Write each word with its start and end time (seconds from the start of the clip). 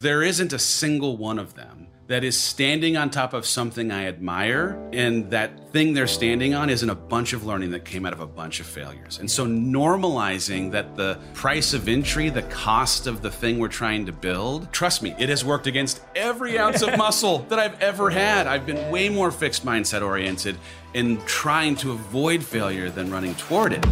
There 0.00 0.22
isn't 0.22 0.52
a 0.52 0.60
single 0.60 1.16
one 1.16 1.40
of 1.40 1.54
them 1.54 1.88
that 2.06 2.22
is 2.22 2.38
standing 2.38 2.96
on 2.96 3.10
top 3.10 3.34
of 3.34 3.44
something 3.44 3.90
I 3.90 4.06
admire, 4.06 4.78
and 4.92 5.28
that 5.32 5.72
thing 5.72 5.92
they're 5.92 6.06
standing 6.06 6.54
on 6.54 6.70
isn't 6.70 6.88
a 6.88 6.94
bunch 6.94 7.32
of 7.32 7.44
learning 7.44 7.72
that 7.72 7.84
came 7.84 8.06
out 8.06 8.12
of 8.12 8.20
a 8.20 8.26
bunch 8.26 8.60
of 8.60 8.66
failures. 8.66 9.18
And 9.18 9.28
so, 9.28 9.44
normalizing 9.44 10.70
that 10.70 10.94
the 10.94 11.18
price 11.34 11.74
of 11.74 11.88
entry, 11.88 12.30
the 12.30 12.42
cost 12.42 13.08
of 13.08 13.22
the 13.22 13.30
thing 13.32 13.58
we're 13.58 13.66
trying 13.66 14.06
to 14.06 14.12
build, 14.12 14.72
trust 14.72 15.02
me, 15.02 15.16
it 15.18 15.30
has 15.30 15.44
worked 15.44 15.66
against 15.66 16.00
every 16.14 16.60
ounce 16.60 16.80
of 16.82 16.96
muscle 16.96 17.38
that 17.48 17.58
I've 17.58 17.80
ever 17.82 18.08
had. 18.08 18.46
I've 18.46 18.66
been 18.66 18.92
way 18.92 19.08
more 19.08 19.32
fixed 19.32 19.66
mindset 19.66 20.06
oriented 20.06 20.58
in 20.94 21.20
trying 21.22 21.74
to 21.74 21.90
avoid 21.90 22.44
failure 22.44 22.88
than 22.88 23.10
running 23.10 23.34
toward 23.34 23.72
it. 23.72 23.84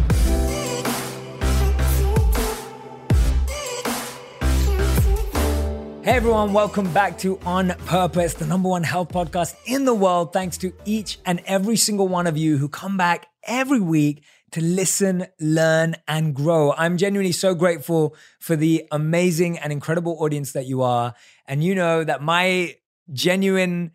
Hey 6.07 6.15
everyone, 6.15 6.53
welcome 6.53 6.93
back 6.93 7.17
to 7.17 7.37
On 7.39 7.67
Purpose, 7.85 8.33
the 8.33 8.45
number 8.45 8.69
one 8.69 8.83
health 8.83 9.09
podcast 9.09 9.57
in 9.65 9.83
the 9.83 9.93
world. 9.93 10.31
Thanks 10.31 10.57
to 10.59 10.71
each 10.85 11.19
and 11.25 11.41
every 11.45 11.75
single 11.75 12.07
one 12.07 12.27
of 12.27 12.37
you 12.37 12.55
who 12.55 12.69
come 12.69 12.95
back 12.95 13.27
every 13.43 13.81
week 13.81 14.23
to 14.51 14.61
listen, 14.61 15.27
learn, 15.41 15.97
and 16.07 16.33
grow. 16.33 16.71
I'm 16.71 16.95
genuinely 16.95 17.33
so 17.33 17.53
grateful 17.53 18.15
for 18.39 18.55
the 18.55 18.87
amazing 18.89 19.57
and 19.57 19.73
incredible 19.73 20.15
audience 20.21 20.53
that 20.53 20.65
you 20.65 20.81
are. 20.81 21.13
And 21.45 21.61
you 21.61 21.75
know 21.75 22.05
that 22.05 22.21
my 22.21 22.77
genuine 23.11 23.91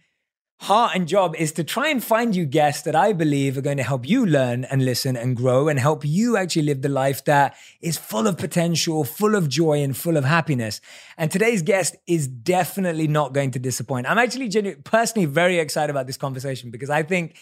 heart 0.63 0.95
and 0.95 1.09
job 1.09 1.35
is 1.37 1.51
to 1.51 1.65
try 1.65 1.89
and 1.89 2.05
find 2.05 2.37
you 2.37 2.47
guests 2.47 2.83
that 2.83 2.95
I 2.95 3.13
believe 3.13 3.59
are 3.59 3.63
going 3.63 3.79
to 3.79 3.83
help 3.83 4.09
you 4.09 4.25
learn 4.25 4.63
and 4.65 4.85
listen 4.85 5.17
and 5.17 5.37
grow 5.37 5.67
and 5.67 5.77
help 5.77 6.05
you 6.05 6.37
actually 6.37 6.63
live 6.63 6.83
the 6.83 6.89
life 6.89 7.25
that 7.25 7.57
is 7.81 7.99
full 7.99 8.29
of 8.29 8.39
potential, 8.39 9.03
full 9.03 9.35
of 9.35 9.49
joy, 9.49 9.83
and 9.83 9.97
full 9.97 10.17
of 10.17 10.25
happiness. 10.25 10.81
And 11.19 11.33
today's 11.33 11.63
guest 11.63 11.97
is 12.07 12.29
definitely 12.29 13.09
not 13.09 13.33
going 13.33 13.51
to 13.51 13.59
disappoint. 13.59 14.09
I'm 14.09 14.19
actually 14.19 14.49
genu- 14.49 14.77
personally 14.77 15.27
very 15.27 15.59
excited 15.59 15.91
about 15.91 16.07
this 16.07 16.17
conversation 16.17 16.71
because 16.71 16.91
I 16.91 17.03
think 17.03 17.37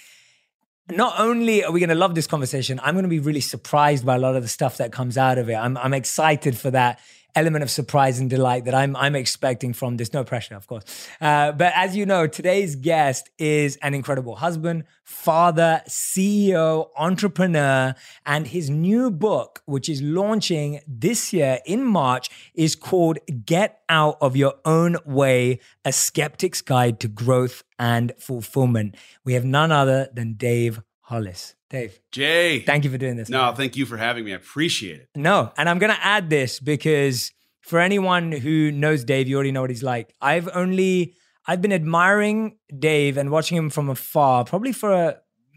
not 0.88 1.20
only 1.20 1.62
are 1.62 1.72
we 1.72 1.78
going 1.78 1.90
to 1.90 1.94
love 1.94 2.14
this 2.14 2.26
conversation, 2.26 2.80
I'm 2.82 2.94
going 2.94 3.02
to 3.02 3.10
be 3.10 3.20
really 3.20 3.42
surprised 3.42 4.06
by 4.06 4.14
a 4.14 4.18
lot 4.18 4.34
of 4.34 4.42
the 4.42 4.48
stuff 4.48 4.78
that 4.78 4.92
comes 4.92 5.18
out 5.18 5.36
of 5.36 5.50
it. 5.50 5.56
I'm, 5.56 5.76
I'm 5.76 5.92
excited 5.92 6.56
for 6.56 6.70
that 6.70 6.98
element 7.34 7.62
of 7.62 7.70
surprise 7.70 8.18
and 8.18 8.28
delight 8.28 8.64
that 8.64 8.74
I'm 8.74 8.96
I'm 8.96 9.14
expecting 9.14 9.72
from 9.72 9.96
this. 9.96 10.12
No 10.12 10.24
pressure, 10.24 10.54
of 10.54 10.66
course. 10.66 10.84
Uh, 11.20 11.52
but 11.52 11.72
as 11.74 11.96
you 11.96 12.06
know, 12.06 12.26
today's 12.26 12.76
guest 12.76 13.30
is 13.38 13.76
an 13.82 13.94
incredible 13.94 14.36
husband, 14.36 14.84
father, 15.04 15.82
CEO, 15.88 16.88
entrepreneur, 16.96 17.94
and 18.26 18.46
his 18.46 18.70
new 18.70 19.10
book, 19.10 19.62
which 19.66 19.88
is 19.88 20.02
launching 20.02 20.80
this 20.86 21.32
year 21.32 21.58
in 21.66 21.84
March, 21.84 22.30
is 22.54 22.74
called 22.74 23.18
"Get 23.44 23.82
Out 23.88 24.18
of 24.20 24.36
Your 24.36 24.54
Own 24.64 24.96
Way: 25.04 25.60
A 25.84 25.92
Skeptic's 25.92 26.62
Guide 26.62 27.00
to 27.00 27.08
Growth 27.08 27.62
and 27.78 28.12
Fulfillment." 28.18 28.96
We 29.24 29.34
have 29.34 29.44
none 29.44 29.72
other 29.72 30.08
than 30.12 30.34
Dave 30.34 30.82
Hollis. 31.02 31.54
Dave. 31.70 32.00
Jay. 32.10 32.60
Thank 32.60 32.84
you 32.84 32.90
for 32.90 32.98
doing 32.98 33.16
this. 33.16 33.28
No, 33.28 33.46
man. 33.46 33.54
thank 33.54 33.76
you 33.76 33.86
for 33.86 33.96
having 33.96 34.24
me. 34.24 34.32
I 34.32 34.36
appreciate 34.36 35.00
it. 35.00 35.08
No, 35.14 35.52
and 35.56 35.68
I'm 35.68 35.78
going 35.78 35.92
to 35.92 36.04
add 36.04 36.28
this 36.28 36.58
because 36.60 37.32
for 37.62 37.78
anyone 37.78 38.32
who 38.32 38.72
knows 38.72 39.04
Dave, 39.04 39.28
you 39.28 39.36
already 39.36 39.52
know 39.52 39.60
what 39.60 39.70
he's 39.70 39.82
like. 39.82 40.12
I've 40.20 40.48
only 40.52 41.14
I've 41.46 41.62
been 41.62 41.72
admiring 41.72 42.58
Dave 42.76 43.16
and 43.16 43.30
watching 43.30 43.56
him 43.56 43.70
from 43.70 43.88
afar, 43.88 44.44
probably 44.44 44.72
for 44.72 44.92
a, 44.92 45.16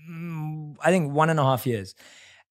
mm, 0.10 0.76
I 0.84 0.92
think 0.92 1.12
one 1.12 1.30
and 1.30 1.40
a 1.40 1.44
half 1.44 1.68
years. 1.68 1.96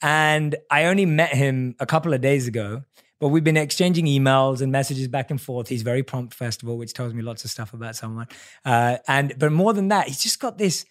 And 0.03 0.57
I 0.71 0.85
only 0.85 1.07
met 1.07 1.33
him 1.33 1.77
a 1.79 1.87
couple 1.87 2.13
of 2.13 2.21
days 2.21 2.49
ago, 2.49 2.83
but 3.21 3.29
we've 3.29 3.45
been 3.45 3.57
exchanging 3.57 4.07
emails 4.07 4.61
and 4.61 4.73
messages 4.73 5.07
back 5.09 5.31
and 5.31 5.41
forth. 5.41 5.69
He's 5.69 5.83
very 5.83 6.03
prompt, 6.03 6.35
first 6.35 6.63
of 6.63 6.69
all, 6.69 6.77
which 6.77 6.93
tells 6.93 7.15
me 7.15 7.23
lots 7.23 7.45
of 7.45 7.51
stuff 7.51 7.73
about 7.73 7.95
someone. 7.95 8.27
Uh, 8.65 8.99
and 9.07 9.35
but 9.39 9.53
more 9.53 9.73
than 9.73 9.89
that, 9.89 10.09
he's 10.09 10.23
just 10.23 10.41
got 10.41 10.59
this 10.59 10.85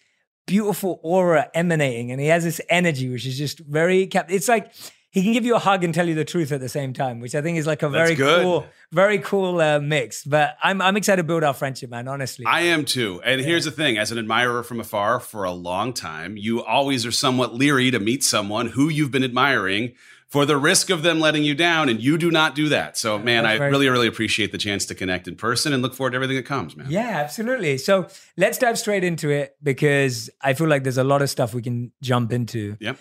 beautiful 0.46 1.00
aura 1.02 1.50
emanating 1.54 2.10
and 2.10 2.20
he 2.20 2.26
has 2.26 2.44
this 2.44 2.60
energy 2.68 3.08
which 3.08 3.26
is 3.26 3.38
just 3.38 3.60
very 3.60 4.06
kept 4.06 4.30
it's 4.30 4.48
like 4.48 4.72
he 5.10 5.22
can 5.22 5.32
give 5.32 5.44
you 5.44 5.54
a 5.54 5.58
hug 5.58 5.84
and 5.84 5.92
tell 5.94 6.08
you 6.08 6.14
the 6.14 6.24
truth 6.24 6.50
at 6.52 6.60
the 6.60 6.68
same 6.68 6.92
time 6.92 7.20
which 7.20 7.34
i 7.34 7.40
think 7.40 7.58
is 7.58 7.66
like 7.66 7.82
a 7.82 7.88
very 7.88 8.16
cool 8.16 8.66
very 8.90 9.18
cool 9.18 9.60
uh, 9.60 9.78
mix 9.78 10.24
but 10.24 10.56
I'm, 10.62 10.80
I'm 10.80 10.96
excited 10.96 11.22
to 11.22 11.26
build 11.26 11.44
our 11.44 11.54
friendship 11.54 11.90
man 11.90 12.08
honestly 12.08 12.44
i 12.46 12.62
am 12.62 12.84
too 12.84 13.20
and 13.24 13.40
yeah. 13.40 13.46
here's 13.46 13.64
the 13.64 13.70
thing 13.70 13.98
as 13.98 14.10
an 14.10 14.18
admirer 14.18 14.62
from 14.62 14.80
afar 14.80 15.20
for 15.20 15.44
a 15.44 15.52
long 15.52 15.92
time 15.92 16.36
you 16.36 16.62
always 16.64 17.06
are 17.06 17.12
somewhat 17.12 17.54
leery 17.54 17.90
to 17.92 18.00
meet 18.00 18.24
someone 18.24 18.68
who 18.68 18.88
you've 18.88 19.12
been 19.12 19.24
admiring 19.24 19.92
for 20.32 20.46
the 20.46 20.56
risk 20.56 20.88
of 20.88 21.02
them 21.02 21.20
letting 21.20 21.44
you 21.44 21.54
down, 21.54 21.90
and 21.90 22.02
you 22.02 22.16
do 22.16 22.30
not 22.30 22.54
do 22.54 22.70
that. 22.70 22.96
So, 22.96 23.18
man, 23.18 23.44
I 23.44 23.56
really, 23.56 23.86
really 23.90 24.06
appreciate 24.06 24.50
the 24.50 24.56
chance 24.56 24.86
to 24.86 24.94
connect 24.94 25.28
in 25.28 25.36
person 25.36 25.74
and 25.74 25.82
look 25.82 25.92
forward 25.92 26.12
to 26.12 26.16
everything 26.16 26.36
that 26.36 26.46
comes, 26.46 26.74
man. 26.74 26.86
Yeah, 26.88 27.20
absolutely. 27.22 27.76
So 27.76 28.08
let's 28.38 28.56
dive 28.56 28.78
straight 28.78 29.04
into 29.04 29.28
it 29.28 29.54
because 29.62 30.30
I 30.40 30.54
feel 30.54 30.68
like 30.68 30.84
there's 30.84 30.96
a 30.96 31.04
lot 31.04 31.20
of 31.20 31.28
stuff 31.28 31.52
we 31.52 31.60
can 31.60 31.92
jump 32.00 32.32
into. 32.32 32.78
Yep. 32.80 32.96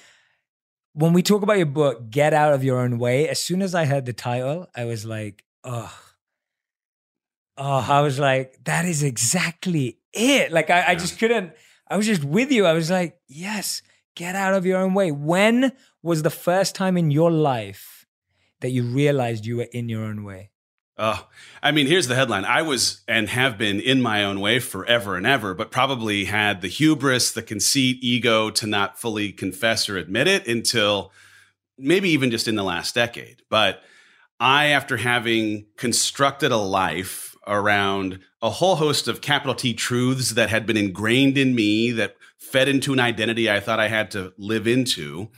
When 0.91 1.13
we 1.13 1.23
talk 1.23 1.41
about 1.41 1.55
your 1.55 1.67
book, 1.67 2.09
Get 2.09 2.33
Out 2.33 2.51
of 2.51 2.65
Your 2.65 2.79
Own 2.79 2.99
Way, 2.99 3.29
as 3.29 3.41
soon 3.41 3.61
as 3.61 3.73
I 3.73 3.85
heard 3.85 4.05
the 4.05 4.11
title, 4.11 4.67
I 4.75 4.83
was 4.83 5.05
like, 5.05 5.45
oh, 5.63 5.97
oh, 7.55 7.87
I 7.89 8.01
was 8.01 8.19
like, 8.19 8.61
that 8.65 8.83
is 8.83 9.03
exactly 9.03 9.99
it. 10.11 10.51
Like, 10.51 10.69
I, 10.69 10.79
yeah. 10.79 10.85
I 10.89 10.95
just 10.95 11.17
couldn't, 11.17 11.53
I 11.89 11.95
was 11.95 12.05
just 12.05 12.25
with 12.25 12.51
you. 12.51 12.65
I 12.65 12.73
was 12.73 12.91
like, 12.91 13.17
yes, 13.29 13.81
get 14.17 14.35
out 14.35 14.53
of 14.53 14.65
your 14.65 14.79
own 14.79 14.93
way. 14.93 15.11
When 15.11 15.71
was 16.03 16.23
the 16.23 16.29
first 16.29 16.75
time 16.75 16.97
in 16.97 17.11
your 17.11 17.31
life 17.31 18.05
that 18.61 18.71
you 18.71 18.83
realized 18.83 19.45
you 19.45 19.57
were 19.57 19.67
in 19.71 19.89
your 19.89 20.03
own 20.03 20.23
way? 20.23 20.51
Oh, 20.97 21.27
I 21.63 21.71
mean, 21.71 21.87
here's 21.87 22.07
the 22.07 22.15
headline. 22.15 22.45
I 22.45 22.61
was 22.61 23.01
and 23.07 23.29
have 23.29 23.57
been 23.57 23.79
in 23.79 24.01
my 24.01 24.23
own 24.23 24.39
way 24.39 24.59
forever 24.59 25.15
and 25.15 25.25
ever, 25.25 25.53
but 25.53 25.71
probably 25.71 26.25
had 26.25 26.61
the 26.61 26.67
hubris, 26.67 27.31
the 27.31 27.41
conceit, 27.41 27.97
ego 28.01 28.51
to 28.51 28.67
not 28.67 28.99
fully 28.99 29.31
confess 29.31 29.89
or 29.89 29.97
admit 29.97 30.27
it 30.27 30.47
until 30.47 31.11
maybe 31.77 32.09
even 32.09 32.29
just 32.29 32.47
in 32.47 32.55
the 32.55 32.63
last 32.63 32.93
decade. 32.93 33.41
But 33.49 33.81
I, 34.39 34.67
after 34.67 34.97
having 34.97 35.65
constructed 35.77 36.51
a 36.51 36.57
life 36.57 37.35
around 37.47 38.19
a 38.41 38.49
whole 38.49 38.75
host 38.75 39.07
of 39.07 39.21
capital 39.21 39.55
T 39.55 39.73
truths 39.73 40.31
that 40.31 40.49
had 40.49 40.65
been 40.65 40.77
ingrained 40.77 41.37
in 41.37 41.55
me, 41.55 41.91
that 41.91 42.15
fed 42.37 42.67
into 42.67 42.93
an 42.93 42.99
identity 42.99 43.49
I 43.49 43.59
thought 43.59 43.79
I 43.79 43.87
had 43.87 44.11
to 44.11 44.33
live 44.37 44.67
into, 44.67 45.29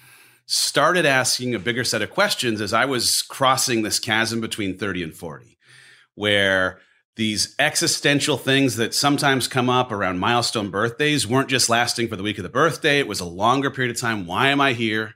started 0.46 1.06
asking 1.06 1.56
a 1.56 1.60
bigger 1.60 1.84
set 1.84 2.02
of 2.02 2.10
questions 2.10 2.62
as 2.62 2.74
I 2.74 2.86
was 2.86 3.22
crossing 3.22 3.82
this 3.82 4.00
chasm 4.00 4.42
between 4.42 4.78
30 4.78 5.04
and 5.04 5.14
40, 5.14 5.58
where 6.16 6.80
these 7.16 7.56
existential 7.60 8.38
things 8.38 8.76
that 8.78 8.94
sometimes 8.94 9.48
come 9.48 9.70
up 9.70 9.92
around 9.92 10.20
milestone 10.20 10.72
birthdays 10.72 11.28
weren't 11.28 11.50
just 11.50 11.70
lasting 11.70 12.08
for 12.08 12.16
the 12.16 12.24
week 12.24 12.38
of 12.40 12.44
the 12.44 12.50
birthday. 12.50 13.00
It 13.00 13.08
was 13.08 13.20
a 13.20 13.26
longer 13.26 13.70
period 13.70 13.96
of 13.96 14.02
time. 14.02 14.26
Why 14.26 14.48
am 14.48 14.60
I 14.60 14.74
here? 14.74 15.14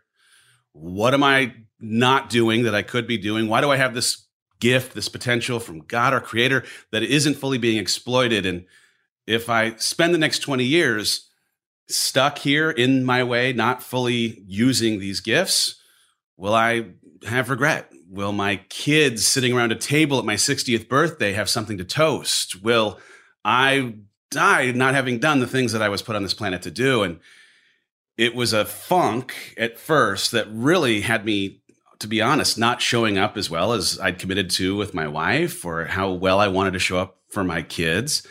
What 0.74 1.14
am 1.14 1.24
I 1.24 1.54
not 1.80 2.30
doing 2.30 2.64
that 2.64 2.76
I 2.76 2.84
could 2.84 3.08
be 3.08 3.18
doing? 3.18 3.48
Why 3.48 3.62
do 3.62 3.72
I 3.72 3.78
have 3.78 3.96
this 3.96 4.28
gift, 4.60 4.94
this 4.94 5.10
potential 5.10 5.60
from 5.60 5.82
God, 5.82 6.14
our 6.14 6.22
creator, 6.22 6.64
that 6.92 7.04
isn't 7.04 7.36
fully 7.36 7.58
being 7.58 7.78
exploited? 7.78 8.46
And 8.46 8.66
if 9.26 9.50
I 9.50 9.76
spend 9.78 10.14
the 10.14 10.20
next 10.20 10.40
20 10.40 10.64
years 10.64 11.27
stuck 11.88 12.40
here 12.40 12.70
in 12.70 13.04
my 13.04 13.24
way, 13.24 13.54
not 13.54 13.82
fully 13.82 14.44
using 14.46 15.00
these 15.00 15.20
gifts, 15.20 15.76
will 16.36 16.54
I 16.54 16.92
have 17.28 17.50
regret? 17.50 17.92
Will 18.10 18.32
my 18.32 18.58
kids 18.70 19.26
sitting 19.26 19.54
around 19.54 19.72
a 19.72 19.76
table 19.76 20.20
at 20.20 20.26
my 20.26 20.36
60th 20.36 20.88
birthday 20.88 21.34
have 21.34 21.50
something 21.50 21.78
to 21.78 21.84
toast? 21.84 22.62
Will 22.62 23.00
I 23.44 23.96
die 24.32 24.72
not 24.72 24.94
having 24.94 25.20
done 25.20 25.40
the 25.40 25.48
things 25.48 25.72
that 25.72 25.82
I 25.82 25.90
was 25.90 26.02
put 26.02 26.16
on 26.16 26.24
this 26.24 26.34
planet 26.34 26.62
to 26.64 26.72
do? 26.72 27.04
And 27.04 27.20
it 28.18 28.36
was 28.36 28.54
a 28.54 28.66
funk 28.66 29.56
at 29.58 29.78
first 29.78 30.32
that 30.32 30.48
really 30.50 31.02
had 31.02 31.26
me, 31.26 31.62
to 32.00 32.08
be 32.08 32.22
honest, 32.22 32.58
not 32.58 32.82
showing 32.82 33.18
up 33.18 33.38
as 33.38 33.50
well 33.50 33.74
as 33.74 34.00
I'd 34.00 34.20
committed 34.20 34.50
to 34.52 34.76
with 34.76 34.94
my 34.94 35.08
wife 35.08 35.66
or 35.66 35.86
how 35.86 36.12
well 36.12 36.40
I 36.40 36.48
wanted 36.48 36.74
to 36.74 36.80
show 36.80 36.98
up 36.98 37.18
for 37.30 37.44
my 37.44 37.62
kids. 37.62 38.26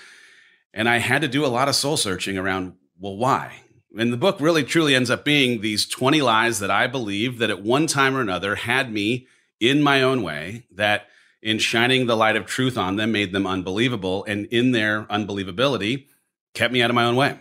And 0.72 0.88
I 0.88 0.98
had 0.98 1.22
to 1.22 1.28
do 1.28 1.44
a 1.44 1.48
lot 1.48 1.68
of 1.68 1.74
soul 1.74 1.96
searching 1.96 2.36
around 2.36 2.74
well, 2.98 3.16
why? 3.16 3.52
And 3.98 4.12
the 4.12 4.16
book 4.16 4.40
really 4.40 4.62
truly 4.62 4.94
ends 4.94 5.10
up 5.10 5.24
being 5.24 5.60
these 5.60 5.86
20 5.86 6.20
lies 6.22 6.58
that 6.58 6.70
I 6.70 6.86
believe 6.86 7.38
that 7.38 7.50
at 7.50 7.62
one 7.62 7.86
time 7.86 8.16
or 8.16 8.20
another 8.20 8.54
had 8.54 8.92
me 8.92 9.26
in 9.58 9.82
my 9.82 10.02
own 10.02 10.22
way, 10.22 10.64
that 10.72 11.08
in 11.42 11.58
shining 11.58 12.06
the 12.06 12.16
light 12.16 12.36
of 12.36 12.46
truth 12.46 12.76
on 12.76 12.96
them 12.96 13.12
made 13.12 13.32
them 13.32 13.46
unbelievable. 13.46 14.24
And 14.24 14.46
in 14.46 14.72
their 14.72 15.04
unbelievability, 15.04 16.06
kept 16.54 16.72
me 16.72 16.82
out 16.82 16.90
of 16.90 16.94
my 16.94 17.04
own 17.04 17.16
way. 17.16 17.38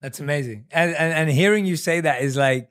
That's 0.00 0.20
amazing. 0.20 0.66
And, 0.70 0.94
and, 0.94 1.12
and 1.12 1.30
hearing 1.30 1.66
you 1.66 1.76
say 1.76 2.00
that 2.00 2.22
is 2.22 2.36
like, 2.36 2.70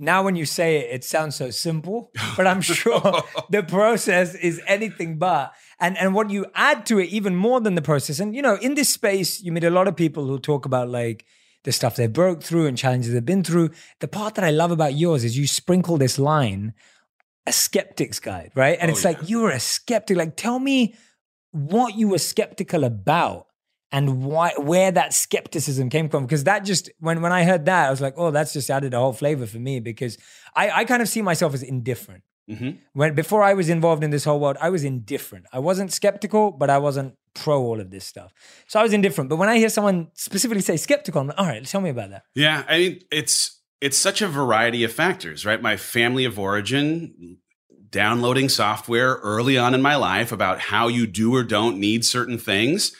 now 0.00 0.22
when 0.22 0.34
you 0.34 0.46
say 0.46 0.78
it, 0.78 0.94
it 0.94 1.04
sounds 1.04 1.36
so 1.36 1.50
simple, 1.50 2.10
but 2.36 2.46
I'm 2.46 2.62
sure 2.62 3.22
the 3.50 3.62
process 3.62 4.34
is 4.34 4.60
anything 4.66 5.18
but. 5.18 5.52
And 5.78 5.96
and 5.96 6.14
what 6.14 6.30
you 6.30 6.46
add 6.54 6.84
to 6.86 6.98
it 6.98 7.08
even 7.10 7.36
more 7.36 7.60
than 7.60 7.74
the 7.74 7.82
process. 7.82 8.20
And 8.20 8.34
you 8.34 8.42
know, 8.42 8.56
in 8.56 8.74
this 8.74 8.88
space, 8.88 9.40
you 9.40 9.52
meet 9.52 9.64
a 9.64 9.70
lot 9.70 9.88
of 9.88 9.96
people 9.96 10.26
who 10.26 10.38
talk 10.38 10.66
about 10.66 10.88
like 10.88 11.24
the 11.64 11.72
stuff 11.72 11.96
they've 11.96 12.12
broke 12.12 12.42
through 12.42 12.66
and 12.66 12.76
challenges 12.78 13.12
they've 13.12 13.24
been 13.24 13.44
through. 13.44 13.70
The 14.00 14.08
part 14.08 14.34
that 14.36 14.44
I 14.44 14.50
love 14.50 14.70
about 14.70 14.94
yours 14.94 15.24
is 15.24 15.36
you 15.36 15.46
sprinkle 15.46 15.98
this 15.98 16.18
line, 16.18 16.74
a 17.46 17.52
skeptic's 17.52 18.18
guide, 18.20 18.52
right? 18.54 18.78
And 18.80 18.90
oh, 18.90 18.94
it's 18.94 19.04
yeah. 19.04 19.10
like, 19.10 19.28
you're 19.28 19.50
a 19.50 19.60
skeptic. 19.60 20.16
Like, 20.16 20.36
tell 20.36 20.58
me 20.58 20.94
what 21.52 21.96
you 21.96 22.08
were 22.08 22.18
skeptical 22.18 22.84
about 22.84 23.46
and 23.92 24.24
why 24.24 24.52
where 24.56 24.92
that 24.92 25.12
skepticism 25.12 25.90
came 25.90 26.08
from 26.08 26.24
because 26.24 26.44
that 26.44 26.60
just 26.64 26.88
when 27.00 27.20
when 27.22 27.32
I 27.32 27.42
heard 27.42 27.64
that 27.64 27.88
I 27.88 27.90
was 27.90 28.00
like 28.00 28.14
oh 28.16 28.30
that's 28.30 28.52
just 28.52 28.70
added 28.70 28.94
a 28.94 28.98
whole 28.98 29.12
flavor 29.12 29.46
for 29.46 29.58
me 29.58 29.80
because 29.80 30.16
I 30.54 30.70
I 30.70 30.84
kind 30.84 31.02
of 31.02 31.08
see 31.08 31.22
myself 31.22 31.54
as 31.54 31.62
indifferent 31.62 32.22
Mhm. 32.48 32.78
when 32.94 33.14
before 33.14 33.42
I 33.42 33.54
was 33.54 33.68
involved 33.68 34.02
in 34.04 34.10
this 34.10 34.24
whole 34.24 34.38
world 34.38 34.56
I 34.60 34.70
was 34.70 34.84
indifferent 34.84 35.46
I 35.52 35.58
wasn't 35.58 35.92
skeptical 35.92 36.52
but 36.52 36.70
I 36.70 36.78
wasn't 36.78 37.14
pro 37.34 37.62
all 37.62 37.80
of 37.80 37.90
this 37.90 38.04
stuff 38.04 38.32
so 38.66 38.80
I 38.80 38.82
was 38.82 38.92
indifferent 38.92 39.30
but 39.30 39.36
when 39.36 39.48
I 39.48 39.56
hear 39.58 39.68
someone 39.68 40.08
specifically 40.14 40.62
say 40.62 40.76
skeptical 40.76 41.20
I'm 41.20 41.28
like 41.28 41.38
all 41.38 41.46
right 41.46 41.64
tell 41.64 41.80
me 41.80 41.90
about 41.90 42.10
that 42.10 42.24
Yeah, 42.34 42.64
I 42.68 42.78
mean 42.78 43.00
it's 43.10 43.60
it's 43.80 43.96
such 43.96 44.20
a 44.20 44.28
variety 44.28 44.84
of 44.84 44.92
factors, 44.92 45.46
right? 45.46 45.60
My 45.60 45.76
family 45.76 46.24
of 46.24 46.38
origin, 46.38 47.38
downloading 47.88 48.48
software 48.48 49.14
early 49.16 49.56
on 49.56 49.74
in 49.74 49.82
my 49.82 49.96
life 49.96 50.32
about 50.32 50.60
how 50.60 50.88
you 50.88 51.06
do 51.06 51.34
or 51.34 51.42
don't 51.42 51.78
need 51.78 52.04
certain 52.04 52.38
things. 52.38 52.92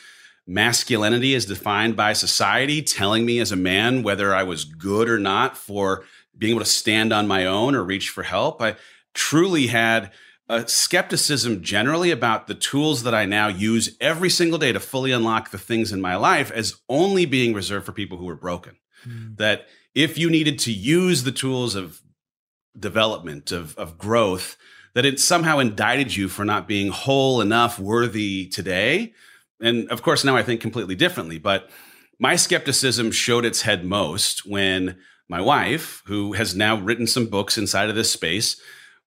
Masculinity 0.47 1.33
is 1.33 1.45
defined 1.45 1.95
by 1.95 2.13
society 2.13 2.81
telling 2.81 3.25
me 3.25 3.39
as 3.39 3.51
a 3.51 3.55
man 3.55 4.03
whether 4.03 4.33
I 4.33 4.43
was 4.43 4.65
good 4.65 5.07
or 5.07 5.19
not 5.19 5.55
for 5.55 6.03
being 6.37 6.51
able 6.51 6.65
to 6.65 6.69
stand 6.69 7.13
on 7.13 7.27
my 7.27 7.45
own 7.45 7.75
or 7.75 7.83
reach 7.83 8.09
for 8.09 8.23
help. 8.23 8.61
I 8.61 8.75
truly 9.13 9.67
had 9.67 10.11
a 10.51 10.67
skepticism 10.67 11.63
generally 11.63 12.11
about 12.11 12.47
the 12.47 12.53
tools 12.53 13.03
that 13.03 13.15
I 13.15 13.23
now 13.23 13.47
use 13.47 13.95
every 14.01 14.29
single 14.29 14.59
day 14.59 14.73
to 14.73 14.81
fully 14.81 15.13
unlock 15.13 15.49
the 15.49 15.57
things 15.57 15.93
in 15.93 16.01
my 16.01 16.17
life 16.17 16.51
as 16.51 16.75
only 16.89 17.25
being 17.25 17.53
reserved 17.53 17.85
for 17.85 17.93
people 17.93 18.17
who 18.17 18.27
are 18.27 18.35
broken. 18.35 18.75
Hmm. 19.05 19.35
That 19.35 19.67
if 19.95 20.17
you 20.17 20.29
needed 20.29 20.59
to 20.59 20.73
use 20.73 21.23
the 21.23 21.31
tools 21.31 21.73
of 21.73 22.01
development, 22.77 23.53
of, 23.53 23.77
of 23.77 23.97
growth, 23.97 24.57
that 24.93 25.05
it 25.05 25.21
somehow 25.21 25.59
indicted 25.59 26.17
you 26.17 26.27
for 26.27 26.43
not 26.43 26.67
being 26.67 26.91
whole 26.91 27.39
enough, 27.39 27.79
worthy 27.79 28.45
today. 28.47 29.13
And 29.61 29.89
of 29.89 30.01
course, 30.01 30.25
now 30.25 30.35
I 30.35 30.43
think 30.43 30.59
completely 30.59 30.95
differently. 30.95 31.37
But 31.37 31.69
my 32.19 32.35
skepticism 32.35 33.11
showed 33.11 33.45
its 33.45 33.61
head 33.61 33.85
most 33.85 34.45
when 34.45 34.97
my 35.29 35.39
wife, 35.39 36.03
who 36.07 36.33
has 36.33 36.53
now 36.53 36.75
written 36.75 37.07
some 37.07 37.27
books 37.27 37.57
inside 37.57 37.89
of 37.89 37.95
this 37.95 38.11
space, 38.11 38.59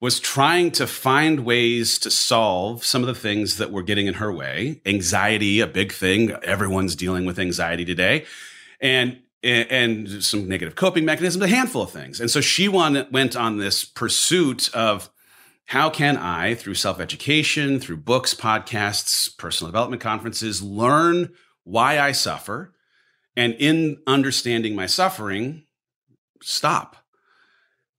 was 0.04 0.20
trying 0.20 0.70
to 0.70 0.86
find 0.86 1.46
ways 1.46 1.98
to 1.98 2.10
solve 2.10 2.84
some 2.84 3.00
of 3.00 3.06
the 3.06 3.14
things 3.14 3.56
that 3.56 3.72
were 3.72 3.82
getting 3.82 4.06
in 4.06 4.12
her 4.12 4.30
way. 4.30 4.78
Anxiety, 4.84 5.60
a 5.60 5.66
big 5.66 5.94
thing. 5.94 6.30
Everyone's 6.42 6.94
dealing 6.94 7.24
with 7.24 7.38
anxiety 7.38 7.86
today. 7.86 8.26
And 8.82 9.20
and 9.42 10.22
some 10.22 10.46
negative 10.46 10.74
coping 10.74 11.06
mechanisms, 11.06 11.42
a 11.42 11.48
handful 11.48 11.80
of 11.80 11.90
things. 11.90 12.20
And 12.20 12.30
so 12.30 12.42
she 12.42 12.68
went 12.68 13.34
on 13.34 13.56
this 13.56 13.86
pursuit 13.86 14.68
of 14.74 15.08
how 15.64 15.88
can 15.88 16.18
I, 16.18 16.54
through 16.54 16.74
self 16.74 17.00
education, 17.00 17.80
through 17.80 17.96
books, 17.96 18.34
podcasts, 18.34 19.34
personal 19.38 19.70
development 19.70 20.02
conferences, 20.02 20.62
learn 20.62 21.32
why 21.62 21.98
I 21.98 22.12
suffer, 22.12 22.74
and 23.38 23.54
in 23.54 24.02
understanding 24.06 24.76
my 24.76 24.84
suffering, 24.84 25.64
stop. 26.42 27.03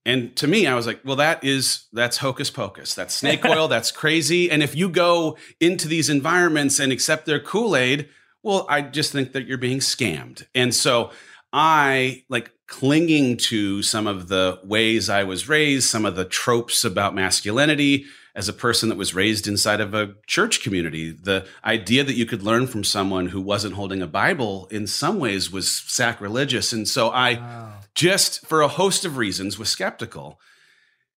And 0.06 0.36
to 0.36 0.46
me, 0.46 0.68
I 0.68 0.74
was 0.76 0.86
like, 0.86 1.00
well, 1.04 1.16
that 1.16 1.42
is 1.42 1.86
that's 1.92 2.16
hocus 2.18 2.48
pocus. 2.48 2.94
That's 2.94 3.12
snake 3.12 3.44
oil. 3.44 3.66
that's 3.66 3.90
crazy. 3.90 4.50
And 4.50 4.62
if 4.62 4.76
you 4.76 4.88
go 4.88 5.36
into 5.60 5.88
these 5.88 6.08
environments 6.08 6.78
and 6.78 6.92
accept 6.92 7.26
their 7.26 7.40
Kool 7.40 7.76
Aid, 7.76 8.08
well, 8.42 8.66
I 8.70 8.82
just 8.82 9.10
think 9.10 9.32
that 9.32 9.46
you're 9.48 9.58
being 9.58 9.80
scammed. 9.80 10.46
And 10.54 10.72
so 10.72 11.10
I 11.52 12.22
like 12.28 12.52
clinging 12.68 13.36
to 13.36 13.82
some 13.82 14.06
of 14.06 14.28
the 14.28 14.60
ways 14.62 15.10
I 15.10 15.24
was 15.24 15.48
raised, 15.48 15.88
some 15.88 16.06
of 16.06 16.14
the 16.14 16.24
tropes 16.24 16.84
about 16.84 17.14
masculinity 17.14 18.06
as 18.36 18.50
a 18.50 18.52
person 18.52 18.90
that 18.90 18.98
was 18.98 19.14
raised 19.14 19.48
inside 19.48 19.80
of 19.80 19.94
a 19.94 20.14
church 20.26 20.62
community. 20.62 21.10
The 21.10 21.46
idea 21.64 22.04
that 22.04 22.16
you 22.16 22.26
could 22.26 22.42
learn 22.42 22.66
from 22.66 22.84
someone 22.84 23.28
who 23.28 23.40
wasn't 23.40 23.74
holding 23.74 24.02
a 24.02 24.06
Bible 24.06 24.68
in 24.70 24.86
some 24.86 25.18
ways 25.18 25.50
was 25.50 25.72
sacrilegious. 25.72 26.70
And 26.70 26.86
so 26.86 27.10
I 27.10 27.72
just, 27.94 28.46
for 28.46 28.60
a 28.60 28.68
host 28.68 29.06
of 29.06 29.16
reasons, 29.16 29.58
was 29.58 29.70
skeptical. 29.70 30.38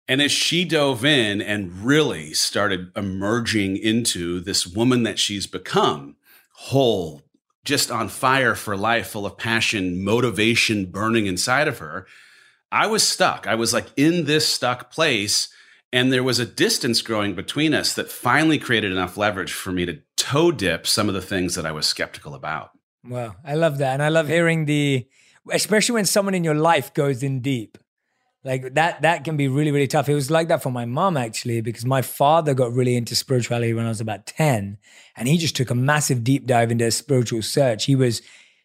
And 0.07 0.23
as 0.23 0.31
she 0.31 0.65
dove 0.65 1.05
in 1.05 1.43
and 1.43 1.85
really 1.85 2.33
started 2.35 2.93
emerging 2.97 3.77
into 3.77 4.39
this 4.39 4.65
woman 4.65 5.03
that 5.03 5.19
she's 5.19 5.49
become, 5.49 6.17
whole, 6.53 7.23
just 7.65 7.91
on 7.91 8.09
fire 8.09 8.55
for 8.55 8.77
life, 8.77 9.09
full 9.09 9.27
of 9.27 9.37
passion, 9.37 10.05
motivation 10.05 10.87
burning 10.87 11.27
inside 11.27 11.67
of 11.67 11.79
her, 11.79 12.07
I 12.71 12.87
was 12.87 13.03
stuck. 13.03 13.49
I 13.49 13.57
was 13.57 13.73
like 13.73 13.89
in 13.97 14.25
this 14.25 14.47
stuck 14.47 14.93
place. 14.93 15.49
And 15.93 16.13
there 16.13 16.23
was 16.23 16.39
a 16.39 16.45
distance 16.45 17.01
growing 17.01 17.35
between 17.35 17.73
us 17.73 17.95
that 17.95 18.11
finally 18.11 18.59
created 18.59 18.93
enough 18.93 19.17
leverage 19.17 19.53
for 19.53 19.73
me 19.73 19.87
to 19.87 20.01
toe 20.17 20.53
dip 20.53 20.87
some 20.87 21.09
of 21.09 21.15
the 21.15 21.23
things 21.23 21.55
that 21.55 21.65
I 21.65 21.73
was 21.73 21.87
skeptical 21.87 22.35
about. 22.35 22.71
Wow, 23.05 23.37
I 23.45 23.55
love 23.55 23.79
that, 23.79 23.95
and 23.95 24.03
I 24.03 24.09
love 24.09 24.29
hearing 24.29 24.67
the, 24.67 25.07
especially 25.51 25.95
when 25.95 26.05
someone 26.05 26.35
in 26.35 26.45
your 26.45 26.57
life 26.57 26.93
goes 26.93 27.23
in 27.23 27.41
deep, 27.41 27.79
like 28.45 28.75
that. 28.75 29.01
That 29.01 29.25
can 29.25 29.39
be 29.39 29.49
really, 29.49 29.71
really 29.71 29.87
tough. 29.87 30.09
It 30.11 30.15
was 30.15 30.31
like 30.31 30.49
that 30.49 30.63
for 30.63 30.71
my 30.71 30.85
mom 30.85 31.17
actually, 31.17 31.63
because 31.63 31.87
my 31.87 32.03
father 32.03 32.53
got 32.53 32.73
really 32.73 32.97
into 32.97 33.17
spirituality 33.17 33.73
when 33.73 33.87
I 33.87 33.89
was 33.89 34.03
about 34.03 34.27
ten, 34.27 34.77
and 35.17 35.27
he 35.27 35.39
just 35.39 35.57
took 35.57 35.71
a 35.71 35.75
massive 35.75 36.23
deep 36.23 36.45
dive 36.45 36.71
into 36.71 36.87
a 36.87 36.91
spiritual 36.91 37.41
search. 37.41 37.87
He 37.87 37.97
was 37.97 38.21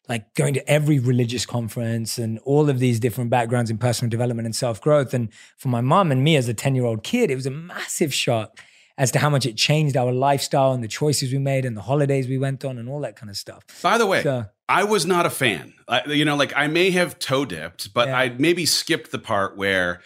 like 0.10 0.34
going 0.36 0.54
to 0.54 0.70
every 0.70 1.00
religious 1.00 1.46
conference 1.46 2.18
and 2.18 2.40
all 2.40 2.70
of 2.70 2.80
these 2.80 3.00
different 3.00 3.30
backgrounds 3.30 3.72
in 3.72 3.78
personal 3.78 4.10
development 4.10 4.46
and 4.46 4.56
self 4.56 4.82
growth. 4.82 5.14
And 5.14 5.30
for 5.58 5.70
my 5.70 5.82
mom 5.82 6.12
and 6.12 6.24
me 6.24 6.36
as 6.36 6.48
a 6.50 6.54
ten 6.54 6.76
year 6.76 6.86
old 6.86 7.04
kid, 7.04 7.32
it 7.32 7.36
was 7.36 7.46
a 7.46 7.52
massive 7.52 8.14
shock 8.14 8.60
as 8.98 9.10
to 9.12 9.20
how 9.20 9.30
much 9.30 9.46
it 9.46 9.56
changed 9.58 9.98
our 9.98 10.12
lifestyle 10.12 10.72
and 10.74 10.84
the 10.84 10.88
choices 10.88 11.32
we 11.32 11.40
made 11.40 11.66
and 11.66 11.76
the 11.76 11.82
holidays 11.82 12.28
we 12.28 12.38
went 12.38 12.64
on 12.64 12.78
and 12.78 12.88
all 12.88 13.00
that 13.02 13.16
kind 13.16 13.30
of 13.30 13.38
stuff. 13.38 13.64
By 13.82 13.98
the 13.98 14.06
way, 14.06 14.22
So- 14.24 14.46
I 14.70 14.84
was 14.84 15.06
not 15.06 15.26
a 15.26 15.30
fan. 15.30 15.74
I, 15.88 16.06
you 16.08 16.26
know, 16.26 16.36
like 16.36 16.54
I 16.56 16.68
may 16.68 16.92
have 16.92 17.18
toe 17.20 17.44
dipped, 17.46 17.94
but 17.94 18.08
Yeah. 18.08 18.18
I 18.18 18.30
maybe 18.30 18.66
skipped 18.66 19.12
the 19.12 19.20
part 19.20 19.58
where, 19.58 20.02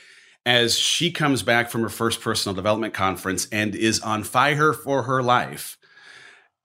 as 0.46 0.78
she 0.80 1.12
comes 1.12 1.44
back 1.44 1.70
from 1.70 1.82
her 1.82 1.90
first 1.90 2.22
personal 2.22 2.56
development 2.56 2.94
conference 2.94 3.48
and 3.52 3.76
is 3.76 4.00
on 4.00 4.24
fire 4.24 4.74
for 4.74 5.04
her 5.04 5.22
life, 5.22 5.78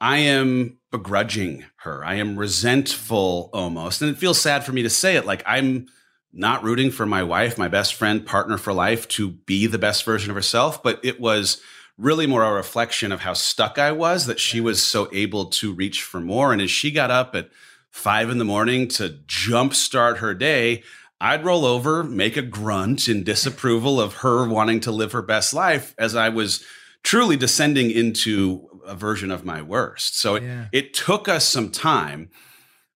I 0.00 0.18
am 0.18 0.78
begrudging 0.92 1.64
her. 1.78 2.04
I 2.04 2.14
am 2.14 2.38
resentful 2.38 3.50
almost. 3.52 4.00
And 4.00 4.10
it 4.10 4.18
feels 4.18 4.40
sad 4.40 4.64
for 4.64 4.72
me 4.72 4.82
to 4.82 4.90
say 4.90 5.16
it. 5.16 5.26
Like 5.26 5.42
I'm 5.44 5.88
not 6.32 6.62
rooting 6.62 6.90
for 6.90 7.04
my 7.04 7.24
wife, 7.24 7.58
my 7.58 7.68
best 7.68 7.94
friend, 7.94 8.24
partner 8.24 8.56
for 8.56 8.72
life 8.72 9.08
to 9.08 9.30
be 9.30 9.66
the 9.66 9.78
best 9.78 10.04
version 10.04 10.30
of 10.30 10.36
herself, 10.36 10.82
but 10.82 11.00
it 11.02 11.20
was 11.20 11.60
really 11.98 12.26
more 12.26 12.44
a 12.44 12.52
reflection 12.52 13.12
of 13.12 13.20
how 13.20 13.32
stuck 13.32 13.78
I 13.78 13.92
was 13.92 14.26
that 14.26 14.40
she 14.40 14.60
was 14.60 14.82
so 14.82 15.08
able 15.12 15.46
to 15.46 15.72
reach 15.72 16.02
for 16.02 16.20
more. 16.20 16.52
And 16.52 16.62
as 16.62 16.70
she 16.70 16.90
got 16.90 17.10
up 17.10 17.34
at 17.34 17.50
five 17.90 18.30
in 18.30 18.38
the 18.38 18.44
morning 18.44 18.88
to 18.88 19.18
jumpstart 19.26 20.18
her 20.18 20.34
day, 20.34 20.82
I'd 21.20 21.44
roll 21.44 21.64
over, 21.64 22.02
make 22.02 22.36
a 22.36 22.42
grunt 22.42 23.08
in 23.08 23.24
disapproval 23.24 24.00
of 24.00 24.14
her 24.16 24.48
wanting 24.48 24.80
to 24.80 24.90
live 24.90 25.12
her 25.12 25.22
best 25.22 25.54
life 25.54 25.94
as 25.98 26.16
I 26.16 26.30
was 26.30 26.64
truly 27.02 27.36
descending 27.36 27.90
into 27.90 28.68
a 28.86 28.94
version 28.94 29.30
of 29.30 29.44
my 29.44 29.62
worst. 29.62 30.18
So 30.18 30.36
it, 30.36 30.42
Yeah. 30.42 30.66
it 30.72 30.94
took 30.94 31.28
us 31.28 31.46
some 31.46 31.70
time. 31.70 32.30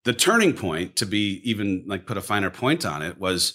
The 0.04 0.12
turning 0.12 0.52
point, 0.52 0.96
to 0.96 1.06
be 1.06 1.40
even 1.44 1.84
like 1.86 2.06
put 2.06 2.16
a 2.16 2.20
finer 2.22 2.50
point 2.50 2.84
on 2.86 3.02
it, 3.02 3.18
was 3.18 3.54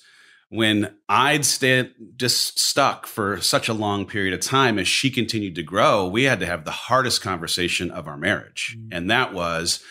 when 0.50 0.94
I'd 1.08 1.46
stayed 1.46 1.94
just 2.18 2.60
stuck 2.60 3.08
for 3.08 3.40
such 3.40 3.70
a 3.70 3.74
long 3.74 4.06
period 4.06 4.34
of 4.34 4.42
time 4.42 4.78
as 4.78 4.88
she 4.88 5.10
continued 5.10 5.56
to 5.56 5.64
grow, 5.64 6.08
we 6.08 6.24
had 6.24 6.42
to 6.42 6.46
have 6.46 6.66
the 6.66 6.72
hardest 6.72 7.22
conversation 7.22 7.90
of 7.90 8.06
our 8.06 8.18
marriage. 8.18 8.76
Mm. 8.78 8.88
And 8.92 9.12
that 9.12 9.34
was 9.34 9.82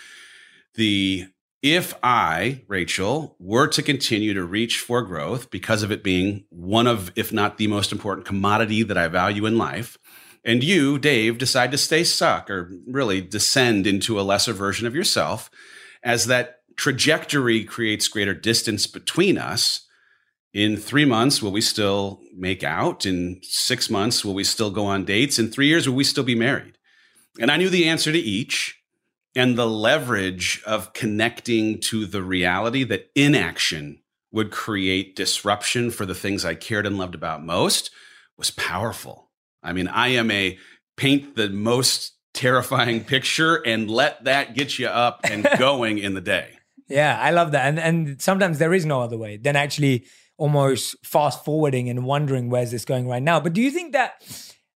the 0.75 1.26
if 1.62 1.94
I, 2.02 2.62
Rachel, 2.68 3.37
were 3.38 3.66
to 3.68 3.82
continue 3.82 4.32
to 4.35 4.44
reach 4.44 4.78
for 4.78 5.02
growth 5.02 5.50
because 5.50 5.82
of 5.82 5.92
it 5.92 6.02
being 6.02 6.44
one 6.49 6.87
of, 6.87 7.12
if 7.16 7.32
not 7.32 7.59
the 7.59 7.66
most 7.66 7.92
important 7.92 8.26
commodity 8.26 8.82
that 8.82 8.97
I 8.97 9.09
value 9.09 9.44
in 9.44 9.59
life, 9.59 9.99
and 10.44 10.64
you, 10.64 10.99
Dave, 10.99 11.38
decide 11.38 11.70
to 11.73 11.78
stay 11.78 12.04
stuck 12.04 12.50
or 12.50 12.73
really 12.87 13.20
descend 13.20 13.87
into 13.87 14.18
a 14.18 14.23
lesser 14.23 14.52
version 14.52 14.87
of 14.87 14.94
yourself, 14.94 15.50
as 16.02 16.26
that 16.26 16.61
trajectory 16.76 17.64
creates 17.64 18.09
greater 18.09 18.35
distance 18.35 18.87
between 18.87 19.37
us, 19.37 19.87
in 20.52 20.76
three 20.76 21.04
months, 21.04 21.40
will 21.40 21.52
we 21.52 21.61
still 21.61 22.20
make 22.37 22.64
out? 22.64 23.06
In 23.06 23.40
six 23.42 23.88
months, 23.88 24.25
will 24.25 24.35
we 24.35 24.42
still 24.42 24.70
go 24.70 24.85
on 24.85 25.04
dates? 25.04 25.38
In 25.38 25.49
three 25.49 25.68
years, 25.68 25.88
will 25.88 25.94
we 25.94 26.04
still 26.04 26.25
be 26.25 26.35
married? 26.35 26.76
And 27.38 27.50
I 27.50 27.56
knew 27.56 27.68
the 27.68 27.88
answer 27.88 28.11
to 28.11 28.18
each. 28.18 28.76
And 29.37 29.56
the 29.56 29.68
leverage 29.68 30.61
of 30.66 30.92
connecting 30.92 31.78
to 31.82 32.04
the 32.04 32.23
reality 32.23 32.82
that 32.82 33.11
inaction 33.14 34.02
would 34.32 34.50
create 34.50 35.14
disruption 35.14 35.92
for 35.92 36.04
the 36.04 36.16
things 36.16 36.44
I 36.44 36.56
cared 36.56 36.85
and 36.85 36.99
loved 36.99 37.14
about 37.14 37.44
most 37.44 37.92
was 38.37 38.50
powerful. 38.50 39.29
I 39.62 39.72
mean, 39.72 39.88
I 39.88 40.08
am 40.08 40.30
a 40.30 40.58
paint 40.96 41.36
the 41.36 41.48
most 41.48 42.12
terrifying 42.34 43.04
picture 43.04 43.56
and 43.56 43.90
let 43.90 44.24
that 44.24 44.54
get 44.54 44.78
you 44.78 44.86
up 44.86 45.20
and 45.24 45.46
going 45.58 45.98
in 45.98 46.14
the 46.14 46.20
day. 46.20 46.58
Yeah, 46.88 47.18
I 47.20 47.30
love 47.30 47.52
that. 47.52 47.66
And 47.66 47.78
and 47.78 48.20
sometimes 48.20 48.58
there 48.58 48.74
is 48.74 48.84
no 48.84 49.00
other 49.00 49.16
way 49.16 49.36
than 49.36 49.56
actually 49.56 50.06
almost 50.36 50.96
fast 51.04 51.44
forwarding 51.44 51.88
and 51.88 52.04
wondering 52.04 52.50
where's 52.50 52.70
this 52.70 52.84
going 52.84 53.06
right 53.06 53.22
now. 53.22 53.38
But 53.40 53.52
do 53.52 53.60
you 53.60 53.70
think 53.70 53.92
that 53.92 54.22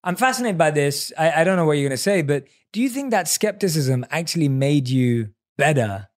I'm 0.05 0.17
fascinated 0.17 0.59
by 0.59 0.71
this? 0.71 1.13
I, 1.19 1.41
I 1.41 1.45
don't 1.45 1.57
know 1.57 1.65
what 1.65 1.79
you're 1.79 1.89
gonna 1.89 1.97
say, 1.97 2.23
but 2.23 2.45
do 2.73 2.81
you 2.81 2.89
think 2.89 3.11
that 3.11 3.29
skepticism 3.29 4.05
actually 4.11 4.49
made 4.49 4.89
you 4.89 5.31
better 5.57 6.09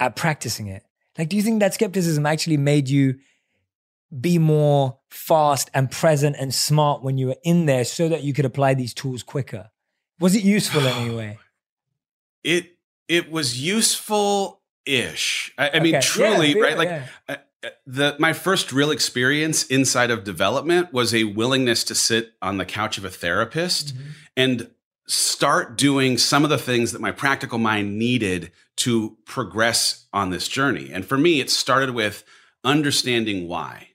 at 0.00 0.16
practicing 0.16 0.68
it? 0.68 0.84
Like, 1.16 1.28
do 1.28 1.36
you 1.36 1.42
think 1.42 1.60
that 1.60 1.74
skepticism 1.74 2.26
actually 2.26 2.56
made 2.56 2.88
you 2.88 3.16
be 4.20 4.38
more 4.38 4.97
fast 5.10 5.70
and 5.74 5.90
present 5.90 6.36
and 6.38 6.54
smart 6.54 7.02
when 7.02 7.18
you 7.18 7.28
were 7.28 7.36
in 7.42 7.66
there 7.66 7.84
so 7.84 8.08
that 8.08 8.22
you 8.22 8.32
could 8.32 8.44
apply 8.44 8.74
these 8.74 8.94
tools 8.94 9.22
quicker? 9.22 9.70
Was 10.20 10.34
it 10.34 10.42
useful 10.42 10.80
in 10.80 10.92
any 10.94 11.14
way? 11.14 11.38
It 12.44 12.78
it 13.08 13.32
was 13.32 13.60
useful 13.60 14.62
ish. 14.86 15.52
I, 15.58 15.70
I 15.74 15.80
mean, 15.80 16.00
truly, 16.00 16.54
yeah, 16.54 16.62
right? 16.62 16.78
Like 16.78 16.88
yeah. 16.88 17.06
Uh, 17.28 17.36
the 17.86 18.16
my 18.18 18.32
first 18.32 18.72
real 18.72 18.90
experience 18.90 19.66
inside 19.66 20.10
of 20.10 20.24
development 20.24 20.92
was 20.92 21.12
a 21.12 21.24
willingness 21.24 21.82
to 21.84 21.94
sit 21.94 22.32
on 22.40 22.56
the 22.56 22.64
couch 22.64 22.96
of 22.96 23.04
a 23.04 23.10
therapist 23.10 23.94
mm-hmm. 23.94 24.10
and 24.36 24.70
start 25.08 25.76
doing 25.76 26.18
some 26.18 26.44
of 26.44 26.50
the 26.50 26.58
things 26.58 26.92
that 26.92 27.00
my 27.00 27.10
practical 27.10 27.58
mind 27.58 27.98
needed 27.98 28.52
to 28.76 29.16
progress 29.24 30.06
on 30.12 30.30
this 30.30 30.46
journey. 30.46 30.90
And 30.92 31.04
for 31.04 31.18
me, 31.18 31.40
it 31.40 31.50
started 31.50 31.90
with 31.90 32.24
understanding 32.62 33.48
why. 33.48 33.87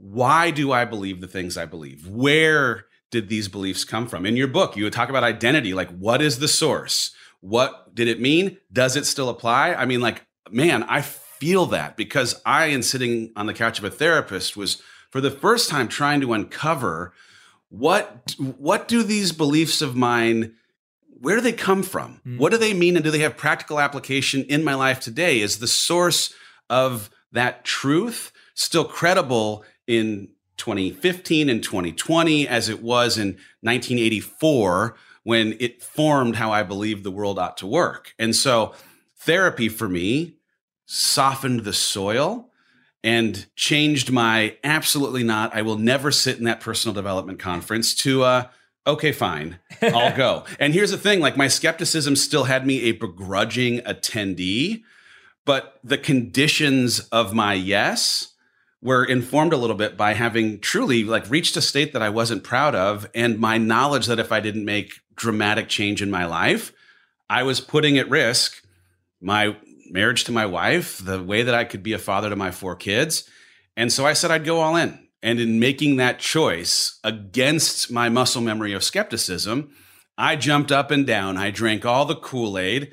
Why 0.00 0.50
do 0.50 0.72
I 0.72 0.84
believe 0.84 1.20
the 1.20 1.26
things 1.26 1.56
I 1.56 1.66
believe? 1.66 2.06
Where 2.06 2.86
did 3.10 3.28
these 3.28 3.48
beliefs 3.48 3.84
come 3.84 4.06
from? 4.06 4.24
In 4.24 4.36
your 4.36 4.48
book, 4.48 4.76
you 4.76 4.84
would 4.84 4.92
talk 4.92 5.08
about 5.08 5.24
identity, 5.24 5.74
like 5.74 5.90
what 5.90 6.22
is 6.22 6.38
the 6.38 6.48
source? 6.48 7.12
What 7.40 7.94
did 7.94 8.08
it 8.08 8.20
mean? 8.20 8.58
Does 8.72 8.96
it 8.96 9.06
still 9.06 9.28
apply? 9.28 9.74
I 9.74 9.86
mean, 9.86 10.00
like, 10.00 10.24
man, 10.50 10.82
I 10.84 11.02
feel 11.02 11.66
that 11.66 11.96
because 11.96 12.40
I, 12.44 12.66
in 12.66 12.82
sitting 12.82 13.32
on 13.36 13.46
the 13.46 13.54
couch 13.54 13.78
of 13.78 13.84
a 13.84 13.90
therapist, 13.90 14.56
was 14.56 14.82
for 15.10 15.20
the 15.20 15.30
first 15.30 15.68
time 15.68 15.88
trying 15.88 16.20
to 16.20 16.32
uncover 16.32 17.12
what 17.70 18.34
what 18.38 18.88
do 18.88 19.02
these 19.02 19.32
beliefs 19.32 19.82
of 19.82 19.94
mine 19.94 20.54
where 21.20 21.34
do 21.34 21.42
they 21.42 21.52
come 21.52 21.82
from? 21.82 22.20
Mm. 22.24 22.38
What 22.38 22.52
do 22.52 22.58
they 22.58 22.72
mean? 22.72 22.96
And 22.96 23.04
do 23.04 23.10
they 23.10 23.18
have 23.20 23.36
practical 23.36 23.80
application 23.80 24.44
in 24.44 24.62
my 24.62 24.74
life 24.74 25.00
today? 25.00 25.40
Is 25.40 25.58
the 25.58 25.66
source 25.66 26.32
of 26.70 27.10
that 27.32 27.64
truth 27.64 28.32
still 28.54 28.84
credible 28.84 29.64
in 29.88 30.28
2015 30.58 31.48
and 31.48 31.62
2020 31.62 32.46
as 32.46 32.68
it 32.68 32.82
was 32.82 33.18
in 33.18 33.28
1984 33.62 34.96
when 35.24 35.56
it 35.58 35.82
formed 35.82 36.36
how 36.36 36.52
I 36.52 36.62
believe 36.62 37.02
the 37.02 37.10
world 37.10 37.38
ought 37.38 37.56
to 37.56 37.66
work? 37.66 38.14
And 38.18 38.36
so 38.36 38.74
therapy 39.16 39.68
for 39.68 39.88
me 39.88 40.34
softened 40.86 41.60
the 41.60 41.72
soil 41.72 42.50
and 43.04 43.46
changed 43.54 44.10
my 44.10 44.56
absolutely 44.64 45.22
not, 45.22 45.54
I 45.54 45.62
will 45.62 45.78
never 45.78 46.10
sit 46.10 46.38
in 46.38 46.44
that 46.44 46.60
personal 46.60 46.94
development 46.94 47.38
conference 47.38 47.94
to, 47.96 48.24
uh, 48.24 48.48
okay, 48.86 49.12
fine, 49.12 49.58
I'll 49.80 50.16
go. 50.16 50.44
and 50.60 50.74
here's 50.74 50.90
the 50.90 50.98
thing 50.98 51.20
like 51.20 51.36
my 51.36 51.48
skepticism 51.48 52.16
still 52.16 52.44
had 52.44 52.66
me 52.66 52.82
a 52.82 52.92
begrudging 52.92 53.78
attendee, 53.80 54.82
but 55.44 55.78
the 55.84 55.98
conditions 55.98 57.00
of 57.10 57.32
my 57.32 57.54
yes 57.54 58.34
were 58.80 59.04
informed 59.04 59.52
a 59.52 59.56
little 59.56 59.76
bit 59.76 59.96
by 59.96 60.14
having 60.14 60.60
truly 60.60 61.04
like 61.04 61.28
reached 61.30 61.56
a 61.56 61.60
state 61.62 61.92
that 61.92 62.02
I 62.02 62.10
wasn't 62.10 62.44
proud 62.44 62.74
of 62.74 63.10
and 63.14 63.38
my 63.38 63.58
knowledge 63.58 64.06
that 64.06 64.20
if 64.20 64.30
I 64.30 64.40
didn't 64.40 64.64
make 64.64 65.00
dramatic 65.16 65.68
change 65.68 66.00
in 66.00 66.10
my 66.10 66.26
life, 66.26 66.72
I 67.28 67.42
was 67.42 67.60
putting 67.60 67.98
at 67.98 68.08
risk 68.08 68.62
my 69.20 69.56
marriage 69.90 70.24
to 70.24 70.32
my 70.32 70.46
wife, 70.46 70.98
the 71.04 71.22
way 71.22 71.42
that 71.42 71.54
I 71.54 71.64
could 71.64 71.82
be 71.82 71.92
a 71.92 71.98
father 71.98 72.30
to 72.30 72.36
my 72.36 72.50
four 72.50 72.76
kids. 72.76 73.28
And 73.76 73.92
so 73.92 74.06
I 74.06 74.12
said 74.12 74.30
I'd 74.30 74.44
go 74.44 74.60
all 74.60 74.76
in. 74.76 75.06
And 75.22 75.40
in 75.40 75.58
making 75.58 75.96
that 75.96 76.20
choice 76.20 77.00
against 77.02 77.90
my 77.90 78.08
muscle 78.08 78.42
memory 78.42 78.72
of 78.72 78.84
skepticism, 78.84 79.70
I 80.16 80.36
jumped 80.36 80.70
up 80.70 80.90
and 80.90 81.06
down. 81.06 81.36
I 81.36 81.50
drank 81.50 81.84
all 81.84 82.04
the 82.04 82.14
Kool 82.14 82.58
Aid. 82.58 82.92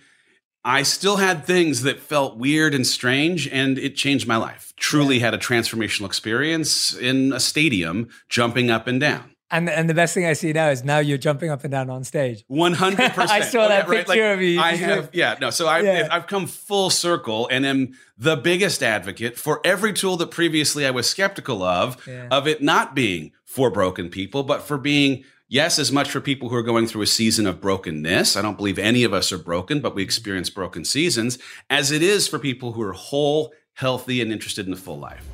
I 0.66 0.82
still 0.82 1.18
had 1.18 1.46
things 1.46 1.84
that 1.84 2.00
felt 2.00 2.38
weird 2.38 2.74
and 2.74 2.88
strange, 2.88 3.48
and 3.48 3.78
it 3.78 3.96
changed 3.96 4.28
my 4.28 4.38
life. 4.38 4.74
Truly 4.78 5.20
had 5.20 5.36
a 5.36 5.38
transformational 5.38 6.08
experience 6.08 6.92
in 6.96 7.32
a 7.32 7.40
stadium, 7.40 8.10
jumping 8.30 8.72
up 8.72 8.88
and 8.88 9.00
down. 9.00 9.36
And 9.52 9.70
and 9.70 9.88
the 9.88 9.94
best 9.94 10.16
thing 10.16 10.26
I 10.26 10.34
see 10.34 10.52
now 10.54 10.70
is 10.70 10.84
now 10.84 10.98
you're 10.98 11.20
jumping 11.20 11.52
up 11.52 11.64
and 11.64 11.72
down 11.72 11.92
on 11.92 12.04
stage. 12.04 12.44
One 12.48 12.74
hundred 12.74 13.12
percent. 13.12 13.30
I 13.32 13.42
saw 13.42 13.66
oh, 13.66 13.70
that 13.70 13.88
picture 13.88 14.08
like, 14.08 14.20
of 14.20 14.42
you. 14.42 14.60
I 14.60 14.76
have, 14.76 15.12
yeah, 15.14 15.36
no. 15.40 15.52
So 15.52 15.68
I've 15.68 15.86
yeah. 15.86 16.08
I've 16.12 16.26
come 16.26 16.48
full 16.48 16.90
circle 16.90 17.48
and 17.52 17.64
am 17.64 17.94
the 18.18 18.36
biggest 18.36 18.82
advocate 18.82 19.38
for 19.38 19.62
every 19.64 19.94
tool 19.94 20.18
that 20.18 20.32
previously 20.32 20.84
I 20.84 20.90
was 20.90 21.08
skeptical 21.08 21.62
of, 21.62 22.06
yeah. 22.08 22.28
of 22.32 22.48
it 22.48 22.64
not 22.64 22.96
being 22.96 23.34
for 23.46 23.70
broken 23.70 24.10
people, 24.10 24.42
but 24.42 24.64
for 24.64 24.80
being 24.80 25.24
yes, 25.48 25.80
as 25.80 25.92
much 25.92 26.10
for 26.10 26.22
people 26.22 26.50
who 26.50 26.56
are 26.56 26.64
going 26.64 26.88
through 26.88 27.04
a 27.04 27.08
season 27.08 27.48
of 27.48 27.62
brokenness. 27.62 28.36
I 28.36 28.42
don't 28.42 28.58
believe 28.58 28.80
any 28.80 29.04
of 29.04 29.14
us 29.14 29.32
are 29.32 29.38
broken, 29.38 29.80
but 29.80 29.96
we 29.96 30.04
experience 30.04 30.50
broken 30.50 30.86
seasons, 30.86 31.38
as 31.70 31.92
it 31.92 32.02
is 32.02 32.28
for 32.28 32.40
people 32.40 32.74
who 32.74 32.82
are 32.82 32.94
whole, 32.94 33.54
healthy, 33.74 34.22
and 34.22 34.32
interested 34.32 34.66
in 34.66 34.72
the 34.72 34.78
full 34.78 35.00
life. 35.00 35.26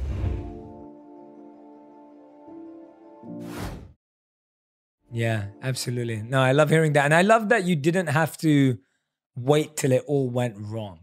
Yeah, 5.14 5.48
absolutely. 5.62 6.22
No, 6.22 6.40
I 6.40 6.54
love 6.54 6.70
hearing 6.70 6.94
that. 6.94 7.06
And 7.06 7.14
I 7.14 7.22
love 7.22 7.50
that 7.50 7.66
you 7.66 7.76
didn't 7.76 8.08
have 8.08 8.38
to 8.38 8.78
wait 9.36 9.76
till 9.76 9.92
it 9.92 10.04
all 10.08 10.30
went 10.30 10.56
wrong. 10.58 11.00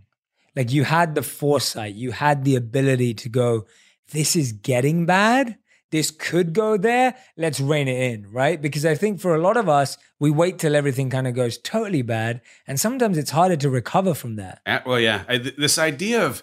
Like 0.56 0.72
you 0.72 0.84
had 0.84 1.14
the 1.14 1.22
foresight, 1.22 1.94
you 1.94 2.10
had 2.12 2.44
the 2.44 2.56
ability 2.56 3.14
to 3.14 3.28
go, 3.28 3.66
this 4.10 4.34
is 4.34 4.52
getting 4.52 5.04
bad. 5.04 5.58
This 5.90 6.10
could 6.10 6.52
go 6.52 6.76
there. 6.76 7.14
Let's 7.36 7.60
rein 7.60 7.88
it 7.88 8.12
in, 8.12 8.30
right? 8.30 8.60
Because 8.60 8.84
I 8.84 8.94
think 8.94 9.20
for 9.20 9.34
a 9.34 9.40
lot 9.40 9.56
of 9.56 9.68
us, 9.68 9.96
we 10.18 10.30
wait 10.30 10.58
till 10.58 10.76
everything 10.76 11.08
kind 11.10 11.26
of 11.26 11.34
goes 11.34 11.58
totally 11.58 12.02
bad. 12.02 12.40
And 12.66 12.78
sometimes 12.78 13.16
it's 13.16 13.30
harder 13.30 13.56
to 13.56 13.70
recover 13.70 14.14
from 14.14 14.36
that. 14.36 14.60
Uh, 14.66 14.80
well, 14.84 15.00
yeah. 15.00 15.24
I, 15.28 15.38
this 15.38 15.78
idea 15.78 16.24
of 16.24 16.42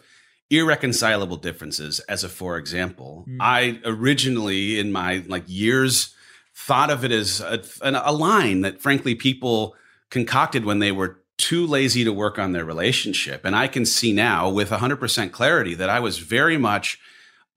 irreconcilable 0.50 1.38
differences, 1.38 2.00
as 2.02 2.24
a 2.24 2.30
for 2.30 2.58
example, 2.58 3.26
mm. 3.28 3.38
I 3.40 3.80
originally, 3.86 4.80
in 4.80 4.92
my 4.92 5.24
like 5.28 5.44
years 5.48 6.16
thought 6.56 6.90
of 6.90 7.04
it 7.04 7.12
as 7.12 7.42
a, 7.42 7.62
a 7.82 8.14
line 8.14 8.62
that 8.62 8.82
frankly 8.82 9.14
people 9.14 9.76
concocted 10.10 10.66
when 10.66 10.80
they 10.80 10.92
were 10.92 11.20
too 11.38 11.68
lazy 11.68 12.04
to 12.04 12.14
work 12.14 12.40
on 12.40 12.54
their 12.54 12.64
relationship. 12.64 13.44
And 13.44 13.56
I 13.56 13.68
can 13.68 13.86
see 13.86 14.14
now 14.14 14.50
with 14.50 14.70
100% 14.70 15.32
clarity 15.32 15.74
that 15.76 15.90
I 15.90 16.00
was 16.00 16.18
very 16.18 16.58
much 16.58 16.98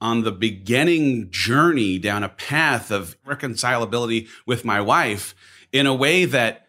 on 0.01 0.23
the 0.23 0.33
beginning 0.33 1.31
journey 1.31 1.99
down 1.99 2.23
a 2.23 2.29
path 2.29 2.91
of 2.91 3.17
reconcilability 3.25 4.29
with 4.47 4.65
my 4.65 4.81
wife 4.81 5.35
in 5.73 5.87
a 5.87 5.95
way 5.95 6.25
that, 6.25 6.67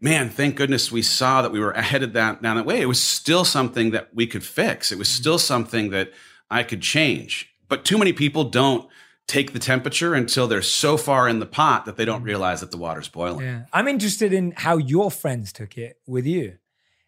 man, 0.00 0.28
thank 0.28 0.56
goodness 0.56 0.90
we 0.90 1.02
saw 1.02 1.42
that 1.42 1.52
we 1.52 1.60
were 1.60 1.72
headed 1.72 2.14
that, 2.14 2.42
down 2.42 2.56
that 2.56 2.66
way. 2.66 2.80
It 2.80 2.86
was 2.86 3.02
still 3.02 3.44
something 3.44 3.90
that 3.92 4.14
we 4.14 4.26
could 4.26 4.44
fix, 4.44 4.90
it 4.90 4.98
was 4.98 5.08
still 5.08 5.38
something 5.38 5.90
that 5.90 6.12
I 6.50 6.62
could 6.62 6.82
change. 6.82 7.54
But 7.68 7.84
too 7.84 7.98
many 7.98 8.12
people 8.12 8.44
don't 8.44 8.88
take 9.28 9.52
the 9.52 9.60
temperature 9.60 10.12
until 10.12 10.48
they're 10.48 10.60
so 10.60 10.96
far 10.96 11.28
in 11.28 11.38
the 11.38 11.46
pot 11.46 11.84
that 11.84 11.96
they 11.96 12.04
don't 12.04 12.24
realize 12.24 12.60
that 12.60 12.72
the 12.72 12.76
water's 12.76 13.08
boiling. 13.08 13.46
Yeah. 13.46 13.62
I'm 13.72 13.86
interested 13.86 14.32
in 14.32 14.52
how 14.56 14.76
your 14.76 15.08
friends 15.08 15.52
took 15.52 15.78
it 15.78 16.00
with 16.04 16.26
you. 16.26 16.56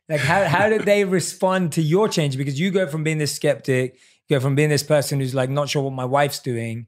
Like 0.09 0.21
how, 0.21 0.45
how 0.45 0.69
did 0.69 0.83
they 0.83 1.05
respond 1.19 1.73
to 1.73 1.83
your 1.83 2.09
change? 2.09 2.37
Because 2.37 2.61
you 2.61 2.71
go 2.71 2.87
from 2.87 3.03
being 3.03 3.19
this 3.19 3.35
skeptic, 3.35 3.99
go 4.33 4.41
from 4.41 4.55
being 4.55 4.71
this 4.71 4.83
person 4.83 5.21
who's 5.21 5.35
like 5.35 5.51
not 5.51 5.69
sure 5.69 5.83
what 5.83 5.93
my 5.93 6.05
wife's 6.05 6.39
doing, 6.39 6.87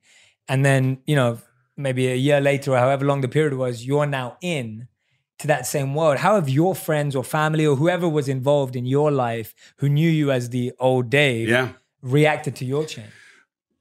and 0.48 0.64
then, 0.64 0.98
you 1.06 1.16
know, 1.16 1.38
maybe 1.76 2.08
a 2.08 2.14
year 2.14 2.40
later 2.40 2.72
or 2.72 2.78
however 2.78 3.04
long 3.04 3.20
the 3.20 3.28
period 3.28 3.54
was, 3.54 3.86
you're 3.86 4.06
now 4.06 4.36
in 4.40 4.88
to 5.38 5.46
that 5.48 5.66
same 5.66 5.94
world. 5.94 6.18
How 6.18 6.36
have 6.36 6.48
your 6.48 6.74
friends 6.74 7.16
or 7.16 7.24
family 7.24 7.66
or 7.66 7.76
whoever 7.76 8.08
was 8.08 8.28
involved 8.28 8.76
in 8.76 8.86
your 8.86 9.10
life 9.10 9.54
who 9.78 9.88
knew 9.88 10.08
you 10.08 10.30
as 10.30 10.50
the 10.50 10.72
old 10.78 11.10
Dave 11.10 11.48
yeah. 11.48 11.70
reacted 12.02 12.56
to 12.56 12.64
your 12.64 12.84
change? 12.84 13.10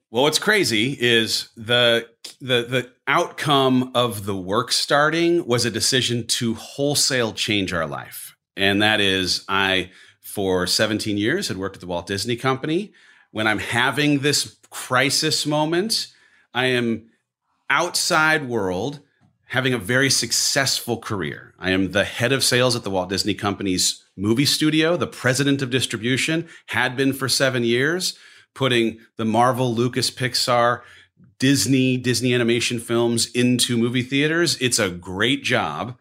Well, 0.09 0.23
what's 0.23 0.39
crazy 0.39 0.95
is 0.99 1.49
the 1.57 2.07
the 2.39 2.67
the 2.69 2.91
outcome 3.07 3.91
of 3.95 4.25
the 4.25 4.35
work 4.35 4.71
starting 4.71 5.47
was 5.47 5.65
a 5.65 5.71
decision 5.71 6.27
to 6.27 6.53
wholesale 6.53 7.33
change 7.33 7.73
our 7.73 7.87
life. 7.87 8.35
And 8.55 8.83
that 8.83 9.01
is 9.01 9.43
I 9.49 9.89
for 10.21 10.67
17 10.67 11.17
years 11.17 11.47
had 11.47 11.57
worked 11.57 11.77
at 11.77 11.81
the 11.81 11.87
Walt 11.87 12.05
Disney 12.05 12.35
Company. 12.35 12.93
When 13.33 13.47
I'm 13.47 13.57
having 13.57 14.19
this 14.19 14.57
crisis 14.69 15.47
moment, 15.47 16.13
I 16.53 16.67
am 16.67 17.09
outside 17.67 18.47
world 18.47 18.99
having 19.47 19.73
a 19.73 19.79
very 19.79 20.11
successful 20.11 20.99
career. 20.99 21.55
I 21.57 21.71
am 21.71 21.93
the 21.93 22.03
head 22.03 22.31
of 22.31 22.43
sales 22.43 22.75
at 22.75 22.83
the 22.83 22.91
Walt 22.91 23.09
Disney 23.09 23.33
Company's 23.33 24.05
movie 24.15 24.45
studio, 24.45 24.95
the 24.97 25.07
president 25.07 25.63
of 25.63 25.71
distribution, 25.71 26.47
had 26.67 26.95
been 26.95 27.11
for 27.11 27.27
7 27.27 27.63
years 27.63 28.15
putting 28.53 28.99
the 29.17 29.25
Marvel, 29.25 29.73
Lucas, 29.73 30.11
Pixar, 30.11 30.83
Disney, 31.39 31.97
Disney 31.97 32.35
animation 32.35 32.77
films 32.77 33.25
into 33.31 33.77
movie 33.77 34.03
theaters. 34.03 34.57
It's 34.61 34.77
a 34.77 34.91
great 34.91 35.41
job. 35.41 35.97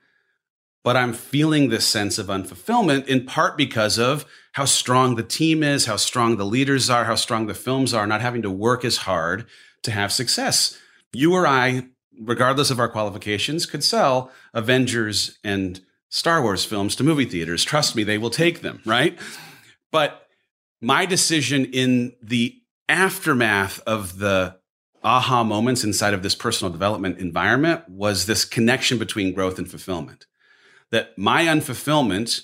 But 0.85 0.99
I'm 0.99 1.15
feeling 1.15 1.71
this 1.71 1.87
sense 1.87 2.19
of 2.19 2.27
unfulfillment 2.27 3.07
in 3.07 3.25
part 3.25 3.57
because 3.57 3.99
of 3.99 4.27
how 4.53 4.65
strong 4.65 5.17
the 5.17 5.23
team 5.23 5.63
is, 5.63 5.87
how 5.87 5.97
strong 5.97 6.37
the 6.37 6.45
leaders 6.45 6.91
are, 6.91 7.05
how 7.05 7.15
strong 7.15 7.47
the 7.47 7.55
films 7.55 7.93
are, 7.95 8.07
not 8.07 8.21
having 8.21 8.43
to 8.43 8.51
work 8.51 8.85
as 8.85 8.99
hard 8.99 9.47
to 9.83 9.91
have 9.91 10.13
success. 10.13 10.79
You 11.13 11.35
or 11.35 11.47
I, 11.47 11.89
regardless 12.21 12.71
of 12.71 12.79
our 12.79 12.89
qualifications, 12.89 13.67
could 13.67 13.83
sell 13.83 14.31
Avengers 14.55 15.39
and 15.43 15.81
Star 16.11 16.43
Wars 16.43 16.65
films 16.65 16.95
to 16.97 17.05
movie 17.05 17.25
theaters. 17.25 17.65
Trust 17.65 17.97
me, 17.97 18.05
they 18.05 18.19
will 18.19 18.31
take 18.31 18.61
them, 18.61 18.83
right? 18.85 19.19
But 19.91 20.27
my 20.81 21.07
decision 21.07 21.65
in 21.67 22.15
the 22.23 22.61
aftermath 22.89 23.81
of 23.87 24.19
the 24.19 24.57
aha 25.03 25.43
moments 25.43 25.83
inside 25.83 26.15
of 26.15 26.23
this 26.23 26.35
personal 26.35 26.71
development 26.71 27.19
environment 27.19 27.89
was 27.89 28.27
this 28.27 28.45
connection 28.45 28.99
between 28.99 29.33
growth 29.33 29.59
and 29.59 29.69
fulfillment. 29.69 30.27
That 30.91 31.17
my 31.17 31.47
unfulfillment 31.47 32.43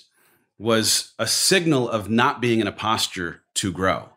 was 0.59 1.13
a 1.17 1.25
signal 1.25 1.89
of 1.89 2.09
not 2.09 2.41
being 2.41 2.59
in 2.59 2.67
a 2.67 2.71
posture 2.71 3.41
to 3.55 3.71
grow. 3.71 4.09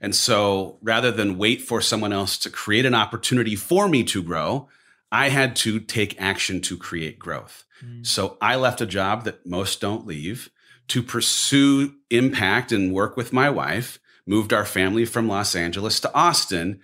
And 0.00 0.14
so 0.14 0.78
rather 0.80 1.10
than 1.10 1.36
wait 1.36 1.60
for 1.60 1.80
someone 1.80 2.12
else 2.12 2.38
to 2.38 2.50
create 2.50 2.86
an 2.86 2.94
opportunity 2.94 3.56
for 3.56 3.88
me 3.88 4.04
to 4.04 4.22
grow, 4.22 4.68
I 5.10 5.28
had 5.30 5.56
to 5.56 5.80
take 5.80 6.20
action 6.20 6.60
to 6.62 6.76
create 6.76 7.18
growth. 7.18 7.64
Mm. 7.84 8.06
So 8.06 8.38
I 8.40 8.54
left 8.56 8.80
a 8.80 8.86
job 8.86 9.24
that 9.24 9.44
most 9.44 9.80
don't 9.80 10.06
leave 10.06 10.50
to 10.88 11.02
pursue 11.02 11.94
impact 12.10 12.72
and 12.72 12.92
work 12.92 13.16
with 13.16 13.32
my 13.32 13.50
wife, 13.50 13.98
moved 14.26 14.52
our 14.52 14.64
family 14.64 15.04
from 15.04 15.28
Los 15.28 15.56
Angeles 15.56 16.00
to 16.00 16.14
Austin. 16.14 16.80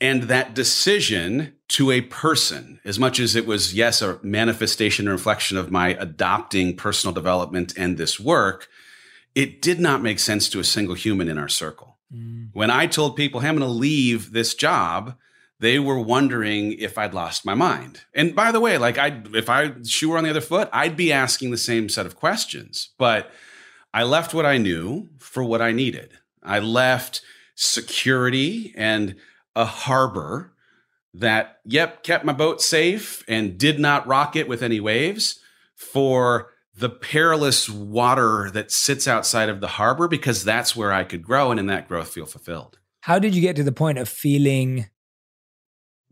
And 0.00 0.24
that 0.24 0.54
decision 0.54 1.54
to 1.68 1.90
a 1.90 2.00
person, 2.00 2.80
as 2.84 2.98
much 2.98 3.20
as 3.20 3.36
it 3.36 3.46
was, 3.46 3.74
yes, 3.74 4.00
a 4.00 4.18
manifestation 4.22 5.06
and 5.06 5.12
reflection 5.12 5.58
of 5.58 5.70
my 5.70 5.88
adopting 5.88 6.74
personal 6.76 7.12
development 7.12 7.74
and 7.76 7.98
this 7.98 8.18
work, 8.18 8.68
it 9.34 9.60
did 9.60 9.78
not 9.78 10.02
make 10.02 10.18
sense 10.18 10.48
to 10.48 10.60
a 10.60 10.64
single 10.64 10.94
human 10.94 11.28
in 11.28 11.38
our 11.38 11.48
circle. 11.48 11.98
Mm. 12.12 12.48
When 12.52 12.70
I 12.70 12.86
told 12.86 13.14
people, 13.14 13.40
hey, 13.40 13.48
I'm 13.48 13.56
going 13.56 13.68
to 13.68 13.72
leave 13.72 14.32
this 14.32 14.54
job, 14.54 15.16
they 15.60 15.78
were 15.78 16.00
wondering 16.00 16.72
if 16.72 16.96
I'd 16.96 17.14
lost 17.14 17.44
my 17.44 17.54
mind. 17.54 18.00
And 18.14 18.34
by 18.34 18.50
the 18.50 18.60
way, 18.60 18.78
like 18.78 18.98
I 18.98 19.22
if 19.34 19.48
I 19.48 19.74
shoe 19.84 20.10
were 20.10 20.18
on 20.18 20.24
the 20.24 20.30
other 20.30 20.40
foot, 20.40 20.68
I'd 20.72 20.96
be 20.96 21.12
asking 21.12 21.50
the 21.50 21.58
same 21.58 21.88
set 21.88 22.06
of 22.06 22.16
questions. 22.16 22.90
But 22.98 23.30
I 23.92 24.02
left 24.04 24.32
what 24.32 24.46
I 24.46 24.56
knew 24.56 25.10
for 25.18 25.44
what 25.44 25.60
I 25.60 25.72
needed. 25.72 26.12
I 26.42 26.58
left 26.58 27.20
security 27.54 28.72
and 28.76 29.16
a 29.60 29.64
harbor 29.66 30.52
that 31.12 31.58
yep, 31.64 32.02
kept 32.02 32.24
my 32.24 32.32
boat 32.32 32.62
safe 32.62 33.22
and 33.28 33.58
did 33.58 33.78
not 33.78 34.06
rock 34.06 34.36
it 34.36 34.48
with 34.48 34.62
any 34.62 34.80
waves 34.80 35.40
for 35.74 36.50
the 36.74 36.88
perilous 36.88 37.68
water 37.68 38.50
that 38.52 38.70
sits 38.70 39.06
outside 39.06 39.48
of 39.48 39.60
the 39.60 39.68
harbor 39.68 40.08
because 40.08 40.44
that's 40.44 40.74
where 40.74 40.92
I 40.92 41.04
could 41.04 41.22
grow 41.22 41.50
and 41.50 41.60
in 41.60 41.66
that 41.66 41.88
growth 41.88 42.08
feel 42.08 42.26
fulfilled. 42.26 42.78
How 43.02 43.18
did 43.18 43.34
you 43.34 43.42
get 43.42 43.56
to 43.56 43.62
the 43.62 43.72
point 43.72 43.98
of 43.98 44.08
feeling 44.08 44.86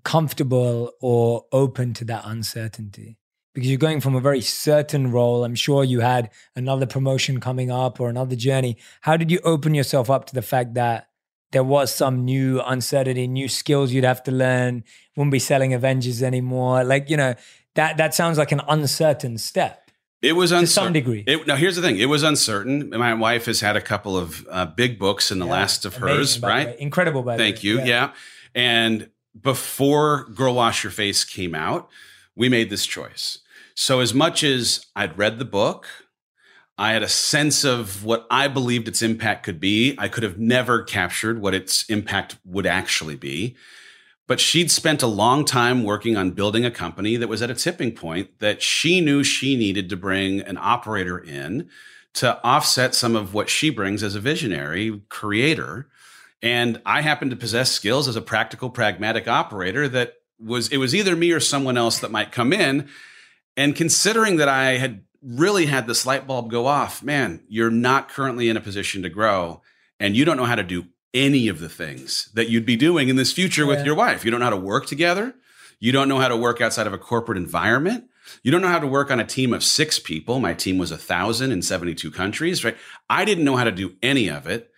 comfortable 0.05 0.93
or 1.00 1.45
open 1.52 1.95
to 1.95 2.05
that 2.07 2.23
uncertainty 2.25 3.19
because 3.55 3.69
you're 3.69 3.78
going 3.78 4.00
from 4.00 4.14
a 4.14 4.21
very 4.21 4.40
certain 4.40 5.11
role. 5.11 5.45
I'm 5.45 5.57
sure 5.57 5.83
you 5.83 6.00
had 6.00 6.31
another 6.55 6.87
promotion 6.87 7.40
coming 7.40 7.71
up 7.71 7.99
or 7.99 8.09
another 8.09 8.37
journey. 8.37 8.76
How 9.00 9.17
did 9.17 9.33
you 9.33 9.40
open 9.43 9.75
yourself 9.75 10.09
up 10.11 10.26
to 10.26 10.35
the 10.35 10.43
fact 10.43 10.75
that 10.75 11.08
there 11.52 11.64
was 11.64 11.95
some 11.95 12.25
new 12.25 12.61
uncertainty, 12.61 13.26
new 13.26 13.49
skills 13.49 13.93
you'd 13.93 14.05
have 14.05 14.23
to 14.25 14.31
learn, 14.31 14.85
wouldn't 15.17 15.33
be 15.33 15.38
selling 15.38 15.73
Avengers 15.73 16.23
anymore? 16.23 16.85
Like, 16.85 17.09
you 17.09 17.17
know, 17.17 17.35
that 17.75 17.97
that 17.97 18.14
sounds 18.14 18.38
like 18.38 18.52
an 18.52 18.61
uncertain 18.69 19.38
step. 19.38 19.90
It 20.21 20.33
was 20.33 20.50
uncertain. 20.50 20.67
To 20.67 20.73
some 20.73 20.93
degree. 20.93 21.25
It, 21.26 21.47
now, 21.47 21.55
here's 21.55 21.76
the 21.76 21.83
thing. 21.83 21.99
It 21.99 22.07
was 22.07 22.25
uncertain. 22.25 22.90
My 22.90 23.14
wife 23.14 23.47
has 23.47 23.61
had 23.61 23.76
a 23.76 23.81
couple 23.81 24.17
of 24.17 24.47
uh, 24.50 24.67
big 24.67 24.99
books 24.99 25.31
in 25.31 25.38
the 25.38 25.47
yeah, 25.47 25.52
last 25.52 25.85
of 25.85 25.97
amazing, 25.97 26.17
hers, 26.17 26.43
right? 26.43 26.76
Incredible, 26.78 27.23
by 27.23 27.37
Thank 27.37 27.62
you. 27.62 27.78
Yeah. 27.78 27.85
yeah. 27.85 28.12
And 28.55 29.11
before 29.40 30.25
Girl 30.35 30.55
Wash 30.55 30.83
Your 30.83 30.90
Face 30.90 31.23
came 31.25 31.55
out, 31.55 31.88
we 32.35 32.49
made 32.49 32.69
this 32.69 32.85
choice. 32.85 33.38
So, 33.76 34.00
as 34.00 34.12
much 34.12 34.43
as 34.43 34.87
I'd 34.97 35.17
read 35.17 35.38
the 35.38 35.45
book, 35.45 35.87
I 36.78 36.92
had 36.92 37.02
a 37.02 37.08
sense 37.08 37.64
of 37.64 38.04
what 38.04 38.26
I 38.30 38.49
believed 38.49 38.88
its 38.88 39.02
impact 39.02 39.44
could 39.44 39.58
be. 39.58 39.97
I 39.99 40.08
could 40.08 40.23
have 40.23 40.38
never 40.38 40.82
captured 40.82 41.40
what 41.40 41.54
its 41.54 41.84
impact 41.91 42.38
would 42.45 42.67
actually 42.67 43.17
be. 43.17 43.56
But 44.26 44.41
she'd 44.41 44.71
spent 44.71 45.02
a 45.02 45.06
long 45.06 45.45
time 45.45 45.82
working 45.82 46.17
on 46.17 46.32
building 46.32 46.64
a 46.64 46.71
company 46.71 47.17
that 47.17 47.28
was 47.28 47.43
at 47.43 47.50
a 47.50 47.54
tipping 47.54 47.93
point 47.93 48.38
that 48.38 48.62
she 48.62 49.00
knew 49.00 49.25
she 49.25 49.56
needed 49.56 49.88
to 49.88 49.97
bring 49.97 50.41
an 50.41 50.58
operator 50.58 51.19
in 51.19 51.69
to 52.14 52.38
offset 52.45 52.95
some 52.95 53.17
of 53.17 53.34
what 53.34 53.49
she 53.49 53.71
brings 53.71 54.02
as 54.02 54.14
a 54.14 54.21
visionary 54.21 55.02
creator 55.08 55.88
and 56.43 56.80
I 56.86 57.02
happened 57.02 57.32
to 57.32 57.36
possess 57.36 57.71
skills 57.71 58.06
as 58.06 58.17
a 58.17 58.21
practical, 58.21 58.71
pragmatic 58.71 59.26
operator 59.26 59.88
that 59.88 60.14
was, 60.38 60.69
it 60.69 60.76
was 60.76 60.95
either 60.95 61.17
me 61.17 61.32
or 61.32 61.41
someone 61.41 61.76
else 61.76 61.99
that 61.99 62.12
might 62.12 62.32
come 62.32 62.52
in. 62.52 62.88
And 63.56 63.75
considering 63.75 64.36
that 64.36 64.49
I 64.49 64.76
had 64.76 65.02
really 65.23 65.67
had 65.67 65.87
this 65.87 66.07
light 66.07 66.26
bulb 66.26 66.50
go 66.50 66.67
off, 66.67 67.02
man, 67.02 67.43
you're 67.49 67.71
not 67.71 68.09
currently 68.09 68.49
in 68.49 68.57
a 68.57 68.61
position 68.61 69.02
to 69.02 69.09
grow 69.09 69.63
and 70.00 70.17
you 70.17 70.25
don't 70.25 70.37
know 70.37 70.45
how 70.45 70.54
to 70.54 70.63
do 70.63 70.87
any 71.15 71.49
of 71.49 71.61
the 71.61 71.69
things 71.69 72.31
that 72.35 72.49
you'd 72.49 72.67
be 72.67 72.76
doing 72.76 73.09
in 73.09 73.17
this 73.17 73.33
future 73.33 73.63
yeah. 73.63 73.69
with 73.69 73.87
your 73.87 73.95
wife. 73.95 74.25
You 74.25 74.31
don't 74.31 74.41
know 74.41 74.47
how 74.47 74.50
to 74.50 74.57
work 74.57 74.87
together. 74.87 75.35
You 75.81 75.93
don't 75.93 76.09
know 76.09 76.19
how 76.19 76.28
to 76.28 76.37
work 76.37 76.61
outside 76.61 76.87
of 76.87 76.93
a 76.93 76.99
corporate 76.99 77.39
environment. 77.39 78.04
You 78.43 78.50
don't 78.50 78.61
know 78.61 78.69
how 78.69 78.78
to 78.78 78.87
work 78.87 79.11
on 79.11 79.21
a 79.21 79.25
team 79.25 79.54
of 79.54 79.65
six 79.65 79.99
people. 79.99 80.39
My 80.39 80.54
team 80.54 80.76
was 80.76 80.91
a 80.91 80.99
thousand 80.99 81.50
in 81.50 81.63
72 81.63 82.11
countries, 82.11 82.65
right? 82.65 82.76
I 83.09 83.25
didn't 83.25 83.45
know 83.45 83.57
how 83.57 83.65
to 83.65 83.73
do 83.73 83.95
any 84.02 84.28
of 84.28 84.47
it. 84.47 84.71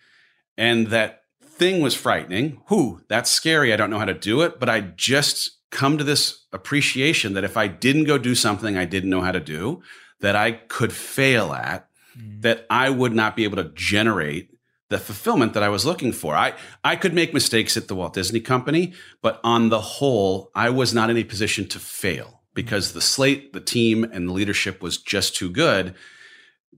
And 0.57 0.87
that 0.87 1.23
thing 1.43 1.81
was 1.81 1.95
frightening. 1.95 2.61
Who? 2.67 3.01
That's 3.09 3.29
scary. 3.29 3.73
I 3.73 3.77
don't 3.77 3.89
know 3.89 3.99
how 3.99 4.05
to 4.05 4.13
do 4.13 4.41
it, 4.41 4.59
but 4.59 4.69
I 4.69 4.81
just 4.81 5.57
come 5.69 5.97
to 5.97 6.03
this 6.03 6.45
appreciation 6.53 7.33
that 7.33 7.43
if 7.43 7.57
I 7.57 7.67
didn't 7.67 8.05
go 8.05 8.17
do 8.17 8.35
something 8.35 8.77
I 8.77 8.85
didn't 8.85 9.09
know 9.09 9.21
how 9.21 9.31
to 9.31 9.39
do, 9.39 9.81
that 10.21 10.35
I 10.35 10.53
could 10.53 10.93
fail 10.93 11.53
at, 11.53 11.87
mm. 12.17 12.41
that 12.41 12.65
I 12.69 12.89
would 12.89 13.13
not 13.13 13.35
be 13.35 13.43
able 13.43 13.57
to 13.57 13.71
generate 13.75 14.49
the 14.89 14.97
fulfillment 14.97 15.53
that 15.53 15.63
I 15.63 15.69
was 15.69 15.85
looking 15.85 16.11
for. 16.11 16.35
I 16.35 16.53
I 16.83 16.95
could 16.95 17.13
make 17.13 17.33
mistakes 17.33 17.77
at 17.77 17.87
the 17.87 17.95
Walt 17.95 18.13
Disney 18.13 18.39
Company, 18.41 18.93
but 19.21 19.39
on 19.43 19.69
the 19.69 19.81
whole, 19.81 20.51
I 20.53 20.69
was 20.69 20.93
not 20.93 21.09
in 21.09 21.17
a 21.17 21.23
position 21.23 21.67
to 21.69 21.79
fail 21.79 22.41
because 22.53 22.91
mm. 22.91 22.93
the 22.95 23.01
slate, 23.01 23.53
the 23.53 23.61
team, 23.61 24.03
and 24.03 24.27
the 24.27 24.33
leadership 24.33 24.81
was 24.81 24.97
just 24.97 25.35
too 25.35 25.49
good. 25.49 25.95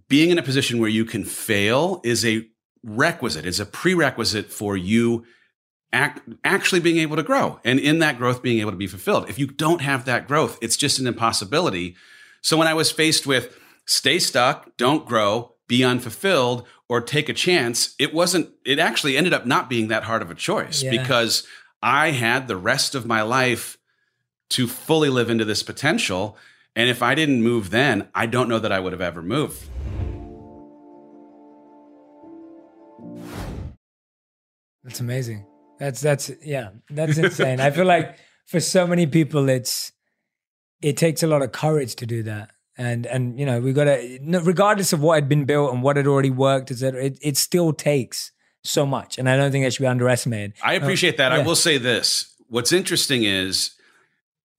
Being 0.09 0.29
in 0.29 0.37
a 0.37 0.43
position 0.43 0.79
where 0.79 0.89
you 0.89 1.05
can 1.05 1.23
fail 1.23 2.01
is 2.03 2.25
a 2.25 2.47
requisite. 2.83 3.45
It's 3.45 3.59
a 3.59 3.65
prerequisite 3.65 4.51
for 4.51 4.75
you 4.77 5.25
act, 5.93 6.27
actually 6.43 6.81
being 6.81 6.97
able 6.97 7.15
to 7.15 7.23
grow 7.23 7.59
and 7.63 7.79
in 7.79 7.99
that 7.99 8.17
growth 8.17 8.41
being 8.41 8.59
able 8.59 8.71
to 8.71 8.77
be 8.77 8.87
fulfilled. 8.87 9.29
If 9.29 9.39
you 9.39 9.47
don't 9.47 9.81
have 9.81 10.05
that 10.05 10.27
growth, 10.27 10.57
it's 10.61 10.75
just 10.75 10.99
an 10.99 11.07
impossibility. 11.07 11.95
So 12.43 12.57
when 12.57 12.67
I 12.67 12.73
was 12.73 12.91
faced 12.91 13.25
with 13.25 13.57
stay 13.85 14.19
stuck, 14.19 14.75
don't 14.75 15.05
grow, 15.05 15.55
be 15.67 15.81
unfulfilled, 15.81 16.67
or 16.89 16.99
take 16.99 17.29
a 17.29 17.33
chance, 17.33 17.95
it 17.97 18.13
wasn't, 18.13 18.49
it 18.65 18.79
actually 18.79 19.15
ended 19.15 19.33
up 19.33 19.45
not 19.45 19.69
being 19.69 19.87
that 19.87 20.03
hard 20.03 20.21
of 20.21 20.29
a 20.29 20.35
choice 20.35 20.83
yeah. 20.83 20.91
because 20.91 21.47
I 21.81 22.11
had 22.11 22.49
the 22.49 22.57
rest 22.57 22.95
of 22.95 23.05
my 23.05 23.21
life 23.21 23.77
to 24.49 24.67
fully 24.67 25.09
live 25.09 25.29
into 25.29 25.45
this 25.45 25.63
potential. 25.63 26.37
And 26.75 26.89
if 26.89 27.01
I 27.01 27.15
didn't 27.15 27.41
move 27.41 27.69
then, 27.69 28.09
I 28.13 28.25
don't 28.25 28.49
know 28.49 28.59
that 28.59 28.73
I 28.73 28.79
would 28.79 28.91
have 28.91 29.01
ever 29.01 29.21
moved. 29.21 29.63
That's 34.83 34.99
amazing. 34.99 35.45
That's 35.79 36.01
that's 36.01 36.29
yeah, 36.43 36.71
that's 36.89 37.17
insane. 37.17 37.61
I 37.61 37.71
feel 37.71 37.85
like 37.85 38.17
for 38.47 38.59
so 38.59 38.85
many 38.85 39.07
people, 39.07 39.47
it's 39.47 39.92
it 40.83 40.97
takes 40.97 41.23
a 41.23 41.27
lot 41.27 41.41
of 41.41 41.51
courage 41.51 41.95
to 41.95 42.05
do 42.05 42.23
that. 42.23 42.51
And 42.77 43.05
and 43.05 43.39
you 43.39 43.45
know 43.45 43.59
we 43.59 43.71
got 43.71 43.85
to 43.85 44.19
regardless 44.43 44.93
of 44.93 45.01
what 45.01 45.15
had 45.15 45.29
been 45.29 45.45
built 45.45 45.73
and 45.73 45.83
what 45.83 45.95
had 45.95 46.07
already 46.07 46.31
worked, 46.31 46.71
etc. 46.71 47.05
It 47.05 47.19
it 47.21 47.37
still 47.37 47.71
takes 47.71 48.31
so 48.63 48.85
much, 48.85 49.17
and 49.17 49.29
I 49.29 49.37
don't 49.37 49.51
think 49.51 49.63
that 49.65 49.73
should 49.73 49.83
be 49.83 49.87
underestimated. 49.87 50.53
I 50.63 50.73
appreciate 50.73 51.17
that. 51.17 51.31
Yeah. 51.31 51.39
I 51.39 51.43
will 51.43 51.55
say 51.55 51.77
this: 51.77 52.35
what's 52.47 52.71
interesting 52.71 53.25
is 53.25 53.71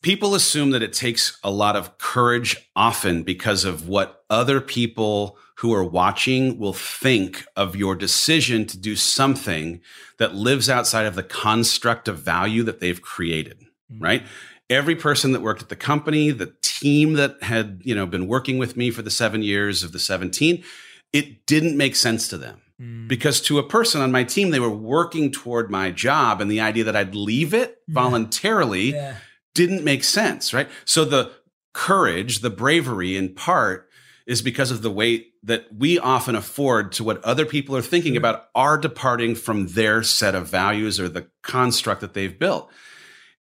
people 0.01 0.37
assume 0.37 0.71
that 0.71 0.83
it 0.83 0.93
takes 0.93 1.39
a 1.43 1.51
lot 1.51 1.75
of 1.75 1.99
courage 1.99 2.71
often 2.77 3.25
because 3.25 3.65
of 3.65 3.89
what 3.89 4.23
other 4.31 4.61
people 4.61 5.37
who 5.57 5.73
are 5.75 5.85
watching 5.85 6.59
will 6.59 6.73
think 6.73 7.45
of 7.57 7.75
your 7.75 7.97
decision 7.97 8.67
to 8.67 8.79
do 8.79 8.95
something 8.95 9.81
that 10.19 10.35
lives 10.35 10.69
outside 10.71 11.07
of 11.07 11.15
the 11.17 11.23
construct 11.23 12.07
of 12.07 12.19
value 12.19 12.63
that 12.63 12.81
they've 12.81 13.01
created, 13.01 13.59
mm-hmm. 13.91 14.05
right? 14.05 14.27
Every 14.71 14.97
person 14.97 15.33
that 15.33 15.43
worked 15.43 15.63
at 15.63 15.69
the 15.69 15.77
company, 15.77 16.31
the 16.31 16.55
team 16.63 17.15
that 17.15 17.43
had, 17.43 17.81
you 17.85 17.95
know, 17.95 18.07
been 18.07 18.27
working 18.27 18.59
with 18.59 18.77
me 18.77 18.91
for 18.91 19.03
the 19.03 19.11
7 19.11 19.43
years 19.43 19.83
of 19.83 19.93
the 19.93 19.99
17, 19.99 20.65
it 21.13 21.47
didn't 21.47 21.77
make 21.77 21.97
sense 21.97 22.29
to 22.29 22.39
them. 22.39 22.63
Mm. 22.81 23.07
Because 23.07 23.41
to 23.43 23.59
a 23.59 23.69
person 23.69 24.01
on 24.01 24.11
my 24.11 24.25
team, 24.25 24.51
they 24.51 24.61
were 24.61 24.71
working 24.71 25.31
toward 25.31 25.71
my 25.71 25.91
job, 25.91 26.41
and 26.41 26.51
the 26.51 26.61
idea 26.61 26.85
that 26.85 26.97
I'd 26.97 27.15
leave 27.15 27.55
it 27.55 27.79
voluntarily 27.89 28.93
yeah 28.93 29.17
didn't 29.55 29.85
make 29.85 30.05
sense, 30.05 30.53
right? 30.53 30.69
So 30.85 31.05
the 31.05 31.31
courage, 31.73 32.41
the 32.41 32.51
bravery 32.51 33.17
in 33.17 33.35
part 33.35 33.89
is 34.27 34.43
because 34.43 34.71
of 34.71 34.83
the 34.83 34.91
weight 34.91 35.33
that 35.43 35.67
we 35.73 35.99
often 35.99 36.35
afford 36.35 36.91
to 36.91 37.05
what 37.05 37.23
other 37.23 37.47
people 37.47 37.77
are 37.77 37.83
thinking 37.83 38.17
about 38.17 38.47
are 38.55 38.77
departing 38.77 39.35
from 39.35 39.69
their 39.69 40.03
set 40.03 40.35
of 40.35 40.49
values 40.49 40.99
or 40.99 41.09
the 41.09 41.29
construct 41.43 42.01
that 42.01 42.15
they've 42.15 42.39
built. 42.39 42.71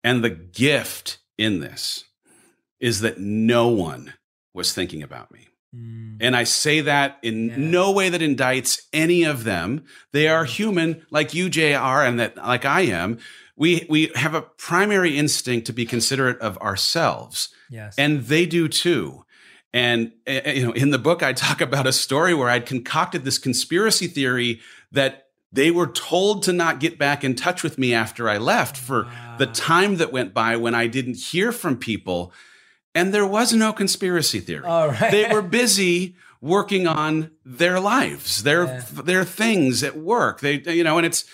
And 0.03 0.23
the 0.23 0.29
gift 0.29 1.19
in 1.37 1.59
this 1.59 2.03
is 2.79 3.01
that 3.01 3.19
no 3.19 3.69
one 3.69 4.13
was 4.53 4.73
thinking 4.73 5.01
about 5.01 5.31
me. 5.31 5.47
Mm. 5.75 6.17
And 6.19 6.35
I 6.35 6.43
say 6.43 6.81
that 6.81 7.17
in 7.23 7.47
yeah. 7.47 7.55
no 7.57 7.91
way 7.91 8.09
that 8.09 8.21
indicts 8.21 8.81
any 8.91 9.23
of 9.23 9.43
them. 9.43 9.85
They 10.11 10.27
are 10.27 10.45
human, 10.45 11.05
like 11.09 11.33
you, 11.33 11.49
JR, 11.49 12.03
and 12.03 12.19
that 12.19 12.37
like 12.37 12.65
I 12.65 12.81
am. 12.81 13.19
We 13.55 13.85
we 13.89 14.11
have 14.15 14.35
a 14.35 14.41
primary 14.41 15.17
instinct 15.17 15.67
to 15.67 15.73
be 15.73 15.85
considerate 15.85 16.39
of 16.39 16.57
ourselves. 16.59 17.49
Yes. 17.69 17.95
And 17.97 18.23
they 18.23 18.45
do 18.45 18.67
too. 18.67 19.25
And 19.73 20.11
eh, 20.27 20.41
eh, 20.43 20.51
you 20.53 20.67
know, 20.67 20.73
in 20.73 20.91
the 20.91 20.99
book, 20.99 21.23
I 21.23 21.33
talk 21.33 21.59
about 21.59 21.87
a 21.87 21.93
story 21.93 22.33
where 22.33 22.49
I'd 22.49 22.67
concocted 22.67 23.23
this 23.23 23.39
conspiracy 23.39 24.07
theory 24.07 24.61
that 24.91 25.27
they 25.51 25.71
were 25.71 25.87
told 25.87 26.43
to 26.43 26.53
not 26.53 26.79
get 26.79 26.97
back 26.97 27.23
in 27.23 27.35
touch 27.35 27.63
with 27.63 27.77
me 27.77 27.93
after 27.93 28.29
I 28.29 28.37
left 28.37 28.77
for 28.77 29.03
wow. 29.03 29.22
The 29.38 29.48
time 29.48 29.98
that 29.98 30.12
went 30.12 30.34
by 30.34 30.56
when 30.56 30.76
I 30.76 30.88
didn't 30.88 31.17
hear 31.17 31.52
from 31.52 31.78
people. 31.78 32.34
And 32.96 33.13
there 33.13 33.26
was 33.26 33.54
no 33.54 33.74
conspiracy 33.74 34.39
theory. 34.39 34.65
All 34.65 34.89
right. 34.89 35.12
They 35.12 35.28
were 35.34 35.41
busy 35.41 36.15
working 36.41 36.88
on 36.88 37.32
their 37.43 37.80
lives, 37.80 38.43
their 38.43 38.65
yeah. 38.65 38.84
their 38.91 39.24
things 39.24 39.84
at 39.84 39.98
work. 39.98 40.41
They 40.41 40.62
you 40.72 40.84
know, 40.84 40.98
and 40.98 41.06
it's 41.06 41.26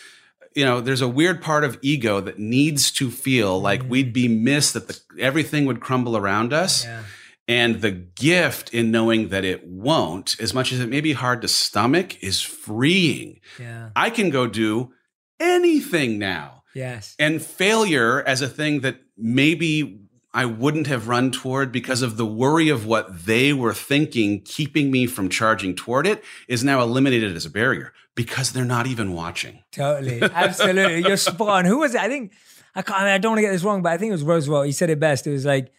you 0.56 0.66
know, 0.66 0.82
there's 0.82 1.02
a 1.02 1.08
weird 1.08 1.42
part 1.42 1.64
of 1.64 1.78
ego 1.82 2.20
that 2.22 2.40
needs 2.40 2.92
to 2.92 3.12
feel 3.12 3.60
like 3.60 3.84
mm. 3.84 3.90
we'd 3.90 4.14
be 4.14 4.28
missed, 4.28 4.74
that 4.74 4.88
the, 4.88 5.00
everything 5.20 5.66
would 5.66 5.80
crumble 5.80 6.18
around 6.18 6.54
us. 6.54 6.86
Yeah. 6.86 7.04
And 7.48 7.82
the 7.82 7.92
gift 7.92 8.74
in 8.74 8.92
knowing 8.92 9.30
that 9.30 9.44
it 9.44 9.66
won't, 9.66 10.40
as 10.40 10.54
much 10.54 10.72
as 10.72 10.80
it 10.80 10.88
may 10.88 11.02
be 11.02 11.14
hard 11.14 11.42
to 11.42 11.48
stomach, 11.48 12.22
is 12.24 12.42
freeing. 12.42 13.40
Yeah. 13.60 13.90
I 13.96 14.12
can 14.12 14.30
go 14.30 14.46
do 14.46 14.92
anything 15.40 16.20
now. 16.20 16.59
Yes. 16.74 17.16
And 17.20 17.42
failure 17.42 18.22
as 18.22 18.42
a 18.42 18.48
thing 18.48 18.82
that 18.82 19.00
maybe 19.18 20.00
I 20.34 20.46
wouldn't 20.46 20.88
have 20.88 21.08
run 21.08 21.32
toward 21.32 21.72
because 21.72 22.02
of 22.02 22.18
the 22.18 22.26
worry 22.26 22.70
of 22.70 22.86
what 22.86 23.26
they 23.26 23.52
were 23.52 23.74
thinking, 23.74 24.42
keeping 24.42 24.92
me 24.92 25.08
from 25.08 25.30
charging 25.30 25.76
toward 25.76 26.06
it, 26.06 26.24
is 26.48 26.64
now 26.64 26.82
eliminated 26.82 27.36
as 27.36 27.46
a 27.46 27.50
barrier 27.50 27.94
because 28.16 28.52
they're 28.52 28.66
not 28.66 28.86
even 28.86 29.14
watching. 29.14 29.64
Totally. 29.72 30.22
Absolutely. 30.34 31.00
You're 31.00 31.18
spot 31.18 31.50
on. 31.50 31.66
Who 31.66 31.80
was 31.80 31.96
it? 31.96 32.02
I 32.02 32.08
think, 32.08 32.34
I, 32.76 32.84
I, 32.88 33.04
mean, 33.06 33.14
I 33.14 33.18
don't 33.18 33.32
want 33.32 33.40
to 33.40 33.42
get 33.42 33.52
this 33.52 33.64
wrong, 33.64 33.82
but 33.82 33.92
I 33.92 33.98
think 33.98 34.10
it 34.10 34.14
was 34.14 34.24
Roosevelt. 34.24 34.68
He 34.68 34.72
said 34.72 34.92
it 34.92 35.00
best. 35.00 35.26
It 35.26 35.32
was 35.32 35.46
like, 35.46 35.72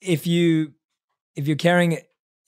if 0.00 0.26
you, 0.26 0.72
if 1.36 1.46
you're 1.46 1.56
caring, 1.56 1.98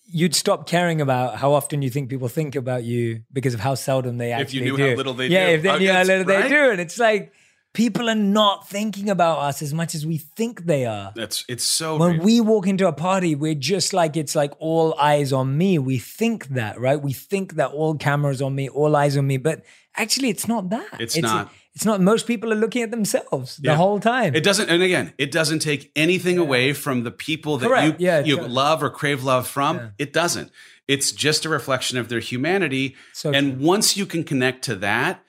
you'd 0.05 0.35
stop 0.35 0.67
caring 0.67 1.03
about 1.03 1.37
how 1.37 1.53
often 1.53 1.83
you 1.83 1.91
think 1.91 2.09
people 2.09 2.29
think 2.29 2.55
about 2.55 2.85
you 2.85 3.23
because 3.33 3.53
of 3.53 3.61
how 3.61 3.75
seldom 3.75 4.17
they 4.17 4.33
actually 4.33 4.61
do. 4.61 4.65
If 4.65 4.67
you 4.67 4.73
knew 4.73 4.77
do. 4.79 4.91
how 4.91 4.97
little 4.97 5.15
they 5.15 5.27
yeah, 5.27 5.49
do. 5.49 5.53
if 5.55 5.63
they 5.63 5.71
oh, 5.71 5.79
knew 5.79 5.93
how 5.93 6.03
little 6.05 6.25
right? 6.25 6.43
they 6.43 6.49
do. 6.49 6.71
And 6.71 6.81
it's 6.81 6.99
like, 6.99 7.35
people 7.75 8.09
are 8.09 8.15
not 8.15 8.67
thinking 8.67 9.11
about 9.11 9.41
us 9.41 9.61
as 9.61 9.75
much 9.75 9.95
as 9.95 10.07
we 10.07 10.17
think 10.17 10.65
they 10.65 10.87
are. 10.87 11.13
That's 11.15 11.45
it's 11.49 11.65
so 11.65 11.99
when 11.99 12.21
we 12.21 12.41
walk 12.41 12.67
into 12.67 12.89
a 12.89 12.93
party, 12.93 13.35
we're 13.35 13.55
just 13.55 13.93
like 13.93 14.17
it's 14.17 14.35
like 14.35 14.53
all 14.59 14.99
eyes 14.99 15.33
on 15.33 15.59
me. 15.59 15.79
We 15.79 15.99
think 15.99 16.49
that, 16.49 16.81
right? 16.81 17.01
We 17.01 17.13
think 17.13 17.57
that 17.57 17.73
all 17.73 17.97
cameras 17.97 18.41
on 18.41 18.55
me, 18.55 18.71
all 18.71 18.97
eyes 18.97 19.19
on 19.19 19.27
me, 19.27 19.37
but 19.37 19.63
actually 19.95 20.31
it's 20.31 20.49
not 20.49 20.71
that. 20.71 21.01
It's, 21.01 21.17
it's 21.17 21.23
not. 21.23 21.53
It's 21.75 21.85
not. 21.85 22.01
Most 22.01 22.27
people 22.29 22.53
are 22.53 22.57
looking 22.57 22.83
at 22.83 22.93
themselves 22.93 23.57
the 23.57 23.75
whole 23.75 23.99
time. 23.99 24.37
It 24.37 24.45
doesn't. 24.45 24.71
And 24.71 24.83
again, 24.83 25.13
it 25.19 25.33
doesn't 25.33 25.59
take 25.59 25.91
anything 25.97 26.37
yeah. 26.37 26.43
away 26.43 26.73
from 26.73 27.03
the 27.03 27.11
people 27.11 27.59
that 27.59 27.67
Correct. 27.67 28.01
you 28.01 28.07
yeah, 28.07 28.21
you 28.21 28.37
love 28.41 28.83
or 28.83 28.91
crave 28.91 29.25
love 29.25 29.49
from. 29.49 29.93
It 29.99 30.13
doesn't. 30.13 30.53
It's 30.87 31.11
just 31.13 31.45
a 31.45 31.49
reflection 31.49 31.99
of 31.99 32.09
their 32.09 32.21
humanity. 32.21 32.95
So 33.13 33.33
and 33.33 33.57
true. 33.57 33.67
once 33.67 33.97
you 33.97 34.07
can 34.07 34.23
connect 34.23 34.63
to 34.65 34.77
that, 34.77 35.24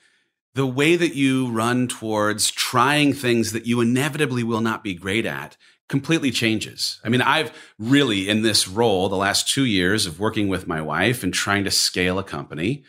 the 0.56 0.66
way 0.66 0.96
that 0.96 1.16
you 1.16 1.52
run 1.52 1.88
towards 1.88 2.50
trying 2.50 3.14
things 3.14 3.52
that 3.52 3.68
you 3.68 3.82
inevitably 3.82 4.44
will 4.44 4.62
not 4.62 4.84
be 4.84 4.94
great 4.94 5.26
at 5.26 5.58
completely 5.88 6.32
changes. 6.32 7.00
I 7.04 7.10
mean, 7.10 7.22
I've 7.22 7.52
really 7.78 8.28
in 8.28 8.42
this 8.42 8.68
role 8.68 9.08
the 9.08 9.16
last 9.16 9.48
2 9.50 9.66
years 9.66 10.08
of 10.08 10.20
working 10.20 10.48
with 10.48 10.66
my 10.68 10.82
wife 10.82 11.24
and 11.24 11.32
trying 11.32 11.64
to 11.66 11.72
scale 11.72 12.18
a 12.18 12.24
company, 12.24 12.84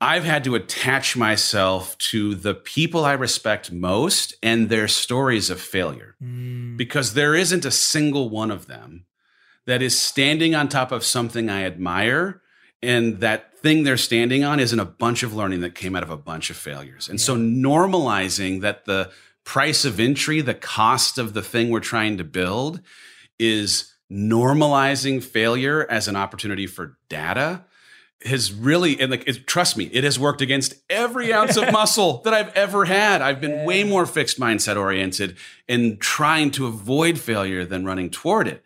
I've 0.00 0.24
had 0.24 0.44
to 0.44 0.54
attach 0.54 1.16
myself 1.16 1.96
to 2.10 2.34
the 2.34 2.54
people 2.54 3.04
I 3.04 3.14
respect 3.14 3.72
most 3.72 4.34
and 4.42 4.68
their 4.68 4.86
stories 4.86 5.50
of 5.50 5.60
failure. 5.60 6.14
Mm. 6.22 6.76
Because 6.76 7.14
there 7.14 7.34
isn't 7.34 7.64
a 7.64 7.70
single 7.70 8.28
one 8.28 8.50
of 8.50 8.66
them 8.66 9.06
that 9.66 9.82
is 9.82 9.98
standing 9.98 10.54
on 10.54 10.68
top 10.68 10.92
of 10.92 11.02
something 11.04 11.48
I 11.48 11.64
admire 11.64 12.42
and 12.82 13.20
that 13.20 13.53
thing 13.64 13.82
they're 13.82 13.96
standing 13.96 14.44
on 14.44 14.60
isn't 14.60 14.78
a 14.78 14.84
bunch 14.84 15.22
of 15.22 15.34
learning 15.34 15.60
that 15.60 15.74
came 15.74 15.96
out 15.96 16.02
of 16.02 16.10
a 16.10 16.18
bunch 16.18 16.50
of 16.50 16.56
failures. 16.56 17.08
And 17.08 17.18
yeah. 17.18 17.24
so 17.24 17.36
normalizing 17.36 18.60
that 18.60 18.84
the 18.84 19.10
price 19.44 19.86
of 19.86 19.98
entry, 19.98 20.42
the 20.42 20.52
cost 20.52 21.16
of 21.16 21.32
the 21.32 21.40
thing 21.40 21.70
we're 21.70 21.80
trying 21.80 22.18
to 22.18 22.24
build 22.24 22.82
is 23.38 23.94
normalizing 24.12 25.24
failure 25.24 25.86
as 25.90 26.08
an 26.08 26.14
opportunity 26.14 26.66
for 26.66 26.98
data 27.08 27.64
has 28.22 28.52
really 28.52 29.00
and 29.00 29.10
like 29.10 29.26
it, 29.26 29.46
trust 29.46 29.76
me 29.76 29.84
it 29.92 30.04
has 30.04 30.18
worked 30.18 30.40
against 30.40 30.74
every 30.88 31.32
ounce 31.32 31.56
of 31.56 31.70
muscle 31.72 32.22
that 32.22 32.32
i've 32.32 32.54
ever 32.54 32.84
had 32.86 33.20
i've 33.20 33.40
been 33.40 33.50
yeah. 33.50 33.66
way 33.66 33.82
more 33.82 34.06
fixed 34.06 34.38
mindset 34.38 34.76
oriented 34.76 35.36
in 35.68 35.98
trying 35.98 36.50
to 36.50 36.66
avoid 36.66 37.18
failure 37.18 37.66
than 37.66 37.84
running 37.84 38.08
toward 38.08 38.46
it 38.46 38.64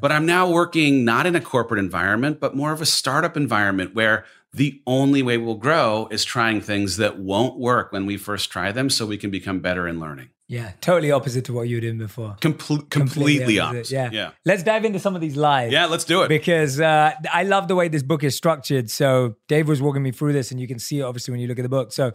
but 0.00 0.10
I'm 0.10 0.26
now 0.26 0.50
working 0.50 1.04
not 1.04 1.26
in 1.26 1.36
a 1.36 1.40
corporate 1.40 1.78
environment, 1.78 2.40
but 2.40 2.56
more 2.56 2.72
of 2.72 2.80
a 2.80 2.86
startup 2.86 3.36
environment 3.36 3.94
where 3.94 4.24
the 4.52 4.80
only 4.86 5.22
way 5.22 5.36
we'll 5.36 5.56
grow 5.56 6.08
is 6.10 6.24
trying 6.24 6.60
things 6.60 6.96
that 6.96 7.18
won't 7.18 7.58
work 7.58 7.92
when 7.92 8.06
we 8.06 8.16
first 8.16 8.50
try 8.50 8.72
them 8.72 8.88
so 8.88 9.06
we 9.06 9.18
can 9.18 9.30
become 9.30 9.60
better 9.60 9.86
in 9.86 10.00
learning. 10.00 10.30
Yeah, 10.48 10.72
totally 10.80 11.10
opposite 11.10 11.44
to 11.46 11.52
what 11.52 11.68
you 11.68 11.76
were 11.76 11.82
doing 11.82 11.98
before. 11.98 12.36
completely, 12.40 12.86
completely 12.88 13.58
opposite. 13.58 13.78
opposite. 13.78 13.94
Yeah. 13.94 14.10
yeah. 14.12 14.30
Let's 14.46 14.62
dive 14.62 14.86
into 14.86 14.98
some 14.98 15.14
of 15.14 15.20
these 15.20 15.36
lies. 15.36 15.72
Yeah, 15.72 15.84
let's 15.84 16.04
do 16.04 16.22
it. 16.22 16.28
Because 16.28 16.80
uh, 16.80 17.12
I 17.30 17.42
love 17.42 17.68
the 17.68 17.74
way 17.74 17.88
this 17.88 18.02
book 18.02 18.24
is 18.24 18.34
structured. 18.34 18.88
So 18.88 19.36
Dave 19.46 19.68
was 19.68 19.82
walking 19.82 20.02
me 20.02 20.10
through 20.10 20.32
this, 20.32 20.50
and 20.50 20.58
you 20.58 20.66
can 20.66 20.78
see 20.78 21.00
it 21.00 21.02
obviously 21.02 21.32
when 21.32 21.40
you 21.40 21.48
look 21.48 21.58
at 21.58 21.62
the 21.62 21.68
book. 21.68 21.92
So 21.92 22.12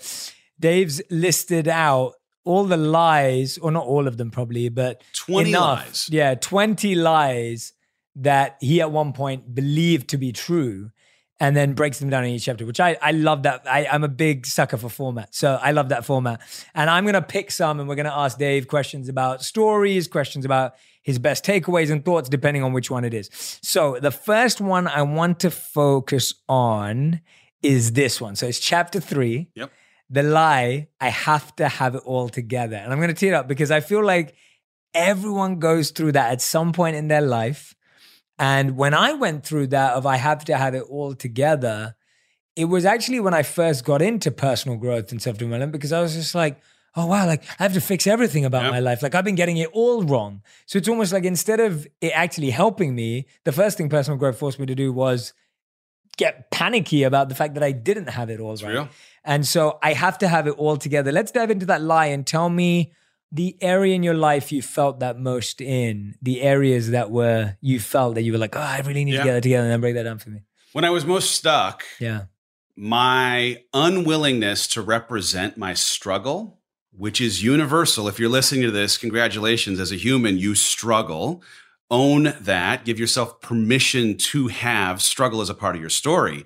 Dave's 0.59 0.99
listed 1.11 1.67
out 1.67 2.13
all 2.43 2.63
the 2.63 2.77
lies, 2.77 3.59
or 3.59 3.71
not 3.71 3.85
all 3.85 4.07
of 4.07 4.17
them 4.17 4.31
probably, 4.31 4.67
but 4.69 5.03
20 5.27 5.49
enough, 5.49 5.85
lies. 5.85 6.09
Yeah, 6.09 6.33
20 6.33 6.95
lies 6.95 7.73
that 8.15 8.57
he 8.59 8.81
at 8.81 8.91
one 8.91 9.13
point 9.13 9.53
believed 9.53 10.09
to 10.09 10.17
be 10.17 10.31
true 10.31 10.89
and 11.43 11.57
then 11.57 11.73
breaks 11.73 11.99
them 11.99 12.09
down 12.09 12.23
in 12.23 12.29
each 12.29 12.45
chapter, 12.45 12.65
which 12.65 12.79
I, 12.79 12.97
I 13.01 13.11
love 13.11 13.43
that. 13.43 13.63
I, 13.65 13.85
I'm 13.85 14.05
a 14.05 14.07
big 14.07 14.45
sucker 14.45 14.77
for 14.77 14.87
format. 14.87 15.35
So 15.35 15.59
I 15.61 15.71
love 15.71 15.89
that 15.89 16.05
format. 16.05 16.39
And 16.73 16.89
I'm 16.89 17.03
going 17.03 17.15
to 17.15 17.21
pick 17.21 17.51
some 17.51 17.81
and 17.81 17.89
we're 17.89 17.95
going 17.95 18.05
to 18.05 18.15
ask 18.15 18.37
Dave 18.37 18.69
questions 18.69 19.09
about 19.09 19.43
stories, 19.43 20.07
questions 20.07 20.45
about 20.45 20.75
his 21.01 21.19
best 21.19 21.43
takeaways 21.43 21.91
and 21.91 22.05
thoughts, 22.05 22.29
depending 22.29 22.63
on 22.63 22.71
which 22.71 22.89
one 22.89 23.03
it 23.03 23.13
is. 23.13 23.29
So 23.61 23.99
the 23.99 24.09
first 24.09 24.61
one 24.61 24.87
I 24.87 25.01
want 25.01 25.41
to 25.41 25.51
focus 25.51 26.33
on 26.47 27.19
is 27.61 27.91
this 27.91 28.21
one. 28.21 28.37
So 28.37 28.47
it's 28.47 28.59
chapter 28.59 29.01
three. 29.01 29.49
Yep 29.55 29.69
the 30.09 30.21
lie, 30.21 30.89
I 31.01 31.09
have 31.09 31.55
to 31.55 31.67
have 31.67 31.95
it 31.95 32.03
all 32.05 32.29
together. 32.29 32.75
And 32.75 32.91
I'm 32.91 32.99
going 32.99 33.07
to 33.07 33.15
tee 33.15 33.29
it 33.29 33.33
up 33.33 33.47
because 33.47 33.71
I 33.71 33.79
feel 33.79 34.05
like 34.05 34.35
everyone 34.93 35.57
goes 35.57 35.89
through 35.89 36.11
that 36.11 36.31
at 36.31 36.41
some 36.41 36.71
point 36.71 36.95
in 36.95 37.07
their 37.07 37.21
life. 37.21 37.72
And 38.39 38.77
when 38.77 38.93
I 38.93 39.13
went 39.13 39.45
through 39.45 39.67
that 39.67 39.93
of 39.93 40.05
I 40.05 40.17
have 40.17 40.45
to 40.45 40.57
have 40.57 40.73
it 40.73 40.83
all 40.83 41.13
together, 41.13 41.95
it 42.55 42.65
was 42.65 42.85
actually 42.85 43.19
when 43.19 43.33
I 43.33 43.43
first 43.43 43.85
got 43.85 44.01
into 44.01 44.31
personal 44.31 44.77
growth 44.77 45.11
and 45.11 45.21
self 45.21 45.37
development 45.37 45.71
because 45.71 45.91
I 45.91 46.01
was 46.01 46.13
just 46.13 46.35
like, 46.35 46.59
oh 46.95 47.05
wow, 47.07 47.25
like 47.25 47.43
I 47.59 47.63
have 47.63 47.73
to 47.73 47.81
fix 47.81 48.05
everything 48.07 48.45
about 48.45 48.63
yep. 48.63 48.71
my 48.71 48.79
life. 48.79 49.01
Like 49.01 49.15
I've 49.15 49.25
been 49.25 49.35
getting 49.35 49.57
it 49.57 49.69
all 49.73 50.03
wrong. 50.03 50.41
So 50.65 50.77
it's 50.77 50.87
almost 50.87 51.13
like 51.13 51.25
instead 51.25 51.59
of 51.59 51.87
it 52.01 52.11
actually 52.13 52.51
helping 52.51 52.95
me, 52.95 53.25
the 53.43 53.51
first 53.51 53.77
thing 53.77 53.89
personal 53.89 54.17
growth 54.17 54.37
forced 54.37 54.59
me 54.59 54.65
to 54.67 54.75
do 54.75 54.91
was 54.91 55.33
get 56.17 56.51
panicky 56.51 57.03
about 57.03 57.29
the 57.29 57.35
fact 57.35 57.55
that 57.55 57.63
I 57.63 57.71
didn't 57.71 58.09
have 58.09 58.29
it 58.29 58.39
all 58.39 58.55
right. 58.57 58.73
And 59.23 59.47
so 59.47 59.79
I 59.81 59.93
have 59.93 60.17
to 60.19 60.27
have 60.27 60.47
it 60.47 60.51
all 60.51 60.77
together. 60.77 61.11
Let's 61.11 61.31
dive 61.31 61.49
into 61.49 61.65
that 61.67 61.81
lie 61.81 62.07
and 62.07 62.25
tell 62.25 62.49
me 62.49 62.93
the 63.33 63.57
area 63.61 63.95
in 63.95 64.03
your 64.03 64.13
life 64.13 64.51
you 64.51 64.61
felt 64.61 64.99
that 64.99 65.19
most 65.19 65.59
in, 65.59 66.15
the 66.21 66.41
areas 66.41 66.91
that 66.91 67.11
were 67.11 67.57
you 67.59 67.79
felt 67.79 68.15
that 68.15 68.21
you 68.21 68.31
were 68.31 68.37
like, 68.37 68.55
oh, 68.55 68.61
I 68.61 68.79
really 68.79 69.03
need 69.03 69.15
yeah. 69.15 69.19
to 69.19 69.25
get 69.25 69.33
that 69.33 69.43
together, 69.43 69.63
and 69.63 69.71
then 69.71 69.81
break 69.81 69.95
that 69.95 70.03
down 70.03 70.19
for 70.19 70.29
me. 70.29 70.43
When 70.71 70.85
I 70.85 70.89
was 70.91 71.03
most 71.03 71.31
stuck, 71.31 71.83
yeah, 71.99 72.25
my 72.75 73.63
unwillingness 73.73 74.67
to 74.69 74.81
represent 74.81 75.57
my 75.57 75.73
struggle, 75.73 76.59
which 76.95 77.19
is 77.19 77.43
universal. 77.43 78.07
If 78.07 78.19
you're 78.19 78.29
listening 78.29 78.61
to 78.61 78.71
this, 78.71 78.97
congratulations. 78.97 79.79
As 79.79 79.91
a 79.91 79.97
human, 79.97 80.37
you 80.37 80.55
struggle. 80.55 81.43
Own 81.91 82.33
that. 82.39 82.85
Give 82.85 82.97
yourself 82.97 83.41
permission 83.41 84.17
to 84.17 84.47
have 84.47 85.01
struggle 85.01 85.41
as 85.41 85.49
a 85.49 85.53
part 85.53 85.75
of 85.75 85.81
your 85.81 85.91
story 85.91 86.45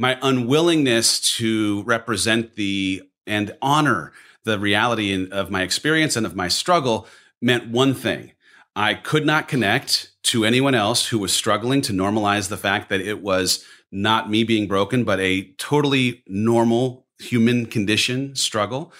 my 0.00 0.18
unwillingness 0.22 1.20
to 1.36 1.82
represent 1.82 2.54
the 2.54 3.02
and 3.26 3.54
honor 3.60 4.12
the 4.44 4.58
reality 4.58 5.12
in, 5.12 5.32
of 5.32 5.50
my 5.50 5.62
experience 5.62 6.16
and 6.16 6.26
of 6.26 6.36
my 6.36 6.48
struggle 6.48 7.06
meant 7.40 7.68
one 7.68 7.94
thing. 7.94 8.32
I 8.76 8.94
could 8.94 9.26
not 9.26 9.48
connect 9.48 10.12
to 10.24 10.44
anyone 10.44 10.74
else 10.74 11.08
who 11.08 11.18
was 11.18 11.32
struggling 11.32 11.82
to 11.82 11.92
normalize 11.92 12.48
the 12.48 12.56
fact 12.56 12.88
that 12.88 13.00
it 13.00 13.20
was 13.22 13.64
not 13.90 14.30
me 14.30 14.44
being 14.44 14.68
broken, 14.68 15.04
but 15.04 15.18
a 15.20 15.52
totally 15.58 16.22
normal 16.26 17.06
human 17.18 17.66
condition 17.66 18.36
struggle. 18.36 18.92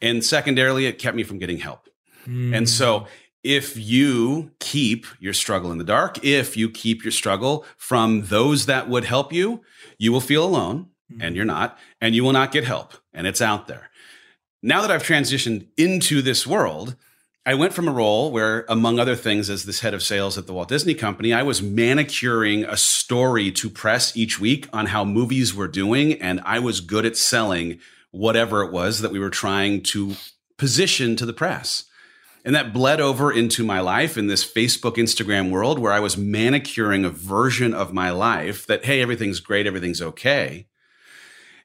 And 0.00 0.24
secondarily, 0.24 0.86
it 0.86 0.98
kept 0.98 1.16
me 1.16 1.22
from 1.22 1.38
getting 1.38 1.58
help. 1.58 1.88
Mm. 2.26 2.56
And 2.56 2.68
so 2.68 3.06
if 3.42 3.76
you 3.76 4.52
keep 4.60 5.06
your 5.20 5.32
struggle 5.32 5.72
in 5.72 5.78
the 5.78 5.84
dark, 5.84 6.24
if 6.24 6.56
you 6.56 6.70
keep 6.70 7.04
your 7.04 7.12
struggle 7.12 7.64
from 7.76 8.22
those 8.26 8.66
that 8.66 8.88
would 8.88 9.04
help 9.04 9.32
you, 9.32 9.62
you 9.98 10.12
will 10.12 10.20
feel 10.20 10.44
alone 10.44 10.88
mm-hmm. 11.12 11.22
and 11.22 11.36
you're 11.36 11.44
not, 11.44 11.78
and 12.00 12.14
you 12.14 12.24
will 12.24 12.32
not 12.32 12.52
get 12.52 12.64
help. 12.64 12.94
And 13.12 13.26
it's 13.26 13.42
out 13.42 13.66
there. 13.66 13.90
Now 14.64 14.80
that 14.82 14.92
I've 14.92 15.02
transitioned 15.02 15.66
into 15.76 16.22
this 16.22 16.46
world, 16.46 16.94
I 17.44 17.54
went 17.54 17.74
from 17.74 17.88
a 17.88 17.92
role 17.92 18.30
where, 18.30 18.64
among 18.68 19.00
other 19.00 19.16
things, 19.16 19.50
as 19.50 19.64
this 19.64 19.80
head 19.80 19.92
of 19.92 20.04
sales 20.04 20.38
at 20.38 20.46
the 20.46 20.52
Walt 20.52 20.68
Disney 20.68 20.94
Company, 20.94 21.32
I 21.32 21.42
was 21.42 21.60
manicuring 21.60 22.64
a 22.64 22.76
story 22.76 23.50
to 23.50 23.68
press 23.68 24.16
each 24.16 24.38
week 24.38 24.68
on 24.72 24.86
how 24.86 25.04
movies 25.04 25.52
were 25.52 25.66
doing. 25.66 26.12
And 26.22 26.40
I 26.44 26.60
was 26.60 26.80
good 26.80 27.04
at 27.04 27.16
selling 27.16 27.80
whatever 28.12 28.62
it 28.62 28.70
was 28.70 29.00
that 29.00 29.10
we 29.10 29.18
were 29.18 29.30
trying 29.30 29.82
to 29.82 30.14
position 30.58 31.16
to 31.16 31.26
the 31.26 31.32
press. 31.32 31.86
And 32.44 32.54
that 32.54 32.72
bled 32.72 33.00
over 33.00 33.32
into 33.32 33.64
my 33.64 33.80
life 33.80 34.16
in 34.16 34.28
this 34.28 34.44
Facebook, 34.44 34.94
Instagram 34.94 35.50
world 35.50 35.80
where 35.80 35.92
I 35.92 35.98
was 35.98 36.16
manicuring 36.16 37.04
a 37.04 37.10
version 37.10 37.74
of 37.74 37.92
my 37.92 38.12
life 38.12 38.64
that, 38.68 38.84
hey, 38.84 39.02
everything's 39.02 39.40
great, 39.40 39.66
everything's 39.66 40.02
okay. 40.02 40.68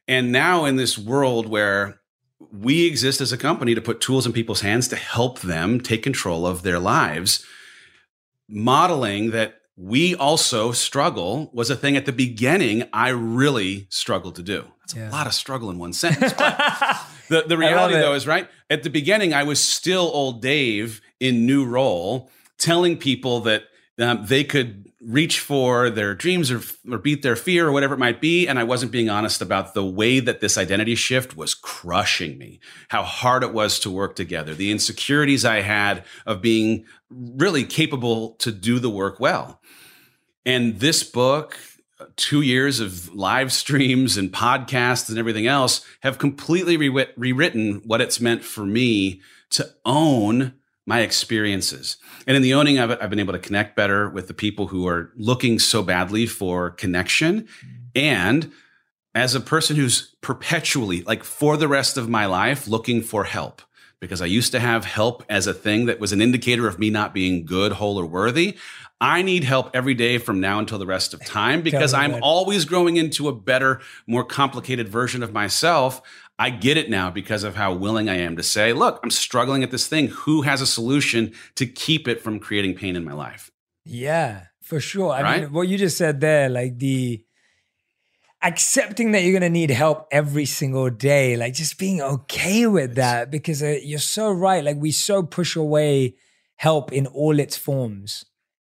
And 0.08 0.32
now 0.32 0.66
in 0.66 0.78
this 0.78 0.98
world 0.98 1.48
where 1.48 2.00
we 2.40 2.86
exist 2.86 3.22
as 3.22 3.32
a 3.32 3.38
company 3.38 3.74
to 3.76 3.82
put 3.82 4.02
tools 4.02 4.26
in 4.26 4.34
people's 4.34 4.62
hands 4.62 4.88
to 4.90 4.96
help 4.96 5.40
them 5.40 5.80
take 5.82 6.04
control 6.04 6.46
of 6.46 6.64
their 6.64 6.80
lives, 6.80 7.46
modeling 8.48 9.32
that 9.32 9.56
we 9.76 10.16
also 10.16 10.72
struggle 10.72 11.50
was 11.54 11.70
a 11.70 11.76
thing 11.76 11.96
at 11.96 12.06
the 12.06 12.12
beginning 12.12 12.84
I 12.92 13.10
really 13.10 13.88
struggled 13.90 14.36
to 14.36 14.44
do. 14.44 14.66
That's 14.82 14.96
yeah. 14.96 15.10
a 15.10 15.12
lot 15.12 15.28
of 15.28 15.34
struggle 15.34 15.70
in 15.70 15.78
one 15.78 15.94
sentence. 15.94 16.34
the, 17.30 17.44
the 17.48 17.58
reality, 17.58 17.96
though, 17.96 18.14
is 18.14 18.26
right. 18.26 18.50
At 18.70 18.84
the 18.84 18.90
beginning, 18.90 19.34
I 19.34 19.44
was 19.44 19.64
still 19.64 20.10
old 20.14 20.42
Dave 20.42 21.02
in 21.20 21.46
new 21.46 21.66
role, 21.66 22.32
telling 22.58 22.98
people 22.98 23.42
that 23.42 23.64
um, 24.00 24.26
they 24.26 24.44
could 24.44 24.87
reach 25.02 25.40
for 25.40 25.90
their 25.90 26.16
dreams 26.16 26.50
or, 26.50 26.62
or 26.92 26.98
beat 26.98 27.22
their 27.22 27.36
fear 27.36 27.68
or 27.68 27.72
whatever 27.72 27.94
it 27.94 28.00
might 28.00 28.20
be. 28.20 28.48
And 28.48 28.58
I 28.58 28.64
wasn't 28.64 28.92
being 28.92 29.10
honest 29.10 29.42
about 29.42 29.74
the 29.74 29.86
way 29.86 30.20
that 30.20 30.42
this 30.42 30.58
identity 30.58 30.96
shift 30.96 31.38
was 31.38 31.54
crushing 31.54 32.38
me, 32.38 32.60
how 32.90 33.04
hard 33.04 33.44
it 33.44 33.54
was 33.54 33.80
to 33.82 33.92
work 33.92 34.16
together, 34.16 34.56
the 34.56 34.72
insecurities 34.72 35.46
I 35.46 35.62
had 35.62 36.04
of 36.26 36.42
being 36.42 36.86
really 37.10 37.64
capable 37.64 38.32
to 38.40 38.52
do 38.52 38.80
the 38.80 38.90
work 38.90 39.20
well. 39.20 39.62
And 40.46 40.80
this 40.80 41.04
book, 41.04 41.60
uh, 42.00 42.06
two 42.16 42.42
years 42.42 42.80
of 42.80 43.14
live 43.14 43.52
streams 43.52 44.18
and 44.18 44.32
podcasts 44.32 45.10
and 45.10 45.18
everything 45.20 45.46
else 45.46 45.86
have 46.02 46.18
completely 46.18 46.78
re- 46.78 47.08
rewritten 47.16 47.82
what 47.86 48.02
it's 48.02 48.20
meant 48.20 48.44
for 48.44 48.66
me 48.66 49.22
to 49.52 49.70
own 49.86 50.54
my 50.88 51.02
experiences. 51.02 51.98
And 52.26 52.36
in 52.36 52.42
the 52.42 52.54
owning 52.54 52.80
of 52.80 52.90
it, 52.90 53.00
I've 53.02 53.10
been 53.10 53.20
able 53.20 53.34
to 53.34 53.40
connect 53.40 53.76
better 53.76 54.10
with 54.10 54.28
the 54.28 54.34
people 54.34 54.68
who 54.68 54.88
are 54.88 55.12
looking 55.16 55.60
so 55.60 55.84
badly 55.84 56.26
for 56.26 56.72
connection. 56.72 57.48
And 57.94 58.52
as 59.14 59.36
a 59.36 59.42
person 59.42 59.76
who's 59.76 60.16
perpetually, 60.22 61.02
like 61.04 61.24
for 61.24 61.58
the 61.58 61.68
rest 61.68 61.98
of 61.98 62.08
my 62.08 62.26
life, 62.26 62.68
looking 62.68 63.02
for 63.02 63.26
help, 63.26 63.62
because 64.00 64.22
I 64.22 64.28
used 64.28 64.54
to 64.54 64.60
have 64.60 64.86
help 64.86 65.24
as 65.28 65.46
a 65.46 65.54
thing 65.54 65.88
that 65.88 66.00
was 66.00 66.14
an 66.14 66.22
indicator 66.22 66.68
of 66.68 66.80
me 66.80 66.90
not 66.90 67.14
being 67.14 67.46
good, 67.46 67.74
whole, 67.74 68.00
or 68.00 68.06
worthy. 68.06 68.58
I 69.02 69.22
need 69.22 69.44
help 69.44 69.72
every 69.76 69.94
day 69.94 70.18
from 70.18 70.40
now 70.40 70.58
until 70.58 70.80
the 70.80 70.86
rest 70.86 71.14
of 71.14 71.24
time 71.24 71.62
because 71.62 71.94
I'm 71.94 72.24
always 72.24 72.66
growing 72.66 72.98
into 72.98 73.28
a 73.28 73.34
better, 73.34 73.80
more 74.08 74.24
complicated 74.24 74.88
version 74.88 75.22
of 75.22 75.34
myself. 75.34 76.02
I 76.40 76.52
get 76.52 76.78
it 76.78 76.90
now 76.90 77.10
because 77.10 77.44
of 77.44 77.56
how 77.56 77.74
willing 77.74 78.10
I 78.10 78.18
am 78.18 78.36
to 78.38 78.44
say, 78.44 78.72
look, 78.72 79.00
I'm 79.04 79.10
struggling 79.10 79.64
at 79.64 79.72
this 79.72 79.88
thing. 79.88 80.08
Who 80.08 80.44
has 80.44 80.62
a 80.62 80.68
solution 80.68 81.34
to 81.56 81.66
keep 81.66 82.08
it 82.08 82.22
from 82.22 82.40
creating 82.40 82.76
pain 82.76 82.96
in 82.96 83.04
my 83.04 83.14
life? 83.14 83.50
Yeah, 83.84 84.44
for 84.62 84.80
sure. 84.80 85.12
I 85.14 85.22
right? 85.22 85.42
mean, 85.42 85.54
what 85.54 85.68
you 85.68 85.78
just 85.78 85.98
said 85.98 86.22
there, 86.22 86.48
like 86.50 86.78
the 86.78 87.24
accepting 88.44 89.14
that 89.14 89.24
you're 89.24 89.32
going 89.32 89.42
to 89.42 89.50
need 89.50 89.72
help 89.72 90.08
every 90.12 90.46
single 90.46 90.90
day, 90.92 91.36
like 91.38 91.56
just 91.56 91.80
being 91.80 92.02
okay 92.02 92.68
with 92.68 92.96
that 92.96 93.32
because 93.32 93.64
uh, 93.64 93.78
you're 93.82 93.98
so 93.98 94.32
right. 94.32 94.64
Like 94.64 94.78
we 94.78 94.92
so 94.92 95.24
push 95.24 95.56
away 95.56 96.16
help 96.58 96.92
in 96.92 97.08
all 97.08 97.40
its 97.40 97.58
forms 97.58 98.26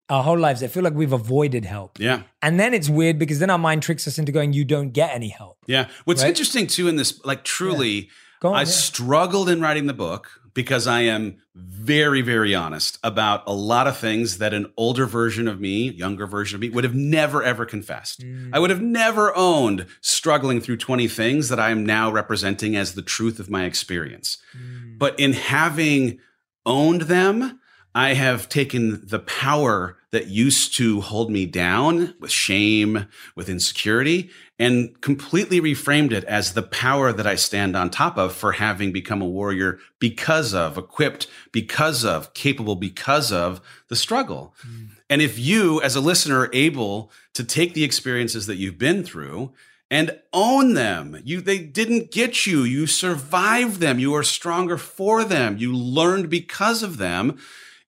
our 0.10 0.24
whole 0.24 0.38
lives. 0.38 0.64
I 0.64 0.68
feel 0.68 0.84
like 0.84 0.94
we've 0.94 1.14
avoided 1.14 1.66
help. 1.66 2.00
Yeah. 2.00 2.24
And 2.42 2.60
then 2.60 2.74
it's 2.74 2.90
weird 2.90 3.18
because 3.18 3.40
then 3.40 3.50
our 3.50 3.58
mind 3.58 3.84
tricks 3.84 4.08
us 4.08 4.20
into 4.20 4.32
going, 4.32 4.54
you 4.54 4.66
don't 4.66 4.92
get 4.92 5.14
any 5.14 5.30
help. 5.30 5.58
Yeah. 5.66 5.88
What's 6.06 6.22
right? 6.22 6.30
interesting 6.30 6.68
too 6.68 6.88
in 6.88 6.96
this, 6.96 7.24
like 7.26 7.44
truly, 7.44 8.10
yeah. 8.44 8.50
on, 8.50 8.56
I 8.56 8.60
yeah. 8.60 8.66
struggled 8.66 9.50
in 9.50 9.62
writing 9.62 9.88
the 9.88 9.94
book 9.94 10.30
because 10.54 10.88
I 10.88 11.02
am 11.02 11.38
very, 11.56 12.22
very 12.22 12.54
honest 12.54 13.00
about 13.04 13.44
a 13.48 13.54
lot 13.54 13.88
of 13.88 13.98
things 13.98 14.38
that 14.38 14.54
an 14.54 14.72
older 14.78 15.06
version 15.06 15.48
of 15.48 15.60
me, 15.60 15.90
younger 15.92 16.28
version 16.28 16.56
of 16.56 16.62
me, 16.62 16.70
would 16.70 16.84
have 16.84 16.96
never, 16.96 17.42
ever 17.42 17.66
confessed. 17.66 18.22
Mm. 18.22 18.52
I 18.54 18.60
would 18.60 18.70
have 18.70 18.82
never 18.82 19.36
owned 19.36 19.88
struggling 20.02 20.62
through 20.62 20.78
20 20.78 21.08
things 21.08 21.50
that 21.50 21.60
I 21.60 21.72
am 21.72 21.86
now 21.86 22.12
representing 22.12 22.76
as 22.76 22.94
the 22.94 23.02
truth 23.02 23.40
of 23.40 23.50
my 23.50 23.66
experience. 23.66 24.38
Mm. 24.56 25.00
But 25.00 25.20
in 25.20 25.34
having 25.34 26.20
owned 26.66 27.04
them, 27.04 27.60
I 27.96 28.14
have 28.14 28.50
taken 28.50 29.06
the 29.06 29.20
power 29.20 29.98
that 30.12 30.28
used 30.28 30.76
to 30.78 31.02
hold 31.02 31.30
me 31.30 31.46
down 31.46 32.16
with 32.20 32.32
shame, 32.32 33.08
with 33.36 33.50
insecurity, 33.50 34.32
and 34.58 35.00
completely 35.02 35.60
reframed 35.60 36.12
it 36.12 36.24
as 36.24 36.54
the 36.54 36.64
power 36.64 37.12
that 37.12 37.28
I 37.28 37.36
stand 37.36 37.76
on 37.76 37.90
top 37.90 38.18
of 38.18 38.34
for 38.34 38.54
having 38.54 38.92
become 38.92 39.22
a 39.22 39.28
warrior 39.28 39.80
because 40.00 40.54
of, 40.54 40.78
equipped 40.78 41.28
because 41.52 42.04
of, 42.06 42.34
capable 42.34 42.76
because 42.76 43.32
of 43.32 43.62
the 43.90 43.96
struggle. 43.96 44.56
Mm. 44.66 44.90
And 45.10 45.22
if 45.22 45.38
you, 45.38 45.82
as 45.82 45.96
a 45.96 46.02
listener, 46.02 46.42
are 46.42 46.50
able 46.54 47.12
to 47.34 47.44
take 47.44 47.74
the 47.74 47.84
experiences 47.84 48.48
that 48.48 48.58
you've 48.58 48.80
been 48.80 49.04
through 49.04 49.52
and 49.92 50.20
own 50.32 50.74
them. 50.74 51.22
You 51.24 51.42
they 51.42 51.60
didn't 51.60 52.12
get 52.12 52.48
you. 52.48 52.64
You 52.64 52.88
survived 52.88 53.80
them. 53.80 54.00
You 54.00 54.16
are 54.16 54.24
stronger 54.24 54.78
for 54.78 55.24
them. 55.24 55.58
You 55.58 55.76
learned 55.76 56.32
because 56.32 56.82
of 56.82 56.98
them 56.98 57.38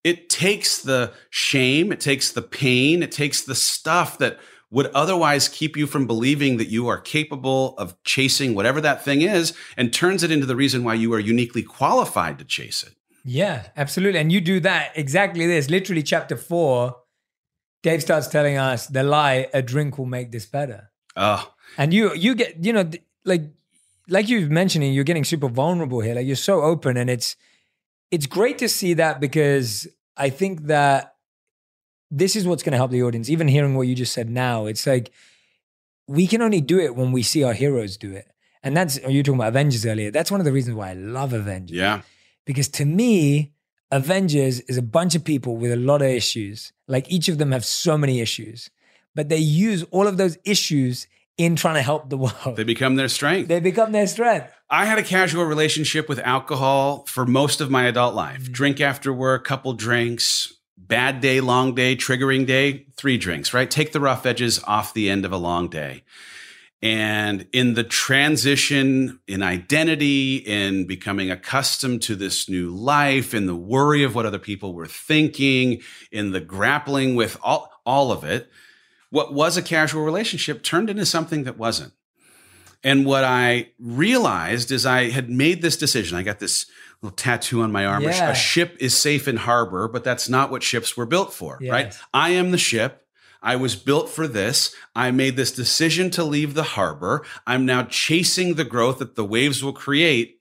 it 0.06 0.30
takes 0.30 0.84
the 0.84 1.12
shame, 1.32 1.92
it 1.92 2.00
takes 2.00 2.32
the 2.32 2.44
pain, 2.44 3.02
it 3.02 3.12
takes 3.12 3.42
the 3.42 3.56
stuff 3.56 4.20
that 4.20 4.40
would 4.70 4.86
otherwise 4.94 5.48
keep 5.48 5.76
you 5.76 5.88
from 5.88 6.06
believing 6.06 6.58
that 6.58 6.68
you 6.68 6.88
are 6.88 7.00
capable 7.00 7.76
of 7.80 8.02
chasing 8.04 8.54
whatever 8.54 8.80
that 8.80 9.04
thing 9.04 9.24
is 9.24 9.56
and 9.76 9.92
turns 9.92 10.22
it 10.22 10.30
into 10.32 10.46
the 10.46 10.56
reason 10.56 10.84
why 10.84 10.94
you 10.94 11.12
are 11.14 11.20
uniquely 11.20 11.64
qualified 11.64 12.38
to 12.38 12.46
chase 12.46 12.84
it. 12.84 12.94
Yeah, 13.24 13.68
absolutely. 13.76 14.20
And 14.20 14.32
you 14.32 14.42
do 14.42 14.60
that 14.60 14.92
exactly 14.96 15.48
this. 15.48 15.72
Literally, 15.72 16.04
chapter 16.04 16.38
four, 16.38 16.98
Dave 17.82 18.04
starts 18.04 18.28
telling 18.28 18.58
us 18.58 18.86
the 18.86 19.02
lie, 19.02 19.48
a 19.56 19.64
drink 19.64 19.98
will 19.98 20.06
make 20.06 20.32
this 20.32 20.46
better. 20.46 20.92
Oh. 21.16 21.52
And 21.80 21.92
you 21.92 22.14
you 22.14 22.36
get, 22.36 22.64
you 22.64 22.74
know, 22.74 22.88
like 23.24 23.42
like 24.08 24.30
you've 24.30 24.52
mentioning, 24.52 24.94
you're 24.94 25.04
getting 25.04 25.24
super 25.24 25.50
vulnerable 25.50 26.02
here. 26.02 26.14
Like 26.14 26.28
you're 26.28 26.36
so 26.36 26.62
open 26.62 26.96
and 26.96 27.10
it's 27.10 27.36
it's 28.16 28.28
great 28.28 28.60
to 28.60 28.70
see 28.70 28.94
that 28.94 29.20
because 29.20 29.90
I 30.16 30.30
think 30.30 30.68
that 30.68 31.16
this 32.10 32.38
is 32.38 32.48
what's 32.48 32.64
going 32.64 32.72
to 32.72 32.78
help 32.78 32.92
the 32.92 33.04
audience. 33.04 33.30
Even 33.30 33.50
hearing 33.50 33.76
what 33.76 33.88
you 33.88 33.94
just 33.94 34.14
said 34.14 34.30
now, 34.30 34.68
it's 34.68 34.88
like 34.88 35.12
we 36.08 36.26
can 36.26 36.42
only 36.42 36.62
do 36.62 36.80
it 36.80 36.96
when 36.96 37.12
we 37.12 37.24
see 37.24 37.44
our 37.44 37.52
heroes 37.52 37.98
do 37.98 38.14
it. 38.14 38.32
And 38.64 38.76
that's, 38.76 38.98
oh, 39.04 39.10
you 39.10 39.20
were 39.20 39.24
talking 39.24 39.40
about 39.42 39.50
Avengers 39.50 39.86
earlier. 39.86 40.12
That's 40.12 40.32
one 40.32 40.40
of 40.40 40.46
the 40.46 40.54
reasons 40.54 40.78
why 40.78 40.92
I 40.92 40.94
love 40.94 41.34
Avengers. 41.34 41.76
Yeah. 41.76 42.04
Because 42.46 42.70
to 42.70 42.86
me, 42.86 43.52
Avengers 43.92 44.62
is 44.62 44.78
a 44.78 44.82
bunch 44.82 45.16
of 45.16 45.26
people 45.26 45.58
with 45.58 45.74
a 45.74 45.76
lot 45.76 46.02
of 46.02 46.08
issues. 46.08 46.72
Like 46.88 47.12
each 47.12 47.28
of 47.28 47.38
them 47.38 47.52
have 47.52 47.66
so 47.66 47.98
many 47.98 48.22
issues, 48.22 48.70
but 49.14 49.28
they 49.28 49.40
use 49.40 49.84
all 49.92 50.08
of 50.08 50.16
those 50.16 50.38
issues 50.46 51.08
in 51.38 51.58
trying 51.58 51.76
to 51.76 51.82
help 51.82 52.10
the 52.10 52.18
world. 52.26 52.56
They 52.56 52.64
become 52.64 52.96
their 52.96 53.10
strength. 53.10 53.50
They 53.50 53.60
become 53.60 53.92
their 53.92 54.08
strength. 54.08 54.54
I 54.70 54.86
had 54.86 54.98
a 54.98 55.04
casual 55.04 55.46
relationship 55.46 56.10
with 56.10 56.20
alcohol 56.20 57.06
for 57.08 57.26
most 57.26 57.62
of 57.62 57.70
my 57.70 57.86
adult 57.86 58.16
life. 58.16 58.44
Mm-hmm. 58.44 58.54
Drink 58.54 58.82
after 58.82 59.14
work, 59.14 59.46
couple 59.46 59.74
drinks, 59.74 60.54
bad 60.78 61.22
day, 61.22 61.40
long 61.40 61.76
day, 61.76 61.96
triggering 61.96 62.46
day, 62.46 62.88
three 62.96 63.18
drinks, 63.18 63.54
right? 63.54 63.70
Take 63.70 63.92
the 63.92 64.00
rough 64.00 64.26
edges 64.26 64.62
off 64.64 64.94
the 64.94 65.10
end 65.10 65.26
of 65.26 65.32
a 65.32 65.38
long 65.38 65.70
day. 65.70 66.04
And 66.82 67.48
in 67.52 67.74
the 67.74 67.84
transition 67.84 69.20
in 69.28 69.42
identity, 69.42 70.38
in 70.38 70.86
becoming 70.86 71.32
accustomed 71.32 72.04
to 72.04 72.16
this 72.16 72.50
new 72.50 72.70
life, 72.70 73.34
in 73.34 73.48
the 73.48 73.56
worry 73.56 74.04
of 74.04 74.14
what 74.14 74.26
other 74.26 74.40
people 74.40 74.74
were 74.74 74.86
thinking, 74.86 75.82
in 76.12 76.32
the 76.32 76.42
grappling 76.42 77.16
with 77.16 77.38
all, 77.42 77.72
all 77.86 78.12
of 78.12 78.24
it, 78.24 78.52
what 79.10 79.34
was 79.34 79.58
a 79.58 79.62
casual 79.62 80.04
relationship 80.04 80.62
turned 80.62 80.90
into 80.90 81.06
something 81.06 81.46
that 81.46 81.58
wasn't. 81.58 81.94
And 82.86 83.04
what 83.04 83.24
I 83.24 83.72
realized 83.80 84.72
is 84.72 84.86
I 84.86 85.10
had 85.10 85.28
made 85.28 85.64
this 85.64 85.76
decision. 85.76 86.20
I 86.20 86.22
got 86.22 86.38
this 86.38 86.68
little 87.02 87.16
tattoo 87.16 87.64
on 87.64 87.72
my 87.72 87.84
arm. 87.84 88.04
Yeah. 88.04 88.30
A 88.30 88.36
ship 88.36 88.78
is 88.80 88.96
safe 88.96 89.28
in 89.28 89.38
harbor, 89.38 89.88
but 89.88 90.04
that's 90.04 90.30
not 90.30 90.52
what 90.52 90.62
ships 90.62 90.96
were 90.96 91.08
built 91.08 91.34
for, 91.34 91.58
yes. 91.60 91.72
right? 91.72 91.98
I 92.14 92.30
am 92.30 92.52
the 92.52 92.60
ship. 92.60 93.08
I 93.42 93.56
was 93.56 93.76
built 93.76 94.10
for 94.10 94.28
this. 94.28 94.76
I 94.96 95.10
made 95.10 95.36
this 95.36 95.52
decision 95.52 96.12
to 96.12 96.24
leave 96.24 96.54
the 96.54 96.62
harbor. 96.62 97.26
I'm 97.48 97.66
now 97.66 97.86
chasing 97.86 98.54
the 98.54 98.64
growth 98.64 99.00
that 99.00 99.16
the 99.16 99.26
waves 99.26 99.64
will 99.64 99.74
create. 99.74 100.40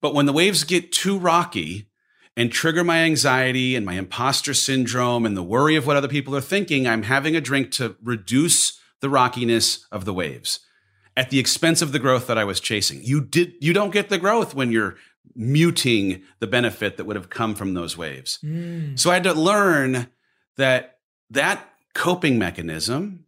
But 0.00 0.14
when 0.14 0.24
the 0.24 0.32
waves 0.32 0.64
get 0.64 0.92
too 0.92 1.18
rocky 1.18 1.90
and 2.38 2.50
trigger 2.50 2.84
my 2.84 3.00
anxiety 3.00 3.76
and 3.76 3.84
my 3.84 3.94
imposter 3.94 4.54
syndrome 4.54 5.26
and 5.26 5.36
the 5.36 5.42
worry 5.42 5.76
of 5.76 5.86
what 5.86 5.98
other 5.98 6.08
people 6.08 6.34
are 6.34 6.40
thinking, 6.40 6.88
I'm 6.88 7.02
having 7.02 7.36
a 7.36 7.40
drink 7.40 7.70
to 7.72 7.96
reduce 8.02 8.80
the 9.00 9.10
rockiness 9.10 9.86
of 9.92 10.06
the 10.06 10.14
waves 10.14 10.60
at 11.16 11.30
the 11.30 11.38
expense 11.38 11.82
of 11.82 11.92
the 11.92 11.98
growth 11.98 12.26
that 12.26 12.38
I 12.38 12.44
was 12.44 12.60
chasing. 12.60 13.00
You 13.02 13.20
did 13.20 13.54
you 13.60 13.72
don't 13.72 13.92
get 13.92 14.08
the 14.08 14.18
growth 14.18 14.54
when 14.54 14.72
you're 14.72 14.96
muting 15.34 16.22
the 16.38 16.46
benefit 16.46 16.96
that 16.96 17.04
would 17.04 17.16
have 17.16 17.30
come 17.30 17.54
from 17.54 17.74
those 17.74 17.96
waves. 17.96 18.38
Mm. 18.42 18.98
So 18.98 19.10
I 19.10 19.14
had 19.14 19.24
to 19.24 19.34
learn 19.34 20.08
that 20.56 20.98
that 21.30 21.68
coping 21.94 22.38
mechanism 22.38 23.24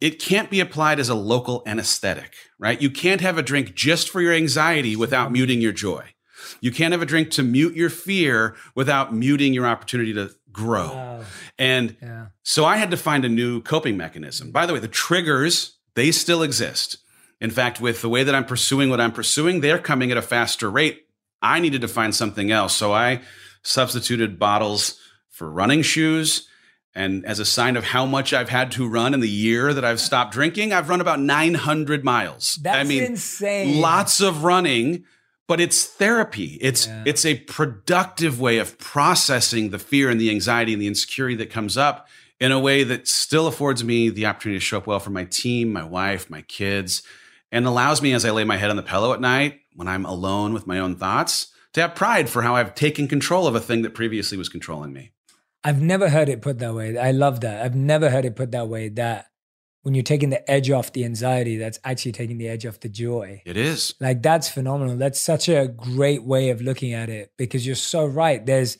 it 0.00 0.18
can't 0.18 0.50
be 0.50 0.58
applied 0.58 0.98
as 0.98 1.08
a 1.08 1.14
local 1.14 1.62
anesthetic, 1.64 2.34
right? 2.58 2.82
You 2.82 2.90
can't 2.90 3.20
have 3.20 3.38
a 3.38 3.42
drink 3.42 3.76
just 3.76 4.10
for 4.10 4.20
your 4.20 4.32
anxiety 4.32 4.96
without 4.96 5.30
muting 5.30 5.60
your 5.60 5.70
joy. 5.70 6.02
You 6.60 6.72
can't 6.72 6.90
have 6.90 7.02
a 7.02 7.06
drink 7.06 7.30
to 7.32 7.44
mute 7.44 7.76
your 7.76 7.88
fear 7.88 8.56
without 8.74 9.14
muting 9.14 9.54
your 9.54 9.64
opportunity 9.64 10.12
to 10.14 10.32
grow. 10.50 10.88
Wow. 10.88 11.24
And 11.56 11.96
yeah. 12.02 12.26
so 12.42 12.64
I 12.64 12.78
had 12.78 12.90
to 12.90 12.96
find 12.96 13.24
a 13.24 13.28
new 13.28 13.62
coping 13.62 13.96
mechanism. 13.96 14.50
By 14.50 14.66
the 14.66 14.72
way, 14.72 14.80
the 14.80 14.88
triggers, 14.88 15.78
they 15.94 16.10
still 16.10 16.42
exist. 16.42 16.98
In 17.42 17.50
fact, 17.50 17.80
with 17.80 18.00
the 18.00 18.08
way 18.08 18.22
that 18.22 18.34
I'm 18.34 18.46
pursuing 18.46 18.88
what 18.88 19.00
I'm 19.00 19.12
pursuing, 19.12 19.60
they're 19.60 19.78
coming 19.78 20.10
at 20.10 20.16
a 20.16 20.22
faster 20.22 20.70
rate. 20.70 21.06
I 21.42 21.60
needed 21.60 21.82
to 21.82 21.88
find 21.88 22.14
something 22.14 22.50
else. 22.50 22.74
So 22.74 22.92
I 22.92 23.20
substituted 23.62 24.38
bottles 24.38 24.98
for 25.28 25.50
running 25.50 25.82
shoes 25.82 26.48
and 26.94 27.24
as 27.24 27.38
a 27.38 27.44
sign 27.44 27.76
of 27.76 27.84
how 27.84 28.04
much 28.04 28.34
I've 28.34 28.50
had 28.50 28.70
to 28.72 28.86
run 28.86 29.14
in 29.14 29.20
the 29.20 29.28
year 29.28 29.72
that 29.72 29.84
I've 29.84 30.00
stopped 30.00 30.32
drinking, 30.32 30.72
I've 30.72 30.88
run 30.88 31.00
about 31.00 31.20
900 31.20 32.04
miles. 32.04 32.58
That's 32.62 32.78
I 32.78 32.84
mean, 32.84 33.02
insane. 33.02 33.80
Lots 33.80 34.20
of 34.20 34.44
running, 34.44 35.04
but 35.48 35.58
it's 35.58 35.86
therapy. 35.86 36.58
It's 36.60 36.86
yeah. 36.86 37.04
it's 37.06 37.24
a 37.24 37.38
productive 37.40 38.40
way 38.40 38.58
of 38.58 38.78
processing 38.78 39.70
the 39.70 39.78
fear 39.78 40.10
and 40.10 40.20
the 40.20 40.30
anxiety 40.30 40.74
and 40.74 40.82
the 40.82 40.86
insecurity 40.86 41.36
that 41.36 41.50
comes 41.50 41.78
up 41.78 42.08
in 42.38 42.52
a 42.52 42.60
way 42.60 42.84
that 42.84 43.08
still 43.08 43.46
affords 43.46 43.82
me 43.82 44.10
the 44.10 44.26
opportunity 44.26 44.58
to 44.58 44.64
show 44.64 44.78
up 44.78 44.86
well 44.86 45.00
for 45.00 45.10
my 45.10 45.24
team, 45.24 45.72
my 45.72 45.84
wife, 45.84 46.28
my 46.28 46.42
kids, 46.42 47.02
and 47.52 47.66
allows 47.66 48.02
me 48.02 48.14
as 48.14 48.24
I 48.24 48.30
lay 48.30 48.44
my 48.44 48.56
head 48.56 48.70
on 48.70 48.76
the 48.76 48.82
pillow 48.82 49.12
at 49.12 49.20
night 49.20 49.60
when 49.74 49.86
I'm 49.86 50.06
alone 50.06 50.54
with 50.54 50.66
my 50.66 50.78
own 50.78 50.96
thoughts 50.96 51.52
to 51.74 51.82
have 51.82 51.94
pride 51.94 52.28
for 52.28 52.42
how 52.42 52.56
I've 52.56 52.74
taken 52.74 53.06
control 53.06 53.46
of 53.46 53.54
a 53.54 53.60
thing 53.60 53.82
that 53.82 53.94
previously 53.94 54.38
was 54.38 54.48
controlling 54.48 54.92
me. 54.92 55.12
I've 55.62 55.80
never 55.80 56.08
heard 56.08 56.28
it 56.28 56.42
put 56.42 56.58
that 56.58 56.74
way. 56.74 56.98
I 56.98 57.12
love 57.12 57.40
that. 57.42 57.64
I've 57.64 57.76
never 57.76 58.10
heard 58.10 58.24
it 58.24 58.34
put 58.34 58.50
that 58.50 58.68
way. 58.68 58.88
That 58.88 59.26
when 59.82 59.94
you're 59.94 60.02
taking 60.02 60.30
the 60.30 60.50
edge 60.50 60.70
off 60.70 60.92
the 60.92 61.04
anxiety, 61.04 61.56
that's 61.56 61.78
actually 61.84 62.12
taking 62.12 62.38
the 62.38 62.48
edge 62.48 62.66
off 62.66 62.80
the 62.80 62.88
joy. 62.88 63.42
It 63.44 63.56
is. 63.56 63.94
Like 64.00 64.22
that's 64.22 64.48
phenomenal. 64.48 64.96
That's 64.96 65.20
such 65.20 65.48
a 65.48 65.68
great 65.68 66.24
way 66.24 66.50
of 66.50 66.60
looking 66.60 66.94
at 66.94 67.08
it 67.08 67.32
because 67.36 67.64
you're 67.64 67.76
so 67.76 68.04
right. 68.04 68.44
There's 68.44 68.76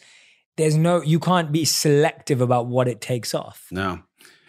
there's 0.57 0.77
no 0.77 1.03
you 1.03 1.21
can't 1.21 1.53
be 1.53 1.65
selective 1.65 2.41
about 2.41 2.67
what 2.67 2.89
it 2.89 3.01
takes 3.01 3.33
off. 3.33 3.69
No 3.71 4.03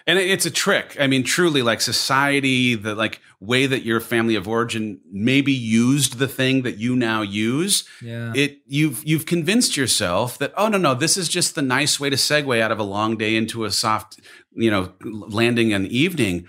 and 0.05 0.19
it's 0.19 0.45
a 0.45 0.51
trick 0.51 0.95
i 0.99 1.07
mean 1.07 1.23
truly 1.23 1.61
like 1.61 1.81
society 1.81 2.75
the 2.75 2.95
like 2.95 3.21
way 3.39 3.65
that 3.65 3.83
your 3.83 3.99
family 3.99 4.35
of 4.35 4.47
origin 4.47 4.99
maybe 5.11 5.51
used 5.51 6.17
the 6.17 6.27
thing 6.27 6.63
that 6.63 6.77
you 6.77 6.95
now 6.95 7.21
use 7.21 7.87
yeah. 8.01 8.31
it 8.35 8.59
you've 8.65 9.03
you've 9.05 9.25
convinced 9.25 9.77
yourself 9.77 10.37
that 10.37 10.53
oh 10.57 10.67
no 10.67 10.77
no 10.77 10.93
this 10.93 11.17
is 11.17 11.29
just 11.29 11.55
the 11.55 11.61
nice 11.61 11.99
way 11.99 12.09
to 12.09 12.15
segue 12.15 12.61
out 12.61 12.71
of 12.71 12.79
a 12.79 12.83
long 12.83 13.17
day 13.17 13.35
into 13.35 13.65
a 13.65 13.71
soft 13.71 14.19
you 14.53 14.69
know 14.69 14.93
landing 15.01 15.73
an 15.73 15.85
evening 15.87 16.45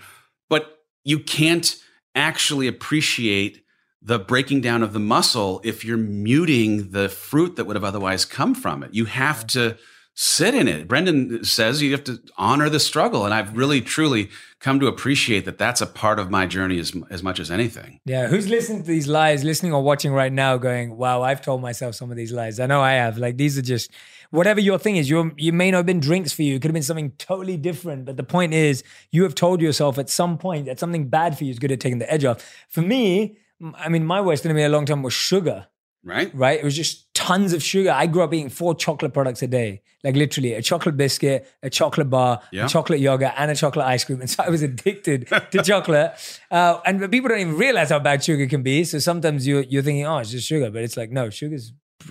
but 0.49 0.79
you 1.03 1.19
can't 1.19 1.77
actually 2.13 2.67
appreciate 2.67 3.63
the 4.01 4.19
breaking 4.19 4.61
down 4.61 4.83
of 4.83 4.93
the 4.93 4.99
muscle 4.99 5.59
if 5.63 5.83
you're 5.83 5.97
muting 5.97 6.91
the 6.91 7.09
fruit 7.09 7.55
that 7.55 7.65
would 7.65 7.75
have 7.75 7.83
otherwise 7.83 8.25
come 8.25 8.53
from 8.53 8.83
it 8.83 8.93
you 8.93 9.05
have 9.05 9.41
yeah. 9.41 9.47
to 9.47 9.77
sit 10.15 10.55
in 10.55 10.67
it. 10.69 10.87
Brendan 10.87 11.43
says 11.43 11.81
you 11.81 11.91
have 11.91 12.03
to 12.05 12.19
honor 12.37 12.69
the 12.69 12.79
struggle. 12.79 13.25
And 13.25 13.33
I've 13.33 13.55
really, 13.55 13.81
truly 13.81 14.29
come 14.59 14.79
to 14.79 14.87
appreciate 14.87 15.43
that 15.43 15.57
that's 15.57 15.81
a 15.81 15.85
part 15.85 16.19
of 16.19 16.31
my 16.31 16.47
journey 16.47 16.79
as, 16.79 16.95
as 17.09 17.21
much 17.21 17.39
as 17.39 17.51
anything. 17.51 17.99
Yeah. 18.05 18.27
Who's 18.27 18.47
listening 18.47 18.83
to 18.83 18.87
these 18.87 19.07
lies, 19.07 19.43
listening 19.43 19.73
or 19.73 19.83
watching 19.83 20.13
right 20.13 20.31
now, 20.31 20.57
going, 20.57 20.95
wow, 20.95 21.21
I've 21.21 21.41
told 21.41 21.61
myself 21.61 21.95
some 21.95 22.11
of 22.11 22.17
these 22.17 22.31
lies. 22.31 22.59
I 22.61 22.65
know 22.65 22.81
I 22.81 22.93
have. 22.93 23.17
Like, 23.17 23.35
these 23.35 23.57
are 23.57 23.61
just 23.61 23.91
whatever 24.31 24.61
your 24.61 24.79
thing 24.79 24.95
is. 24.95 25.09
You 25.09 25.33
you 25.37 25.51
may 25.51 25.69
not 25.69 25.77
have 25.77 25.85
been 25.85 25.99
drinks 25.99 26.31
for 26.31 26.43
you. 26.43 26.55
It 26.55 26.61
could 26.61 26.69
have 26.69 26.73
been 26.73 26.83
something 26.83 27.11
totally 27.17 27.57
different. 27.57 28.05
But 28.05 28.15
the 28.15 28.23
point 28.23 28.53
is, 28.53 28.83
you 29.11 29.23
have 29.23 29.35
told 29.35 29.61
yourself 29.61 29.97
at 29.97 30.09
some 30.09 30.37
point 30.37 30.65
that 30.67 30.79
something 30.79 31.09
bad 31.09 31.37
for 31.37 31.43
you 31.43 31.51
is 31.51 31.59
good 31.59 31.73
at 31.73 31.81
taking 31.81 31.99
the 31.99 32.11
edge 32.11 32.23
off. 32.23 32.41
For 32.69 32.81
me, 32.81 33.37
I 33.77 33.89
mean, 33.89 34.05
my 34.05 34.21
worst 34.21 34.45
enemy 34.45 34.63
a 34.63 34.69
long 34.69 34.85
time 34.85 35.03
was 35.03 35.13
sugar. 35.13 35.67
Right. 36.05 36.31
Right. 36.35 36.59
It 36.59 36.63
was 36.63 36.75
just 36.75 37.11
tons 37.15 37.51
of 37.51 37.63
sugar. 37.63 37.91
I 37.91 38.05
grew 38.05 38.21
up 38.21 38.33
eating 38.33 38.49
four 38.49 38.75
chocolate 38.75 39.11
products 39.11 39.41
a 39.41 39.47
day, 39.47 39.81
like 40.03 40.15
literally 40.15 40.53
a 40.53 40.61
chocolate 40.61 40.95
biscuit, 40.95 41.51
a 41.63 41.69
chocolate 41.69 42.11
bar, 42.11 42.41
yeah. 42.51 42.65
a 42.65 42.69
chocolate 42.69 42.99
yogurt, 42.99 43.33
and 43.35 43.49
a 43.49 43.55
chocolate 43.55 43.87
ice 43.87 44.05
cream. 44.05 44.21
And 44.21 44.29
so 44.29 44.43
I 44.43 44.49
was 44.49 44.61
addicted 44.69 45.27
to 45.51 45.63
chocolate. 45.63 46.13
Uh, 46.51 46.79
and 46.85 47.11
people 47.11 47.29
don't 47.29 47.39
even 47.39 47.57
realize 47.57 47.89
how 47.89 47.97
bad 47.97 48.23
sugar 48.23 48.45
can 48.45 48.61
be. 48.61 48.83
So 48.83 48.99
sometimes 48.99 49.47
you're, 49.47 49.63
you're 49.63 49.81
thinking, 49.81 50.05
oh, 50.05 50.19
it's 50.19 50.29
just 50.29 50.47
sugar. 50.47 50.69
But 50.69 50.83
it's 50.83 50.95
like, 50.95 51.09
no, 51.09 51.31
sugar 51.31 51.57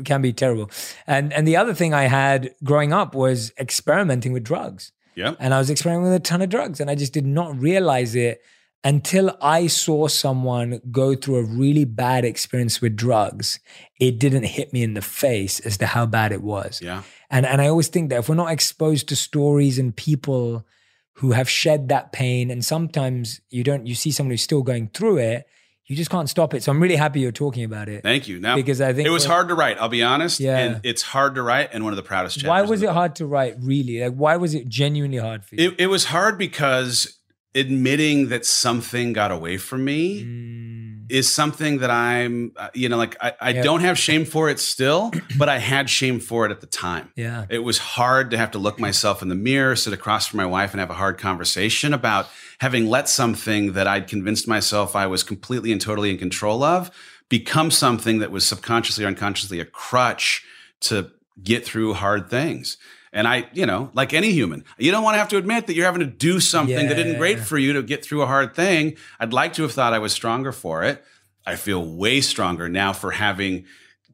can 0.05 0.21
be 0.21 0.33
terrible. 0.33 0.71
And, 1.07 1.33
and 1.33 1.47
the 1.47 1.57
other 1.57 1.73
thing 1.73 1.95
I 1.95 2.05
had 2.05 2.53
growing 2.65 2.93
up 2.93 3.15
was 3.15 3.53
experimenting 3.61 4.33
with 4.33 4.43
drugs. 4.43 4.91
Yeah. 5.15 5.37
And 5.39 5.55
I 5.55 5.59
was 5.59 5.71
experimenting 5.71 6.11
with 6.11 6.21
a 6.21 6.25
ton 6.25 6.43
of 6.43 6.49
drugs 6.49 6.81
and 6.81 6.91
I 6.91 6.97
just 6.97 7.13
did 7.13 7.27
not 7.27 7.57
realize 7.57 8.17
it 8.17 8.43
until 8.85 9.37
I 9.41 9.67
saw 9.67 10.09
someone 10.09 10.81
go 10.91 11.15
through 11.15 11.37
a 11.37 11.45
really 11.45 11.87
bad 11.87 12.25
experience 12.25 12.83
with 12.83 12.95
drugs, 12.95 13.59
it 13.99 14.19
didn't 14.19 14.45
hit 14.45 14.73
me 14.75 14.83
in 14.83 14.93
the 14.93 15.03
face 15.03 15.59
as 15.61 15.79
to 15.79 15.87
how 15.87 16.05
bad 16.05 16.33
it 16.33 16.43
was. 16.43 16.81
Yeah. 16.83 17.03
And 17.31 17.47
and 17.47 17.61
I 17.63 17.69
always 17.69 17.89
think 17.89 18.11
that 18.11 18.19
if 18.19 18.29
we're 18.29 18.35
not 18.35 18.53
exposed 18.53 19.09
to 19.09 19.17
stories 19.17 19.79
and 19.79 19.97
people 19.97 20.67
who 21.15 21.33
have 21.33 21.49
shed 21.49 21.89
that 21.89 22.13
pain, 22.13 22.51
and 22.51 22.65
sometimes 22.65 23.41
you 23.49 23.65
don't, 23.65 23.87
you 23.87 23.95
see 23.95 24.11
someone 24.11 24.33
who's 24.33 24.43
still 24.43 24.63
going 24.63 24.89
through 24.89 25.19
it, 25.19 25.47
you 25.87 25.97
just 25.97 26.11
can't 26.11 26.29
stop 26.29 26.55
it. 26.55 26.63
So 26.63 26.73
I'm 26.73 26.83
really 26.83 26.97
happy 26.97 27.21
you're 27.21 27.33
talking 27.33 27.65
about 27.65 27.89
it. 27.89 28.03
Thank 28.03 28.27
you. 28.27 28.41
Now, 28.41 28.57
because 28.57 28.81
I 28.81 28.93
think 28.93 29.07
it 29.07 29.11
was 29.11 29.25
hard 29.25 29.49
to 29.49 29.55
write. 29.55 29.79
I'll 29.81 29.89
be 29.89 30.03
honest. 30.03 30.41
Yeah, 30.41 30.59
and 30.59 30.81
it's 30.85 31.03
hard 31.03 31.37
to 31.37 31.43
write, 31.43 31.71
and 31.73 31.85
one 31.85 31.93
of 31.93 31.97
the 31.97 32.03
proudest. 32.03 32.47
Why 32.47 32.63
was 32.63 32.83
it 32.83 32.91
hard 32.91 33.17
to 33.17 33.27
write? 33.27 33.57
Really, 33.61 34.01
like 34.01 34.15
why 34.15 34.37
was 34.37 34.55
it 34.55 34.69
genuinely 34.69 35.19
hard 35.19 35.45
for 35.45 35.55
you? 35.55 35.71
It, 35.71 35.81
it 35.81 35.87
was 35.87 36.07
hard 36.07 36.37
because 36.37 37.19
admitting 37.55 38.29
that 38.29 38.45
something 38.45 39.13
got 39.13 39.31
away 39.31 39.57
from 39.57 39.85
me 39.85 40.25
mm. 40.25 41.07
is 41.09 41.33
something 41.33 41.79
that 41.79 41.91
I'm, 41.91 42.53
uh, 42.57 42.71
you 42.75 42.89
know, 42.89 42.97
like 42.97 43.17
I, 43.21 43.33
I 43.41 43.53
don't 43.53 43.81
have 43.81 43.97
shame 43.97 44.25
for 44.25 44.49
it 44.51 44.59
still, 44.59 45.13
but 45.39 45.49
I 45.49 45.59
had 45.59 45.89
shame 45.89 46.19
for 46.19 46.45
it 46.47 46.51
at 46.51 46.61
the 46.61 46.67
time. 46.67 47.13
Yeah. 47.15 47.47
It 47.49 47.61
was 47.61 47.79
hard 47.79 48.33
to 48.33 48.39
have 48.39 48.51
to 48.53 48.59
look 48.59 48.81
myself 48.81 49.23
in 49.23 49.29
the 49.29 49.35
mirror, 49.37 49.77
sit 49.77 49.93
across 49.93 50.27
from 50.27 50.39
my 50.39 50.47
wife 50.47 50.73
and 50.73 50.81
have 50.81 50.91
a 50.91 50.95
hard 50.95 51.19
conversation 51.19 51.95
about 51.95 52.29
having 52.59 52.87
let 52.87 53.09
something 53.09 53.73
that 53.73 53.87
I'd 53.87 54.09
convinced 54.09 54.49
myself 54.49 54.97
I 54.97 55.07
was 55.07 55.23
completely 55.23 55.71
and 55.71 55.81
totally 55.81 56.11
in 56.11 56.19
control 56.19 56.65
of 56.65 56.91
become 57.29 57.71
something 57.71 58.19
that 58.19 58.31
was 58.31 58.47
subconsciously 58.47 59.05
or 59.05 59.09
unconsciously 59.09 59.61
a 59.61 59.65
crutch 59.65 60.45
to 60.81 61.11
get 61.43 61.65
through 61.65 61.95
hard 61.95 62.29
things. 62.31 62.77
And 63.15 63.29
I, 63.29 63.49
you 63.53 63.65
know, 63.65 63.91
like 63.95 64.13
any 64.13 64.33
human, 64.33 64.65
you 64.77 64.91
don't 64.91 65.05
want 65.05 65.15
to 65.15 65.19
have 65.19 65.29
to 65.29 65.37
admit 65.37 65.69
that 65.69 65.75
you're 65.75 65.87
having 65.87 66.01
to 66.01 66.07
do 66.07 66.41
something 66.41 66.75
yeah. 66.77 66.89
that 66.89 66.99
isn't 66.99 67.17
great 67.17 67.39
for 67.39 67.57
you 67.57 67.73
to 67.75 67.83
get 67.83 68.05
through 68.05 68.23
a 68.23 68.27
hard 68.27 68.55
thing. 68.55 68.97
I'd 69.21 69.33
like 69.33 69.53
to 69.55 69.63
have 69.63 69.73
thought 69.73 69.95
I 69.95 70.01
was 70.01 70.13
stronger 70.13 70.51
for 70.51 70.83
it. 70.83 71.03
I 71.47 71.55
feel 71.55 71.85
way 71.85 72.21
stronger 72.21 72.69
now 72.69 72.93
for 72.93 73.13
having 73.13 73.67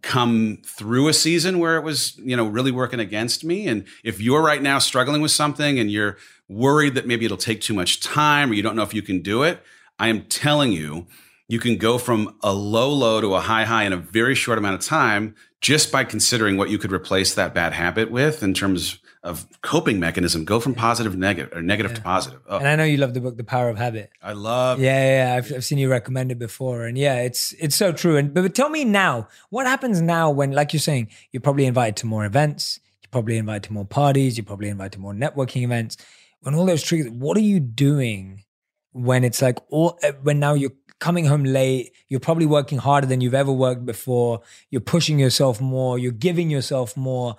come 0.03 0.59
through 0.65 1.09
a 1.09 1.15
season 1.15 1.59
where 1.59 1.77
it 1.77 1.83
was, 1.83 2.19
you 2.19 2.37
know, 2.37 2.47
really 2.47 2.71
working 2.71 3.01
against 3.01 3.43
me. 3.43 3.67
And 3.67 3.87
if 4.05 4.21
you're 4.21 4.43
right 4.43 4.63
now 4.63 4.79
struggling 4.79 5.23
with 5.23 5.31
something 5.31 5.79
and 5.79 5.91
you're 5.91 6.19
worried 6.49 6.95
that 6.95 7.07
maybe 7.07 7.25
it'll 7.25 7.37
take 7.39 7.63
too 7.63 7.75
much 7.75 8.01
time 8.01 8.51
or 8.51 8.55
you 8.55 8.63
don't 8.63 8.77
know 8.77 8.83
if 8.83 8.93
you 8.93 9.03
can 9.03 9.23
do 9.23 9.43
it, 9.45 9.63
I 9.99 10.09
am 10.09 10.23
telling 10.25 10.73
you, 10.73 11.07
you 11.51 11.59
can 11.59 11.77
go 11.77 11.99
from 11.99 12.37
a 12.43 12.53
low 12.53 12.91
low 12.91 13.21
to 13.21 13.35
a 13.35 13.41
high 13.41 13.65
high 13.65 13.83
in 13.83 13.93
a 13.93 13.97
very 13.97 14.37
short 14.37 14.57
amount 14.57 14.77
of 14.77 14.81
time 14.81 15.35
just 15.61 15.91
by 15.91 16.05
considering 16.05 16.57
what 16.57 16.71
you 16.71 16.79
could 16.79 16.93
replace 16.93 17.35
that 17.35 17.53
bad 17.53 17.73
habit 17.73 18.11
with 18.11 18.43
in 18.43 18.55
terms 18.55 19.01
of 19.25 19.47
coping 19.61 19.99
mechanism. 19.99 20.45
Go 20.45 20.61
from 20.61 20.75
positive 20.75 21.13
to 21.13 21.19
negative 21.19 21.53
or 21.53 21.61
negative 21.61 21.91
yeah. 21.91 21.97
to 21.97 22.03
positive. 22.03 22.41
Oh. 22.49 22.59
and 22.59 22.69
i 22.69 22.77
know 22.77 22.85
you 22.85 22.97
love 22.97 23.15
the 23.15 23.21
book 23.21 23.37
the 23.37 23.45
power 23.45 23.69
of 23.69 23.77
habit. 23.77 24.11
I 24.23 24.33
love 24.33 24.79
yeah 24.79 24.95
yeah, 24.95 25.25
yeah. 25.25 25.37
I've, 25.37 25.53
I've, 25.53 25.65
seen 25.65 25.79
you 25.79 25.91
recommend 25.91 26.31
it 26.31 26.39
before 26.39 26.85
and 26.87 26.97
yeah 26.97 27.17
it's 27.17 27.53
it's 27.55 27.75
so 27.75 27.91
true. 27.91 28.17
And 28.17 28.33
but, 28.33 28.43
but 28.43 28.55
tell 28.55 28.71
me 28.71 28.85
now 28.85 29.27
what 29.51 29.67
happens 29.67 30.01
now 30.01 30.31
when 30.31 30.53
like 30.53 30.73
you're 30.73 30.81
saying 30.81 31.09
you're 31.33 31.41
probably 31.41 31.67
invited 31.67 31.97
to 31.97 32.07
more 32.07 32.25
events 32.25 32.79
you're 33.03 33.11
probably 33.11 33.39
invited 33.39 33.65
to 33.65 33.73
more 33.73 33.85
parties 33.85 34.39
you're 34.39 34.47
probably 34.47 34.69
invited 34.69 34.93
to 34.93 35.01
more 35.01 35.15
networking 35.15 35.63
events. 35.63 35.97
When 36.43 36.55
all 36.55 36.65
those 36.65 36.85
triggers 36.85 37.11
what 37.11 37.37
are 37.37 37.41
you 37.41 37.59
doing 37.59 38.45
when 38.93 39.23
it's 39.23 39.41
like 39.41 39.59
all 39.71 39.99
when 40.23 40.41
now 40.41 40.55
you're 40.55 40.73
coming 41.01 41.25
home 41.25 41.45
late. 41.45 41.93
You're 42.09 42.21
probably 42.21 42.47
working 42.47 42.79
harder 42.79 43.07
than 43.07 43.21
you've 43.21 43.35
ever 43.35 43.53
worked 43.53 43.85
before. 43.85 44.43
You're 44.71 44.81
pushing 44.81 45.19
yourself 45.19 45.61
more. 45.61 45.99
You're 45.99 46.13
giving 46.13 46.51
yourself 46.51 46.97
more. 46.97 47.37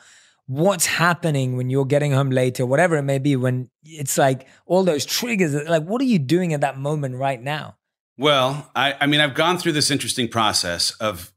What's 0.47 0.85
happening 0.85 1.55
when 1.55 1.69
you're 1.69 1.85
getting 1.85 2.11
home 2.11 2.29
later, 2.29 2.65
whatever 2.65 2.97
it 2.97 3.03
may 3.03 3.19
be, 3.19 3.37
when 3.37 3.69
it's 3.85 4.17
like 4.17 4.47
all 4.65 4.83
those 4.83 5.05
triggers, 5.05 5.53
like 5.53 5.83
what 5.83 6.01
are 6.01 6.05
you 6.05 6.19
doing 6.19 6.53
at 6.53 6.61
that 6.61 6.77
moment 6.77 7.15
right 7.15 7.41
now? 7.41 7.77
Well, 8.17 8.69
I, 8.75 8.95
I 8.99 9.07
mean, 9.07 9.21
I've 9.21 9.33
gone 9.33 9.57
through 9.57 9.71
this 9.71 9.89
interesting 9.89 10.27
process 10.27 10.91
of 10.99 11.31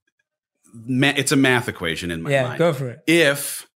it's 0.89 1.31
a 1.31 1.37
math 1.37 1.69
equation 1.69 2.11
in 2.11 2.23
my 2.23 2.31
Yeah, 2.31 2.43
mind. 2.43 2.53
Yeah, 2.55 2.59
go 2.59 2.73
for 2.73 2.89
it. 2.89 3.05
If 3.07 3.69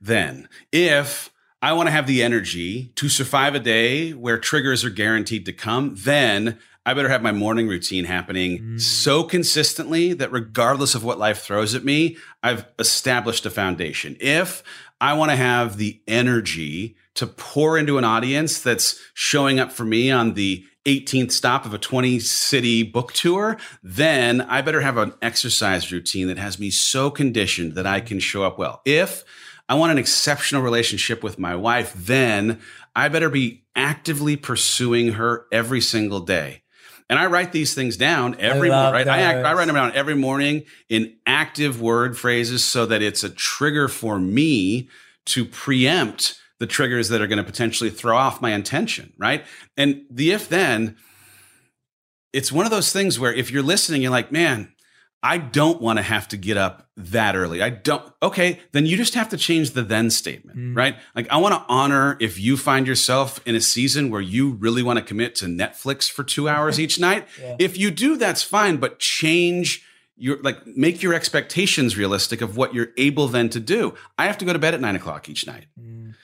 then, 0.00 0.48
if 0.72 1.30
I 1.62 1.72
want 1.74 1.86
to 1.88 1.90
have 1.92 2.06
the 2.06 2.22
energy 2.22 2.92
to 2.96 3.08
survive 3.08 3.54
a 3.54 3.60
day 3.60 4.12
where 4.12 4.38
triggers 4.38 4.84
are 4.84 4.90
guaranteed 4.90 5.44
to 5.46 5.52
come, 5.52 5.94
then 5.96 6.58
I 6.86 6.94
better 6.94 7.08
have 7.10 7.22
my 7.22 7.32
morning 7.32 7.68
routine 7.68 8.04
happening 8.04 8.58
Mm. 8.58 8.80
so 8.80 9.22
consistently 9.22 10.12
that 10.14 10.32
regardless 10.32 10.94
of 10.94 11.04
what 11.04 11.18
life 11.18 11.40
throws 11.42 11.74
at 11.74 11.84
me, 11.84 12.16
I've 12.42 12.64
established 12.78 13.44
a 13.44 13.50
foundation. 13.50 14.16
If 14.18 14.62
I 15.00 15.12
want 15.14 15.30
to 15.30 15.36
have 15.36 15.76
the 15.76 16.00
energy 16.08 16.96
to 17.14 17.26
pour 17.26 17.76
into 17.76 17.98
an 17.98 18.04
audience 18.04 18.60
that's 18.60 18.98
showing 19.14 19.58
up 19.60 19.72
for 19.72 19.84
me 19.84 20.10
on 20.10 20.34
the 20.34 20.64
18th 20.86 21.32
stop 21.32 21.66
of 21.66 21.74
a 21.74 21.78
20 21.78 22.18
city 22.20 22.82
book 22.82 23.12
tour, 23.12 23.58
then 23.82 24.40
I 24.40 24.62
better 24.62 24.80
have 24.80 24.96
an 24.96 25.12
exercise 25.20 25.92
routine 25.92 26.28
that 26.28 26.38
has 26.38 26.58
me 26.58 26.70
so 26.70 27.10
conditioned 27.10 27.74
that 27.74 27.86
I 27.86 28.00
can 28.00 28.18
show 28.20 28.42
up 28.44 28.58
well. 28.58 28.80
If 28.86 29.22
I 29.68 29.74
want 29.74 29.92
an 29.92 29.98
exceptional 29.98 30.62
relationship 30.62 31.22
with 31.22 31.38
my 31.38 31.54
wife, 31.54 31.92
then 31.94 32.60
I 32.96 33.08
better 33.08 33.28
be 33.28 33.64
actively 33.76 34.36
pursuing 34.36 35.12
her 35.12 35.44
every 35.52 35.82
single 35.82 36.20
day. 36.20 36.62
And 37.10 37.18
I 37.18 37.26
write 37.26 37.50
these 37.50 37.74
things 37.74 37.96
down 37.96 38.36
every 38.38 38.70
morning. 38.70 38.92
Right? 38.92 39.08
I, 39.08 39.22
act, 39.22 39.44
I 39.44 39.52
write 39.52 39.66
them 39.66 39.74
down 39.74 39.92
every 39.94 40.14
morning 40.14 40.62
in 40.88 41.16
active 41.26 41.80
word 41.80 42.16
phrases 42.16 42.64
so 42.64 42.86
that 42.86 43.02
it's 43.02 43.24
a 43.24 43.28
trigger 43.28 43.88
for 43.88 44.20
me 44.20 44.88
to 45.26 45.44
preempt 45.44 46.40
the 46.60 46.68
triggers 46.68 47.08
that 47.08 47.20
are 47.20 47.26
going 47.26 47.38
to 47.38 47.44
potentially 47.44 47.90
throw 47.90 48.16
off 48.16 48.40
my 48.40 48.52
intention. 48.52 49.12
Right. 49.18 49.44
And 49.76 50.04
the 50.08 50.30
if 50.30 50.48
then, 50.48 50.96
it's 52.32 52.52
one 52.52 52.64
of 52.64 52.70
those 52.70 52.92
things 52.92 53.18
where 53.18 53.34
if 53.34 53.50
you're 53.50 53.64
listening, 53.64 54.02
you're 54.02 54.12
like, 54.12 54.30
man, 54.30 54.72
I 55.22 55.36
don't 55.36 55.82
want 55.82 55.98
to 55.98 56.02
have 56.02 56.28
to 56.28 56.38
get 56.38 56.56
up 56.56 56.88
that 56.96 57.36
early. 57.36 57.60
I 57.62 57.68
don't. 57.68 58.02
Okay, 58.22 58.58
then 58.72 58.86
you 58.86 58.96
just 58.96 59.12
have 59.14 59.28
to 59.30 59.36
change 59.36 59.72
the 59.72 59.82
then 59.82 60.08
statement, 60.10 60.58
Mm. 60.58 60.74
right? 60.76 60.96
Like, 61.14 61.28
I 61.30 61.36
want 61.36 61.54
to 61.54 61.62
honor 61.68 62.16
if 62.20 62.38
you 62.40 62.56
find 62.56 62.86
yourself 62.86 63.38
in 63.46 63.54
a 63.54 63.60
season 63.60 64.08
where 64.10 64.22
you 64.22 64.52
really 64.52 64.82
want 64.82 64.98
to 64.98 65.04
commit 65.04 65.34
to 65.36 65.44
Netflix 65.46 66.10
for 66.10 66.24
two 66.24 66.48
hours 66.48 66.80
each 66.80 66.98
night. 67.08 67.28
Yeah. 67.40 67.56
If 67.58 67.76
you 67.76 67.90
do, 67.90 68.16
that's 68.16 68.42
fine, 68.42 68.78
but 68.78 68.98
change 68.98 69.84
your, 70.16 70.38
like, 70.42 70.66
make 70.66 71.02
your 71.02 71.12
expectations 71.14 71.96
realistic 71.98 72.40
of 72.40 72.56
what 72.56 72.72
you're 72.74 72.90
able 72.96 73.28
then 73.28 73.50
to 73.50 73.60
do. 73.60 73.94
I 74.18 74.26
have 74.26 74.38
to 74.38 74.44
go 74.46 74.52
to 74.54 74.58
bed 74.58 74.72
at 74.74 74.80
nine 74.80 74.96
o'clock 74.96 75.28
each 75.28 75.46
night. 75.46 75.66
Mm. 75.78 76.14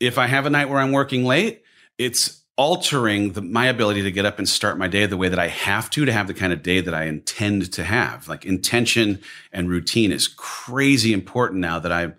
If 0.00 0.16
I 0.18 0.26
have 0.28 0.46
a 0.46 0.50
night 0.50 0.68
where 0.70 0.78
I'm 0.78 0.92
working 0.92 1.24
late, 1.24 1.62
it's 1.98 2.42
altering 2.56 3.32
the, 3.32 3.42
my 3.42 3.66
ability 3.66 4.02
to 4.02 4.10
get 4.10 4.24
up 4.24 4.38
and 4.38 4.48
start 4.48 4.78
my 4.78 4.88
day 4.88 5.04
the 5.06 5.16
way 5.16 5.28
that 5.28 5.38
I 5.38 5.48
have 5.48 5.90
to 5.90 6.04
to 6.04 6.12
have 6.12 6.26
the 6.26 6.34
kind 6.34 6.52
of 6.52 6.62
day 6.62 6.80
that 6.80 6.94
I 6.94 7.04
intend 7.04 7.72
to 7.72 7.84
have. 7.84 8.28
Like 8.28 8.44
intention 8.44 9.20
and 9.52 9.68
routine 9.68 10.10
is 10.10 10.26
crazy 10.26 11.12
important 11.12 11.60
now 11.60 11.78
that 11.78 11.92
I'm 11.92 12.14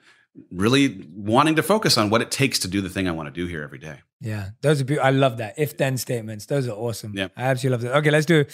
really 0.52 1.08
wanting 1.16 1.56
to 1.56 1.64
focus 1.64 1.98
on 1.98 2.10
what 2.10 2.22
it 2.22 2.30
takes 2.30 2.60
to 2.60 2.68
do 2.68 2.82
the 2.82 2.90
thing 2.90 3.08
I 3.08 3.12
want 3.12 3.34
to 3.34 3.34
do 3.34 3.48
here 3.48 3.64
every 3.64 3.80
day. 3.80 4.02
Yeah, 4.22 4.50
those 4.62 4.82
are 4.82 4.86
beautiful. 4.86 5.08
I 5.08 5.12
love 5.12 5.38
that. 5.38 5.56
If 5.58 5.78
then 5.78 5.98
statements, 5.98 6.46
those 6.46 6.68
are 6.68 6.76
awesome. 6.76 7.14
Yeah. 7.16 7.30
I 7.36 7.44
absolutely 7.44 7.72
love 7.72 7.82
that. 7.94 7.98
Okay, 8.00 8.12
let's 8.12 8.26
do 8.26 8.46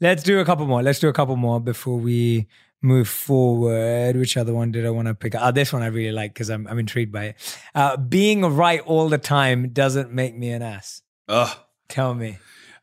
let's 0.00 0.22
do 0.22 0.40
a 0.40 0.44
couple 0.44 0.66
more. 0.66 0.82
Let's 0.82 0.98
do 0.98 1.08
a 1.08 1.12
couple 1.12 1.36
more 1.36 1.60
before 1.60 1.98
we 1.98 2.48
move 2.82 3.08
forward. 3.08 4.16
Which 4.16 4.36
other 4.36 4.54
one 4.54 4.72
did 4.72 4.86
I 4.86 4.90
want 4.90 5.08
to 5.08 5.14
pick? 5.14 5.34
up? 5.34 5.42
Oh, 5.44 5.52
this 5.52 5.72
one 5.72 5.82
I 5.82 5.86
really 5.86 6.12
like 6.12 6.34
because 6.34 6.50
I'm 6.50 6.66
I'm 6.66 6.78
intrigued 6.78 7.12
by 7.12 7.24
it. 7.24 7.58
Uh, 7.74 7.96
being 7.96 8.42
right 8.42 8.80
all 8.80 9.08
the 9.08 9.18
time 9.18 9.70
doesn't 9.70 10.12
make 10.12 10.36
me 10.36 10.50
an 10.50 10.62
ass. 10.62 11.02
Ugh. 11.30 11.56
Tell 11.88 12.14
me. 12.14 12.38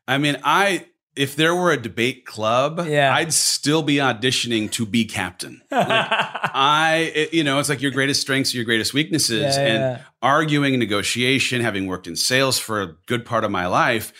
I 0.06 0.18
mean, 0.18 0.38
I 0.42 0.86
if 1.18 1.34
there 1.34 1.52
were 1.54 1.72
a 1.72 1.76
debate 1.76 2.24
club, 2.24 2.86
Yeah. 2.86 3.12
I'd 3.12 3.32
still 3.32 3.82
be 3.82 3.96
auditioning 3.96 4.70
to 4.72 4.86
be 4.86 5.04
captain. 5.04 5.60
Like, 5.70 5.88
I, 5.90 7.12
it- 7.14 7.34
you 7.34 7.42
know, 7.42 7.58
it's 7.58 7.68
like 7.68 7.82
your 7.82 7.90
greatest 7.90 8.20
strengths, 8.20 8.54
are 8.54 8.56
your 8.56 8.64
greatest 8.64 8.94
weaknesses, 8.94 9.56
Yeah, 9.56 9.62
and 9.66 9.78
yeah. 9.98 10.02
arguing, 10.22 10.78
negotiation, 10.78 11.60
having 11.60 11.86
worked 11.86 12.06
in 12.06 12.14
sales 12.14 12.58
for 12.58 12.80
a 12.82 12.94
good 13.06 13.24
part 13.26 13.42
of 13.44 13.50
my 13.50 13.66
life, 13.66 14.12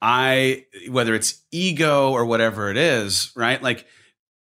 I, 0.00 0.66
whether 0.90 1.14
it's 1.14 1.40
ego 1.52 2.10
or 2.10 2.24
whatever 2.24 2.70
it 2.70 2.76
is, 2.76 3.30
right? 3.36 3.62
Like 3.62 3.86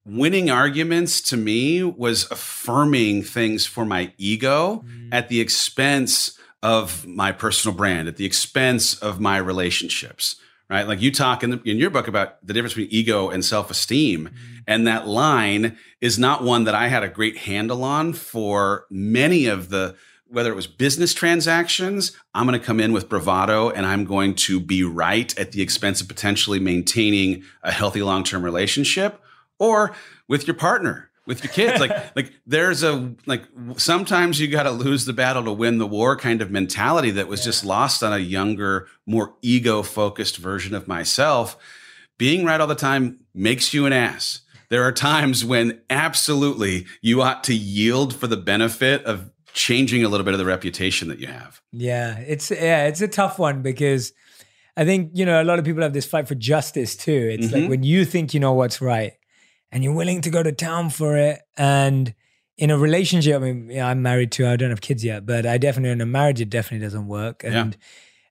winning 0.06 0.50
arguments 0.50 1.20
to 1.20 1.36
me 1.36 1.82
was 1.82 2.30
affirming 2.30 3.22
things 3.22 3.66
for 3.66 3.84
my 3.84 4.12
ego 4.16 4.82
mm. 4.86 5.08
at 5.12 5.28
the 5.28 5.40
expense 5.40 6.38
of 6.62 7.06
my 7.06 7.32
personal 7.32 7.76
brand, 7.76 8.08
at 8.08 8.16
the 8.16 8.24
expense 8.24 8.94
of 8.98 9.20
my 9.20 9.38
relationships, 9.38 10.36
right? 10.68 10.86
Like 10.86 11.00
you 11.00 11.10
talk 11.10 11.42
in, 11.42 11.50
the, 11.50 11.62
in 11.64 11.78
your 11.78 11.90
book 11.90 12.08
about 12.08 12.44
the 12.46 12.52
difference 12.52 12.74
between 12.74 12.92
ego 12.92 13.30
and 13.30 13.44
self 13.44 13.70
esteem. 13.70 14.26
Mm-hmm. 14.26 14.56
And 14.66 14.86
that 14.86 15.08
line 15.08 15.78
is 16.00 16.18
not 16.18 16.44
one 16.44 16.64
that 16.64 16.74
I 16.74 16.88
had 16.88 17.02
a 17.02 17.08
great 17.08 17.38
handle 17.38 17.82
on 17.82 18.12
for 18.12 18.86
many 18.90 19.46
of 19.46 19.70
the, 19.70 19.96
whether 20.26 20.52
it 20.52 20.56
was 20.56 20.66
business 20.66 21.12
transactions, 21.12 22.12
I'm 22.34 22.46
going 22.46 22.58
to 22.58 22.64
come 22.64 22.78
in 22.78 22.92
with 22.92 23.08
bravado 23.08 23.70
and 23.70 23.84
I'm 23.84 24.04
going 24.04 24.34
to 24.36 24.60
be 24.60 24.84
right 24.84 25.36
at 25.36 25.52
the 25.52 25.62
expense 25.62 26.00
of 26.00 26.08
potentially 26.08 26.60
maintaining 26.60 27.42
a 27.62 27.72
healthy 27.72 28.02
long 28.02 28.22
term 28.22 28.44
relationship 28.44 29.20
or 29.58 29.92
with 30.28 30.46
your 30.46 30.54
partner 30.54 31.09
with 31.26 31.44
your 31.44 31.52
kids. 31.52 31.80
Like 31.80 31.90
like 32.16 32.32
there's 32.46 32.82
a 32.82 33.14
like 33.26 33.42
sometimes 33.76 34.40
you 34.40 34.48
got 34.48 34.64
to 34.64 34.70
lose 34.70 35.04
the 35.04 35.12
battle 35.12 35.44
to 35.44 35.52
win 35.52 35.78
the 35.78 35.86
war 35.86 36.16
kind 36.16 36.42
of 36.42 36.50
mentality 36.50 37.10
that 37.12 37.28
was 37.28 37.44
just 37.44 37.64
lost 37.64 38.02
on 38.02 38.12
a 38.12 38.18
younger 38.18 38.88
more 39.06 39.34
ego 39.42 39.82
focused 39.82 40.36
version 40.38 40.74
of 40.74 40.88
myself. 40.88 41.56
Being 42.18 42.44
right 42.44 42.60
all 42.60 42.66
the 42.66 42.74
time 42.74 43.18
makes 43.34 43.72
you 43.72 43.86
an 43.86 43.92
ass. 43.92 44.42
There 44.68 44.82
are 44.84 44.92
times 44.92 45.44
when 45.44 45.80
absolutely 45.90 46.86
you 47.02 47.22
ought 47.22 47.42
to 47.44 47.54
yield 47.54 48.14
for 48.14 48.26
the 48.26 48.36
benefit 48.36 49.04
of 49.04 49.30
changing 49.52 50.04
a 50.04 50.08
little 50.08 50.24
bit 50.24 50.32
of 50.34 50.38
the 50.38 50.44
reputation 50.44 51.08
that 51.08 51.18
you 51.18 51.26
have. 51.26 51.60
Yeah, 51.72 52.18
it's 52.18 52.50
yeah, 52.50 52.86
it's 52.86 53.00
a 53.00 53.08
tough 53.08 53.38
one 53.38 53.62
because 53.62 54.12
I 54.76 54.84
think 54.84 55.10
you 55.14 55.24
know 55.26 55.42
a 55.42 55.44
lot 55.44 55.58
of 55.58 55.64
people 55.64 55.82
have 55.82 55.92
this 55.92 56.06
fight 56.06 56.28
for 56.28 56.36
justice 56.36 56.94
too. 56.94 57.30
It's 57.32 57.52
like 57.52 57.64
Mhm. 57.64 57.68
when 57.68 57.82
you 57.82 58.04
think 58.04 58.32
you 58.32 58.38
know 58.40 58.52
what's 58.52 58.80
right 58.80 59.12
and 59.72 59.84
you're 59.84 59.94
willing 59.94 60.20
to 60.22 60.30
go 60.30 60.42
to 60.42 60.52
town 60.52 60.90
for 60.90 61.16
it, 61.16 61.40
and 61.56 62.14
in 62.58 62.70
a 62.70 62.76
relationship, 62.76 63.36
I 63.36 63.38
mean, 63.38 63.70
yeah, 63.70 63.86
I'm 63.88 64.02
married 64.02 64.32
too. 64.32 64.46
I 64.46 64.56
don't 64.56 64.70
have 64.70 64.82
kids 64.82 65.02
yet, 65.02 65.24
but 65.24 65.46
I 65.46 65.56
definitely 65.58 65.90
in 65.90 66.00
a 66.00 66.06
marriage 66.06 66.40
it 66.40 66.50
definitely 66.50 66.84
doesn't 66.86 67.06
work, 67.06 67.42
and 67.44 67.76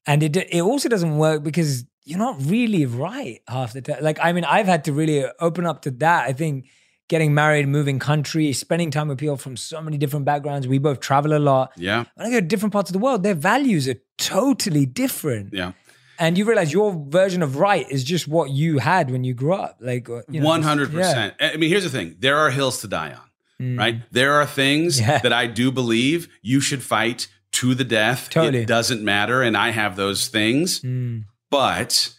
and 0.06 0.24
it 0.24 0.36
it 0.38 0.62
also 0.62 0.90
doesn't 0.90 1.18
work 1.18 1.44
because 1.44 1.86
you're 2.06 2.20
not 2.20 2.38
really 2.42 2.86
right 2.86 3.42
half 3.48 3.74
the 3.74 3.82
time. 3.82 4.04
Like 4.04 4.20
I 4.22 4.34
mean, 4.34 4.44
I've 4.46 4.66
had 4.68 4.84
to 4.86 4.94
really 4.94 5.26
open 5.40 5.66
up 5.66 5.82
to 5.84 5.92
that. 5.92 6.28
I 6.28 6.34
think 6.34 6.66
getting 7.08 7.34
married, 7.34 7.68
moving 7.68 7.98
country, 7.98 8.54
spending 8.54 8.92
time 8.92 9.08
with 9.08 9.18
people 9.18 9.36
from 9.36 9.58
so 9.58 9.82
many 9.82 9.98
different 9.98 10.26
backgrounds. 10.26 10.68
We 10.68 10.78
both 10.78 11.00
travel 11.00 11.36
a 11.36 11.40
lot 11.40 11.72
yeah 11.76 12.06
when 12.16 12.28
I 12.28 12.30
go 12.30 12.40
to 12.40 12.46
different 12.46 12.72
parts 12.74 12.90
of 12.90 12.94
the 12.94 13.00
world, 13.00 13.24
their 13.24 13.34
values 13.34 13.88
are 13.88 14.00
totally 14.18 14.86
different. 14.86 15.54
yeah 15.54 15.72
And 16.20 16.38
you 16.38 16.46
realize 16.46 16.74
your 16.74 16.92
version 17.08 17.42
of 17.42 17.56
right 17.56 17.90
is 17.90 18.04
just 18.04 18.28
what 18.28 18.50
you 18.52 18.78
had 18.80 19.10
when 19.10 19.24
you 19.24 19.34
grew 19.34 19.54
up. 19.54 19.78
Like, 19.80 20.10
uh, 20.10 20.22
you 20.30 20.42
know, 20.42 20.62
hundred 20.62 20.92
percent. 20.92 21.34
I 21.40 21.56
mean, 21.58 21.70
here's 21.70 21.84
the 21.84 21.90
thing: 21.90 22.16
there 22.20 22.38
are 22.38 22.50
hills 22.52 22.82
to 22.82 22.88
die 22.88 23.14
on, 23.14 23.30
Mm. 23.62 23.78
right? 23.78 24.02
There 24.12 24.34
are 24.34 24.46
things 24.46 25.00
Yeah. 25.00 25.20
that 25.20 25.34
I 25.34 25.48
do 25.48 25.72
believe 25.72 26.28
you 26.42 26.60
should 26.62 26.84
fight 26.84 27.28
to 27.54 27.74
the 27.76 27.84
death. 27.84 28.30
Totally. 28.30 28.60
It 28.64 28.68
doesn't 28.68 29.04
matter, 29.04 29.42
and 29.42 29.56
I 29.58 29.72
have 29.72 29.96
those 29.96 30.28
things, 30.28 30.82
Mm. 30.82 31.24
but 31.50 32.14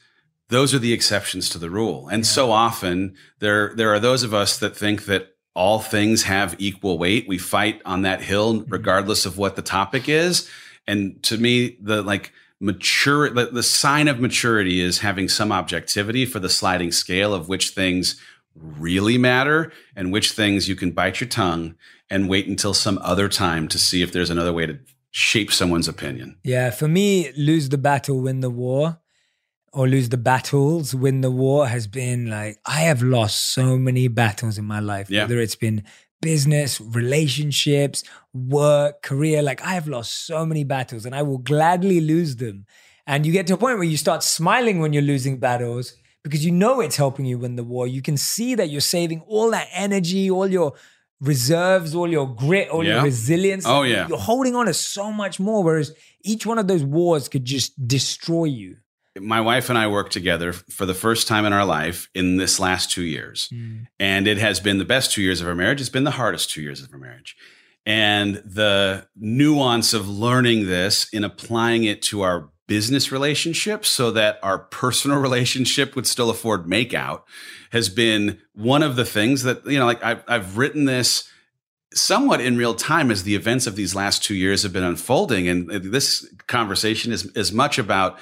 those 0.48 0.74
are 0.74 0.78
the 0.80 0.92
exceptions 0.92 1.48
to 1.50 1.58
the 1.58 1.70
rule. 1.70 2.08
And 2.08 2.26
so 2.26 2.50
often 2.50 3.14
there 3.38 3.72
there 3.76 3.92
are 3.94 4.00
those 4.00 4.22
of 4.22 4.34
us 4.34 4.58
that 4.58 4.76
think 4.76 5.04
that 5.06 5.28
all 5.54 5.78
things 5.80 6.22
have 6.24 6.56
equal 6.58 6.96
weight. 6.98 7.26
We 7.28 7.38
fight 7.38 7.80
on 7.84 8.02
that 8.02 8.22
hill 8.22 8.64
regardless 8.68 9.26
of 9.26 9.36
what 9.38 9.56
the 9.56 9.62
topic 9.62 10.08
is. 10.08 10.48
And 10.86 11.22
to 11.24 11.36
me, 11.38 11.76
the 11.82 12.02
like 12.02 12.32
mature 12.60 13.30
the, 13.30 13.46
the 13.46 13.62
sign 13.62 14.06
of 14.08 14.20
maturity 14.20 14.80
is 14.80 14.98
having 14.98 15.28
some 15.28 15.50
objectivity 15.50 16.26
for 16.26 16.38
the 16.38 16.48
sliding 16.50 16.92
scale 16.92 17.32
of 17.32 17.48
which 17.48 17.70
things 17.70 18.20
really 18.54 19.16
matter 19.16 19.72
and 19.96 20.12
which 20.12 20.32
things 20.32 20.68
you 20.68 20.76
can 20.76 20.90
bite 20.90 21.20
your 21.20 21.28
tongue 21.28 21.74
and 22.10 22.28
wait 22.28 22.46
until 22.46 22.74
some 22.74 22.98
other 23.02 23.28
time 23.28 23.68
to 23.68 23.78
see 23.78 24.02
if 24.02 24.12
there's 24.12 24.30
another 24.30 24.52
way 24.52 24.66
to 24.66 24.78
shape 25.10 25.52
someone's 25.52 25.88
opinion. 25.88 26.36
Yeah, 26.44 26.70
for 26.70 26.86
me, 26.88 27.32
lose 27.36 27.68
the 27.68 27.78
battle, 27.78 28.20
win 28.20 28.40
the 28.40 28.50
war, 28.50 28.98
or 29.72 29.88
lose 29.88 30.08
the 30.08 30.16
battles, 30.18 30.94
win 30.94 31.20
the 31.20 31.30
war 31.30 31.68
has 31.68 31.86
been 31.86 32.28
like, 32.28 32.58
I 32.66 32.80
have 32.80 33.02
lost 33.02 33.52
so 33.52 33.76
many 33.78 34.08
battles 34.08 34.58
in 34.58 34.64
my 34.64 34.80
life, 34.80 35.08
Yeah. 35.10 35.22
whether 35.22 35.38
it's 35.40 35.56
been 35.56 35.84
business, 36.20 36.80
relationships, 36.80 38.04
work, 38.32 39.02
career. 39.02 39.42
Like, 39.42 39.62
I 39.62 39.74
have 39.74 39.88
lost 39.88 40.26
so 40.26 40.44
many 40.44 40.64
battles 40.64 41.06
and 41.06 41.14
I 41.14 41.22
will 41.22 41.38
gladly 41.38 42.00
lose 42.00 42.36
them. 42.36 42.66
And 43.06 43.26
you 43.26 43.32
get 43.32 43.46
to 43.48 43.54
a 43.54 43.56
point 43.56 43.76
where 43.78 43.84
you 43.84 43.96
start 43.96 44.22
smiling 44.22 44.80
when 44.80 44.92
you're 44.92 45.02
losing 45.02 45.38
battles 45.38 45.94
because 46.22 46.44
you 46.44 46.52
know 46.52 46.80
it's 46.80 46.96
helping 46.96 47.24
you 47.24 47.38
win 47.38 47.56
the 47.56 47.64
war. 47.64 47.86
You 47.86 48.02
can 48.02 48.16
see 48.16 48.54
that 48.54 48.68
you're 48.68 48.80
saving 48.80 49.22
all 49.26 49.50
that 49.50 49.68
energy, 49.72 50.30
all 50.30 50.46
your 50.46 50.74
reserves, 51.20 51.94
all 51.94 52.08
your 52.08 52.34
grit, 52.34 52.68
all 52.68 52.84
your 52.84 53.02
resilience. 53.02 53.64
Oh, 53.66 53.82
yeah. 53.82 54.06
You're 54.08 54.18
holding 54.18 54.54
on 54.54 54.66
to 54.66 54.74
so 54.74 55.10
much 55.10 55.40
more. 55.40 55.62
Whereas 55.64 55.92
each 56.22 56.46
one 56.46 56.58
of 56.58 56.68
those 56.68 56.84
wars 56.84 57.28
could 57.28 57.44
just 57.44 57.86
destroy 57.86 58.44
you. 58.44 58.76
My 59.18 59.40
wife 59.40 59.68
and 59.68 59.78
I 59.78 59.88
worked 59.88 60.12
together 60.12 60.52
for 60.52 60.86
the 60.86 60.94
first 60.94 61.26
time 61.26 61.44
in 61.44 61.52
our 61.52 61.64
life 61.64 62.08
in 62.14 62.36
this 62.36 62.60
last 62.60 62.90
two 62.90 63.02
years. 63.02 63.48
Mm. 63.52 63.86
And 63.98 64.28
it 64.28 64.38
has 64.38 64.60
been 64.60 64.78
the 64.78 64.84
best 64.84 65.12
two 65.12 65.22
years 65.22 65.40
of 65.40 65.48
our 65.48 65.54
marriage. 65.54 65.80
It's 65.80 65.90
been 65.90 66.04
the 66.04 66.12
hardest 66.12 66.50
two 66.50 66.62
years 66.62 66.82
of 66.82 66.92
our 66.92 66.98
marriage. 66.98 67.36
And 67.84 68.36
the 68.36 69.08
nuance 69.16 69.94
of 69.94 70.08
learning 70.08 70.66
this 70.66 71.08
in 71.12 71.24
applying 71.24 71.84
it 71.84 72.02
to 72.02 72.22
our 72.22 72.50
business 72.68 73.10
relationship 73.10 73.84
so 73.84 74.12
that 74.12 74.38
our 74.42 74.58
personal 74.58 75.18
relationship 75.20 75.96
would 75.96 76.06
still 76.06 76.30
afford 76.30 76.66
makeout 76.66 77.22
has 77.72 77.88
been 77.88 78.38
one 78.54 78.82
of 78.82 78.96
the 78.96 79.04
things 79.04 79.42
that, 79.42 79.64
you 79.66 79.78
know, 79.78 79.86
like 79.86 80.02
I've, 80.04 80.22
I've 80.28 80.56
written 80.56 80.84
this 80.84 81.28
somewhat 81.92 82.40
in 82.40 82.56
real 82.56 82.74
time 82.74 83.10
as 83.10 83.24
the 83.24 83.34
events 83.34 83.66
of 83.66 83.74
these 83.74 83.94
last 83.94 84.22
two 84.22 84.34
years 84.34 84.62
have 84.62 84.72
been 84.72 84.84
unfolding. 84.84 85.48
And 85.48 85.68
this 85.68 86.32
conversation 86.46 87.12
is 87.12 87.30
as 87.34 87.52
much 87.52 87.78
about 87.78 88.18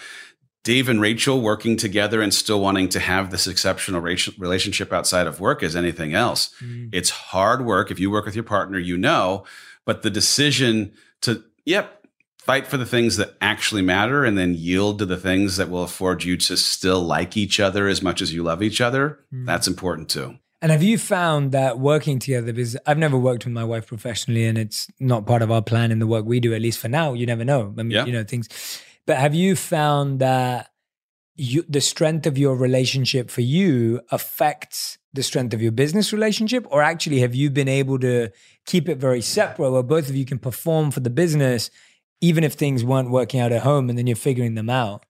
Dave 0.69 0.91
and 0.91 1.01
Rachel 1.01 1.41
working 1.41 1.79
together 1.79 2.21
and 2.21 2.35
still 2.35 2.61
wanting 2.61 2.91
to 2.91 3.01
have 3.01 3.31
this 3.31 3.47
exceptional 3.47 4.03
relationship 4.03 4.93
outside 4.93 5.27
of 5.27 5.41
work 5.41 5.63
as 5.63 5.75
anything 5.75 6.13
else. 6.13 6.55
Mm. 6.63 6.91
It's 6.93 7.09
hard 7.09 7.65
work. 7.65 7.91
If 7.91 7.99
you 7.99 8.11
work 8.11 8.27
with 8.27 8.35
your 8.35 8.45
partner, 8.45 8.79
you 8.79 8.99
know, 8.99 9.45
but 9.87 10.03
the 10.03 10.11
decision 10.11 10.93
to, 11.23 11.43
yep, 11.65 12.07
fight 12.37 12.67
for 12.67 12.77
the 12.77 12.85
things 12.85 13.17
that 13.17 13.35
actually 13.41 13.81
matter 13.81 14.27
and 14.27 14.37
then 14.37 14.53
yield 14.53 14.99
to 14.99 15.07
the 15.07 15.17
things 15.17 15.57
that 15.57 15.71
will 15.71 15.85
afford 15.85 16.23
you 16.23 16.37
to 16.37 16.55
still 16.55 17.01
like 17.01 17.35
each 17.35 17.59
other 17.59 17.89
as 17.89 18.03
much 18.03 18.21
as 18.21 18.35
you 18.35 18.43
love 18.43 18.63
each 18.63 18.83
other, 18.83 19.21
mm. 19.33 19.47
that's 19.47 19.67
important 19.67 20.11
too. 20.11 20.37
And 20.61 20.71
have 20.71 20.83
you 20.83 20.99
found 20.99 21.53
that 21.53 21.79
working 21.79 22.19
together, 22.19 22.53
because 22.53 22.77
I've 22.85 22.99
never 22.99 23.17
worked 23.17 23.47
with 23.47 23.55
my 23.55 23.65
wife 23.65 23.87
professionally 23.87 24.45
and 24.45 24.59
it's 24.59 24.87
not 25.01 25.25
part 25.25 25.41
of 25.41 25.51
our 25.51 25.63
plan 25.63 25.91
in 25.91 25.99
the 25.99 26.07
work 26.07 26.27
we 26.27 26.41
do, 26.41 26.53
at 26.53 26.61
least 26.61 26.79
for 26.79 26.89
now, 26.89 27.15
you 27.15 27.25
never 27.25 27.45
know. 27.45 27.73
I 27.79 27.83
mean, 27.85 27.93
yeah. 27.93 28.05
you 28.05 28.13
know, 28.13 28.23
things 28.23 28.49
but 29.09 29.17
have 29.17 29.35
you 29.35 29.57
found 29.57 30.19
that 30.19 30.71
you, 31.35 31.65
the 31.67 31.81
strength 31.81 32.27
of 32.27 32.37
your 32.37 32.55
relationship 32.55 33.31
for 33.31 33.41
you 33.41 34.03
affects 34.11 34.99
the 35.15 35.23
strength 35.23 35.55
of 35.55 35.63
your 35.63 35.73
business 35.73 36.13
relationship? 36.13 36.67
Or 36.69 36.83
actually, 36.83 37.21
have 37.21 37.35
you 37.35 37.49
been 37.49 37.69
able 37.69 37.99
to 38.01 38.29
keep 38.67 38.87
it 38.87 38.99
very 38.99 39.23
separate 39.23 39.71
where 39.71 39.83
both 39.83 40.11
of 40.11 40.15
you 40.15 40.27
can 40.27 40.39
perform 40.39 40.91
for 40.91 41.01
the 41.01 41.09
business, 41.09 41.71
even 42.21 42.45
if 42.45 42.53
things 42.53 42.85
weren't 42.85 43.11
working 43.11 43.41
out 43.41 43.51
at 43.51 43.63
home 43.63 43.89
and 43.89 43.99
then 43.99 44.07
you're 44.07 44.15
figuring 44.15 44.57
them 44.57 44.69
out? 44.69 45.07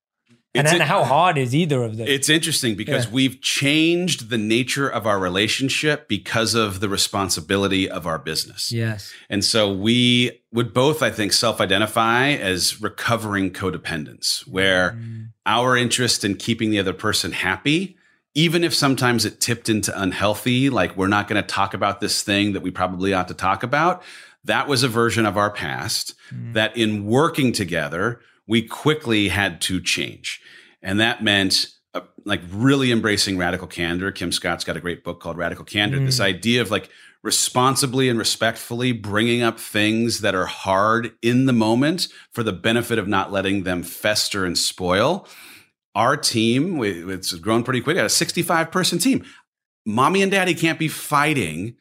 And 0.54 0.66
then 0.66 0.80
how 0.80 1.04
hard 1.04 1.38
is 1.38 1.54
either 1.54 1.82
of 1.82 1.96
them? 1.96 2.06
It's 2.08 2.28
interesting 2.28 2.74
because 2.74 3.06
yeah. 3.06 3.12
we've 3.12 3.40
changed 3.40 4.30
the 4.30 4.38
nature 4.38 4.88
of 4.88 5.06
our 5.06 5.18
relationship 5.18 6.08
because 6.08 6.54
of 6.54 6.80
the 6.80 6.88
responsibility 6.88 7.88
of 7.88 8.06
our 8.06 8.18
business. 8.18 8.72
Yes. 8.72 9.12
And 9.28 9.44
so 9.44 9.72
we 9.72 10.40
would 10.52 10.72
both, 10.72 11.02
I 11.02 11.10
think, 11.10 11.32
self 11.32 11.60
identify 11.60 12.30
as 12.30 12.80
recovering 12.80 13.52
codependence, 13.52 14.46
where 14.48 14.92
mm. 14.92 15.28
our 15.46 15.76
interest 15.76 16.24
in 16.24 16.36
keeping 16.36 16.70
the 16.70 16.78
other 16.78 16.94
person 16.94 17.32
happy 17.32 17.96
even 18.34 18.62
if 18.62 18.72
sometimes 18.72 19.24
it 19.24 19.40
tipped 19.40 19.68
into 19.68 20.00
unhealthy, 20.00 20.70
like 20.70 20.96
we're 20.96 21.08
not 21.08 21.26
going 21.26 21.42
to 21.42 21.46
talk 21.46 21.74
about 21.74 22.00
this 22.00 22.22
thing 22.22 22.52
that 22.52 22.62
we 22.62 22.70
probably 22.70 23.12
ought 23.12 23.26
to 23.26 23.34
talk 23.34 23.64
about, 23.64 24.00
that 24.44 24.68
was 24.68 24.84
a 24.84 24.88
version 24.88 25.26
of 25.26 25.36
our 25.36 25.50
past 25.50 26.14
mm. 26.32 26.52
that 26.52 26.76
in 26.76 27.04
working 27.04 27.50
together, 27.50 28.20
we 28.48 28.62
quickly 28.62 29.28
had 29.28 29.60
to 29.60 29.80
change. 29.80 30.40
And 30.82 30.98
that 30.98 31.22
meant 31.22 31.66
uh, 31.94 32.00
like 32.24 32.40
really 32.50 32.90
embracing 32.90 33.38
radical 33.38 33.68
candor. 33.68 34.10
Kim 34.10 34.32
Scott's 34.32 34.64
got 34.64 34.76
a 34.76 34.80
great 34.80 35.04
book 35.04 35.20
called 35.20 35.36
Radical 35.36 35.64
Candor. 35.64 35.98
Mm. 35.98 36.06
This 36.06 36.18
idea 36.18 36.62
of 36.62 36.70
like 36.70 36.90
responsibly 37.22 38.08
and 38.08 38.18
respectfully 38.18 38.92
bringing 38.92 39.42
up 39.42 39.60
things 39.60 40.20
that 40.22 40.34
are 40.34 40.46
hard 40.46 41.12
in 41.20 41.46
the 41.46 41.52
moment 41.52 42.08
for 42.32 42.42
the 42.42 42.52
benefit 42.52 42.98
of 42.98 43.06
not 43.06 43.30
letting 43.30 43.64
them 43.64 43.82
fester 43.82 44.44
and 44.44 44.56
spoil. 44.56 45.28
Our 45.94 46.16
team, 46.16 46.82
it's 46.82 47.34
grown 47.34 47.64
pretty 47.64 47.80
quick, 47.80 47.96
got 47.96 48.06
a 48.06 48.10
65 48.10 48.70
person 48.70 48.98
team. 48.98 49.24
Mommy 49.84 50.22
and 50.22 50.30
daddy 50.30 50.54
can't 50.54 50.78
be 50.78 50.88
fighting 50.88 51.76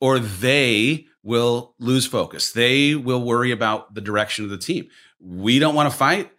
or 0.00 0.18
they 0.18 1.06
will 1.22 1.74
lose 1.80 2.06
focus. 2.06 2.52
They 2.52 2.94
will 2.94 3.22
worry 3.22 3.50
about 3.50 3.94
the 3.94 4.00
direction 4.00 4.44
of 4.44 4.50
the 4.50 4.58
team 4.58 4.88
we 5.20 5.58
don't 5.58 5.74
want 5.74 5.90
to 5.90 5.96
fight. 5.96 6.30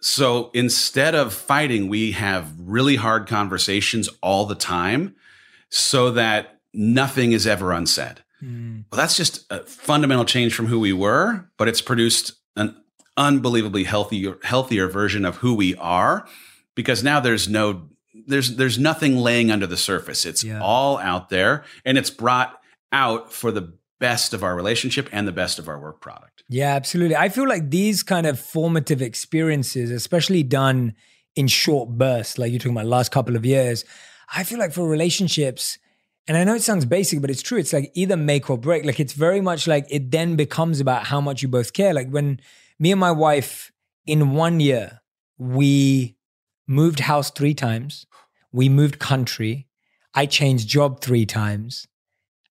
So 0.00 0.50
instead 0.52 1.14
of 1.14 1.32
fighting, 1.32 1.88
we 1.88 2.12
have 2.12 2.52
really 2.58 2.96
hard 2.96 3.28
conversations 3.28 4.08
all 4.20 4.46
the 4.46 4.54
time 4.54 5.14
so 5.68 6.10
that 6.12 6.60
nothing 6.74 7.32
is 7.32 7.46
ever 7.46 7.72
unsaid. 7.72 8.22
Mm. 8.42 8.84
Well, 8.90 8.98
that's 8.98 9.16
just 9.16 9.46
a 9.50 9.60
fundamental 9.60 10.24
change 10.24 10.54
from 10.54 10.66
who 10.66 10.80
we 10.80 10.92
were, 10.92 11.48
but 11.56 11.68
it's 11.68 11.80
produced 11.80 12.32
an 12.56 12.76
unbelievably 13.16 13.84
healthier, 13.84 14.38
healthier 14.42 14.88
version 14.88 15.24
of 15.24 15.36
who 15.36 15.54
we 15.54 15.76
are 15.76 16.26
because 16.74 17.04
now 17.04 17.20
there's 17.20 17.48
no 17.48 17.88
there's 18.26 18.56
there's 18.56 18.78
nothing 18.78 19.16
laying 19.16 19.50
under 19.50 19.66
the 19.66 19.76
surface. 19.76 20.26
It's 20.26 20.44
yeah. 20.44 20.60
all 20.60 20.98
out 20.98 21.28
there 21.28 21.64
and 21.84 21.96
it's 21.96 22.10
brought 22.10 22.60
out 22.90 23.32
for 23.32 23.50
the 23.50 23.72
best 24.02 24.34
of 24.34 24.42
our 24.42 24.56
relationship 24.56 25.08
and 25.12 25.28
the 25.28 25.32
best 25.32 25.60
of 25.60 25.68
our 25.68 25.78
work 25.78 26.00
product. 26.00 26.42
Yeah, 26.48 26.74
absolutely. 26.74 27.14
I 27.14 27.28
feel 27.28 27.48
like 27.48 27.70
these 27.70 28.02
kind 28.02 28.26
of 28.26 28.40
formative 28.40 29.00
experiences, 29.00 29.92
especially 29.92 30.42
done 30.42 30.94
in 31.36 31.46
short 31.46 31.88
bursts, 31.90 32.36
like 32.36 32.50
you're 32.50 32.58
talking 32.58 32.72
about 32.72 32.86
last 32.86 33.12
couple 33.12 33.36
of 33.36 33.46
years, 33.46 33.84
I 34.34 34.42
feel 34.42 34.58
like 34.58 34.72
for 34.72 34.88
relationships, 34.88 35.78
and 36.26 36.36
I 36.36 36.42
know 36.42 36.56
it 36.56 36.62
sounds 36.62 36.84
basic, 36.84 37.20
but 37.20 37.30
it's 37.30 37.42
true. 37.42 37.58
It's 37.58 37.72
like 37.72 37.92
either 37.94 38.16
make 38.16 38.50
or 38.50 38.58
break. 38.58 38.84
Like 38.84 38.98
it's 38.98 39.12
very 39.12 39.40
much 39.40 39.68
like 39.68 39.86
it 39.88 40.10
then 40.10 40.34
becomes 40.34 40.80
about 40.80 41.04
how 41.04 41.20
much 41.20 41.40
you 41.40 41.46
both 41.46 41.72
care. 41.72 41.94
Like 41.94 42.10
when 42.10 42.40
me 42.80 42.90
and 42.90 43.00
my 43.00 43.12
wife 43.12 43.70
in 44.04 44.32
one 44.32 44.58
year, 44.58 45.00
we 45.38 46.16
moved 46.66 46.98
house 47.00 47.30
three 47.30 47.54
times, 47.54 48.06
we 48.50 48.68
moved 48.68 48.98
country, 48.98 49.68
I 50.12 50.26
changed 50.26 50.68
job 50.68 51.00
three 51.00 51.24
times 51.24 51.86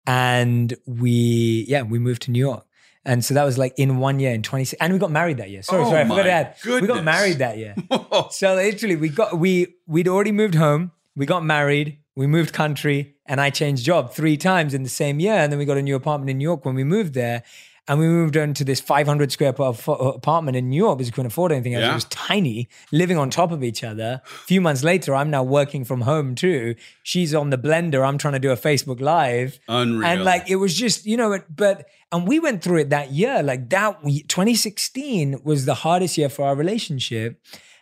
and 0.05 0.73
we 0.85 1.65
yeah 1.67 1.81
we 1.83 1.99
moved 1.99 2.23
to 2.23 2.31
New 2.31 2.39
York. 2.39 2.65
And 3.03 3.25
so 3.25 3.33
that 3.33 3.43
was 3.43 3.57
like 3.57 3.73
in 3.77 3.97
one 3.97 4.19
year 4.19 4.31
in 4.31 4.43
20 4.43 4.77
and 4.79 4.93
we 4.93 4.99
got 4.99 5.09
married 5.09 5.37
that 5.37 5.49
year. 5.49 5.63
Sorry, 5.63 5.81
oh 5.81 5.89
sorry, 5.89 6.01
I 6.01 6.07
forgot 6.07 6.23
to 6.23 6.31
add. 6.31 6.55
Goodness. 6.61 6.81
We 6.81 6.87
got 6.87 7.03
married 7.03 7.37
that 7.39 7.57
year. 7.57 7.75
so 8.29 8.55
literally 8.55 8.95
we 8.95 9.09
got 9.09 9.37
we 9.37 9.75
we'd 9.87 10.07
already 10.07 10.31
moved 10.31 10.55
home, 10.55 10.91
we 11.15 11.25
got 11.25 11.43
married, 11.43 11.97
we 12.15 12.27
moved 12.27 12.53
country, 12.53 13.15
and 13.25 13.41
I 13.41 13.49
changed 13.49 13.85
job 13.85 14.13
three 14.13 14.37
times 14.37 14.73
in 14.73 14.83
the 14.83 14.89
same 14.89 15.19
year. 15.19 15.33
And 15.33 15.51
then 15.51 15.57
we 15.57 15.65
got 15.65 15.77
a 15.77 15.81
new 15.81 15.95
apartment 15.95 16.29
in 16.29 16.37
New 16.37 16.43
York 16.43 16.65
when 16.65 16.75
we 16.75 16.83
moved 16.83 17.13
there. 17.13 17.43
And 17.87 17.99
we 17.99 18.05
moved 18.05 18.35
into 18.35 18.63
this 18.63 18.79
500 18.79 19.31
square 19.31 19.53
foot 19.53 19.87
uh, 19.89 20.11
apartment 20.11 20.55
in 20.55 20.69
New 20.69 20.77
York 20.77 20.99
because 20.99 21.09
we 21.09 21.11
couldn't 21.13 21.31
afford 21.31 21.51
anything 21.51 21.73
else. 21.73 21.83
Yeah. 21.83 21.91
It 21.91 21.95
was 21.95 22.05
tiny, 22.05 22.69
living 22.91 23.17
on 23.17 23.29
top 23.29 23.51
of 23.51 23.63
each 23.63 23.83
other. 23.83 24.21
A 24.23 24.29
few 24.45 24.61
months 24.61 24.83
later, 24.83 25.15
I'm 25.15 25.31
now 25.31 25.43
working 25.43 25.83
from 25.83 26.01
home 26.01 26.35
too. 26.35 26.75
She's 27.03 27.33
on 27.33 27.49
the 27.49 27.57
blender. 27.57 28.07
I'm 28.07 28.17
trying 28.17 28.33
to 28.33 28.39
do 28.39 28.51
a 28.51 28.55
Facebook 28.57 29.01
Live. 29.01 29.59
Unreal. 29.67 30.07
And 30.07 30.23
like, 30.23 30.49
it 30.49 30.57
was 30.57 30.77
just, 30.77 31.05
you 31.05 31.17
know, 31.17 31.39
but, 31.49 31.87
and 32.11 32.27
we 32.27 32.39
went 32.39 32.63
through 32.63 32.81
it 32.81 32.89
that 32.91 33.11
year. 33.11 33.41
Like 33.41 33.69
that, 33.71 34.01
2016 34.03 35.41
was 35.43 35.65
the 35.65 35.73
hardest 35.73 36.17
year 36.17 36.29
for 36.29 36.45
our 36.45 36.55
relationship. 36.55 37.41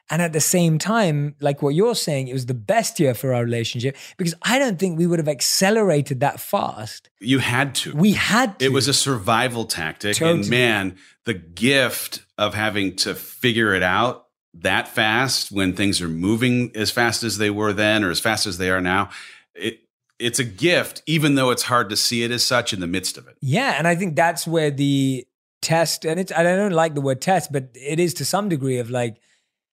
And 0.09 0.21
at 0.23 0.33
the 0.33 0.39
same 0.39 0.79
time, 0.79 1.35
like 1.39 1.61
what 1.61 1.75
you're 1.75 1.93
saying, 1.93 2.29
it 2.29 2.33
was 2.33 2.47
the 2.47 2.55
best 2.55 2.99
year 2.99 3.13
for 3.13 3.33
our 3.33 3.43
relationship 3.43 3.95
because 4.17 4.33
I 4.41 4.57
don't 4.57 4.79
think 4.79 4.97
we 4.97 5.05
would 5.05 5.19
have 5.19 5.27
accelerated 5.27 6.19
that 6.21 6.39
fast. 6.39 7.09
You 7.19 7.39
had 7.39 7.75
to. 7.75 7.95
We 7.95 8.13
had 8.13 8.57
to. 8.59 8.65
It 8.65 8.71
was 8.71 8.87
a 8.87 8.93
survival 8.93 9.65
tactic. 9.65 10.15
Totally. 10.15 10.41
And 10.41 10.49
man, 10.49 10.97
the 11.25 11.35
gift 11.35 12.25
of 12.37 12.55
having 12.55 12.95
to 12.97 13.13
figure 13.13 13.75
it 13.75 13.83
out 13.83 14.25
that 14.55 14.87
fast 14.87 15.51
when 15.51 15.75
things 15.75 16.01
are 16.01 16.09
moving 16.09 16.71
as 16.75 16.89
fast 16.89 17.23
as 17.23 17.37
they 17.37 17.51
were 17.51 17.71
then 17.71 18.03
or 18.03 18.09
as 18.09 18.19
fast 18.19 18.47
as 18.47 18.57
they 18.57 18.71
are 18.71 18.81
now, 18.81 19.09
it, 19.53 19.81
it's 20.17 20.39
a 20.39 20.43
gift, 20.43 21.03
even 21.05 21.35
though 21.35 21.51
it's 21.51 21.63
hard 21.63 21.89
to 21.89 21.95
see 21.95 22.23
it 22.23 22.31
as 22.31 22.43
such 22.43 22.73
in 22.73 22.79
the 22.79 22.87
midst 22.87 23.17
of 23.17 23.27
it. 23.27 23.37
Yeah. 23.41 23.75
And 23.77 23.87
I 23.87 23.95
think 23.95 24.15
that's 24.15 24.47
where 24.47 24.71
the 24.71 25.27
test, 25.61 26.03
and 26.03 26.19
it's, 26.19 26.31
I 26.31 26.41
don't 26.41 26.71
like 26.71 26.95
the 26.95 27.01
word 27.01 27.21
test, 27.21 27.51
but 27.51 27.69
it 27.75 27.99
is 27.99 28.15
to 28.15 28.25
some 28.25 28.49
degree 28.49 28.79
of 28.79 28.89
like, 28.89 29.21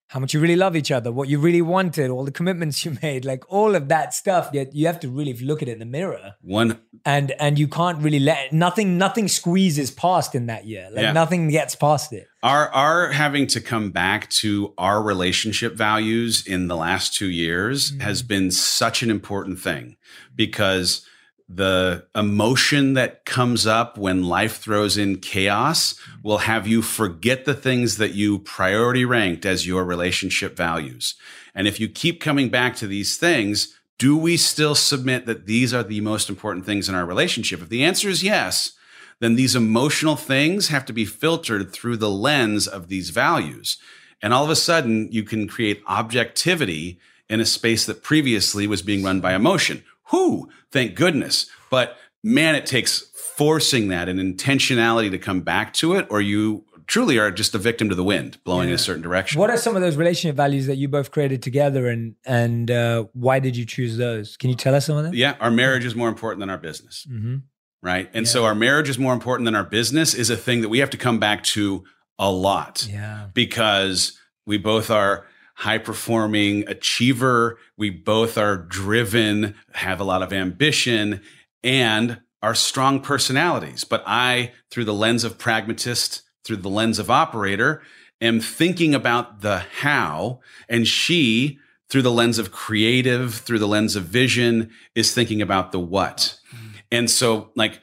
how 0.09 0.21
much 0.21 0.33
you 0.33 0.39
really 0.39 0.55
love 0.55 0.75
each 0.75 0.89
other, 0.89 1.11
what 1.11 1.27
you 1.27 1.37
really 1.37 1.61
wanted, 1.61 2.09
all 2.09 2.23
the 2.23 2.31
commitments 2.31 2.85
you 2.85 2.97
made, 3.03 3.25
like 3.25 3.43
all 3.51 3.75
of 3.75 3.89
that 3.89 4.13
stuff. 4.13 4.49
Yet 4.53 4.73
you 4.73 4.87
have 4.87 4.99
to 5.01 5.09
really 5.09 5.33
look 5.33 5.61
at 5.61 5.67
it 5.67 5.73
in 5.73 5.79
the 5.79 5.85
mirror. 5.85 6.35
One 6.41 6.79
and 7.05 7.31
and 7.39 7.59
you 7.59 7.67
can't 7.67 8.01
really 8.01 8.19
let 8.19 8.53
nothing 8.53 8.97
nothing 8.97 9.27
squeezes 9.27 9.91
past 9.91 10.35
in 10.35 10.45
that 10.47 10.65
year. 10.65 10.89
Like 10.91 11.03
yeah. 11.03 11.11
nothing 11.11 11.49
gets 11.49 11.75
past 11.75 12.13
it. 12.13 12.27
Our 12.43 12.69
our 12.69 13.11
having 13.11 13.47
to 13.47 13.61
come 13.61 13.91
back 13.91 14.29
to 14.41 14.73
our 14.77 15.01
relationship 15.01 15.73
values 15.73 16.45
in 16.45 16.67
the 16.67 16.75
last 16.75 17.13
two 17.13 17.29
years 17.29 17.91
mm-hmm. 17.91 18.01
has 18.01 18.23
been 18.23 18.51
such 18.51 19.03
an 19.03 19.09
important 19.09 19.59
thing 19.59 19.97
because 20.35 21.05
the 21.49 22.05
emotion 22.13 22.93
that 22.93 23.23
comes 23.23 23.65
up 23.65 23.97
when 23.97 24.23
life 24.23 24.57
throws 24.57 24.97
in 24.97 25.17
chaos 25.17 25.95
will 26.21 26.39
have 26.39 26.67
you 26.67 26.81
forget 26.81 27.45
the 27.45 27.53
things 27.53 27.97
that 27.97 28.13
you 28.13 28.39
priority 28.39 29.05
ranked 29.05 29.45
as 29.45 29.65
your 29.65 29.85
relationship 29.85 30.57
values. 30.57 31.15
And 31.55 31.67
if 31.67 31.79
you 31.79 31.87
keep 31.87 32.19
coming 32.19 32.49
back 32.49 32.75
to 32.77 32.87
these 32.87 33.17
things, 33.17 33.73
do 33.97 34.17
we 34.17 34.35
still 34.37 34.75
submit 34.75 35.25
that 35.25 35.45
these 35.45 35.73
are 35.73 35.83
the 35.83 36.01
most 36.01 36.29
important 36.29 36.65
things 36.65 36.89
in 36.89 36.95
our 36.95 37.05
relationship? 37.05 37.61
If 37.61 37.69
the 37.69 37.83
answer 37.83 38.09
is 38.09 38.23
yes, 38.23 38.73
then 39.19 39.35
these 39.35 39.55
emotional 39.55 40.15
things 40.15 40.67
have 40.67 40.85
to 40.85 40.93
be 40.93 41.05
filtered 41.05 41.71
through 41.71 41.97
the 41.97 42.09
lens 42.09 42.67
of 42.67 42.89
these 42.89 43.09
values. 43.09 43.77
And 44.21 44.33
all 44.33 44.43
of 44.43 44.49
a 44.49 44.55
sudden, 44.55 45.11
you 45.11 45.23
can 45.23 45.47
create 45.47 45.81
objectivity 45.87 46.99
in 47.29 47.39
a 47.39 47.45
space 47.45 47.85
that 47.85 48.03
previously 48.03 48.67
was 48.67 48.81
being 48.81 49.03
run 49.03 49.19
by 49.19 49.33
emotion. 49.33 49.83
Whoo, 50.11 50.47
thank 50.71 50.95
goodness. 50.95 51.49
But 51.69 51.97
man, 52.23 52.55
it 52.55 52.65
takes 52.65 52.99
forcing 53.35 53.89
that 53.89 54.09
and 54.09 54.19
intentionality 54.19 55.11
to 55.11 55.17
come 55.17 55.41
back 55.41 55.73
to 55.73 55.93
it, 55.93 56.07
or 56.09 56.21
you 56.21 56.65
truly 56.87 57.19
are 57.19 57.29
just 57.29 57.53
a 57.53 57.57
victim 57.57 57.89
to 57.89 57.95
the 57.95 58.03
wind 58.03 58.39
blowing 58.43 58.67
yeah. 58.67 58.69
in 58.69 58.75
a 58.75 58.79
certain 58.79 59.01
direction. 59.01 59.39
What 59.39 59.49
are 59.49 59.57
some 59.57 59.75
of 59.75 59.81
those 59.81 59.97
relationship 59.97 60.35
values 60.35 60.65
that 60.67 60.77
you 60.77 60.87
both 60.87 61.11
created 61.11 61.43
together, 61.43 61.87
and 61.87 62.15
and 62.25 62.71
uh, 62.71 63.05
why 63.13 63.39
did 63.39 63.55
you 63.55 63.65
choose 63.65 63.97
those? 63.97 64.37
Can 64.37 64.49
you 64.49 64.55
tell 64.55 64.73
us 64.73 64.85
some 64.85 64.97
of 64.97 65.03
them? 65.03 65.13
Yeah, 65.13 65.35
our 65.39 65.51
marriage 65.51 65.85
is 65.85 65.95
more 65.95 66.09
important 66.09 66.39
than 66.39 66.49
our 66.49 66.57
business. 66.57 67.05
Mm-hmm. 67.09 67.37
Right. 67.83 68.09
And 68.13 68.25
yeah. 68.25 68.31
so 68.31 68.45
our 68.45 68.55
marriage 68.55 68.89
is 68.89 68.97
more 68.97 69.13
important 69.13 69.45
than 69.45 69.55
our 69.55 69.63
business 69.63 70.13
is 70.13 70.29
a 70.29 70.35
thing 70.35 70.61
that 70.61 70.69
we 70.69 70.79
have 70.79 70.89
to 70.89 70.97
come 70.97 71.19
back 71.19 71.43
to 71.43 71.83
a 72.17 72.31
lot. 72.31 72.87
Yeah. 72.89 73.27
Because 73.33 74.17
we 74.47 74.57
both 74.57 74.89
are 74.89 75.27
high 75.57 75.79
performing 75.79 76.67
achiever. 76.69 77.57
We 77.77 77.89
both 77.89 78.37
are 78.37 78.57
driven, 78.57 79.55
have 79.73 79.99
a 79.99 80.03
lot 80.03 80.21
of 80.21 80.31
ambition, 80.31 81.21
and 81.63 82.21
are 82.43 82.53
strong 82.53 83.01
personalities. 83.01 83.83
But 83.83 84.03
I, 84.05 84.51
through 84.69 84.85
the 84.85 84.93
lens 84.93 85.23
of 85.23 85.39
pragmatist, 85.39 86.21
through 86.45 86.57
the 86.57 86.69
lens 86.69 86.99
of 86.99 87.09
operator, 87.09 87.81
am 88.21 88.39
thinking 88.39 88.93
about 88.93 89.41
the 89.41 89.65
how, 89.79 90.41
and 90.69 90.87
she, 90.87 91.57
through 91.89 92.03
the 92.03 92.11
lens 92.11 92.37
of 92.37 92.51
creative, 92.51 93.33
through 93.33 93.59
the 93.59 93.67
lens 93.67 93.95
of 93.95 94.03
vision, 94.03 94.69
is 94.93 95.11
thinking 95.11 95.41
about 95.41 95.71
the 95.71 95.79
what. 95.79 96.39
Mm-hmm. 96.53 96.67
And 96.91 97.09
so, 97.09 97.49
like, 97.55 97.81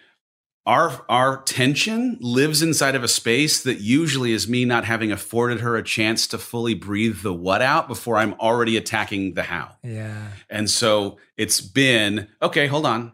our 0.66 1.04
our 1.08 1.42
tension 1.42 2.16
lives 2.20 2.62
inside 2.62 2.94
of 2.94 3.04
a 3.04 3.08
space 3.08 3.62
that 3.62 3.80
usually 3.80 4.32
is 4.32 4.48
me 4.48 4.64
not 4.64 4.84
having 4.84 5.12
afforded 5.12 5.60
her 5.60 5.76
a 5.76 5.82
chance 5.82 6.26
to 6.28 6.38
fully 6.38 6.74
breathe 6.74 7.20
the 7.20 7.34
what 7.34 7.60
out 7.60 7.86
before 7.86 8.16
I'm 8.16 8.34
already 8.34 8.76
attacking 8.76 9.34
the 9.34 9.42
how. 9.42 9.76
Yeah. 9.82 10.28
And 10.48 10.70
so 10.70 11.18
it's 11.36 11.60
been 11.60 12.28
okay, 12.40 12.66
hold 12.66 12.86
on. 12.86 13.12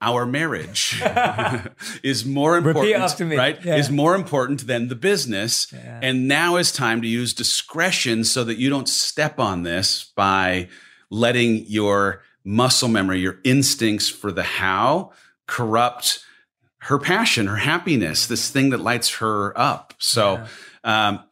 Our 0.00 0.26
marriage 0.26 1.00
is 2.02 2.24
more 2.24 2.56
important, 2.56 3.20
right? 3.38 3.64
Yeah. 3.64 3.76
Is 3.76 3.88
more 3.88 4.16
important 4.16 4.66
than 4.66 4.88
the 4.88 4.96
business. 4.96 5.72
Yeah. 5.72 6.00
And 6.02 6.26
now 6.26 6.56
is 6.56 6.72
time 6.72 7.02
to 7.02 7.08
use 7.08 7.32
discretion 7.32 8.24
so 8.24 8.42
that 8.42 8.58
you 8.58 8.68
don't 8.68 8.88
step 8.88 9.38
on 9.38 9.62
this 9.62 10.10
by 10.16 10.68
letting 11.08 11.66
your 11.66 12.22
muscle 12.44 12.88
memory, 12.88 13.20
your 13.20 13.38
instincts 13.44 14.08
for 14.08 14.32
the 14.32 14.42
how 14.42 15.12
corrupt 15.46 16.24
her 16.82 16.98
passion, 16.98 17.46
her 17.46 17.56
happiness, 17.56 18.26
this 18.26 18.50
thing 18.50 18.70
that 18.70 18.80
lights 18.80 19.16
her 19.16 19.56
up. 19.58 19.94
So, 19.98 20.44
yeah. 20.84 21.08
um, 21.08 21.24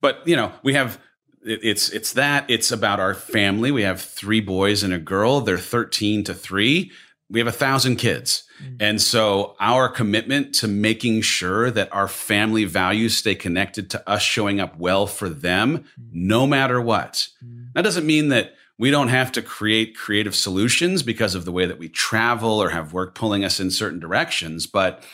but 0.00 0.26
you 0.26 0.36
know, 0.36 0.52
we 0.62 0.74
have 0.74 1.00
it's 1.44 1.88
it's 1.90 2.12
that 2.12 2.48
it's 2.48 2.70
about 2.70 3.00
our 3.00 3.14
family. 3.14 3.72
We 3.72 3.82
have 3.82 4.00
three 4.00 4.40
boys 4.40 4.84
and 4.84 4.92
a 4.92 4.98
girl. 4.98 5.40
They're 5.40 5.58
thirteen 5.58 6.22
to 6.24 6.34
three. 6.34 6.92
We 7.28 7.40
have 7.40 7.48
a 7.48 7.52
thousand 7.52 7.96
kids. 7.96 8.44
Mm-hmm. 8.62 8.76
And 8.78 9.02
so 9.02 9.56
our 9.58 9.88
commitment 9.88 10.54
to 10.56 10.68
making 10.68 11.22
sure 11.22 11.70
that 11.70 11.92
our 11.92 12.06
family 12.06 12.64
values 12.64 13.16
stay 13.16 13.34
connected 13.34 13.90
to 13.90 14.08
us 14.08 14.22
showing 14.22 14.60
up 14.60 14.78
well 14.78 15.06
for 15.08 15.28
them, 15.28 15.78
mm-hmm. 15.78 16.10
no 16.12 16.46
matter 16.46 16.80
what. 16.80 17.26
Mm-hmm. 17.44 17.64
That 17.74 17.82
doesn't 17.82 18.06
mean 18.06 18.28
that 18.28 18.54
we 18.82 18.90
don't 18.90 19.10
have 19.10 19.30
to 19.30 19.40
create 19.40 19.96
creative 19.96 20.34
solutions 20.34 21.04
because 21.04 21.36
of 21.36 21.44
the 21.44 21.52
way 21.52 21.66
that 21.66 21.78
we 21.78 21.88
travel 21.88 22.60
or 22.60 22.70
have 22.70 22.92
work 22.92 23.14
pulling 23.14 23.44
us 23.44 23.60
in 23.60 23.70
certain 23.70 24.00
directions. 24.00 24.66
But 24.66 25.04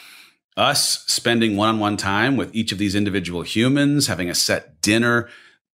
us 0.57 1.05
spending 1.05 1.55
one 1.55 1.69
on 1.69 1.79
one 1.79 1.99
time 1.99 2.39
with 2.39 2.55
each 2.55 2.73
of 2.73 2.79
these 2.79 2.95
individual 2.95 3.43
humans, 3.43 4.07
having 4.07 4.31
a 4.31 4.35
set 4.35 4.81
dinner, 4.81 5.29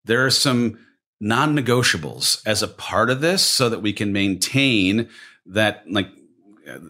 there 0.04 0.26
are 0.26 0.30
some 0.30 0.76
non 1.20 1.56
negotiables 1.56 2.42
as 2.44 2.64
a 2.64 2.68
part 2.68 3.10
of 3.10 3.20
this 3.20 3.42
so 3.44 3.68
that 3.68 3.80
we 3.80 3.92
can 3.92 4.12
maintain 4.12 5.08
that, 5.46 5.84
like, 5.88 6.08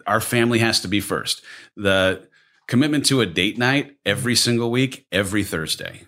our 0.07 0.19
family 0.19 0.57
has 0.57 0.81
to 0.81 0.87
be 0.87 1.01
first. 1.01 1.43
The 1.77 2.27
commitment 2.67 3.05
to 3.05 3.21
a 3.21 3.27
date 3.27 3.59
night 3.59 3.95
every 4.07 4.33
single 4.35 4.71
week, 4.71 5.05
every 5.11 5.43
Thursday, 5.43 6.07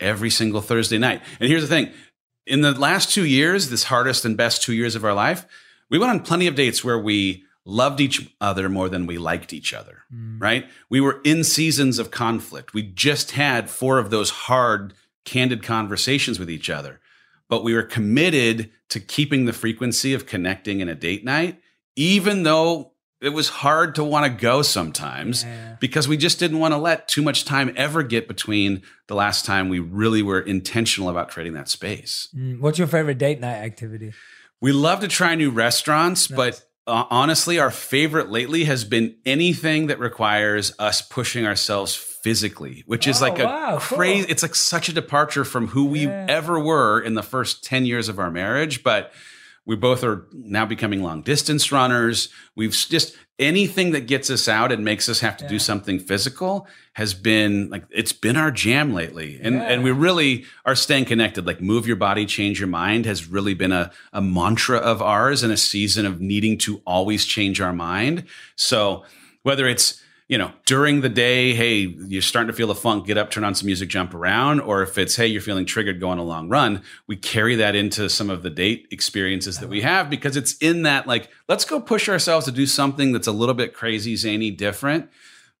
every 0.00 0.30
single 0.30 0.62
Thursday 0.62 0.96
night. 0.96 1.20
And 1.40 1.50
here's 1.50 1.68
the 1.68 1.68
thing 1.68 1.92
in 2.50 2.62
the 2.62 2.72
last 2.72 3.12
two 3.12 3.24
years, 3.24 3.70
this 3.70 3.84
hardest 3.84 4.24
and 4.24 4.36
best 4.36 4.60
two 4.60 4.72
years 4.72 4.96
of 4.96 5.04
our 5.04 5.14
life, 5.14 5.46
we 5.88 5.98
went 5.98 6.10
on 6.10 6.20
plenty 6.20 6.48
of 6.48 6.56
dates 6.56 6.82
where 6.82 6.98
we 6.98 7.44
loved 7.64 8.00
each 8.00 8.28
other 8.40 8.68
more 8.68 8.88
than 8.88 9.06
we 9.06 9.18
liked 9.18 9.52
each 9.52 9.72
other, 9.72 10.02
mm. 10.12 10.40
right? 10.42 10.68
We 10.88 11.00
were 11.00 11.20
in 11.24 11.44
seasons 11.44 12.00
of 12.00 12.10
conflict. 12.10 12.74
We 12.74 12.82
just 12.82 13.30
had 13.32 13.70
four 13.70 13.98
of 13.98 14.10
those 14.10 14.30
hard, 14.30 14.94
candid 15.24 15.62
conversations 15.62 16.40
with 16.40 16.50
each 16.50 16.68
other, 16.68 17.00
but 17.48 17.62
we 17.62 17.72
were 17.72 17.84
committed 17.84 18.70
to 18.88 18.98
keeping 18.98 19.44
the 19.44 19.52
frequency 19.52 20.12
of 20.12 20.26
connecting 20.26 20.80
in 20.80 20.88
a 20.88 20.94
date 20.96 21.24
night, 21.24 21.60
even 21.94 22.42
though 22.42 22.89
it 23.20 23.30
was 23.30 23.48
hard 23.48 23.94
to 23.96 24.04
want 24.04 24.24
to 24.24 24.30
go 24.30 24.62
sometimes 24.62 25.44
yeah. 25.44 25.76
because 25.78 26.08
we 26.08 26.16
just 26.16 26.38
didn't 26.38 26.58
want 26.58 26.72
to 26.72 26.78
let 26.78 27.06
too 27.06 27.22
much 27.22 27.44
time 27.44 27.72
ever 27.76 28.02
get 28.02 28.26
between 28.26 28.82
the 29.08 29.14
last 29.14 29.44
time 29.44 29.68
we 29.68 29.78
really 29.78 30.22
were 30.22 30.40
intentional 30.40 31.10
about 31.10 31.28
creating 31.28 31.52
that 31.54 31.68
space. 31.68 32.28
Mm, 32.34 32.60
what's 32.60 32.78
your 32.78 32.88
favorite 32.88 33.18
date 33.18 33.40
night 33.40 33.58
activity? 33.58 34.12
We 34.60 34.72
love 34.72 35.00
to 35.00 35.08
try 35.08 35.34
new 35.34 35.50
restaurants, 35.50 36.30
nice. 36.30 36.36
but 36.36 36.64
uh, 36.86 37.04
honestly, 37.10 37.58
our 37.58 37.70
favorite 37.70 38.30
lately 38.30 38.64
has 38.64 38.84
been 38.84 39.16
anything 39.26 39.88
that 39.88 39.98
requires 39.98 40.72
us 40.78 41.02
pushing 41.02 41.46
ourselves 41.46 41.94
physically, 41.94 42.84
which 42.86 43.06
is 43.06 43.22
oh, 43.22 43.26
like 43.26 43.38
a 43.38 43.44
wow, 43.44 43.78
crazy, 43.78 44.22
cool. 44.22 44.30
it's 44.30 44.42
like 44.42 44.54
such 44.54 44.88
a 44.88 44.92
departure 44.92 45.44
from 45.44 45.68
who 45.68 45.86
we 45.86 46.06
yeah. 46.06 46.26
ever 46.28 46.58
were 46.58 47.00
in 47.00 47.14
the 47.14 47.22
first 47.22 47.64
10 47.64 47.86
years 47.86 48.08
of 48.08 48.18
our 48.18 48.30
marriage. 48.30 48.82
But 48.82 49.12
we 49.70 49.76
both 49.76 50.02
are 50.02 50.26
now 50.32 50.66
becoming 50.66 51.00
long 51.00 51.22
distance 51.22 51.70
runners. 51.70 52.28
We've 52.56 52.72
just 52.72 53.16
anything 53.38 53.92
that 53.92 54.08
gets 54.08 54.28
us 54.28 54.48
out 54.48 54.72
and 54.72 54.84
makes 54.84 55.08
us 55.08 55.20
have 55.20 55.36
to 55.36 55.44
yeah. 55.44 55.50
do 55.50 55.58
something 55.60 56.00
physical 56.00 56.66
has 56.94 57.14
been 57.14 57.70
like 57.70 57.84
it's 57.88 58.12
been 58.12 58.36
our 58.36 58.50
jam 58.50 58.92
lately. 58.92 59.38
And 59.40 59.54
yeah. 59.54 59.68
and 59.68 59.84
we 59.84 59.92
really 59.92 60.44
are 60.66 60.74
staying 60.74 61.04
connected. 61.04 61.46
Like 61.46 61.60
move 61.60 61.86
your 61.86 61.94
body, 61.94 62.26
change 62.26 62.58
your 62.58 62.66
mind 62.66 63.06
has 63.06 63.28
really 63.28 63.54
been 63.54 63.70
a, 63.70 63.92
a 64.12 64.20
mantra 64.20 64.78
of 64.78 65.00
ours 65.00 65.44
in 65.44 65.52
a 65.52 65.56
season 65.56 66.04
of 66.04 66.20
needing 66.20 66.58
to 66.58 66.82
always 66.84 67.24
change 67.24 67.60
our 67.60 67.72
mind. 67.72 68.24
So 68.56 69.04
whether 69.44 69.68
it's 69.68 70.02
you 70.30 70.38
know, 70.38 70.52
during 70.64 71.00
the 71.00 71.08
day, 71.08 71.54
hey, 71.54 71.78
you're 72.06 72.22
starting 72.22 72.46
to 72.46 72.52
feel 72.52 72.70
a 72.70 72.74
funk, 72.76 73.04
get 73.04 73.18
up, 73.18 73.32
turn 73.32 73.42
on 73.42 73.52
some 73.52 73.66
music, 73.66 73.88
jump 73.88 74.14
around. 74.14 74.60
Or 74.60 74.80
if 74.80 74.96
it's, 74.96 75.16
hey, 75.16 75.26
you're 75.26 75.42
feeling 75.42 75.66
triggered, 75.66 75.98
go 75.98 76.08
on 76.08 76.18
a 76.18 76.22
long 76.22 76.48
run, 76.48 76.82
we 77.08 77.16
carry 77.16 77.56
that 77.56 77.74
into 77.74 78.08
some 78.08 78.30
of 78.30 78.44
the 78.44 78.48
date 78.48 78.86
experiences 78.92 79.58
that 79.58 79.68
we 79.68 79.80
uh-huh. 79.82 79.88
have 79.88 80.08
because 80.08 80.36
it's 80.36 80.52
in 80.58 80.84
that, 80.84 81.08
like, 81.08 81.30
let's 81.48 81.64
go 81.64 81.80
push 81.80 82.08
ourselves 82.08 82.46
to 82.46 82.52
do 82.52 82.64
something 82.64 83.10
that's 83.10 83.26
a 83.26 83.32
little 83.32 83.56
bit 83.56 83.74
crazy, 83.74 84.14
zany, 84.14 84.52
different. 84.52 85.10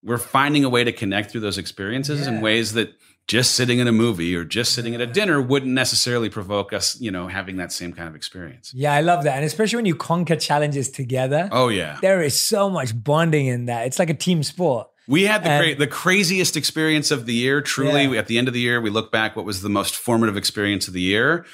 We're 0.04 0.18
finding 0.18 0.62
a 0.64 0.68
way 0.68 0.84
to 0.84 0.92
connect 0.92 1.32
through 1.32 1.40
those 1.40 1.58
experiences 1.58 2.20
yeah. 2.20 2.34
in 2.34 2.40
ways 2.40 2.74
that 2.74 2.94
just 3.30 3.52
sitting 3.52 3.78
in 3.78 3.86
a 3.86 3.92
movie 3.92 4.34
or 4.34 4.44
just 4.44 4.72
sitting 4.72 4.92
at 4.92 5.00
a 5.00 5.06
dinner 5.06 5.40
wouldn't 5.40 5.70
necessarily 5.72 6.28
provoke 6.28 6.72
us, 6.72 7.00
you 7.00 7.12
know, 7.12 7.28
having 7.28 7.58
that 7.58 7.70
same 7.70 7.92
kind 7.92 8.08
of 8.08 8.16
experience. 8.16 8.74
Yeah, 8.74 8.92
I 8.92 9.02
love 9.02 9.22
that. 9.22 9.36
And 9.36 9.44
especially 9.44 9.76
when 9.76 9.86
you 9.86 9.94
conquer 9.94 10.34
challenges 10.34 10.90
together. 10.90 11.48
Oh, 11.52 11.68
yeah. 11.68 12.00
There 12.02 12.20
is 12.22 12.36
so 12.36 12.68
much 12.68 12.90
bonding 12.92 13.46
in 13.46 13.66
that. 13.66 13.86
It's 13.86 14.00
like 14.00 14.10
a 14.10 14.14
team 14.14 14.42
sport. 14.42 14.88
We 15.06 15.26
had 15.26 15.44
the 15.44 15.48
cra- 15.48 15.74
the 15.76 15.86
craziest 15.86 16.56
experience 16.56 17.12
of 17.12 17.26
the 17.26 17.34
year. 17.34 17.60
Truly, 17.60 18.06
yeah. 18.06 18.18
at 18.18 18.26
the 18.26 18.36
end 18.36 18.48
of 18.48 18.54
the 18.54 18.60
year, 18.60 18.80
we 18.80 18.90
look 18.90 19.12
back. 19.12 19.36
What 19.36 19.44
was 19.44 19.62
the 19.62 19.68
most 19.68 19.94
formative 19.94 20.36
experience 20.36 20.88
of 20.88 20.94
the 20.94 21.00
year? 21.00 21.46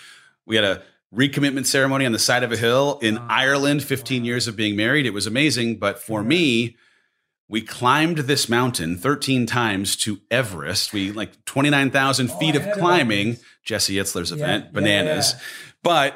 We 0.46 0.56
had 0.56 0.64
a 0.64 0.82
recommitment 1.14 1.66
ceremony 1.66 2.06
on 2.06 2.12
the 2.12 2.18
side 2.18 2.42
of 2.42 2.52
a 2.52 2.56
hill 2.56 2.98
in 3.02 3.18
oh. 3.18 3.26
Ireland. 3.28 3.82
Fifteen 3.84 4.24
years 4.24 4.48
of 4.48 4.56
being 4.56 4.76
married. 4.76 5.04
It 5.04 5.12
was 5.12 5.26
amazing. 5.26 5.78
But 5.78 5.98
for 5.98 6.22
me, 6.22 6.76
we 7.48 7.60
climbed 7.60 8.18
this 8.18 8.48
mountain 8.48 8.96
13 8.96 9.46
times 9.46 9.96
to 9.96 10.20
Everest. 10.30 10.92
We 10.92 11.12
like 11.12 11.44
29,000 11.44 12.30
feet 12.32 12.56
of 12.56 12.70
climbing, 12.72 13.38
Jesse 13.64 13.96
Itzler's 13.96 14.32
event, 14.32 14.64
yeah, 14.64 14.70
bananas. 14.72 15.32
Yeah, 15.32 15.38
yeah. 15.38 15.72
But 15.82 16.14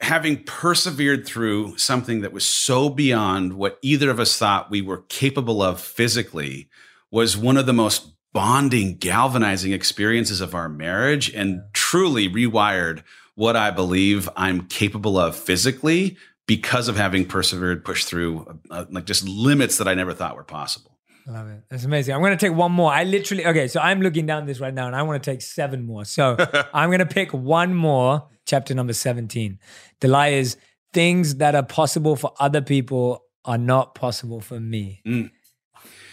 having 0.00 0.42
persevered 0.42 1.24
through 1.24 1.78
something 1.78 2.22
that 2.22 2.32
was 2.32 2.44
so 2.44 2.88
beyond 2.88 3.52
what 3.52 3.78
either 3.82 4.10
of 4.10 4.18
us 4.18 4.36
thought 4.36 4.70
we 4.70 4.82
were 4.82 5.02
capable 5.08 5.62
of 5.62 5.80
physically 5.80 6.68
was 7.12 7.36
one 7.36 7.56
of 7.56 7.66
the 7.66 7.72
most 7.72 8.08
bonding, 8.32 8.96
galvanizing 8.96 9.72
experiences 9.72 10.40
of 10.40 10.54
our 10.54 10.68
marriage 10.68 11.32
and 11.32 11.60
truly 11.72 12.28
rewired 12.28 13.04
what 13.34 13.56
I 13.56 13.70
believe 13.70 14.28
I'm 14.36 14.66
capable 14.66 15.18
of 15.18 15.36
physically 15.36 16.16
because 16.46 16.88
of 16.88 16.96
having 16.96 17.26
persevered, 17.26 17.84
pushed 17.84 18.08
through 18.08 18.60
uh, 18.70 18.84
like 18.90 19.06
just 19.06 19.26
limits 19.26 19.78
that 19.78 19.88
I 19.88 19.94
never 19.94 20.12
thought 20.12 20.36
were 20.36 20.44
possible. 20.44 20.98
Love 21.26 21.48
it. 21.48 21.62
That's 21.68 21.84
amazing. 21.84 22.14
I'm 22.14 22.20
going 22.20 22.36
to 22.36 22.46
take 22.46 22.56
one 22.56 22.72
more. 22.72 22.92
I 22.92 23.04
literally, 23.04 23.46
okay, 23.46 23.68
so 23.68 23.80
I'm 23.80 24.00
looking 24.00 24.26
down 24.26 24.46
this 24.46 24.58
right 24.58 24.74
now 24.74 24.86
and 24.86 24.96
I 24.96 25.02
want 25.02 25.22
to 25.22 25.30
take 25.30 25.40
seven 25.40 25.84
more. 25.84 26.04
So 26.04 26.36
I'm 26.74 26.88
going 26.88 26.98
to 26.98 27.06
pick 27.06 27.32
one 27.32 27.74
more, 27.74 28.28
chapter 28.44 28.74
number 28.74 28.92
17. 28.92 29.58
The 30.00 30.08
lie 30.08 30.28
is 30.28 30.56
things 30.92 31.36
that 31.36 31.54
are 31.54 31.62
possible 31.62 32.16
for 32.16 32.32
other 32.40 32.60
people 32.60 33.24
are 33.44 33.58
not 33.58 33.94
possible 33.94 34.40
for 34.40 34.58
me. 34.58 35.00
Mm. 35.06 35.30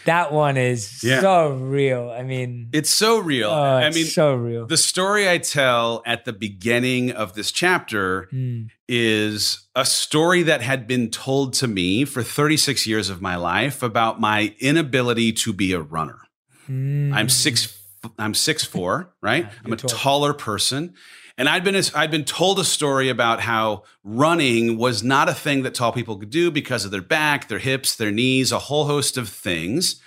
That 0.05 0.31
one 0.31 0.57
is 0.57 1.03
Yeah. 1.03 1.21
so 1.21 1.49
real. 1.51 2.09
I 2.09 2.23
mean, 2.23 2.69
It's 2.73 2.89
so 2.89 3.19
real. 3.19 3.49
oh, 3.49 3.53
I 3.53 3.89
mean, 3.91 4.05
so 4.05 4.33
real. 4.33 4.65
the 4.65 4.77
story 4.77 5.29
I 5.29 5.37
tell 5.37 6.01
at 6.05 6.25
the 6.25 6.33
beginning 6.33 7.11
of 7.11 7.33
this 7.35 7.51
chapter 7.51 8.27
Mm, 8.33 8.69
is 8.87 9.67
a 9.75 9.85
story 9.85 10.43
that 10.43 10.61
had 10.61 10.87
been 10.87 11.09
told 11.09 11.53
to 11.53 11.67
me 11.67 12.05
for 12.05 12.23
36 12.23 12.87
years 12.87 13.09
of 13.09 13.21
my 13.21 13.35
life 13.35 13.83
about 13.83 14.19
my 14.19 14.53
inability 14.59 15.31
to 15.33 15.53
be 15.53 15.73
a 15.73 15.79
runner. 15.81 16.19
mm. 16.69 17.13
I'm 17.13 17.29
six. 17.29 17.75
I'm 18.17 18.33
six 18.33 18.63
four, 18.63 19.13
right? 19.21 19.43
Yeah, 19.43 19.51
I'm 19.65 19.73
a 19.73 19.75
tall. 19.75 19.89
taller 19.89 20.33
person, 20.33 20.93
and 21.39 21.49
I'd 21.49 21.63
been 21.63 21.81
I'd 21.95 22.11
been 22.11 22.25
told 22.25 22.59
a 22.59 22.63
story 22.63 23.09
about 23.09 23.39
how 23.39 23.83
running 24.03 24.77
was 24.77 25.01
not 25.03 25.27
a 25.29 25.33
thing 25.33 25.63
that 25.63 25.73
tall 25.73 25.91
people 25.91 26.17
could 26.17 26.29
do 26.29 26.51
because 26.51 26.85
of 26.85 26.91
their 26.91 27.01
back, 27.01 27.47
their 27.47 27.57
hips, 27.59 27.95
their 27.95 28.11
knees, 28.11 28.51
a 28.51 28.59
whole 28.59 28.85
host 28.85 29.17
of 29.17 29.29
things. 29.29 29.99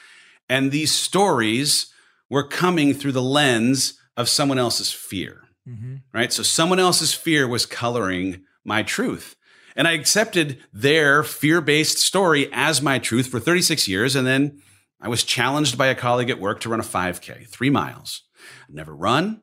And 0.49 0.71
these 0.71 0.93
stories 0.93 1.87
were 2.31 2.47
coming 2.47 2.95
through 2.95 3.13
the 3.13 3.23
lens 3.23 3.95
of 4.17 4.29
someone 4.29 4.59
else's 4.59 4.93
fear, 4.93 5.43
Mhm. 5.69 6.03
right? 6.13 6.33
So 6.33 6.43
someone 6.43 6.79
else's 6.79 7.15
fear 7.15 7.49
was 7.49 7.67
coloring 7.67 8.43
my 8.65 8.83
truth. 8.83 9.37
And 9.75 9.89
I 9.89 9.93
accepted 9.93 10.63
their 10.73 11.23
fear 11.25 11.61
based 11.61 11.99
story 11.99 12.49
as 12.53 12.83
my 12.83 12.99
truth 12.99 13.27
for 13.29 13.41
36 13.41 13.89
years. 13.89 14.15
And 14.15 14.27
then 14.27 14.61
I 15.01 15.09
was 15.09 15.25
challenged 15.25 15.79
by 15.79 15.87
a 15.89 15.95
colleague 15.95 16.31
at 16.31 16.39
work 16.41 16.61
to 16.61 16.69
run 16.69 16.81
a 16.81 16.85
5K, 16.85 17.47
three 17.49 17.71
miles. 17.71 18.23
I've 18.69 18.75
never 18.75 18.95
run, 18.95 19.42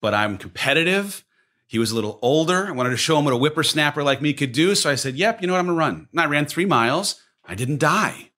but 0.00 0.14
I'm 0.14 0.38
competitive. 0.38 1.24
He 1.66 1.78
was 1.78 1.92
a 1.92 1.94
little 1.94 2.18
older. 2.22 2.66
I 2.66 2.72
wanted 2.72 2.90
to 2.90 2.96
show 2.96 3.18
him 3.18 3.24
what 3.24 3.34
a 3.34 3.38
whippersnapper 3.38 4.02
like 4.02 4.20
me 4.20 4.32
could 4.32 4.52
do. 4.52 4.74
So 4.74 4.90
I 4.90 4.96
said, 4.96 5.14
Yep, 5.14 5.40
you 5.40 5.46
know 5.46 5.52
what? 5.52 5.60
I'm 5.60 5.66
going 5.66 5.76
to 5.76 5.78
run. 5.78 6.08
And 6.10 6.20
I 6.20 6.26
ran 6.26 6.46
three 6.46 6.64
miles. 6.64 7.20
I 7.44 7.54
didn't 7.54 7.78
die. 7.78 8.30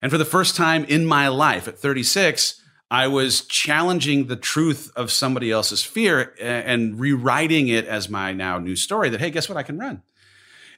And 0.00 0.10
for 0.10 0.18
the 0.18 0.24
first 0.24 0.56
time 0.56 0.84
in 0.84 1.04
my 1.04 1.28
life 1.28 1.68
at 1.68 1.78
36, 1.78 2.62
I 2.90 3.06
was 3.06 3.42
challenging 3.42 4.26
the 4.26 4.36
truth 4.36 4.90
of 4.96 5.12
somebody 5.12 5.50
else's 5.50 5.82
fear 5.82 6.34
and 6.40 6.98
rewriting 6.98 7.68
it 7.68 7.84
as 7.84 8.08
my 8.08 8.32
now 8.32 8.58
new 8.58 8.76
story 8.76 9.10
that, 9.10 9.20
hey, 9.20 9.30
guess 9.30 9.48
what? 9.48 9.58
I 9.58 9.62
can 9.62 9.78
run. 9.78 10.02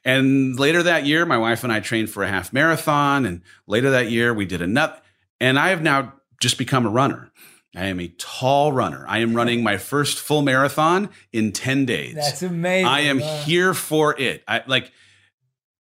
And 0.05 0.59
later 0.59 0.83
that 0.83 1.07
year, 1.07 1.27
my 1.27 1.39
wife 1.39 1.63
and 1.63 1.73
I 1.73 1.81
trained 1.81 2.11
for 2.11 2.25
a 2.25 2.29
half 2.29 2.53
marathon. 2.53 3.27
And 3.27 3.43
later 3.67 3.91
that 3.91 4.11
year, 4.11 4.33
we 4.35 4.47
did 4.47 4.67
nut. 4.69 5.05
And 5.41 5.59
I 5.59 5.69
have 5.69 5.83
now 5.83 6.15
just 6.41 6.59
become 6.59 6.87
a 6.87 6.91
runner. 6.91 7.31
I 7.77 7.87
am 7.87 8.01
a 8.01 8.09
tall 8.19 8.73
runner. 8.73 9.05
I 9.07 9.19
am 9.19 9.35
running 9.35 9.63
my 9.63 9.77
first 9.77 10.19
full 10.19 10.43
marathon 10.43 11.11
in 11.33 11.53
10 11.53 11.87
days. 11.87 12.15
That's 12.17 12.43
amazing. 12.43 12.87
I 12.87 13.01
am 13.03 13.21
Wow. 13.21 13.43
here 13.45 13.75
for 13.75 14.19
it. 14.21 14.43
I 14.49 14.63
like 14.67 14.91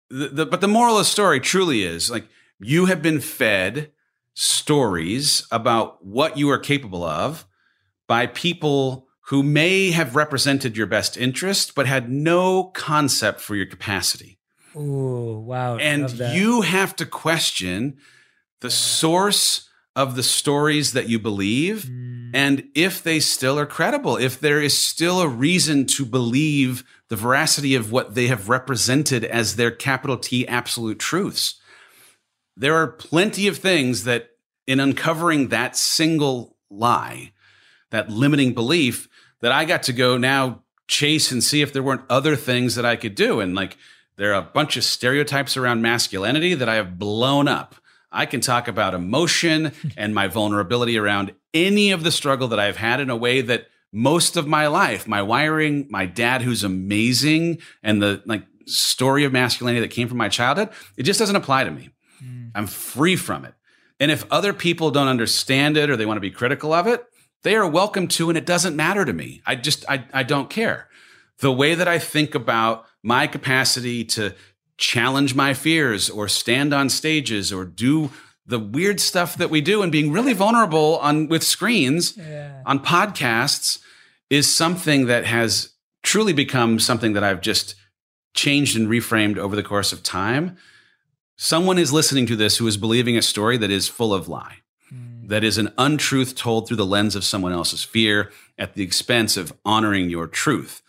the, 0.10 0.28
the 0.28 0.46
but 0.46 0.62
the 0.62 0.68
moral 0.68 0.96
of 0.98 1.02
the 1.02 1.06
story 1.06 1.40
truly 1.40 1.84
is 1.84 2.12
like 2.12 2.28
you 2.60 2.86
have 2.86 3.02
been 3.02 3.20
fed 3.20 3.92
stories 4.34 5.48
about 5.52 6.06
what 6.06 6.38
you 6.38 6.50
are 6.52 6.60
capable 6.60 7.04
of 7.04 7.48
by 8.08 8.28
people 8.28 9.08
who 9.28 9.42
may 9.42 9.92
have 9.92 10.16
represented 10.16 10.76
your 10.78 10.88
best 10.88 11.18
interest 11.18 11.74
but 11.74 11.88
had 11.88 12.12
no 12.12 12.66
concept 12.66 13.40
for 13.42 13.56
your 13.56 13.66
capacity. 13.66 14.38
Oh, 14.76 15.40
wow. 15.40 15.78
And 15.78 16.10
you 16.12 16.62
have 16.62 16.96
to 16.98 17.06
question 17.06 17.98
the 18.60 18.70
source 18.70 19.68
of 19.96 20.16
the 20.16 20.24
stories 20.24 20.94
that 20.94 21.10
you 21.10 21.20
believe 21.20 21.90
Mm, 22.32 22.38
and 22.38 22.70
if 22.76 23.04
they 23.04 23.20
still 23.20 23.60
are 23.60 23.66
credible, 23.66 24.18
if 24.18 24.40
there 24.40 24.62
is 24.62 24.78
still 24.78 25.22
a 25.22 25.28
reason 25.28 25.86
to 25.86 26.06
believe 26.06 26.84
the 27.10 27.16
veracity 27.16 27.76
of 27.76 27.92
what 27.92 28.16
they 28.16 28.28
have 28.28 28.50
represented 28.50 29.26
as 29.26 29.56
their 29.56 29.72
capital 29.72 30.18
T 30.18 30.48
absolute 30.48 31.00
truths. 31.00 31.60
There 32.56 32.76
are 32.76 32.88
plenty 32.88 33.48
of 33.48 33.58
things 33.58 34.06
that, 34.06 34.30
in 34.66 34.80
uncovering 34.80 35.50
that 35.50 35.76
single 35.76 36.56
lie, 36.70 37.34
that 37.90 38.10
limiting 38.10 38.54
belief, 38.54 39.10
that 39.42 39.52
I 39.52 39.66
got 39.66 39.84
to 39.84 39.94
go 39.94 40.18
now 40.18 40.64
chase 40.88 41.32
and 41.32 41.44
see 41.44 41.62
if 41.62 41.74
there 41.74 41.84
weren't 41.84 42.06
other 42.10 42.36
things 42.36 42.76
that 42.76 42.86
I 42.86 42.96
could 42.96 43.16
do. 43.16 43.40
And 43.40 43.56
like, 43.56 43.78
there 44.18 44.34
are 44.34 44.42
a 44.42 44.52
bunch 44.54 44.78
of 44.78 44.84
stereotypes 44.84 45.58
around 45.58 45.82
masculinity 45.82 46.54
that 46.54 46.70
I 46.70 46.76
have 46.76 47.00
blown 47.00 47.48
up. 47.48 47.76
I 48.12 48.26
can 48.26 48.42
talk 48.42 48.68
about 48.68 48.94
emotion 48.94 49.72
and 49.98 50.14
my 50.14 50.28
vulnerability 50.28 50.98
around 50.98 51.34
any 51.54 51.92
of 51.92 52.04
the 52.04 52.12
struggle 52.12 52.48
that 52.50 52.60
I've 52.60 52.78
had 52.78 53.00
in 53.00 53.10
a 53.10 53.16
way 53.16 53.42
that 53.42 53.68
most 53.92 54.38
of 54.38 54.48
my 54.48 54.68
life, 54.68 55.08
my 55.08 55.22
wiring, 55.22 55.88
my 55.90 56.06
dad 56.06 56.42
who's 56.42 56.64
amazing, 56.64 57.60
and 57.84 58.02
the 58.02 58.22
like 58.26 58.44
story 58.66 59.24
of 59.24 59.34
masculinity 59.34 59.82
that 59.82 59.92
came 59.92 60.08
from 60.08 60.18
my 60.18 60.30
childhood, 60.30 60.70
it 60.98 61.04
just 61.04 61.20
doesn't 61.20 61.36
apply 61.36 61.64
to 61.64 61.72
me. 61.72 61.90
mm. 62.24 62.52
I'm 62.56 62.68
free 62.68 63.16
from 63.16 63.46
it. 63.46 63.54
And 64.00 64.10
if 64.10 64.26
other 64.32 64.54
people 64.54 64.92
don't 64.92 65.08
understand 65.08 65.78
it 65.78 65.90
or 65.90 65.98
they 65.98 66.06
want 66.06 66.18
to 66.18 66.22
be 66.22 66.32
critical 66.32 66.74
of 66.74 66.88
it, 66.88 67.06
they 67.44 67.56
are 67.56 67.68
welcome 67.68 68.08
to, 68.08 68.30
and 68.30 68.38
it 68.38 68.46
doesn't 68.46 68.76
matter 68.76 69.04
to 69.06 69.14
me. 69.14 69.42
I 69.46 69.56
just, 69.56 69.84
I, 69.90 70.06
I 70.14 70.24
don't 70.24 70.50
care. 70.50 70.88
The 71.40 71.52
way 71.52 71.76
that 71.76 71.88
I 71.88 72.00
think 72.00 72.36
about 72.36 72.86
my 73.04 73.28
capacity 73.28 74.06
to 74.06 74.34
challenge 74.82 75.36
my 75.36 75.54
fears 75.54 76.10
or 76.10 76.28
stand 76.28 76.74
on 76.74 76.90
stages 76.90 77.54
or 77.54 77.64
do 77.64 78.10
the 78.48 78.58
weird 78.60 79.00
stuff 79.00 79.38
that 79.38 79.52
we 79.52 79.62
do 79.62 79.84
and 79.84 79.92
being 79.92 80.12
really 80.12 80.34
vulnerable 80.34 80.98
on 80.98 81.28
with 81.28 81.44
screens 81.44 82.18
Yeah. 82.18 82.64
on 82.66 82.80
podcasts 82.80 83.78
is 84.30 84.48
something 84.54 85.06
that 85.06 85.26
has 85.26 85.70
truly 86.04 86.34
become 86.34 86.80
something 86.80 87.14
that 87.14 87.24
I've 87.24 87.42
just 87.42 87.76
changed 88.34 88.76
and 88.76 88.88
reframed 88.88 89.38
over 89.38 89.56
the 89.56 89.64
course 89.64 89.94
of 89.94 90.02
time. 90.02 90.58
Someone 91.38 91.78
is 91.78 91.94
listening 91.94 92.26
to 92.28 92.36
this 92.36 92.58
who 92.58 92.66
is 92.68 92.78
believing 92.78 93.16
a 93.18 93.22
story 93.22 93.58
that 93.58 93.70
is 93.72 93.88
full 93.88 94.14
of 94.14 94.28
lie, 94.28 94.58
Mm. 94.94 95.30
that 95.30 95.44
is 95.44 95.58
an 95.58 95.72
untruth 95.78 96.36
told 96.36 96.68
through 96.68 96.78
the 96.78 96.86
lens 96.86 97.16
of 97.16 97.24
someone 97.24 97.54
else's 97.54 97.84
fear 97.84 98.32
at 98.58 98.74
the 98.74 98.84
expense 98.84 99.38
of 99.38 99.54
honoring 99.64 100.10
your 100.10 100.28
truth. 100.28 100.82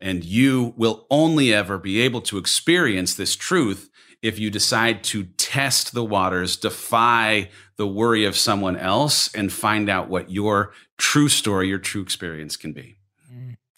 And 0.00 0.24
you 0.24 0.74
will 0.76 1.06
only 1.10 1.52
ever 1.52 1.78
be 1.78 2.00
able 2.00 2.22
to 2.22 2.38
experience 2.38 3.14
this 3.14 3.36
truth 3.36 3.90
if 4.22 4.38
you 4.38 4.50
decide 4.50 5.02
to 5.02 5.24
test 5.24 5.92
the 5.92 6.04
waters, 6.04 6.56
defy 6.56 7.50
the 7.76 7.86
worry 7.86 8.24
of 8.24 8.36
someone 8.36 8.76
else, 8.76 9.34
and 9.34 9.52
find 9.52 9.88
out 9.88 10.08
what 10.08 10.30
your 10.30 10.72
true 10.98 11.28
story, 11.28 11.68
your 11.68 11.78
true 11.78 12.02
experience 12.02 12.56
can 12.56 12.72
be. 12.72 12.96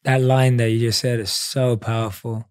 That 0.04 0.20
line 0.20 0.56
that 0.56 0.70
you 0.70 0.80
just 0.80 1.00
said 1.00 1.20
is 1.20 1.32
so 1.32 1.76
powerful. 1.76 2.48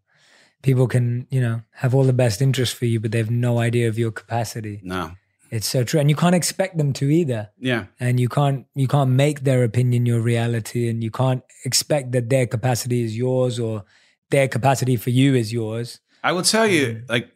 People 0.64 0.88
can, 0.88 1.28
you 1.30 1.42
know, 1.42 1.64
have 1.72 1.94
all 1.94 2.04
the 2.04 2.14
best 2.14 2.42
interest 2.42 2.76
for 2.76 2.86
you, 2.86 3.00
but 3.00 3.12
they 3.12 3.18
have 3.18 3.32
no 3.32 3.60
idea 3.60 3.90
of 3.90 4.00
your 4.00 4.12
capacity. 4.12 4.80
No. 4.84 5.12
It's 5.52 5.68
so 5.68 5.84
true. 5.84 6.00
And 6.00 6.10
you 6.10 6.16
can't 6.16 6.34
expect 6.34 6.78
them 6.78 6.94
to 6.94 7.10
either. 7.10 7.50
Yeah. 7.60 7.86
and 8.00 8.20
you 8.20 8.30
can't 8.30 8.66
you 8.74 8.88
can't 8.88 9.12
make 9.12 9.42
their 9.42 9.64
opinion 9.64 10.06
your 10.06 10.22
reality 10.22 10.90
and 10.90 11.04
you 11.04 11.12
can't 11.12 11.44
expect 11.66 12.14
that 12.14 12.30
their 12.30 12.48
capacity 12.48 13.04
is 13.04 13.18
yours 13.18 13.60
or 13.60 13.84
their 14.30 14.48
capacity 14.48 14.96
for 14.96 15.10
you 15.10 15.36
is 15.36 15.52
yours 15.52 16.00
I 16.24 16.32
will 16.32 16.44
tell 16.44 16.68
you, 16.68 17.04
like, 17.10 17.30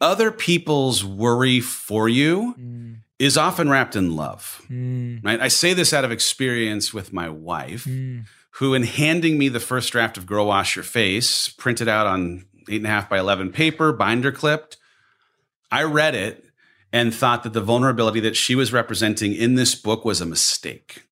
other 0.00 0.30
people's 0.30 1.04
worry 1.04 1.60
for 1.60 2.08
you 2.08 2.54
Mm, 2.58 2.96
is 3.18 3.36
often 3.36 3.68
wrapped 3.70 3.96
in 3.96 4.16
love, 4.16 4.62
mm, 4.70 5.24
right? 5.24 5.40
I 5.40 5.48
say 5.48 5.74
this 5.74 5.92
out 5.92 6.04
of 6.04 6.10
experience 6.10 6.92
with 6.92 7.12
my 7.12 7.28
wife, 7.28 7.84
mm. 7.84 8.24
who, 8.52 8.74
in 8.74 8.82
handing 8.84 9.38
me 9.38 9.48
the 9.48 9.60
first 9.60 9.92
draft 9.92 10.18
of 10.18 10.26
Girl 10.26 10.46
Wash 10.46 10.76
Your 10.76 10.82
Face, 10.82 11.48
printed 11.48 11.88
out 11.88 12.06
on 12.06 12.44
eight 12.68 12.76
and 12.76 12.86
a 12.86 12.90
half 12.90 13.08
by 13.08 13.18
11 13.18 13.52
paper, 13.52 13.92
binder 13.92 14.32
clipped, 14.32 14.76
I 15.70 15.82
read 15.84 16.14
it 16.14 16.45
and 16.92 17.14
thought 17.14 17.42
that 17.42 17.52
the 17.52 17.60
vulnerability 17.60 18.20
that 18.20 18.36
she 18.36 18.54
was 18.54 18.72
representing 18.72 19.34
in 19.34 19.54
this 19.54 19.74
book 19.74 20.04
was 20.04 20.20
a 20.20 20.26
mistake. 20.26 21.06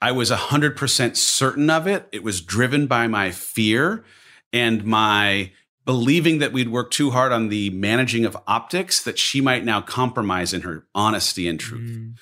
I 0.00 0.12
was 0.12 0.30
100% 0.30 1.16
certain 1.16 1.70
of 1.70 1.86
it. 1.86 2.08
It 2.12 2.22
was 2.22 2.40
driven 2.40 2.86
by 2.86 3.08
my 3.08 3.30
fear 3.30 4.04
and 4.52 4.84
my 4.84 5.52
believing 5.84 6.38
that 6.38 6.52
we'd 6.52 6.68
worked 6.68 6.92
too 6.92 7.10
hard 7.10 7.32
on 7.32 7.48
the 7.48 7.70
managing 7.70 8.24
of 8.24 8.36
optics 8.46 9.02
that 9.02 9.18
she 9.18 9.40
might 9.40 9.64
now 9.64 9.80
compromise 9.80 10.52
in 10.52 10.60
her 10.60 10.86
honesty 10.94 11.48
and 11.48 11.58
truth. 11.58 11.90
Mm. 11.90 12.14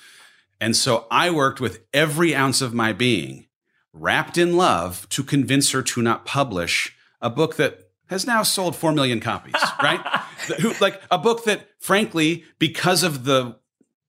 And 0.59 0.75
so 0.75 1.05
I 1.11 1.29
worked 1.29 1.59
with 1.59 1.83
every 1.93 2.33
ounce 2.33 2.61
of 2.61 2.73
my 2.73 2.93
being, 2.93 3.47
wrapped 3.93 4.37
in 4.37 4.55
love, 4.55 5.07
to 5.09 5.23
convince 5.23 5.71
her 5.71 5.81
to 5.83 6.01
not 6.01 6.25
publish 6.25 6.95
a 7.21 7.29
book 7.29 7.57
that 7.57 7.89
has 8.09 8.25
now 8.25 8.41
sold 8.41 8.75
4 8.75 8.93
million 8.93 9.19
copies, 9.19 9.61
right? 9.83 9.99
Who, 10.61 10.73
like 10.79 11.01
a 11.11 11.17
book 11.17 11.43
that, 11.43 11.66
frankly, 11.79 12.43
because 12.59 13.03
of 13.03 13.23
the 13.25 13.57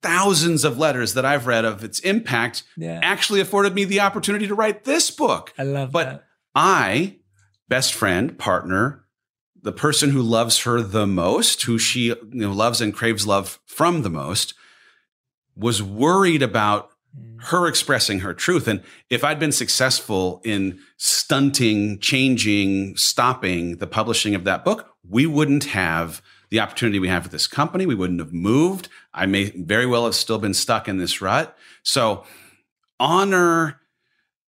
thousands 0.02 0.64
of 0.64 0.78
letters 0.78 1.14
that 1.14 1.24
I've 1.24 1.46
read 1.46 1.64
of 1.64 1.82
its 1.82 1.98
impact, 2.00 2.62
Yeah. 2.76 3.00
actually 3.02 3.40
afforded 3.40 3.74
me 3.74 3.84
the 3.84 4.00
opportunity 4.00 4.46
to 4.46 4.54
write 4.54 4.84
this 4.84 5.10
book. 5.10 5.52
I 5.58 5.64
love 5.64 5.90
But 5.90 6.04
that. 6.04 6.24
I, 6.54 7.16
best 7.68 7.92
friend, 7.94 8.38
partner, 8.38 9.04
the 9.60 9.72
person 9.72 10.10
who 10.10 10.22
loves 10.22 10.60
her 10.60 10.80
the 10.82 11.06
most, 11.06 11.62
who 11.62 11.78
she 11.78 12.06
you 12.06 12.16
know, 12.32 12.52
loves 12.52 12.80
and 12.80 12.94
craves 12.94 13.26
love 13.26 13.58
from 13.66 14.02
the 14.02 14.10
most, 14.10 14.54
was 15.56 15.82
worried 15.82 16.42
about 16.42 16.90
Mm. 17.16 17.42
her 17.46 17.66
expressing 17.66 18.20
her 18.20 18.34
truth. 18.34 18.68
And 18.68 18.82
if 19.10 19.24
I'd 19.24 19.40
been 19.40 19.50
successful 19.50 20.40
in 20.44 20.78
stunting, 20.98 21.98
changing, 22.00 22.96
stopping 22.96 23.78
the 23.78 23.86
publishing 23.86 24.34
of 24.34 24.44
that 24.44 24.62
book, 24.64 24.90
we 25.08 25.24
wouldn't 25.26 25.64
have 25.64 26.22
the 26.51 26.61
opportunity 26.61 26.99
we 26.99 27.09
have 27.09 27.24
with 27.24 27.32
this 27.32 27.46
company. 27.46 27.86
We 27.86 27.94
wouldn't 27.94 28.20
have 28.20 28.32
moved. 28.32 28.88
I 29.12 29.26
may 29.26 29.51
very 29.51 29.86
well 29.86 30.05
have 30.05 30.14
still 30.14 30.38
been 30.38 30.55
stuck 30.55 30.88
in 30.88 30.99
this 30.99 31.20
rut. 31.20 31.57
So 31.82 32.24
honor 32.99 33.80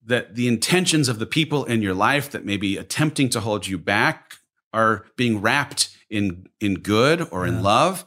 that 0.04 0.34
the 0.34 0.48
intentions 0.48 1.08
of 1.08 1.18
the 1.18 1.26
people 1.26 1.64
in 1.64 1.82
your 1.82 1.94
life 1.94 2.30
that 2.30 2.44
may 2.44 2.56
be 2.56 2.76
attempting 2.76 3.28
to 3.30 3.40
hold 3.40 3.66
you 3.66 3.78
back 3.78 4.34
are 4.72 5.04
being 5.16 5.40
wrapped 5.40 5.96
in 6.10 6.48
in 6.60 6.74
good 6.74 7.26
or 7.30 7.46
yeah. 7.46 7.52
in 7.52 7.62
love, 7.62 8.04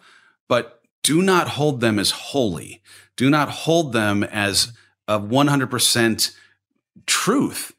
but 0.48 0.82
do 1.04 1.22
not 1.22 1.50
hold 1.50 1.82
them 1.82 2.00
as 2.00 2.12
holy. 2.12 2.82
Do 3.16 3.30
not 3.30 3.50
hold 3.50 3.94
them 3.94 4.24
as 4.24 4.74
a 5.08 5.20
100% 5.20 6.36
truth 7.06 7.74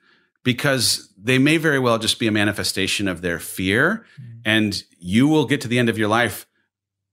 because 0.44 1.11
they 1.22 1.38
may 1.38 1.56
very 1.56 1.78
well 1.78 1.98
just 1.98 2.18
be 2.18 2.26
a 2.26 2.32
manifestation 2.32 3.06
of 3.06 3.22
their 3.22 3.38
fear. 3.38 4.04
Mm-hmm. 4.20 4.38
And 4.44 4.82
you 4.98 5.28
will 5.28 5.46
get 5.46 5.60
to 5.62 5.68
the 5.68 5.78
end 5.78 5.88
of 5.88 5.96
your 5.96 6.08
life 6.08 6.46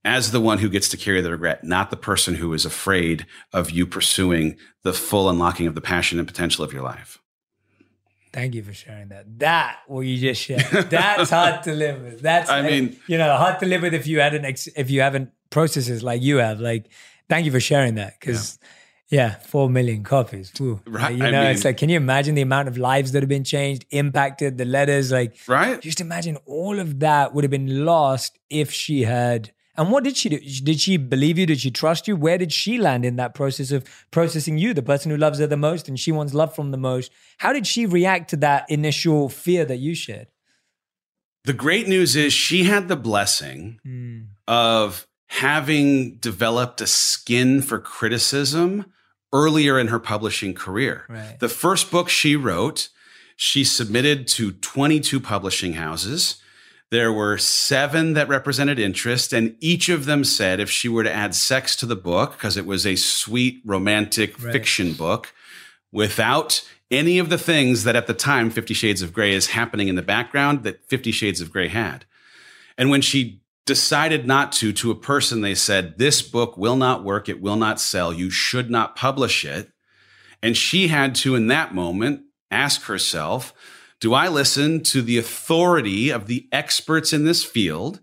as 0.03 0.31
the 0.31 0.39
one 0.39 0.59
who 0.59 0.69
gets 0.69 0.89
to 0.89 0.97
carry 0.97 1.21
the 1.21 1.31
regret, 1.31 1.63
not 1.63 1.91
the 1.91 1.97
person 1.97 2.35
who 2.35 2.53
is 2.53 2.65
afraid 2.65 3.25
of 3.53 3.69
you 3.69 3.85
pursuing 3.85 4.57
the 4.83 4.93
full 4.93 5.29
unlocking 5.29 5.67
of 5.67 5.75
the 5.75 5.81
passion 5.81 6.17
and 6.17 6.27
potential 6.27 6.63
of 6.63 6.73
your 6.73 6.81
life. 6.81 7.19
Thank 8.31 8.55
you 8.55 8.63
for 8.63 8.73
sharing 8.73 9.09
that. 9.09 9.39
That 9.39 9.79
what 9.87 10.01
you 10.01 10.17
just 10.17 10.41
shared. 10.41 10.61
That's 10.89 11.31
hard 11.31 11.63
to 11.63 11.73
live 11.73 12.01
with. 12.01 12.21
That's 12.21 12.49
I 12.49 12.61
mean, 12.61 12.97
you 13.07 13.17
know, 13.17 13.35
hard 13.35 13.59
to 13.59 13.65
live 13.65 13.81
with 13.81 13.93
if 13.93 14.07
you 14.07 14.19
hadn't 14.19 14.45
ex- 14.45 14.67
if 14.67 14.89
you 14.89 15.01
haven't 15.01 15.31
processes 15.49 16.03
like 16.03 16.21
you 16.21 16.37
have. 16.37 16.59
Like, 16.59 16.89
thank 17.27 17.45
you 17.45 17.51
for 17.51 17.59
sharing 17.59 17.95
that 17.95 18.19
because. 18.19 18.57
Yeah. 18.61 18.67
Yeah, 19.09 19.35
four 19.37 19.69
million 19.69 20.03
copies. 20.03 20.53
Right. 20.59 21.11
You 21.11 21.17
know, 21.17 21.27
I 21.27 21.31
mean, 21.31 21.43
it's 21.51 21.65
like, 21.65 21.77
can 21.77 21.89
you 21.89 21.97
imagine 21.97 22.35
the 22.35 22.43
amount 22.43 22.67
of 22.67 22.77
lives 22.77 23.11
that 23.13 23.23
have 23.23 23.29
been 23.29 23.43
changed, 23.43 23.85
impacted, 23.89 24.59
the 24.59 24.65
letters? 24.65 25.11
Like, 25.11 25.35
right. 25.47 25.81
Just 25.81 25.99
imagine 25.99 26.37
all 26.45 26.79
of 26.79 26.99
that 26.99 27.33
would 27.33 27.43
have 27.43 27.49
been 27.49 27.85
lost 27.85 28.37
if 28.49 28.71
she 28.71 29.03
had 29.03 29.51
and 29.79 29.91
what 29.91 30.03
did 30.03 30.17
she 30.17 30.27
do? 30.27 30.39
Did 30.39 30.81
she 30.81 30.97
believe 30.97 31.37
you? 31.37 31.45
Did 31.45 31.61
she 31.61 31.71
trust 31.71 32.05
you? 32.05 32.17
Where 32.17 32.37
did 32.37 32.51
she 32.51 32.77
land 32.77 33.05
in 33.05 33.15
that 33.15 33.33
process 33.33 33.71
of 33.71 33.85
processing 34.11 34.57
you, 34.57 34.73
the 34.73 34.81
person 34.81 35.09
who 35.09 35.15
loves 35.15 35.39
her 35.39 35.47
the 35.47 35.55
most 35.55 35.87
and 35.87 35.97
she 35.97 36.11
wants 36.11 36.33
love 36.33 36.53
from 36.53 36.71
the 36.71 36.77
most? 36.77 37.13
How 37.37 37.53
did 37.53 37.65
she 37.65 37.85
react 37.85 38.29
to 38.31 38.35
that 38.37 38.69
initial 38.69 39.29
fear 39.29 39.63
that 39.63 39.77
you 39.77 39.95
shared? 39.95 40.27
The 41.45 41.53
great 41.53 41.87
news 41.87 42.17
is 42.17 42.33
she 42.33 42.65
had 42.65 42.89
the 42.89 42.97
blessing 42.97 43.79
mm. 43.87 44.27
of 44.49 45.07
having 45.27 46.15
developed 46.15 46.81
a 46.81 46.87
skin 46.87 47.61
for 47.61 47.79
criticism 47.79 48.91
earlier 49.31 49.79
in 49.79 49.87
her 49.87 49.99
publishing 49.99 50.53
career. 50.53 51.05
Right. 51.07 51.37
The 51.39 51.49
first 51.49 51.91
book 51.91 52.09
she 52.09 52.35
wrote, 52.35 52.89
she 53.35 53.63
submitted 53.63 54.27
to 54.29 54.51
22 54.51 55.19
publishing 55.19 55.73
houses. 55.73 56.41
There 56.91 57.13
were 57.13 57.37
seven 57.37 58.13
that 58.13 58.27
represented 58.27 58.79
interest, 58.79 59.31
and 59.31 59.55
each 59.59 59.89
of 59.89 60.05
them 60.05 60.23
said 60.23 60.59
if 60.59 60.71
she 60.71 60.89
were 60.89 61.03
to 61.03 61.13
add 61.13 61.35
sex 61.35 61.75
to 61.77 61.85
the 61.85 61.95
book, 61.95 62.31
because 62.31 62.57
it 62.57 62.65
was 62.65 62.85
a 62.85 62.95
sweet 62.95 63.61
romantic 63.63 64.41
right. 64.43 64.51
fiction 64.51 64.93
book, 64.93 65.33
without 65.91 66.67
any 66.89 67.19
of 67.19 67.29
the 67.29 67.37
things 67.37 67.83
that 67.83 67.95
at 67.95 68.07
the 68.07 68.13
time 68.15 68.49
Fifty 68.49 68.73
Shades 68.73 69.03
of 69.03 69.13
Grey 69.13 69.33
is 69.33 69.47
happening 69.47 69.87
in 69.87 69.95
the 69.95 70.01
background 70.01 70.63
that 70.63 70.83
Fifty 70.87 71.11
Shades 71.11 71.41
of 71.41 71.51
Grey 71.51 71.67
had. 71.67 72.05
And 72.75 72.89
when 72.89 73.01
she 73.01 73.41
decided 73.69 74.25
not 74.25 74.51
to, 74.53 74.73
to 74.73 74.89
a 74.89 74.95
person, 74.95 75.41
they 75.41 75.53
said, 75.53 75.99
This 75.99 76.23
book 76.23 76.57
will 76.57 76.75
not 76.75 77.03
work. 77.03 77.29
It 77.29 77.39
will 77.39 77.55
not 77.55 77.79
sell. 77.79 78.11
You 78.11 78.31
should 78.31 78.71
not 78.71 78.95
publish 78.95 79.45
it. 79.45 79.71
And 80.41 80.57
she 80.57 80.87
had 80.87 81.13
to, 81.15 81.35
in 81.35 81.47
that 81.47 81.75
moment, 81.75 82.23
ask 82.49 82.83
herself, 82.85 83.53
do 83.99 84.15
I 84.15 84.27
listen 84.27 84.81
to 84.83 85.03
the 85.03 85.19
authority 85.19 86.09
of 86.09 86.25
the 86.25 86.47
experts 86.51 87.13
in 87.13 87.25
this 87.25 87.43
field, 87.43 87.99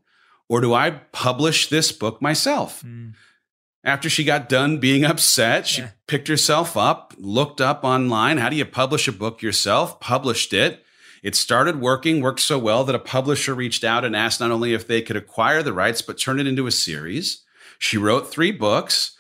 or 0.49 0.61
do 0.61 0.73
I 0.73 0.91
publish 0.91 1.69
this 1.69 1.91
book 1.91 2.23
myself? 2.23 2.83
Mm. 2.85 3.15
After 3.83 4.09
she 4.09 4.23
got 4.23 4.49
done 4.49 4.79
being 4.79 5.05
upset, 5.05 5.67
she 5.67 5.83
yeah. 5.83 5.91
picked 6.07 6.29
herself 6.29 6.77
up, 6.77 7.13
looked 7.19 7.61
up 7.61 7.83
online. 7.83 8.39
How 8.39 8.51
do 8.51 8.57
you 8.57 8.65
publish 8.65 9.09
a 9.09 9.13
book 9.13 9.43
yourself? 9.43 9.99
Published 9.99 10.53
it. 10.53 10.85
It 11.27 11.35
started 11.35 11.81
working, 11.81 12.21
worked 12.21 12.41
so 12.41 12.59
well 12.59 12.85
that 12.85 12.95
a 12.95 13.01
publisher 13.01 13.55
reached 13.55 13.83
out 13.83 14.05
and 14.05 14.15
asked 14.15 14.41
not 14.41 14.53
only 14.53 14.75
if 14.75 14.87
they 14.87 15.03
could 15.03 15.17
acquire 15.17 15.63
the 15.63 15.73
rights, 15.73 16.01
but 16.01 16.19
turn 16.19 16.39
it 16.39 16.47
into 16.47 16.67
a 16.67 16.71
series. 16.71 17.43
She 17.79 17.97
wrote 17.97 18.31
three 18.31 18.53
books, 18.53 19.17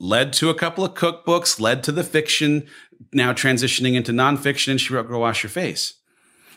led 0.00 0.32
to 0.34 0.50
a 0.50 0.54
couple 0.54 0.84
of 0.84 0.94
cookbooks, 0.94 1.60
led 1.60 1.84
to 1.84 1.92
the 1.92 2.02
fiction, 2.02 2.66
now 3.12 3.32
transitioning 3.32 3.94
into 3.94 4.12
nonfiction, 4.12 4.72
and 4.72 4.80
she 4.80 4.92
wrote 4.92 5.06
Girl 5.06 5.20
Wash 5.20 5.42
Your 5.42 5.50
Face 5.50 5.94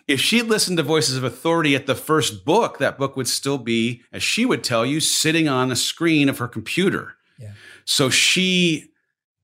if 0.07 0.19
she'd 0.19 0.43
listened 0.43 0.77
to 0.77 0.83
voices 0.83 1.17
of 1.17 1.23
authority 1.23 1.75
at 1.75 1.87
the 1.87 1.95
first 1.95 2.45
book, 2.45 2.77
that 2.79 2.97
book 2.97 3.15
would 3.15 3.27
still 3.27 3.57
be, 3.57 4.01
as 4.11 4.23
she 4.23 4.45
would 4.45 4.63
tell 4.63 4.85
you, 4.85 4.99
sitting 4.99 5.47
on 5.47 5.71
a 5.71 5.75
screen 5.75 6.29
of 6.29 6.37
her 6.39 6.47
computer. 6.47 7.15
Yeah. 7.39 7.51
So 7.85 8.09
she, 8.09 8.91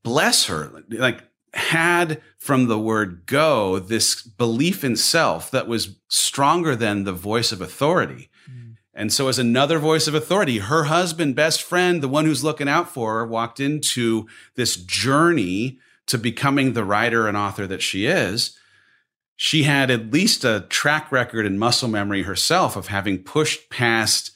bless 0.04 0.46
her, 0.48 0.84
like 0.90 1.24
had 1.54 2.22
from 2.48 2.68
the 2.68 2.80
word 2.80 3.26
go 3.28 3.78
this 3.78 4.24
belief 4.24 4.84
in 4.84 4.96
self 4.96 5.52
that 5.52 5.68
was 5.68 5.98
stronger 6.08 6.76
than 6.76 7.04
the 7.04 7.14
voice 7.14 7.52
of 7.52 7.62
authority. 7.62 8.30
Mm. 8.50 8.78
And 8.94 9.14
so, 9.14 9.28
as 9.28 9.38
another 9.38 9.78
voice 9.78 10.08
of 10.08 10.16
authority, 10.16 10.58
her 10.60 10.86
husband, 10.86 11.36
best 11.36 11.62
friend, 11.62 12.02
the 12.02 12.08
one 12.08 12.26
who's 12.26 12.44
looking 12.44 12.68
out 12.68 12.90
for 12.90 13.16
her, 13.16 13.28
walked 13.28 13.60
into 13.60 14.28
this 14.56 14.76
journey 14.76 15.78
to 16.08 16.18
becoming 16.18 16.74
the 16.74 16.86
writer 16.86 17.28
and 17.28 17.38
author 17.38 17.68
that 17.68 17.84
she 17.84 18.08
is 18.08 18.58
she 19.40 19.64
had 19.64 19.92
at 19.92 20.12
least 20.12 20.44
a 20.44 20.66
track 20.68 21.12
record 21.12 21.46
and 21.46 21.60
muscle 21.60 21.88
memory 21.88 22.24
herself 22.24 22.76
of 22.76 22.88
having 22.88 23.20
pushed 23.20 23.70
past 23.70 24.32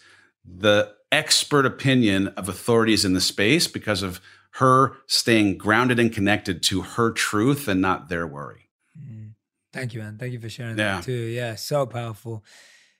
the 0.45 0.93
expert 1.11 1.65
opinion 1.65 2.27
of 2.29 2.47
authorities 2.47 3.03
in 3.03 3.13
the 3.13 3.19
space 3.19 3.67
because 3.67 4.03
of 4.03 4.21
her 4.55 4.97
staying 5.07 5.57
grounded 5.57 5.99
and 5.99 6.13
connected 6.13 6.61
to 6.63 6.81
her 6.81 7.11
truth 7.11 7.67
and 7.67 7.81
not 7.81 8.09
their 8.09 8.27
worry. 8.27 8.69
Mm-hmm. 8.99 9.29
Thank 9.73 9.93
you, 9.93 10.01
man. 10.01 10.17
Thank 10.17 10.33
you 10.33 10.39
for 10.39 10.49
sharing 10.49 10.77
yeah. 10.77 10.97
that 10.97 11.03
too. 11.03 11.11
Yeah, 11.11 11.55
so 11.55 11.85
powerful. 11.85 12.43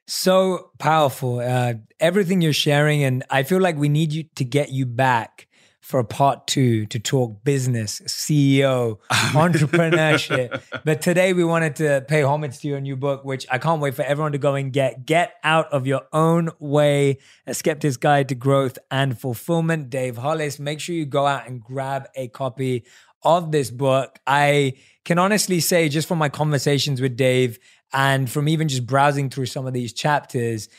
So 0.08 0.72
powerful. 0.80 1.39
Uh, 1.39 1.76
everything 1.99 2.41
you're 2.41 2.54
sharing. 2.54 3.04
And 3.04 3.24
I 3.30 3.43
feel 3.43 3.60
like 3.60 3.76
we 3.76 3.89
need 3.89 4.14
you 4.14 4.26
to 4.36 4.45
get 4.45 4.72
you 4.72 4.86
back 4.86 5.47
for 5.91 5.99
a 5.99 6.05
part 6.05 6.47
two 6.47 6.85
to 6.85 6.97
talk 6.97 7.43
business, 7.43 7.99
CEO, 8.07 8.97
entrepreneurship. 9.11 10.61
but 10.85 11.01
today 11.01 11.33
we 11.33 11.43
wanted 11.43 11.75
to 11.75 12.03
pay 12.07 12.23
homage 12.23 12.59
to 12.59 12.69
your 12.69 12.79
new 12.79 12.95
book, 12.95 13.25
which 13.25 13.45
I 13.51 13.57
can't 13.57 13.81
wait 13.81 13.93
for 13.93 14.03
everyone 14.03 14.31
to 14.31 14.37
go 14.37 14.55
and 14.55 14.71
get. 14.71 15.05
Get 15.05 15.35
Out 15.43 15.71
of 15.73 15.85
Your 15.85 16.03
Own 16.13 16.49
Way, 16.59 17.17
A 17.45 17.53
Skeptic's 17.53 17.97
Guide 17.97 18.29
to 18.29 18.35
Growth 18.35 18.79
and 18.89 19.19
Fulfillment. 19.19 19.89
Dave 19.89 20.15
Hollis, 20.15 20.59
make 20.59 20.79
sure 20.79 20.95
you 20.95 21.05
go 21.05 21.27
out 21.27 21.45
and 21.45 21.61
grab 21.61 22.07
a 22.15 22.29
copy 22.29 22.85
of 23.21 23.51
this 23.51 23.69
book. 23.69 24.17
I 24.25 24.75
can 25.03 25.19
honestly 25.19 25.59
say, 25.59 25.89
just 25.89 26.07
from 26.07 26.19
my 26.19 26.29
conversations 26.29 27.01
with 27.01 27.17
Dave 27.17 27.59
and 27.91 28.29
from 28.29 28.47
even 28.47 28.69
just 28.69 28.87
browsing 28.87 29.29
through 29.29 29.47
some 29.47 29.67
of 29.67 29.73
these 29.73 29.91
chapters, 29.91 30.69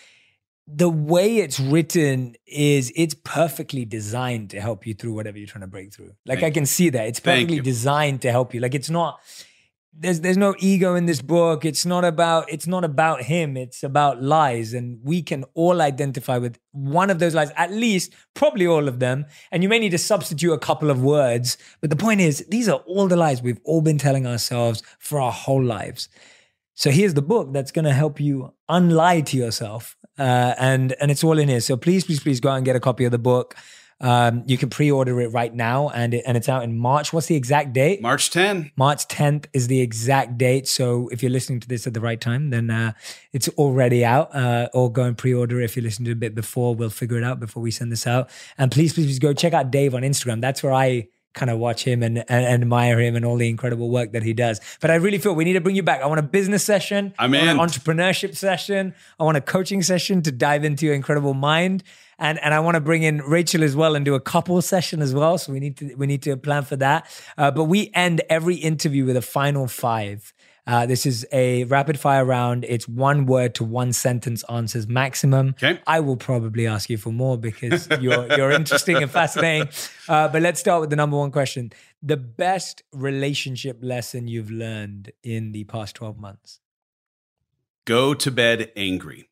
the 0.75 0.89
way 0.89 1.39
it's 1.39 1.61
written 1.61 2.35
is 2.47 2.93
it's 2.97 3.15
perfectly 3.25 3.85
designed 3.85 4.51
to 4.51 4.61
help 4.61 4.87
you 4.87 4.95
through 4.95 5.15
whatever 5.15 5.39
you're 5.39 5.47
trying 5.47 5.63
to 5.63 5.67
break 5.67 5.93
through. 5.93 6.13
Like 6.27 6.41
Thank 6.41 6.53
I 6.53 6.55
can 6.55 6.67
see 6.67 6.91
that. 6.91 7.07
It's 7.09 7.21
perfectly 7.21 7.61
designed 7.61 8.23
to 8.23 8.31
help 8.31 8.55
you. 8.55 8.61
Like 8.61 8.75
it's 8.75 8.91
not 8.91 9.21
there's 9.95 10.21
there's 10.21 10.39
no 10.39 10.55
ego 10.59 10.95
in 10.95 11.07
this 11.07 11.21
book. 11.21 11.65
It's 11.65 11.85
not 11.85 12.05
about 12.05 12.51
it's 12.51 12.67
not 12.67 12.85
about 12.85 13.23
him. 13.23 13.57
It's 13.57 13.83
about 13.83 14.23
lies 14.23 14.73
and 14.73 14.99
we 15.03 15.23
can 15.23 15.45
all 15.55 15.83
identify 15.83 16.39
with 16.39 16.59
one 16.71 17.11
of 17.11 17.19
those 17.19 17.35
lies, 17.35 17.51
at 17.57 17.71
least 17.71 18.15
probably 18.35 18.67
all 18.67 18.89
of 18.89 19.01
them. 19.01 19.27
And 19.51 19.63
you 19.63 19.69
may 19.69 19.79
need 19.79 19.91
to 19.91 19.99
substitute 19.99 20.53
a 20.53 20.59
couple 20.59 20.91
of 20.91 21.03
words, 21.03 21.59
but 21.81 21.91
the 21.91 21.97
point 21.97 22.21
is 22.21 22.47
these 22.49 22.69
are 22.69 22.81
all 22.87 23.09
the 23.09 23.17
lies 23.17 23.43
we've 23.43 23.61
all 23.65 23.83
been 23.83 23.99
telling 23.99 24.27
ourselves 24.27 24.83
for 24.99 25.21
our 25.21 25.33
whole 25.33 25.63
lives. 25.63 26.09
So 26.75 26.91
here's 26.91 27.15
the 27.15 27.23
book 27.23 27.53
that's 27.53 27.71
going 27.71 27.85
to 27.85 27.93
help 27.93 28.21
you 28.21 28.55
unlie 28.69 29.25
to 29.27 29.37
yourself, 29.37 29.97
uh, 30.19 30.55
and 30.59 30.95
and 31.01 31.11
it's 31.11 31.23
all 31.23 31.39
in 31.39 31.49
here. 31.49 31.61
So 31.61 31.77
please, 31.77 32.05
please, 32.05 32.21
please 32.21 32.41
go 32.41 32.51
out 32.51 32.57
and 32.57 32.65
get 32.65 32.77
a 32.77 32.81
copy 32.81 33.05
of 33.05 33.13
the 33.13 33.19
book. 33.19 33.55
Um, 34.03 34.43
you 34.47 34.59
can 34.59 34.69
pre-order 34.69 35.21
it 35.21 35.29
right 35.29 35.55
now, 35.55 35.89
and 35.91 36.13
it, 36.13 36.25
and 36.27 36.37
it's 36.37 36.49
out 36.49 36.65
in 36.65 36.77
March. 36.77 37.13
What's 37.13 37.29
the 37.29 37.37
exact 37.37 37.73
date? 37.73 38.03
March 38.03 38.31
10. 38.31 38.73
March 38.77 39.07
10th 39.07 39.47
is 39.53 39.69
the 39.69 39.81
exact 39.81 40.37
date. 40.37 40.67
So 40.67 41.09
if 41.13 41.23
you're 41.23 41.31
listening 41.31 41.61
to 41.61 41.69
this 41.69 41.87
at 41.87 41.95
the 41.95 42.01
right 42.01 42.21
time, 42.21 42.51
then 42.51 42.69
uh, 42.69 42.93
it's 43.33 43.49
already 43.51 44.05
out. 44.05 44.35
Uh, 44.35 44.69
or 44.75 44.91
go 44.91 45.05
and 45.05 45.17
pre-order 45.17 45.61
if 45.61 45.77
you 45.77 45.83
listen 45.83 46.05
to 46.07 46.11
it 46.11 46.15
a 46.15 46.17
bit 46.17 46.35
before. 46.35 46.75
We'll 46.75 46.91
figure 46.91 47.17
it 47.17 47.23
out 47.23 47.39
before 47.39 47.63
we 47.63 47.71
send 47.71 47.93
this 47.93 48.05
out. 48.07 48.29
And 48.59 48.73
please, 48.73 48.93
please, 48.93 49.07
please 49.07 49.21
go 49.21 49.33
check 49.33 49.53
out 49.53 49.71
Dave 49.71 49.95
on 49.95 50.03
Instagram. 50.03 50.41
That's 50.41 50.65
where 50.65 50.73
I 50.73 51.07
kind 51.35 51.51
of 51.51 51.59
watch 51.59 51.85
him 51.85 52.03
and, 52.03 52.19
and, 52.19 52.27
and, 52.29 52.63
admire 52.63 53.01
him 53.01 53.17
and 53.17 53.25
all 53.25 53.37
the 53.37 53.49
incredible 53.49 53.91
work 53.91 54.13
that 54.13 54.23
he 54.23 54.33
does. 54.33 54.61
But 54.81 54.91
I 54.91 54.97
really 54.97 55.19
feel 55.19 55.35
we 55.35 55.45
need 55.45 55.55
to 55.55 55.61
bring 55.61 55.77
you 55.77 55.83
back. 55.83 56.03
I 56.03 56.07
want 56.07 56.21
a 56.21 56.25
business 56.25 56.65
session. 56.65 57.15
I'm 57.19 57.35
in. 57.35 57.49
an 57.49 57.57
entrepreneurship 57.57 58.37
session. 58.37 58.95
I 59.19 59.25
want 59.25 59.37
a 59.37 59.41
coaching 59.41 59.83
session 59.83 60.23
to 60.23 60.33
dive 60.33 60.65
into 60.65 60.87
your 60.87 60.95
incredible 60.95 61.35
mind. 61.35 61.83
And, 62.19 62.39
and 62.39 62.55
I 62.55 62.61
want 62.61 62.77
to 62.77 62.81
bring 62.81 63.03
in 63.03 63.19
Rachel 63.19 63.65
as 63.65 63.75
well 63.75 63.97
and 63.97 64.05
do 64.05 64.15
a 64.15 64.21
couple 64.21 64.61
session 64.63 65.03
as 65.03 65.15
well. 65.15 65.39
So 65.39 65.53
we 65.53 65.61
need 65.61 65.77
to 65.79 65.95
we 65.95 66.07
need 66.07 66.23
to 66.23 66.37
plan 66.37 66.63
for 66.63 66.77
that. 66.77 67.07
Uh, 67.37 67.51
but 67.51 67.65
we 67.65 67.91
end 67.95 68.21
every 68.29 68.57
interview 68.57 69.05
with 69.05 69.17
a 69.17 69.23
final 69.23 69.67
five. 69.67 70.33
Uh, 70.65 70.87
this 70.87 71.07
is 71.07 71.27
a 71.33 71.65
rapid 71.65 71.99
fire 71.99 72.25
round. 72.25 72.65
It's 72.69 72.87
one 72.87 73.27
word 73.27 73.55
to 73.57 73.65
one 73.65 73.93
sentence 73.93 74.45
answers 74.49 74.87
maximum. 74.87 75.57
Okay. 75.61 75.81
I 75.87 75.99
will 76.01 76.17
probably 76.17 76.69
ask 76.69 76.89
you 76.89 76.99
for 76.99 77.11
more 77.11 77.37
because 77.37 77.89
you're 78.01 78.27
you're 78.37 78.53
interesting 78.53 78.97
and 78.97 79.11
fascinating. 79.11 79.69
Uh, 80.09 80.29
but 80.29 80.41
let's 80.41 80.61
start 80.61 80.81
with 80.81 80.91
the 80.91 80.97
number 80.97 81.17
one 81.17 81.33
question: 81.33 81.73
the 82.03 82.17
best 82.17 82.83
relationship 82.93 83.79
lesson 83.83 84.29
you've 84.29 84.51
learned 84.51 85.11
in 85.25 85.51
the 85.51 85.65
past 85.65 85.97
twelve 85.97 86.19
months. 86.19 86.61
Go 87.85 88.15
to 88.15 88.31
bed 88.31 88.71
angry. 88.77 89.29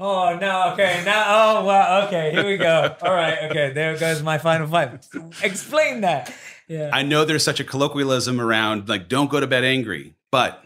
Oh 0.00 0.36
no! 0.40 0.72
Okay, 0.72 1.02
now 1.04 1.24
oh 1.26 1.64
wow! 1.64 2.06
Okay, 2.06 2.32
here 2.32 2.46
we 2.46 2.56
go. 2.56 2.96
All 3.02 3.14
right, 3.14 3.50
okay, 3.50 3.72
there 3.72 3.96
goes 3.96 4.22
my 4.22 4.38
final 4.38 4.66
five. 4.66 5.06
Explain 5.42 6.00
that. 6.00 6.34
Yeah. 6.68 6.90
I 6.92 7.02
know 7.02 7.24
there's 7.24 7.44
such 7.44 7.60
a 7.60 7.64
colloquialism 7.64 8.40
around 8.40 8.88
like 8.88 9.08
don't 9.08 9.30
go 9.30 9.40
to 9.40 9.46
bed 9.46 9.64
angry, 9.64 10.14
but 10.30 10.60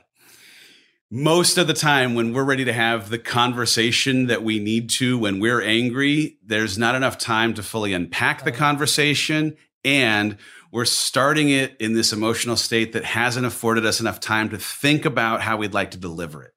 most 1.11 1.57
of 1.57 1.66
the 1.66 1.74
time 1.74 2.14
when 2.14 2.32
we're 2.34 2.44
ready 2.44 2.66
to 2.66 2.72
have 2.72 3.09
the 3.09 3.18
conversation 3.18 4.26
that 4.26 4.42
we 4.42 4.59
need 4.59 4.90
to 4.90 5.18
when 5.18 5.40
we're 5.40 5.62
angry, 5.62 6.38
there's 6.44 6.76
not 6.76 6.94
enough 6.94 7.16
time 7.16 7.55
to 7.55 7.62
fully 7.62 7.94
unpack 7.94 8.44
the 8.44 8.53
conversation 8.53 9.57
and 9.84 10.36
we're 10.70 10.84
starting 10.84 11.49
it 11.49 11.74
in 11.80 11.94
this 11.94 12.12
emotional 12.12 12.57
state 12.57 12.92
that 12.92 13.05
hasn't 13.05 13.46
afforded 13.46 13.86
us 13.86 14.01
enough 14.01 14.20
time 14.20 14.51
to 14.51 14.59
think 14.59 15.07
about 15.07 15.40
how 15.40 15.57
we'd 15.57 15.72
like 15.72 15.92
to 15.92 15.99
deliver 15.99 16.42
it. 16.42 16.53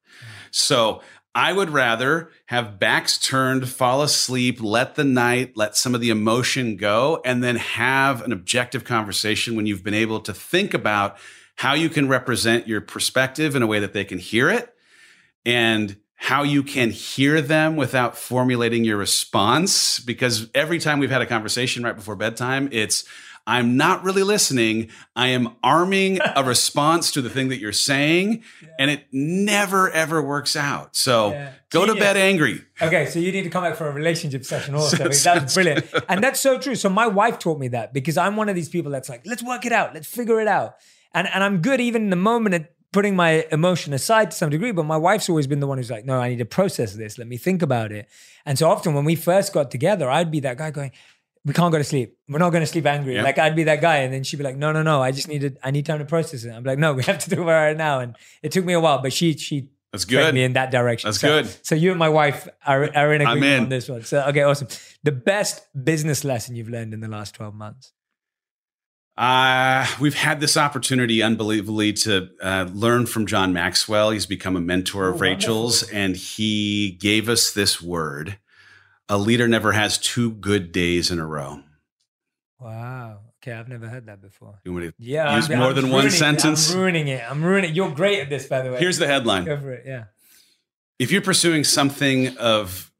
So 0.51 1.01
I 1.33 1.53
would 1.53 1.69
rather 1.69 2.29
have 2.47 2.77
backs 2.77 3.17
turned, 3.17 3.69
fall 3.69 4.01
asleep, 4.01 4.61
let 4.61 4.95
the 4.95 5.05
night, 5.05 5.55
let 5.55 5.77
some 5.77 5.95
of 5.95 6.01
the 6.01 6.09
emotion 6.09 6.75
go, 6.75 7.21
and 7.23 7.41
then 7.41 7.55
have 7.55 8.21
an 8.21 8.33
objective 8.33 8.83
conversation 8.83 9.55
when 9.55 9.65
you've 9.65 9.83
been 9.83 9.93
able 9.93 10.19
to 10.21 10.33
think 10.33 10.73
about 10.73 11.17
how 11.55 11.73
you 11.73 11.89
can 11.89 12.09
represent 12.09 12.67
your 12.67 12.81
perspective 12.81 13.55
in 13.55 13.61
a 13.61 13.67
way 13.67 13.79
that 13.79 13.93
they 13.93 14.03
can 14.03 14.17
hear 14.17 14.49
it. 14.49 14.73
And 15.45 15.95
how 16.21 16.43
you 16.43 16.61
can 16.61 16.91
hear 16.91 17.41
them 17.41 17.75
without 17.75 18.15
formulating 18.15 18.83
your 18.83 18.95
response. 18.95 19.99
Because 19.99 20.47
every 20.53 20.77
time 20.77 20.99
we've 20.99 21.09
had 21.09 21.23
a 21.23 21.25
conversation 21.25 21.83
right 21.83 21.95
before 21.95 22.15
bedtime, 22.15 22.69
it's, 22.71 23.05
I'm 23.47 23.75
not 23.75 24.03
really 24.03 24.21
listening. 24.21 24.91
I 25.15 25.29
am 25.29 25.55
arming 25.63 26.19
a 26.21 26.43
response 26.45 27.11
to 27.13 27.23
the 27.23 27.29
thing 27.31 27.49
that 27.49 27.57
you're 27.57 27.71
saying, 27.71 28.43
yeah. 28.61 28.69
and 28.77 28.91
it 28.91 29.05
never 29.11 29.89
ever 29.89 30.21
works 30.21 30.55
out. 30.55 30.95
So 30.95 31.31
yeah. 31.31 31.53
go 31.71 31.87
Genius. 31.87 31.95
to 31.95 31.99
bed 31.99 32.17
angry. 32.17 32.65
Okay, 32.79 33.07
so 33.07 33.17
you 33.17 33.31
need 33.31 33.41
to 33.41 33.49
come 33.49 33.63
back 33.63 33.75
for 33.75 33.87
a 33.87 33.91
relationship 33.91 34.45
session 34.45 34.75
also. 34.75 35.09
that's 35.09 35.55
brilliant. 35.55 35.91
And 36.07 36.23
that's 36.23 36.39
so 36.39 36.59
true. 36.59 36.75
So 36.75 36.87
my 36.87 37.07
wife 37.07 37.39
taught 37.39 37.57
me 37.57 37.69
that 37.69 37.93
because 37.93 38.15
I'm 38.15 38.35
one 38.35 38.47
of 38.47 38.53
these 38.53 38.69
people 38.69 38.91
that's 38.91 39.09
like, 39.09 39.25
let's 39.25 39.41
work 39.41 39.65
it 39.65 39.71
out, 39.71 39.95
let's 39.95 40.07
figure 40.07 40.39
it 40.39 40.47
out. 40.47 40.75
And 41.15 41.27
and 41.27 41.43
I'm 41.43 41.63
good 41.63 41.81
even 41.81 42.03
in 42.03 42.09
the 42.11 42.15
moment 42.15 42.53
at 42.53 42.71
putting 42.91 43.15
my 43.15 43.45
emotion 43.51 43.93
aside 43.93 44.31
to 44.31 44.37
some 44.37 44.49
degree, 44.49 44.71
but 44.71 44.83
my 44.83 44.97
wife's 44.97 45.29
always 45.29 45.47
been 45.47 45.59
the 45.59 45.67
one 45.67 45.77
who's 45.77 45.91
like, 45.91 46.05
no, 46.05 46.19
I 46.19 46.29
need 46.29 46.39
to 46.39 46.45
process 46.45 46.93
this. 46.93 47.17
Let 47.17 47.27
me 47.27 47.37
think 47.37 47.61
about 47.61 47.91
it. 47.91 48.09
And 48.45 48.57
so 48.59 48.69
often 48.69 48.93
when 48.93 49.05
we 49.05 49.15
first 49.15 49.53
got 49.53 49.71
together, 49.71 50.09
I'd 50.09 50.31
be 50.31 50.41
that 50.41 50.57
guy 50.57 50.71
going, 50.71 50.91
we 51.43 51.53
can't 51.53 51.71
go 51.71 51.77
to 51.77 51.83
sleep. 51.83 52.17
We're 52.27 52.39
not 52.39 52.51
going 52.51 52.61
to 52.61 52.67
sleep 52.67 52.85
angry. 52.85 53.19
Like 53.21 53.39
I'd 53.39 53.55
be 53.55 53.63
that 53.63 53.81
guy, 53.81 53.97
and 53.97 54.13
then 54.13 54.23
she'd 54.23 54.37
be 54.37 54.43
like, 54.43 54.57
"No, 54.57 54.71
no, 54.71 54.83
no. 54.83 55.01
I 55.01 55.11
just 55.11 55.27
needed. 55.27 55.57
I 55.63 55.71
need 55.71 55.85
time 55.85 55.99
to 55.99 56.05
process 56.05 56.43
it." 56.43 56.51
I'm 56.51 56.63
like, 56.63 56.77
"No, 56.77 56.93
we 56.93 57.03
have 57.03 57.17
to 57.19 57.29
do 57.29 57.41
it 57.41 57.45
right 57.45 57.75
now." 57.75 57.99
And 57.99 58.15
it 58.43 58.51
took 58.51 58.63
me 58.63 58.73
a 58.73 58.79
while, 58.79 59.01
but 59.01 59.11
she 59.11 59.35
she 59.37 59.69
that's 59.91 60.05
good. 60.05 60.33
me 60.33 60.43
in 60.43 60.53
that 60.53 60.71
direction. 60.71 61.07
That's 61.07 61.19
so, 61.19 61.41
good. 61.41 61.65
So 61.65 61.75
you 61.75 61.89
and 61.89 61.99
my 61.99 62.09
wife 62.09 62.47
are, 62.65 62.95
are 62.95 63.13
in 63.13 63.21
agreement 63.21 63.43
in. 63.43 63.63
on 63.63 63.69
this 63.69 63.89
one. 63.89 64.03
So 64.03 64.21
okay, 64.27 64.43
awesome. 64.43 64.67
The 65.03 65.11
best 65.11 65.65
business 65.83 66.23
lesson 66.23 66.55
you've 66.55 66.69
learned 66.69 66.93
in 66.93 66.99
the 66.99 67.07
last 67.07 67.35
twelve 67.35 67.55
months. 67.55 67.91
Uh, 69.17 69.85
we've 69.99 70.15
had 70.15 70.39
this 70.39 70.57
opportunity, 70.57 71.21
unbelievably, 71.21 71.93
to 71.93 72.29
uh, 72.41 72.67
learn 72.73 73.05
from 73.05 73.25
John 73.25 73.53
Maxwell. 73.53 74.11
He's 74.11 74.25
become 74.25 74.55
a 74.55 74.61
mentor 74.61 75.09
of 75.09 75.15
oh, 75.15 75.19
Rachel's, 75.19 75.83
and 75.89 76.15
he 76.15 76.91
gave 76.99 77.29
us 77.29 77.51
this 77.51 77.81
word 77.81 78.37
a 79.11 79.17
leader 79.17 79.45
never 79.45 79.73
has 79.73 79.97
two 79.97 80.31
good 80.31 80.71
days 80.71 81.11
in 81.11 81.19
a 81.19 81.25
row. 81.27 81.61
Wow. 82.59 83.19
Okay, 83.43 83.51
I've 83.51 83.67
never 83.67 83.89
heard 83.89 84.05
that 84.05 84.21
before. 84.21 84.59
You 84.63 84.71
want 84.71 84.85
to 84.85 84.93
yeah, 84.99 85.35
use 85.35 85.49
I'm, 85.51 85.57
more 85.57 85.69
I'm 85.69 85.75
than 85.75 85.89
one 85.89 86.09
sentence? 86.09 86.69
It. 86.69 86.75
I'm 86.75 86.79
ruining 86.79 87.07
it. 87.09 87.23
I'm 87.29 87.43
ruining 87.43 87.71
it. 87.71 87.75
You're 87.75 87.91
great 87.91 88.19
at 88.19 88.29
this, 88.29 88.47
by 88.47 88.61
the 88.61 88.71
way. 88.71 88.79
Here's 88.79 88.99
the 88.99 89.07
headline. 89.07 89.43
Go 89.43 89.59
for 89.59 89.73
it. 89.73 89.83
Yeah. 89.85 90.05
If 90.97 91.11
you're 91.11 91.23
pursuing 91.23 91.65
something 91.65 92.37
of 92.37 92.91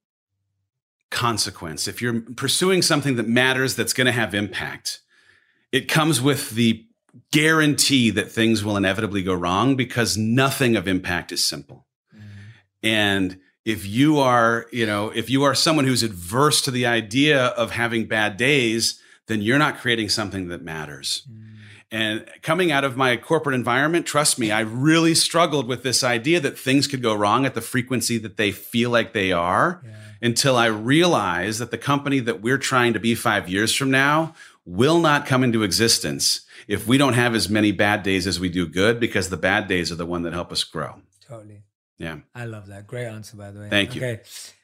consequence, 1.12 1.88
if 1.88 2.02
you're 2.02 2.20
pursuing 2.20 2.82
something 2.82 3.16
that 3.16 3.30
matters, 3.30 3.76
that's 3.76 3.94
going 3.94 4.06
to 4.06 4.12
have 4.12 4.34
impact, 4.34 5.00
it 5.72 5.88
comes 5.88 6.22
with 6.22 6.52
the 6.52 6.86
guarantee 7.32 8.10
that 8.12 8.32
things 8.32 8.64
will 8.64 8.78
inevitably 8.78 9.24
go 9.24 9.34
wrong 9.34 9.76
because 9.76 10.18
nothing 10.18 10.76
of 10.76 10.88
impact 10.88 11.32
is 11.32 11.44
simple. 11.44 11.86
Mm. 12.16 12.22
And 12.84 13.40
if 13.66 13.86
you 13.86 14.20
are, 14.20 14.68
you 14.72 14.86
know, 14.86 15.10
if 15.10 15.30
you 15.30 15.44
are 15.44 15.56
someone 15.56 15.86
who's 15.86 16.04
adverse 16.04 16.62
to 16.64 16.72
the 16.72 16.86
idea 16.86 17.48
of 17.48 17.72
having 17.72 18.06
bad 18.06 18.38
days, 18.38 19.00
then 19.28 19.42
you're 19.42 19.60
not 19.60 19.80
creating 19.80 20.10
something 20.10 20.48
that 20.48 20.62
matters. 20.62 21.28
Mm. 21.30 21.42
And 21.94 22.26
coming 22.42 22.72
out 22.72 22.86
of 22.86 22.96
my 22.96 23.18
corporate 23.18 23.54
environment, 23.54 24.06
trust 24.06 24.40
me, 24.40 24.50
I 24.50 24.62
really 24.62 25.14
struggled 25.14 25.68
with 25.68 25.84
this 25.84 26.06
idea 26.06 26.40
that 26.40 26.58
things 26.58 26.88
could 26.88 27.02
go 27.02 27.14
wrong 27.14 27.46
at 27.46 27.54
the 27.54 27.60
frequency 27.60 28.18
that 28.20 28.38
they 28.38 28.54
feel 28.54 28.90
like 28.90 29.12
they 29.12 29.34
are 29.34 29.82
yeah. 29.84 29.92
until 30.22 30.56
I 30.56 30.68
realized 30.68 31.60
that 31.60 31.70
the 31.70 31.78
company 31.78 32.20
that 32.22 32.42
we're 32.42 32.58
trying 32.58 32.94
to 32.94 33.00
be 33.00 33.14
five 33.14 33.50
years 33.50 33.76
from 33.76 33.92
now 33.92 34.34
will 34.66 35.00
not 35.00 35.26
come 35.26 35.44
into 35.44 35.64
existence 35.64 36.42
if 36.68 36.88
we 36.88 36.98
don't 36.98 37.14
have 37.14 37.36
as 37.36 37.50
many 37.50 37.72
bad 37.72 38.04
days 38.04 38.28
as 38.28 38.40
we 38.40 38.50
do 38.50 38.68
good, 38.68 39.00
because 39.00 39.30
the 39.30 39.38
bad 39.38 39.68
days 39.68 39.92
are 39.92 39.96
the 39.96 40.06
one 40.06 40.24
that 40.24 40.34
help 40.34 40.52
us 40.52 40.64
grow. 40.64 41.02
Totally. 41.28 41.64
Yeah. 41.98 42.20
I 42.34 42.46
love 42.46 42.68
that. 42.68 42.88
Great 42.88 43.06
answer, 43.06 43.38
by 43.38 43.52
the 43.52 43.62
way. 43.62 43.70
Thank 43.70 43.96
you. 43.96 44.02
Okay. 44.02 44.22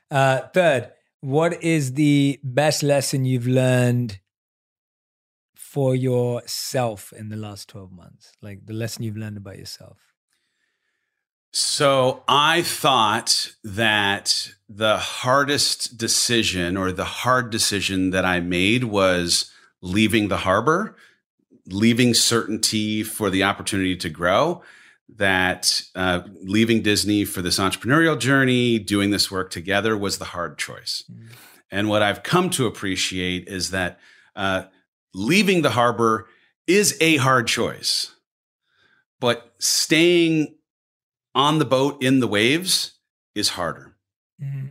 Uh, 0.10 0.42
third, 0.54 0.92
what 1.22 1.64
is 1.64 1.94
the 1.94 2.40
best 2.44 2.84
lesson 2.84 3.26
you've 3.26 3.48
learned 3.48 4.20
for 5.56 5.96
yourself 5.96 7.14
in 7.14 7.30
the 7.30 7.36
last 7.36 7.70
12 7.70 7.92
months? 7.92 8.32
Like 8.42 8.66
the 8.66 8.74
lesson 8.74 9.04
you've 9.04 9.18
learned 9.18 9.38
about 9.38 9.58
yourself? 9.58 9.98
So 11.52 12.24
I 12.28 12.62
thought 12.62 13.52
that 13.64 14.52
the 14.70 14.98
hardest 14.98 15.98
decision 15.98 16.78
or 16.78 16.92
the 16.92 17.06
hard 17.06 17.50
decision 17.50 18.12
that 18.12 18.26
I 18.26 18.40
made 18.40 18.84
was 18.84 19.52
leaving 19.82 20.28
the 20.28 20.38
harbor, 20.38 20.96
leaving 21.68 22.14
certainty 22.14 23.04
for 23.04 23.30
the 23.30 23.44
opportunity 23.44 23.96
to 23.96 24.10
grow 24.10 24.64
that 25.16 25.82
uh, 25.96 26.22
leaving 26.42 26.82
Disney 26.82 27.24
for 27.24 27.42
this 27.42 27.60
entrepreneurial 27.60 28.20
journey, 28.20 28.78
doing 28.78 29.12
this 29.12 29.32
work 29.32 29.50
together 29.50 29.98
was 29.98 30.18
the 30.18 30.26
hard 30.26 30.58
choice. 30.58 31.04
Mm. 31.12 31.30
And 31.72 31.90
what 31.90 32.02
I've 32.02 32.24
come 32.24 32.50
to 32.52 32.66
appreciate 32.66 33.48
is 33.48 33.72
that 33.72 34.00
uh, 34.36 34.64
leaving 35.14 35.62
the 35.62 35.72
harbor 35.72 36.28
is 36.66 36.98
a 37.00 37.18
hard 37.18 37.48
choice, 37.48 38.16
but 39.20 39.54
staying 39.60 40.56
on 41.34 41.60
the 41.60 41.66
boat 41.66 42.04
in 42.04 42.20
the 42.20 42.28
waves 42.28 43.00
is 43.34 43.50
harder. 43.50 43.96
Mm. 44.42 44.70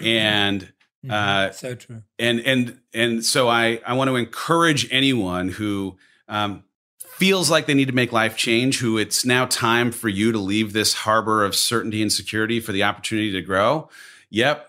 And 0.00 0.72
mm-hmm. 1.04 1.10
uh, 1.10 1.50
so 1.52 1.74
true. 1.74 2.02
And 2.18 2.40
and 2.40 2.80
and 2.92 3.24
so 3.24 3.48
I 3.48 3.80
I 3.86 3.94
want 3.94 4.08
to 4.08 4.16
encourage 4.16 4.88
anyone 4.90 5.48
who 5.48 5.96
um, 6.28 6.64
feels 6.98 7.50
like 7.50 7.66
they 7.66 7.74
need 7.74 7.88
to 7.88 7.94
make 7.94 8.12
life 8.12 8.36
change, 8.36 8.80
who 8.80 8.98
it's 8.98 9.24
now 9.24 9.46
time 9.46 9.92
for 9.92 10.08
you 10.08 10.32
to 10.32 10.38
leave 10.38 10.72
this 10.72 10.94
harbor 10.94 11.44
of 11.44 11.54
certainty 11.54 12.02
and 12.02 12.12
security 12.12 12.60
for 12.60 12.72
the 12.72 12.82
opportunity 12.82 13.32
to 13.32 13.42
grow. 13.42 13.88
Yep. 14.30 14.68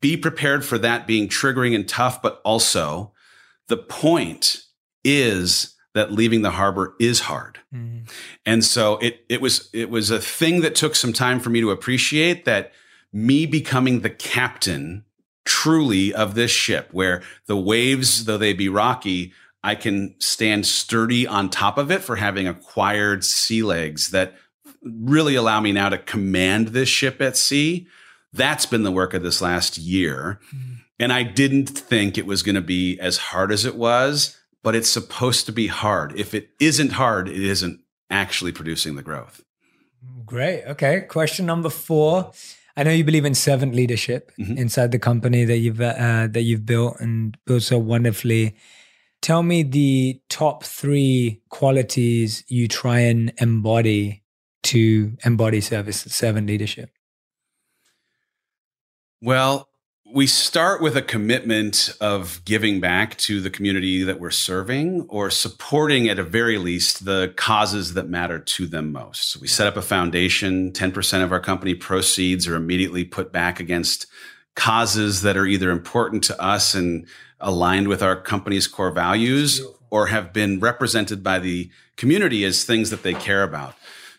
Be 0.00 0.16
prepared 0.16 0.64
for 0.64 0.78
that 0.78 1.06
being 1.06 1.28
triggering 1.28 1.74
and 1.74 1.88
tough, 1.88 2.20
but 2.22 2.40
also 2.44 3.12
the 3.68 3.76
point 3.76 4.62
is 5.04 5.74
that 5.94 6.12
leaving 6.12 6.42
the 6.42 6.50
harbor 6.50 6.94
is 7.00 7.20
hard. 7.20 7.58
Mm-hmm. 7.74 8.04
And 8.44 8.64
so 8.64 8.98
it 8.98 9.24
it 9.30 9.40
was 9.40 9.70
it 9.72 9.88
was 9.88 10.10
a 10.10 10.20
thing 10.20 10.60
that 10.60 10.74
took 10.74 10.94
some 10.94 11.14
time 11.14 11.40
for 11.40 11.48
me 11.48 11.62
to 11.62 11.70
appreciate 11.70 12.44
that 12.44 12.72
me 13.12 13.46
becoming 13.46 14.00
the 14.00 14.10
captain 14.10 15.05
truly 15.46 16.12
of 16.12 16.34
this 16.34 16.50
ship 16.50 16.88
where 16.92 17.22
the 17.46 17.56
waves 17.56 18.26
though 18.26 18.36
they 18.36 18.52
be 18.52 18.68
rocky 18.68 19.32
I 19.66 19.74
can 19.74 20.14
stand 20.20 20.64
sturdy 20.64 21.26
on 21.26 21.50
top 21.50 21.76
of 21.76 21.90
it 21.90 22.00
for 22.00 22.14
having 22.14 22.46
acquired 22.46 23.24
sea 23.24 23.64
legs 23.64 24.10
that 24.10 24.34
really 24.80 25.34
allow 25.34 25.60
me 25.60 25.72
now 25.72 25.88
to 25.88 25.98
command 25.98 26.68
this 26.68 26.88
ship 26.88 27.20
at 27.20 27.36
sea. 27.36 27.88
That's 28.32 28.64
been 28.64 28.84
the 28.84 28.92
work 28.92 29.12
of 29.12 29.24
this 29.24 29.42
last 29.42 29.76
year. 29.76 30.38
Mm-hmm. 30.54 30.74
And 31.00 31.12
I 31.12 31.24
didn't 31.24 31.68
think 31.68 32.16
it 32.16 32.26
was 32.26 32.44
going 32.44 32.54
to 32.54 32.60
be 32.60 32.96
as 33.00 33.18
hard 33.18 33.50
as 33.50 33.64
it 33.64 33.74
was, 33.74 34.38
but 34.62 34.76
it's 34.76 34.88
supposed 34.88 35.46
to 35.46 35.52
be 35.52 35.66
hard. 35.66 36.16
If 36.16 36.32
it 36.32 36.50
isn't 36.60 36.92
hard, 36.92 37.28
it 37.28 37.42
isn't 37.42 37.80
actually 38.08 38.52
producing 38.52 38.94
the 38.94 39.02
growth. 39.02 39.42
Great. 40.24 40.64
Okay. 40.64 41.00
Question 41.00 41.44
number 41.44 41.70
four. 41.70 42.32
I 42.76 42.82
know 42.82 42.90
you 42.90 43.04
believe 43.04 43.24
in 43.24 43.34
servant 43.34 43.74
leadership 43.74 44.32
mm-hmm. 44.38 44.58
inside 44.58 44.92
the 44.92 44.98
company 44.98 45.44
that 45.44 45.58
you've 45.58 45.80
uh, 45.80 46.28
that 46.30 46.42
you've 46.42 46.66
built 46.66 47.00
and 47.00 47.36
built 47.46 47.62
so 47.62 47.78
wonderfully. 47.78 48.56
Tell 49.22 49.42
me 49.42 49.62
the 49.62 50.20
top 50.28 50.62
three 50.62 51.40
qualities 51.48 52.44
you 52.48 52.68
try 52.68 53.00
and 53.00 53.32
embody 53.38 54.22
to 54.66 55.16
embody 55.24 55.60
service 55.60 56.00
servant 56.00 56.48
leadership? 56.48 56.90
Well, 59.22 59.68
we 60.16 60.26
start 60.26 60.80
with 60.80 60.96
a 60.96 61.02
commitment 61.02 61.94
of 62.00 62.42
giving 62.46 62.80
back 62.80 63.18
to 63.18 63.38
the 63.38 63.50
community 63.50 64.02
that 64.02 64.18
we're 64.18 64.30
serving 64.30 65.02
or 65.10 65.28
supporting 65.28 66.08
at 66.08 66.18
a 66.18 66.22
very 66.22 66.56
least 66.56 67.04
the 67.04 67.34
causes 67.36 67.92
that 67.92 68.08
matter 68.08 68.38
to 68.38 68.66
them 68.66 68.90
most. 68.92 69.32
So 69.32 69.40
we 69.40 69.46
set 69.46 69.66
up 69.66 69.76
a 69.76 69.82
foundation, 69.82 70.72
10% 70.72 71.22
of 71.22 71.32
our 71.32 71.40
company 71.40 71.74
proceeds 71.74 72.48
are 72.48 72.54
immediately 72.54 73.04
put 73.04 73.30
back 73.30 73.60
against 73.60 74.06
causes 74.54 75.20
that 75.20 75.36
are 75.36 75.44
either 75.44 75.70
important 75.70 76.24
to 76.24 76.42
us 76.42 76.74
and 76.74 77.06
aligned 77.38 77.88
with 77.88 78.02
our 78.02 78.18
company's 78.18 78.66
core 78.66 78.92
values 78.92 79.60
or 79.90 80.06
have 80.06 80.32
been 80.32 80.60
represented 80.60 81.22
by 81.22 81.38
the 81.38 81.70
community 81.98 82.42
as 82.42 82.64
things 82.64 82.88
that 82.88 83.02
they 83.02 83.12
care 83.12 83.42
about. 83.42 83.74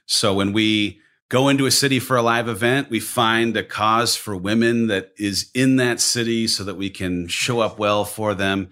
So 0.06 0.36
when 0.36 0.54
we 0.54 1.02
go 1.30 1.50
into 1.50 1.66
a 1.66 1.72
city 1.72 2.00
for 2.00 2.16
a 2.18 2.22
live 2.22 2.48
event, 2.48 2.90
we 2.90 3.00
find 3.00 3.56
a 3.58 3.64
cause 3.64 4.16
for 4.16 4.36
women 4.36 4.88
that 4.88 5.12
is 5.18 5.50
in 5.54 5.76
that 5.78 6.00
city 6.00 6.48
so 6.48 6.64
that 6.64 6.76
we 6.76 6.90
can 6.90 7.28
show 7.28 7.60
up 7.60 7.78
well 7.78 8.06
for 8.06 8.34
them. 8.34 8.70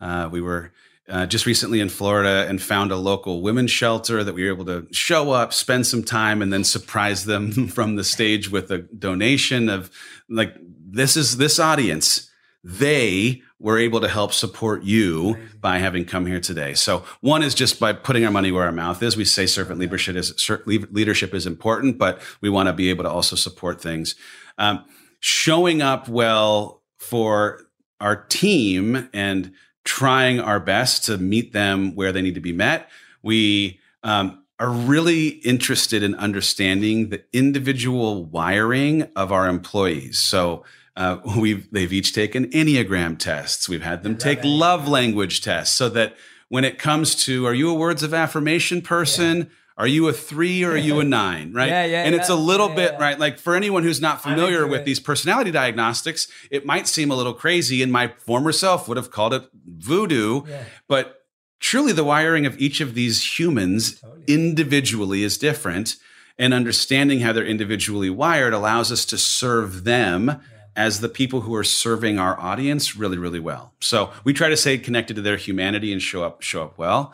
Uh, 0.00 0.28
we 0.30 0.40
were 0.40 0.72
uh, 1.08 1.26
just 1.26 1.46
recently 1.46 1.80
in 1.80 1.88
Florida 1.88 2.46
and 2.48 2.62
found 2.62 2.90
a 2.90 2.96
local 2.96 3.42
women's 3.42 3.70
shelter 3.70 4.24
that 4.24 4.34
we 4.34 4.44
were 4.44 4.52
able 4.52 4.64
to 4.64 4.86
show 4.92 5.30
up, 5.30 5.52
spend 5.52 5.86
some 5.86 6.02
time, 6.02 6.40
and 6.42 6.52
then 6.52 6.64
surprise 6.64 7.24
them 7.24 7.68
from 7.68 7.96
the 7.96 8.04
stage 8.04 8.50
with 8.50 8.70
a 8.70 8.78
donation 8.78 9.68
of 9.68 9.90
like, 10.28 10.54
this 10.60 11.16
is 11.16 11.36
this 11.36 11.58
audience. 11.58 12.30
They 12.64 13.42
we're 13.60 13.78
able 13.78 14.00
to 14.00 14.08
help 14.08 14.32
support 14.32 14.82
you 14.82 15.38
by 15.60 15.78
having 15.78 16.04
come 16.04 16.26
here 16.26 16.40
today. 16.40 16.74
So 16.74 17.04
one 17.20 17.42
is 17.42 17.54
just 17.54 17.78
by 17.78 17.92
putting 17.92 18.24
our 18.24 18.30
money 18.30 18.52
where 18.52 18.64
our 18.64 18.72
mouth 18.72 19.02
is. 19.02 19.16
We 19.16 19.24
say 19.24 19.46
servant 19.46 19.78
leadership 19.78 20.16
is 20.16 20.50
leadership 20.66 21.34
is 21.34 21.46
important, 21.46 21.98
but 21.98 22.20
we 22.40 22.50
want 22.50 22.68
to 22.68 22.72
be 22.72 22.90
able 22.90 23.04
to 23.04 23.10
also 23.10 23.36
support 23.36 23.80
things. 23.80 24.14
Um, 24.58 24.84
showing 25.20 25.82
up 25.82 26.08
well 26.08 26.82
for 26.98 27.66
our 28.00 28.16
team 28.16 29.08
and 29.12 29.52
trying 29.84 30.40
our 30.40 30.60
best 30.60 31.04
to 31.04 31.18
meet 31.18 31.52
them 31.52 31.94
where 31.94 32.12
they 32.12 32.22
need 32.22 32.34
to 32.34 32.40
be 32.40 32.52
met. 32.52 32.90
We 33.22 33.80
um, 34.02 34.44
are 34.58 34.70
really 34.70 35.28
interested 35.28 36.02
in 36.02 36.14
understanding 36.16 37.08
the 37.08 37.24
individual 37.32 38.24
wiring 38.24 39.08
of 39.16 39.32
our 39.32 39.48
employees. 39.48 40.18
So 40.18 40.64
uh, 40.96 41.18
we've 41.38 41.70
they've 41.70 41.92
each 41.92 42.12
taken 42.12 42.46
enneagram 42.50 43.18
tests. 43.18 43.68
We've 43.68 43.82
had 43.82 44.02
them 44.02 44.16
take 44.16 44.40
love 44.42 44.88
language 44.88 45.40
tests, 45.40 45.76
so 45.76 45.88
that 45.90 46.16
when 46.48 46.64
it 46.64 46.78
comes 46.78 47.14
to 47.24 47.46
are 47.46 47.54
you 47.54 47.70
a 47.70 47.74
words 47.74 48.02
of 48.02 48.14
affirmation 48.14 48.82
person? 48.82 49.36
Yeah. 49.38 49.44
Are 49.76 49.88
you 49.88 50.06
a 50.06 50.12
three 50.12 50.62
or 50.62 50.72
are 50.72 50.76
you 50.76 51.00
a 51.00 51.04
nine? 51.22 51.52
Right. 51.52 51.68
Yeah, 51.68 51.84
yeah. 51.84 52.02
And 52.04 52.14
it's 52.14 52.28
a 52.28 52.36
little 52.36 52.68
yeah, 52.68 52.74
bit, 52.76 52.94
right? 53.00 53.18
Like 53.18 53.40
for 53.40 53.56
anyone 53.56 53.82
who's 53.82 54.00
not 54.00 54.22
familiar 54.22 54.68
with 54.68 54.82
it. 54.82 54.84
these 54.84 55.00
personality 55.00 55.50
diagnostics, 55.50 56.28
it 56.48 56.64
might 56.64 56.86
seem 56.86 57.10
a 57.10 57.16
little 57.16 57.34
crazy. 57.34 57.82
And 57.82 57.90
my 57.90 58.06
former 58.18 58.52
self 58.52 58.86
would 58.86 58.96
have 58.96 59.10
called 59.10 59.34
it 59.34 59.42
voodoo. 59.66 60.42
But 60.86 61.24
truly, 61.58 61.90
the 61.90 62.04
wiring 62.04 62.46
of 62.46 62.56
each 62.60 62.80
of 62.80 62.94
these 62.94 63.36
humans 63.36 64.00
totally. 64.00 64.22
individually 64.28 65.24
is 65.24 65.38
different. 65.38 65.96
And 66.38 66.54
understanding 66.54 67.20
how 67.20 67.32
they're 67.32 67.44
individually 67.44 68.10
wired 68.10 68.52
allows 68.52 68.92
us 68.92 69.04
to 69.06 69.18
serve 69.18 69.82
them 69.82 70.40
as 70.76 71.00
the 71.00 71.08
people 71.08 71.42
who 71.42 71.54
are 71.54 71.64
serving 71.64 72.18
our 72.18 72.38
audience 72.38 72.96
really, 72.96 73.18
really 73.18 73.40
well. 73.40 73.72
So 73.80 74.10
we 74.24 74.32
try 74.32 74.48
to 74.48 74.56
stay 74.56 74.78
connected 74.78 75.14
to 75.14 75.22
their 75.22 75.36
humanity 75.36 75.92
and 75.92 76.02
show 76.02 76.24
up, 76.24 76.42
show 76.42 76.64
up 76.64 76.78
well. 76.78 77.12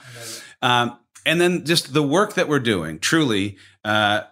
Um, 0.63 0.99
and 1.27 1.41
then 1.41 1.65
just 1.65 1.93
the 1.93 2.03
work 2.03 2.35
that 2.35 2.49
we're 2.49 2.59
doing, 2.61 2.99
truly, 2.99 3.59
uh, 3.85 4.23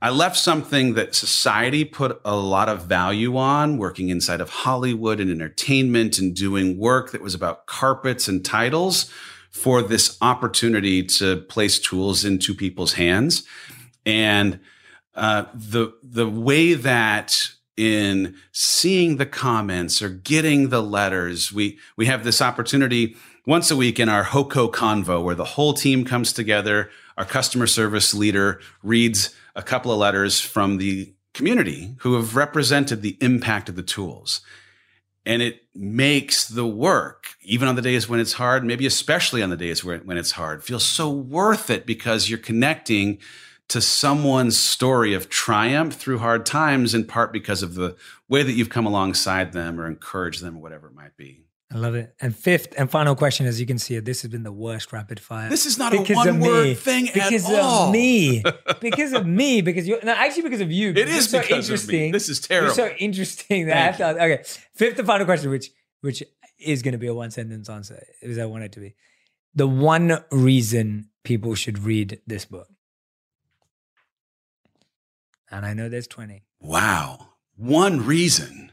I 0.00 0.10
left 0.10 0.36
something 0.36 0.94
that 0.94 1.14
society 1.14 1.84
put 1.84 2.20
a 2.26 2.36
lot 2.36 2.68
of 2.68 2.82
value 2.82 3.38
on, 3.38 3.78
working 3.78 4.10
inside 4.10 4.42
of 4.42 4.50
Hollywood 4.50 5.18
and 5.18 5.30
entertainment 5.30 6.18
and 6.18 6.34
doing 6.34 6.78
work 6.78 7.12
that 7.12 7.22
was 7.22 7.34
about 7.34 7.66
carpets 7.66 8.28
and 8.28 8.44
titles 8.44 9.10
for 9.50 9.80
this 9.80 10.18
opportunity 10.20 11.02
to 11.04 11.38
place 11.42 11.78
tools 11.78 12.24
into 12.24 12.54
people's 12.54 12.94
hands. 12.94 13.44
And 14.04 14.60
uh, 15.14 15.44
the 15.54 15.94
the 16.02 16.28
way 16.28 16.74
that 16.74 17.48
in 17.76 18.36
seeing 18.52 19.16
the 19.16 19.26
comments 19.26 20.00
or 20.00 20.08
getting 20.08 20.68
the 20.68 20.82
letters. 20.82 21.52
We 21.52 21.78
we 21.96 22.06
have 22.06 22.24
this 22.24 22.40
opportunity 22.40 23.16
once 23.46 23.70
a 23.70 23.76
week 23.76 23.98
in 23.98 24.08
our 24.08 24.24
Hoko 24.24 24.72
Convo 24.72 25.22
where 25.22 25.34
the 25.34 25.44
whole 25.44 25.74
team 25.74 26.04
comes 26.04 26.32
together. 26.32 26.90
Our 27.16 27.24
customer 27.24 27.66
service 27.66 28.14
leader 28.14 28.60
reads 28.82 29.34
a 29.54 29.62
couple 29.62 29.92
of 29.92 29.98
letters 29.98 30.40
from 30.40 30.78
the 30.78 31.14
community 31.32 31.94
who 31.98 32.14
have 32.14 32.36
represented 32.36 33.02
the 33.02 33.16
impact 33.20 33.68
of 33.68 33.76
the 33.76 33.82
tools. 33.82 34.40
And 35.26 35.40
it 35.40 35.62
makes 35.74 36.46
the 36.46 36.66
work, 36.66 37.28
even 37.42 37.66
on 37.66 37.76
the 37.76 37.82
days 37.82 38.08
when 38.08 38.20
it's 38.20 38.34
hard, 38.34 38.64
maybe 38.64 38.84
especially 38.84 39.42
on 39.42 39.50
the 39.50 39.56
days 39.56 39.82
when 39.82 40.18
it's 40.18 40.32
hard, 40.32 40.62
feel 40.62 40.80
so 40.80 41.10
worth 41.10 41.70
it 41.70 41.86
because 41.86 42.28
you're 42.28 42.38
connecting 42.38 43.18
to 43.68 43.80
someone's 43.80 44.58
story 44.58 45.14
of 45.14 45.28
triumph 45.28 45.94
through 45.94 46.18
hard 46.18 46.44
times, 46.44 46.94
in 46.94 47.04
part 47.04 47.32
because 47.32 47.62
of 47.62 47.74
the 47.74 47.96
way 48.28 48.42
that 48.42 48.52
you've 48.52 48.70
come 48.70 48.86
alongside 48.86 49.52
them 49.52 49.80
or 49.80 49.86
encouraged 49.86 50.42
them 50.42 50.56
or 50.56 50.62
whatever 50.62 50.88
it 50.88 50.94
might 50.94 51.16
be. 51.16 51.44
I 51.72 51.78
love 51.78 51.94
it. 51.96 52.14
And 52.20 52.36
fifth 52.36 52.74
and 52.78 52.88
final 52.88 53.16
question, 53.16 53.46
as 53.46 53.58
you 53.58 53.66
can 53.66 53.78
see, 53.78 53.98
this 53.98 54.22
has 54.22 54.30
been 54.30 54.44
the 54.44 54.52
worst 54.52 54.92
rapid 54.92 55.18
fire. 55.18 55.48
This 55.48 55.66
is 55.66 55.76
not 55.76 55.90
because 55.90 56.24
a 56.24 56.30
one 56.30 56.40
word 56.40 56.78
thing 56.78 57.06
because 57.12 57.50
at 57.50 57.60
all. 57.60 57.92
Because 57.92 57.92
of 57.92 57.92
me. 57.92 58.42
Because 58.80 59.12
of 59.12 59.26
me. 59.26 59.60
Because 59.60 59.88
you 59.88 59.98
no, 60.04 60.12
actually 60.12 60.42
because 60.42 60.60
of 60.60 60.70
you. 60.70 60.90
It 60.90 61.08
is 61.08 61.28
so 61.28 61.42
interesting. 61.42 62.12
This 62.12 62.28
is 62.28 62.40
terrible. 62.40 62.68
It's 62.68 62.76
so 62.76 62.88
interesting 62.98 63.66
that 63.66 63.96
Thank 63.96 64.00
I 64.00 64.12
thought, 64.12 64.22
okay. 64.22 64.42
Fifth 64.74 64.98
and 64.98 65.06
final 65.06 65.24
question, 65.24 65.50
which 65.50 65.70
which 66.00 66.22
is 66.60 66.82
going 66.82 66.92
to 66.92 66.98
be 66.98 67.08
a 67.08 67.14
one 67.14 67.32
sentence 67.32 67.68
answer, 67.68 68.06
as 68.22 68.38
I 68.38 68.44
want 68.44 68.64
it 68.64 68.72
to 68.72 68.80
be. 68.80 68.94
The 69.54 69.66
one 69.66 70.22
reason 70.30 71.08
people 71.24 71.54
should 71.54 71.80
read 71.80 72.20
this 72.26 72.44
book. 72.44 72.68
And 75.54 75.64
I 75.64 75.72
know 75.72 75.88
there's 75.88 76.08
20. 76.08 76.42
Wow. 76.60 77.28
One 77.56 78.04
reason. 78.04 78.72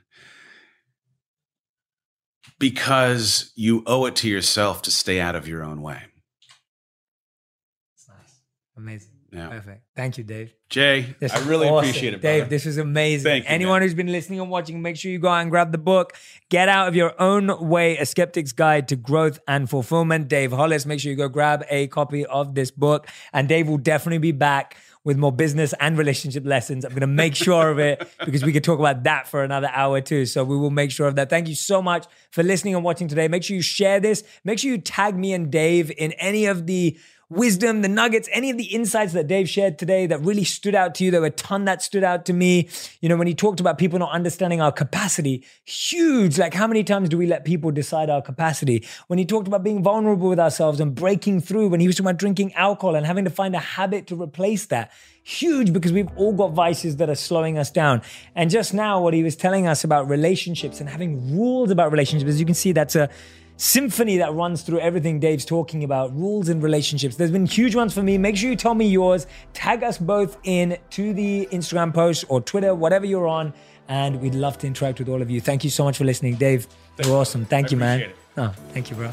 Because 2.58 3.52
you 3.56 3.84
owe 3.86 4.06
it 4.06 4.16
to 4.18 4.28
yourself 4.28 4.82
to 4.84 4.92
stay 4.92 5.20
out 5.20 5.36
of 5.36 5.48
your 5.48 5.64
own 5.64 5.84
way. 5.84 6.02
That's 7.94 8.10
nice. 8.10 8.42
Amazing. 8.76 9.12
Yeah. 9.32 9.48
Perfect. 9.48 9.84
Thank 9.96 10.18
you, 10.18 10.26
Dave. 10.26 10.54
Jay, 10.70 11.16
this 11.20 11.32
I 11.32 11.40
really 11.48 11.68
awesome. 11.68 11.90
appreciate 11.90 12.14
it. 12.16 12.22
Brother. 12.22 12.40
Dave, 12.40 12.50
this 12.50 12.66
is 12.66 12.78
amazing. 12.78 13.24
Thank 13.30 13.46
you, 13.46 13.50
Anyone 13.50 13.76
man. 13.76 13.82
who's 13.84 13.94
been 13.94 14.12
listening 14.12 14.42
and 14.42 14.50
watching, 14.50 14.82
make 14.82 14.98
sure 14.98 15.10
you 15.10 15.20
go 15.20 15.30
out 15.30 15.42
and 15.42 15.50
grab 15.50 15.72
the 15.72 15.78
book. 15.78 16.18
Get 16.50 16.68
out 16.68 16.90
of 16.90 16.96
your 16.98 17.14
own 17.22 17.70
way, 17.70 17.98
A 17.98 18.06
Skeptic's 18.06 18.52
Guide 18.52 18.90
to 18.90 18.98
Growth 18.98 19.40
and 19.48 19.70
Fulfillment. 19.70 20.28
Dave 20.28 20.52
Hollis, 20.52 20.86
make 20.86 21.00
sure 21.00 21.12
you 21.12 21.16
go 21.16 21.30
grab 21.30 21.64
a 21.70 21.88
copy 21.88 22.26
of 22.26 22.56
this 22.56 22.72
book. 22.72 23.08
And 23.32 23.48
Dave 23.48 23.70
will 23.70 23.78
definitely 23.78 24.18
be 24.18 24.34
back 24.34 24.76
with 25.04 25.18
more 25.18 25.32
business 25.32 25.74
and 25.80 25.98
relationship 25.98 26.46
lessons. 26.46 26.86
I'm 26.86 26.92
going 26.92 27.02
to 27.02 27.08
make 27.08 27.36
sure 27.36 27.72
of 27.72 27.80
it 27.80 28.08
because 28.26 28.44
we 28.44 28.54
could 28.54 28.64
talk 28.64 28.80
about 28.80 29.04
that 29.04 29.28
for 29.28 29.44
another 29.44 29.70
hour 29.74 30.00
too. 30.02 30.26
So 30.26 30.44
we 30.44 30.56
will 30.58 30.70
make 30.70 30.92
sure 30.92 31.08
of 31.08 31.16
that. 31.16 31.30
Thank 31.30 31.48
you 31.48 31.56
so 31.56 31.82
much 31.82 32.06
for 32.30 32.44
listening 32.44 32.76
and 32.76 32.84
watching 32.84 33.08
today. 33.08 33.28
Make 33.28 33.44
sure 33.44 33.56
you 33.56 33.64
share 33.64 34.00
this. 34.00 34.24
Make 34.44 34.60
sure 34.60 34.72
you 34.72 34.78
tag 34.78 35.16
me 35.16 35.34
and 35.34 35.52
Dave 35.52 35.92
in 35.98 36.12
any 36.14 36.46
of 36.46 36.68
the 36.68 36.98
wisdom, 37.32 37.82
the 37.82 37.88
nuggets, 37.88 38.28
any 38.34 38.50
of 38.50 38.58
the 38.58 38.66
insights 38.66 39.14
that 39.14 39.26
Dave 39.26 39.48
shared 39.48 39.80
today 39.80 40.06
that 40.06 40.20
really 40.20 40.44
stood 40.44 40.76
out 40.76 40.94
to 40.96 41.06
you. 41.06 41.12
There 41.12 41.22
were 41.22 41.28
a 41.28 41.32
ton 41.32 41.64
that 41.64 41.82
stood 41.82 42.04
out 42.04 42.26
to 42.26 42.34
me. 42.34 42.68
You 43.00 43.08
know, 43.08 43.16
when 43.16 43.26
he 43.26 43.34
talked 43.34 43.62
about 43.62 43.78
people 43.78 43.98
not 43.98 44.12
understanding 44.12 44.60
our 44.60 44.72
capacity, 44.72 45.46
huge. 45.64 46.38
Like, 46.38 46.54
how 46.54 46.68
many 46.68 46.84
times 46.84 47.08
do 47.08 47.18
we 47.18 47.26
let 47.26 47.46
people 47.46 47.72
decide 47.72 48.10
our 48.10 48.22
capacity? 48.22 48.86
When 49.08 49.18
he 49.18 49.26
talked 49.26 49.48
about 49.48 49.64
being 49.64 49.82
vulnerable 49.82 50.28
with 50.28 50.42
ourselves 50.42 50.82
and 50.82 50.94
breaking 50.94 51.40
through, 51.40 51.70
when 51.70 51.80
he 51.80 51.88
was 51.88 51.96
talking 51.96 52.08
about 52.08 52.20
drinking 52.20 52.54
alcohol 52.56 52.96
and 52.96 53.06
having 53.06 53.24
to 53.24 53.32
find 53.32 53.56
a 53.56 53.60
habit 53.60 54.08
to 54.08 54.22
replace 54.22 54.66
that, 54.66 54.92
huge 55.24 55.72
because 55.72 55.94
we've 55.94 56.10
all 56.18 56.34
got 56.34 56.52
vices 56.52 56.98
that 56.98 57.10
are 57.10 57.16
slowing 57.16 57.58
us 57.58 57.72
down. 57.72 58.02
And 58.36 58.50
just 58.50 58.74
now, 58.74 59.02
what 59.02 59.14
he 59.14 59.24
was 59.24 59.38
telling 59.38 59.68
us 59.68 59.86
about 59.86 60.10
relationships 60.10 60.82
and 60.82 60.90
having 60.90 61.38
rules 61.38 61.72
about 61.72 61.92
relationships, 61.92 62.30
as 62.30 62.40
you 62.42 62.46
can 62.46 62.56
see, 62.56 62.74
that's 62.74 62.96
a 62.96 63.10
symphony 63.58 64.18
that 64.18 64.34
runs 64.34 64.64
through 64.64 64.80
everything 64.80 65.20
Dave's 65.20 65.46
talking 65.46 65.84
about, 65.84 66.16
rules 66.16 66.50
and 66.50 66.62
relationships. 66.64 67.16
There's 67.16 67.32
been 67.32 67.46
huge 67.46 67.76
ones 67.76 67.94
for 67.94 68.02
me. 68.02 68.18
Make 68.18 68.38
sure 68.38 68.50
you 68.50 68.56
tell 68.56 68.76
me 68.76 68.88
yours. 68.88 69.28
Tag 69.54 69.84
us 69.84 69.98
both 69.98 70.38
in 70.44 70.78
to 70.92 71.14
the 71.14 71.48
Instagram 71.52 71.94
post 71.94 72.26
or 72.30 72.42
Twitter, 72.42 72.74
whatever 72.74 73.06
you're 73.06 73.28
on. 73.28 73.54
And 73.88 74.22
we'd 74.22 74.36
love 74.36 74.58
to 74.60 74.68
interact 74.68 75.00
with 75.00 75.10
all 75.10 75.22
of 75.22 75.30
you. 75.30 75.42
Thank 75.42 75.64
you 75.64 75.70
so 75.70 75.84
much 75.84 75.98
for 75.98 76.06
listening, 76.06 76.36
Dave. 76.36 76.68
You're 77.04 77.16
awesome. 77.16 77.46
Thank 77.46 77.68
I 77.68 77.70
you, 77.72 77.78
man. 77.78 78.12
Oh, 78.38 78.54
thank 78.74 78.90
you, 78.90 78.96
bro. 78.96 79.12